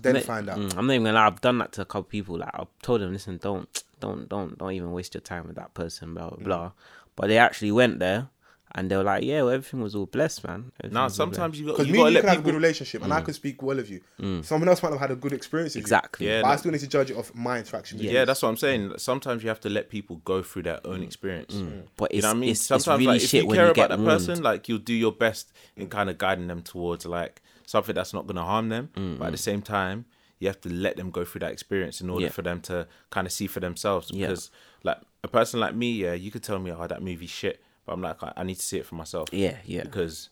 then 0.00 0.14
Ma- 0.14 0.20
find 0.20 0.48
out. 0.48 0.58
Mm, 0.58 0.76
I'm 0.76 0.86
not 0.86 0.92
even 0.94 1.04
gonna 1.06 1.18
lie. 1.18 1.26
I've 1.26 1.40
done 1.40 1.58
that 1.58 1.72
to 1.72 1.82
a 1.82 1.84
couple 1.84 2.04
people. 2.04 2.38
Like 2.38 2.50
I've 2.54 2.68
told 2.82 3.00
them, 3.00 3.12
listen, 3.12 3.38
don't, 3.42 3.68
don't, 4.00 4.28
don't, 4.28 4.56
don't 4.58 4.72
even 4.72 4.92
waste 4.92 5.14
your 5.14 5.20
time 5.20 5.46
with 5.48 5.56
that 5.56 5.74
person. 5.74 6.14
Blah 6.14 6.30
blah 6.30 6.38
Mm. 6.38 6.44
blah. 6.44 6.72
But 7.16 7.26
they 7.28 7.38
actually 7.38 7.72
went 7.72 7.98
there, 7.98 8.28
and 8.76 8.90
they 8.90 8.96
were 8.96 9.04
like, 9.04 9.22
yeah, 9.24 9.42
well, 9.42 9.50
everything 9.50 9.80
was 9.80 9.94
all 9.94 10.06
blessed, 10.06 10.44
man. 10.46 10.72
Everything 10.80 10.94
Now 10.94 11.04
was 11.04 11.20
all 11.20 11.26
blessed. 11.26 11.36
sometimes 11.36 11.60
you 11.60 11.66
got 11.66 11.76
Because 11.76 11.86
me 11.92 11.98
got 11.98 12.06
and 12.06 12.08
to 12.08 12.14
you 12.14 12.20
can 12.20 12.26
let 12.26 12.30
have 12.30 12.38
a 12.38 12.42
good 12.42 12.44
people. 12.50 12.60
relationship, 12.60 13.02
and 13.04 13.12
I 13.12 13.20
Mm. 13.20 13.24
can 13.26 13.34
speak 13.34 13.62
well 13.62 13.78
of 13.78 13.88
you. 13.88 14.00
Mm. 14.20 14.44
Someone 14.44 14.68
else 14.68 14.82
might 14.82 14.90
have 14.90 15.00
had 15.00 15.10
a 15.12 15.16
good 15.16 15.32
experience. 15.32 15.74
With 15.74 15.82
exactly. 15.82 16.26
You, 16.26 16.32
Yeah, 16.32 16.42
but 16.42 16.48
I 16.48 16.56
still 16.56 16.72
need 16.72 16.80
to 16.80 16.88
judge 16.88 17.10
it 17.10 17.16
off 17.16 17.32
my 17.34 17.58
interaction. 17.58 17.98
with 17.98 18.06
Yeah. 18.06 18.24
that's 18.24 18.42
what 18.42 18.48
I'm 18.48 18.56
saying. 18.56 18.92
Sometimes 18.98 19.42
you 19.42 19.48
have 19.48 19.60
to 19.60 19.70
let 19.70 19.90
people 19.90 20.16
go 20.24 20.42
through 20.42 20.62
their 20.64 20.80
own 20.84 21.00
mm. 21.00 21.04
experience. 21.04 21.54
Mm. 21.54 21.82
But 21.96 22.12
You 22.14 22.22
know 22.22 22.28
what 22.28 22.36
I 22.36 22.40
mean? 22.40 22.50
it's, 22.50 22.60
it's 22.60 22.66
Sometimes, 22.84 22.98
really 22.98 23.12
like, 23.14 23.22
if 23.22 23.32
you 23.34 23.40
care 23.46 23.54
you 23.56 23.60
about 23.70 23.74
get 23.76 23.88
that 23.90 23.98
warned. 24.00 24.26
person, 24.26 24.42
like 24.42 24.68
you'll 24.68 24.78
do 24.78 24.94
your 24.94 25.12
best 25.12 25.52
in 25.76 25.88
kind 25.88 26.10
of 26.10 26.18
guiding 26.18 26.48
them 26.48 26.62
towards 26.62 27.06
like 27.06 27.42
something 27.66 27.94
that's 27.94 28.12
not 28.12 28.26
going 28.26 28.36
to 28.36 28.42
harm 28.42 28.68
them. 28.70 28.90
But 29.18 29.26
at 29.26 29.32
the 29.32 29.38
same 29.38 29.62
time, 29.62 30.04
you 30.40 30.48
have 30.48 30.60
to 30.62 30.68
let 30.68 30.96
them 30.96 31.10
go 31.10 31.24
through 31.24 31.38
that 31.40 31.52
experience 31.52 32.00
in 32.00 32.10
order 32.10 32.24
Yeah. 32.26 32.32
for 32.32 32.42
them 32.42 32.60
to 32.62 32.86
kind 33.10 33.26
of 33.26 33.32
see 33.32 33.46
for 33.46 33.60
themselves. 33.60 34.10
Yeah. 34.10 34.26
Because 34.26 34.50
like 34.82 34.98
a 35.22 35.28
person 35.28 35.60
like 35.60 35.74
me, 35.74 35.92
yeah, 35.92 36.12
you 36.14 36.30
could 36.32 36.42
tell 36.42 36.58
me, 36.58 36.70
oh, 36.72 36.86
that 36.86 37.02
movie 37.02 37.26
shit, 37.28 37.62
but 37.86 37.92
I'm 37.92 38.02
like, 38.02 38.22
I, 38.22 38.32
I 38.38 38.42
need 38.44 38.56
to 38.56 38.62
see 38.62 38.78
it 38.78 38.86
for 38.86 38.94
myself. 38.94 39.28
Yeah, 39.32 39.56
yeah. 39.64 39.82
Because 39.82 40.30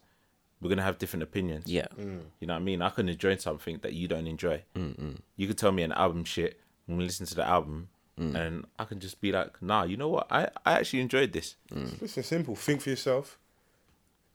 we're 0.61 0.69
gonna 0.71 0.83
have 0.83 0.99
different 0.99 1.23
opinions. 1.23 1.67
Yeah. 1.67 1.87
Mm. 1.99 2.21
You 2.41 2.47
know 2.47 2.55
what 2.55 2.61
I 2.61 2.63
mean? 2.63 2.83
I 2.83 2.91
can 2.91 3.09
enjoy 3.09 3.37
something 3.37 3.79
that 3.83 3.93
you 3.95 4.09
don't 4.09 4.27
enjoy. 4.27 4.63
Mm-mm. 4.77 5.19
You 5.37 5.47
could 5.49 5.59
tell 5.59 5.73
me 5.73 5.83
an 5.83 5.93
album 5.93 6.25
shit 6.25 6.61
when 6.87 6.99
we 6.99 7.05
listen 7.05 7.27
to 7.27 7.35
the 7.35 7.47
album, 7.47 7.89
mm. 8.19 8.35
and 8.35 8.65
I 8.79 8.85
can 8.85 9.01
just 9.01 9.21
be 9.21 9.33
like, 9.33 9.61
nah, 9.63 9.83
you 9.85 9.97
know 9.97 10.09
what? 10.09 10.27
I, 10.31 10.49
I 10.65 10.75
actually 10.79 11.01
enjoyed 11.01 11.33
this. 11.33 11.57
Mm. 11.73 12.01
Listen, 12.01 12.23
simple. 12.23 12.55
Think 12.57 12.81
for 12.83 12.91
yourself. 12.91 13.39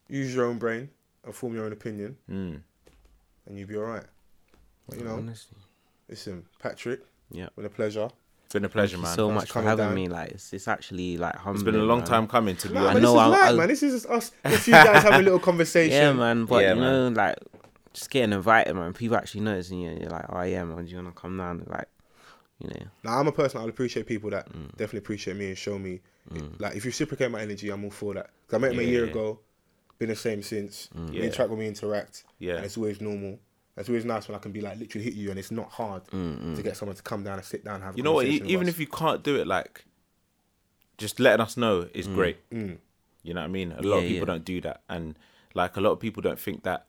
Use 0.09 0.33
your 0.33 0.45
own 0.45 0.57
brain 0.57 0.89
and 1.25 1.35
form 1.35 1.53
your 1.53 1.65
own 1.65 1.73
opinion, 1.73 2.17
Mm. 2.29 2.61
and 3.45 3.57
you'll 3.57 3.67
be 3.67 3.75
all 3.75 3.83
right. 3.83 4.05
But, 4.87 4.99
you 4.99 5.03
know, 5.05 5.15
Honestly. 5.15 5.57
listen, 6.07 6.45
Patrick. 6.59 7.01
Yeah. 7.29 7.47
Been 7.57 7.65
a 7.65 7.69
pleasure. 7.69 8.09
It's 8.47 8.53
been 8.53 8.63
a 8.63 8.69
pleasure, 8.69 8.95
Thank 8.95 9.01
you 9.03 9.07
man. 9.09 9.15
so 9.17 9.27
Thanks 9.27 9.41
much 9.41 9.47
for 9.49 9.53
for 9.61 9.67
having 9.67 9.85
down. 9.87 9.93
me. 9.95 10.07
Like 10.07 10.31
it's, 10.31 10.53
it's 10.53 10.69
actually 10.69 11.17
like 11.17 11.35
humbling. 11.35 11.55
it's 11.55 11.63
been 11.63 11.75
a 11.81 11.83
long 11.83 11.99
man. 11.99 12.07
time 12.07 12.27
coming 12.27 12.55
to 12.55 12.69
be 12.69 12.75
Nah, 12.75 12.79
honest. 12.87 12.93
but 12.93 12.99
this 13.01 13.03
know, 13.03 13.15
is 13.15 13.19
I- 13.19 13.29
mad, 13.29 13.49
I- 13.49 13.57
man. 13.57 13.67
This 13.67 13.83
is 13.83 14.05
us. 14.05 14.31
The 14.43 14.57
two 14.57 14.71
guys 14.71 15.03
having 15.03 15.19
a 15.19 15.23
little 15.23 15.39
conversation. 15.51 15.91
Yeah, 15.97 16.13
man. 16.13 16.45
But 16.45 16.63
Yeah, 16.63 16.73
you 16.75 16.79
man. 16.79 17.13
know, 17.13 17.21
like 17.21 17.35
just 17.93 18.09
getting 18.09 18.31
invited, 18.31 18.73
man. 18.73 18.93
People 18.93 19.17
actually 19.17 19.41
noticing 19.41 19.81
you. 19.81 19.97
You're 19.99 20.09
like, 20.09 20.25
oh 20.29 20.41
yeah, 20.43 20.63
man. 20.63 20.85
Do 20.85 20.89
you 20.89 20.95
wanna 20.95 21.11
come 21.11 21.35
down? 21.37 21.65
Like, 21.67 21.89
you 22.59 22.69
know. 22.69 22.85
Now 23.03 23.19
I'm 23.19 23.27
a 23.27 23.33
person. 23.33 23.59
I'll 23.59 23.67
appreciate 23.67 24.05
people 24.07 24.29
that 24.29 24.47
Mm. 24.49 24.69
definitely 24.77 24.99
appreciate 24.99 25.35
me 25.35 25.47
and 25.49 25.57
show 25.57 25.77
me. 25.77 25.99
Like 26.57 26.77
if 26.77 26.85
you 26.85 26.89
reciprocate 26.89 27.29
my 27.29 27.41
energy, 27.41 27.69
I'm 27.69 27.83
all 27.83 27.91
for 27.91 28.13
that. 28.13 28.29
'Cause 28.47 28.55
I 28.55 28.57
met 28.59 28.71
him 28.71 28.79
a 28.79 28.83
year 28.83 29.03
yeah. 29.03 29.11
ago. 29.11 29.39
Been 29.99 30.07
the 30.09 30.15
same 30.15 30.41
since. 30.41 30.87
We 30.95 31.17
Yeah. 31.17 31.23
interact 31.23 31.49
when 31.49 31.59
we 31.59 31.67
interact. 31.67 32.23
Yeah. 32.39 32.55
And 32.55 32.65
it's 32.65 32.77
always 32.77 33.01
normal. 33.01 33.39
It's 33.77 33.89
always 33.89 34.05
nice 34.05 34.27
when 34.27 34.35
I 34.35 34.39
can 34.39 34.51
be 34.51 34.61
like 34.61 34.77
literally 34.79 35.05
hit 35.05 35.13
you, 35.13 35.29
and 35.29 35.37
it's 35.39 35.51
not 35.51 35.69
hard 35.69 36.01
to 36.09 36.61
get 36.63 36.75
someone 36.75 36.95
to 36.95 37.03
come 37.03 37.23
down 37.23 37.35
and 37.37 37.45
sit 37.45 37.63
down 37.63 37.75
and 37.75 37.83
have. 37.83 37.93
a 37.93 37.97
You 37.97 38.03
know 38.03 38.13
what? 38.13 38.25
E- 38.25 38.39
conversation 38.39 38.45
with 38.45 38.51
even 38.53 38.67
us. 38.67 38.73
if 38.73 38.79
you 38.79 38.87
can't 38.87 39.23
do 39.23 39.35
it, 39.35 39.45
like, 39.47 39.85
just 40.97 41.19
letting 41.19 41.41
us 41.41 41.57
know 41.57 41.87
is 41.93 42.07
great. 42.07 42.37
Mm. 42.49 42.77
You 43.23 43.33
know 43.33 43.41
what 43.41 43.45
I 43.45 43.49
mean? 43.49 43.71
A 43.73 43.81
lot 43.81 43.97
of 43.97 44.03
people 44.03 44.19
yeah. 44.19 44.25
don't 44.25 44.45
do 44.45 44.61
that, 44.61 44.81
and 44.89 45.15
like 45.53 45.77
a 45.77 45.81
lot 45.81 45.91
of 45.91 45.99
people 45.99 46.21
don't 46.21 46.39
think 46.39 46.63
that 46.63 46.87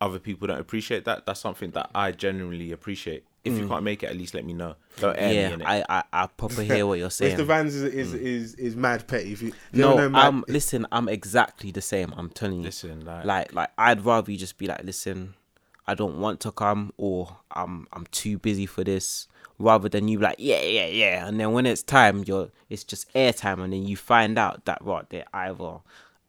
other 0.00 0.18
people 0.18 0.48
don't 0.48 0.58
appreciate 0.60 1.04
that. 1.04 1.26
That's 1.26 1.40
something 1.40 1.70
that 1.72 1.90
I 1.94 2.12
genuinely 2.12 2.72
appreciate. 2.72 3.24
If 3.42 3.54
you 3.58 3.66
can't 3.68 3.82
make 3.84 4.02
it, 4.02 4.10
at 4.10 4.16
least 4.16 4.34
let 4.34 4.44
me 4.44 4.52
know. 4.52 4.74
Don't 4.98 5.16
air 5.16 5.28
me 5.28 5.34
Mm. 5.34 5.34
yeah, 5.34 5.54
in 5.54 5.60
it. 5.62 5.66
I, 5.66 5.84
I 5.88 6.02
I 6.12 6.26
proper 6.26 6.62
hear 6.62 6.86
what 6.86 6.98
you're 6.98 7.08
saying. 7.20 7.38
Mr. 7.38 7.44
Vance 7.46 7.72
is 7.74 7.82
is, 7.94 8.14
is 8.14 8.54
is 8.56 8.76
mad 8.76 9.06
petty. 9.06 9.32
If 9.32 9.40
you, 9.42 9.48
if 9.48 9.54
No, 9.72 9.88
don't 9.90 9.96
know 9.96 10.08
mad, 10.10 10.26
I'm 10.26 10.44
listen. 10.48 10.86
I'm 10.92 11.08
exactly 11.08 11.70
the 11.70 11.80
same. 11.80 12.12
I'm 12.16 12.28
telling 12.30 12.58
you. 12.58 12.64
Listen, 12.64 13.04
like, 13.04 13.24
like 13.24 13.54
like 13.54 13.70
I'd 13.78 14.04
rather 14.04 14.30
you 14.30 14.36
just 14.38 14.58
be 14.58 14.66
like, 14.66 14.82
listen, 14.84 15.34
I 15.90 15.94
don't 15.94 16.18
want 16.20 16.40
to 16.40 16.52
come, 16.52 16.92
or 16.96 17.36
I'm 17.50 17.86
I'm 17.92 18.06
too 18.12 18.38
busy 18.38 18.66
for 18.66 18.84
this. 18.84 19.26
Rather 19.58 19.88
than 19.90 20.08
you 20.08 20.18
be 20.18 20.24
like, 20.24 20.36
yeah, 20.38 20.62
yeah, 20.62 20.86
yeah, 20.86 21.26
and 21.26 21.38
then 21.38 21.52
when 21.52 21.66
it's 21.66 21.82
time, 21.82 22.24
you're 22.26 22.48
it's 22.70 22.84
just 22.84 23.12
airtime, 23.14 23.58
and 23.62 23.72
then 23.72 23.84
you 23.86 23.96
find 23.96 24.38
out 24.38 24.64
that 24.64 24.78
right 24.82 25.04
they're 25.10 25.26
either 25.34 25.80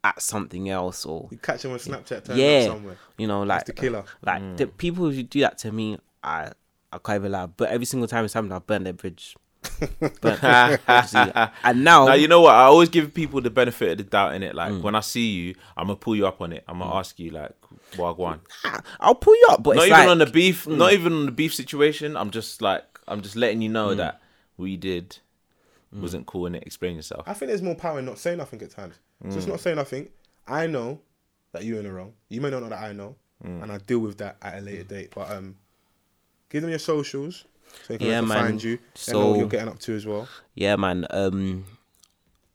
at 0.04 0.22
something 0.22 0.68
else 0.70 1.06
or 1.06 1.28
you 1.32 1.38
catch 1.38 1.64
him 1.64 1.72
on 1.72 1.78
Snapchat, 1.78 2.26
turn 2.26 2.36
yeah, 2.38 2.64
up 2.66 2.74
somewhere. 2.74 2.98
you 3.18 3.28
know, 3.28 3.44
like 3.44 3.66
the 3.66 3.74
killer. 3.74 4.04
Like 4.24 4.58
the 4.58 4.68
people 4.68 5.10
who 5.12 5.24
do 5.24 5.40
that 5.42 5.58
to 5.60 5.72
me, 5.72 5.98
I 6.24 6.52
I 6.92 6.98
can't 6.98 7.22
even 7.22 7.32
lie. 7.32 7.46
But 7.46 7.70
every 7.70 7.86
single 7.86 8.08
time 8.08 8.26
it's 8.26 8.34
happened, 8.34 8.54
I 8.54 8.60
burn 8.60 8.84
their 8.84 8.94
bridge. 8.94 9.38
But 10.22 10.44
and 11.64 11.84
now, 11.84 12.06
Now 12.08 12.14
you 12.14 12.28
know 12.28 12.42
what? 12.42 12.56
I 12.56 12.64
always 12.64 12.90
give 12.90 13.14
people 13.14 13.40
the 13.42 13.50
benefit 13.50 13.92
of 13.92 13.98
the 14.00 14.04
doubt 14.04 14.34
in 14.34 14.44
it. 14.44 14.56
Like 14.56 14.72
Mm. 14.74 14.82
when 14.82 14.96
I 14.96 15.00
see 15.02 15.28
you, 15.30 15.56
I'm 15.78 15.88
gonna 15.88 15.96
pull 15.98 16.16
you 16.16 16.28
up 16.28 16.42
on 16.42 16.52
it. 16.54 16.64
I'm 16.68 16.80
gonna 16.80 16.96
ask 16.96 17.20
you 17.20 17.30
like, 17.32 17.52
"Wagwan." 17.94 18.40
I'll 19.00 19.16
pull 19.16 19.36
you 19.36 19.48
up. 19.52 19.64
But 19.64 19.76
Not 19.76 19.84
it's 19.84 19.88
even 19.92 20.00
like, 20.00 20.08
mm. 20.08 20.12
on 20.12 20.18
the 20.20 20.26
beef. 20.28 20.68
Not 20.68 20.94
even 20.94 21.14
on 21.14 21.26
the 21.26 21.32
beef 21.32 21.54
situation. 21.54 22.16
I'm 22.18 22.32
just 22.32 22.62
like, 22.62 22.84
I'm 23.08 23.22
just 23.22 23.36
letting 23.36 23.62
you 23.62 23.70
Mm. 23.70 23.74
know 23.74 23.96
that 23.96 24.22
we 24.58 24.72
you 24.72 24.78
did 24.78 25.18
wasn't 25.94 26.26
cool 26.26 26.46
and 26.46 26.56
it. 26.56 26.64
Explain 26.66 26.96
yourself. 26.96 27.24
I 27.28 27.34
think 27.34 27.50
there's 27.50 27.62
more 27.62 27.76
power 27.76 28.00
in 28.00 28.06
not 28.06 28.18
saying 28.18 28.38
nothing 28.38 28.62
at 28.62 28.72
times. 28.72 28.96
Just 29.30 29.48
Mm. 29.48 29.52
not 29.52 29.60
saying 29.60 29.76
nothing. 29.76 30.08
I 30.48 30.66
know 30.68 31.00
that 31.52 31.66
you're 31.66 31.80
in 31.80 31.84
the 31.86 31.92
wrong. 31.92 32.14
You 32.30 32.40
may 32.42 32.50
not 32.50 32.62
know 32.64 32.70
that 32.70 32.82
I 32.82 32.94
know, 32.94 33.16
Mm. 33.46 33.64
and 33.64 33.72
I 33.72 33.78
deal 33.80 34.00
with 34.00 34.18
that 34.20 34.38
at 34.42 34.58
a 34.60 34.62
later 34.62 34.84
date. 34.84 35.12
But 35.14 35.30
um, 35.32 35.58
give 36.50 36.62
them 36.62 36.70
your 36.70 36.80
socials 36.80 37.44
so 37.66 37.78
they 37.90 37.98
can 37.98 38.08
Yeah, 38.08 38.14
yeah, 38.14 38.22
man. 38.22 38.44
find 38.46 38.64
you. 38.64 38.78
They 38.78 39.14
know 39.14 39.20
what 39.20 39.34
So- 39.34 39.40
you're 39.40 39.48
getting 39.50 39.68
up 39.68 39.80
to 39.80 39.94
as 39.96 40.06
well. 40.06 40.28
yeah, 40.56 40.76
man. 40.78 41.06
Um, 41.10 41.66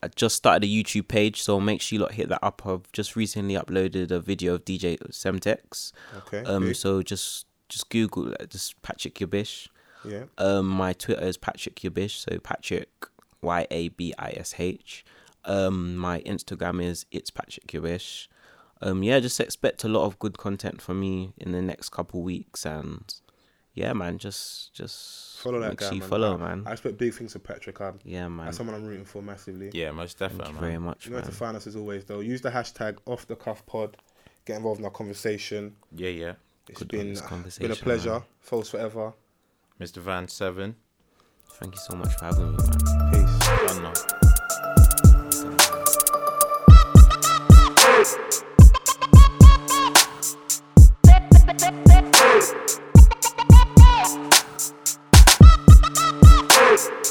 I 0.03 0.09
just 0.09 0.37
started 0.37 0.65
a 0.65 0.71
YouTube 0.71 1.09
page, 1.09 1.43
so 1.43 1.59
make 1.59 1.81
sure 1.81 1.97
you 1.97 2.03
lot 2.03 2.13
hit 2.13 2.29
that 2.29 2.41
up. 2.43 2.63
I've 2.67 2.91
just 2.93 3.17
recently 3.17 3.55
uploaded 3.55 4.11
a 4.11 4.21
video 4.21 4.55
of 4.55 4.65
DJ 4.65 4.99
Semtex. 5.11 5.93
Okay. 6.19 6.45
Um, 6.45 6.67
big. 6.67 6.77
so 6.77 7.03
just 7.03 7.47
just 7.69 7.89
Google 7.91 8.35
just 8.49 8.81
Patrick 8.83 9.15
Yabish. 9.15 9.69
yeah. 10.05 10.25
Um, 10.39 10.67
my 10.67 10.93
Twitter 10.93 11.25
is 11.25 11.37
Patrick 11.37 11.77
Yabish, 11.77 12.25
so 12.29 12.39
Patrick 12.39 12.89
Y 13.43 13.67
A 13.71 13.89
B 13.89 14.13
I 14.19 14.31
S 14.37 14.55
H. 14.59 15.05
Um, 15.45 15.97
my 15.97 16.21
Instagram 16.21 16.83
is 16.83 17.07
it's 17.11 17.31
Patrick 17.31 17.67
Yabish. 17.69 18.29
Um, 18.83 19.03
yeah, 19.03 19.21
just 19.21 19.41
expect 19.41 19.85
a 19.85 19.89
lot 19.89 20.05
of 20.05 20.19
good 20.19 20.37
content 20.37 20.83
from 20.83 21.01
me 21.01 21.33
in 21.39 21.53
the 21.53 21.63
next 21.63 21.89
couple 21.89 22.23
weeks, 22.23 22.67
and 22.67 23.15
yeah, 23.77 23.93
man, 23.93 24.19
just 24.19 24.73
just 24.75 25.39
Follow 25.39 25.61
that 25.61 25.69
make 25.69 25.79
guy, 25.79 25.87
sure 25.87 25.95
you 25.95 26.01
man. 26.01 26.09
follow, 26.09 26.35
I, 26.35 26.37
man. 26.39 26.65
I 26.67 26.73
expect 26.73 26.97
big 26.99 27.13
things 27.15 27.35
of 27.35 27.45
Patrick. 27.45 27.79
I'm, 27.81 27.89
um, 27.89 27.99
yeah, 28.05 28.27
man. 28.27 28.47
that's 28.47 28.57
someone 28.57 28.75
I'm 28.75 28.85
rooting 28.85 29.05
for 29.05 29.23
massively. 29.23 29.71
Yeah, 29.73 29.91
most 29.93 30.19
Thank 30.19 30.33
definitely. 30.33 30.55
you 30.55 30.61
man. 30.61 30.71
very 30.71 30.79
much, 30.79 31.05
You 31.05 31.11
know 31.11 31.17
where 31.17 31.23
man. 31.23 31.31
to 31.31 31.37
find 31.37 31.57
us 31.57 31.67
as 31.67 31.77
always, 31.77 32.05
though. 32.07 32.21
Use 32.21 32.41
the 32.41 32.51
hashtag 32.51 32.97
off 33.07 33.27
the 33.29 33.37
cuff 33.37 33.65
pod. 33.67 33.97
Get 34.47 34.57
involved 34.57 34.81
in 34.81 34.85
our 34.87 34.91
conversation. 34.91 35.77
Yeah, 35.95 36.09
yeah. 36.09 36.33
It's 36.69 36.79
Good 36.81 36.89
been 36.89 37.17
honest 37.31 37.59
uh, 37.61 37.63
been 37.63 37.71
a 37.71 37.77
pleasure. 37.77 38.11
man. 38.13 38.23
False 38.41 38.71
forever. 38.71 39.13
Mr. 39.81 39.99
Van 39.99 40.27
Seven. 40.27 40.75
Thank 41.61 41.75
you 41.75 41.81
so 41.81 41.97
much 41.97 42.13
for 42.17 42.25
having 42.25 42.53
me, 42.53 42.57
man. 42.57 43.13
Peace. 43.13 43.39
Done 43.67 43.83
now. 43.83 43.93
Hey! 56.57 57.07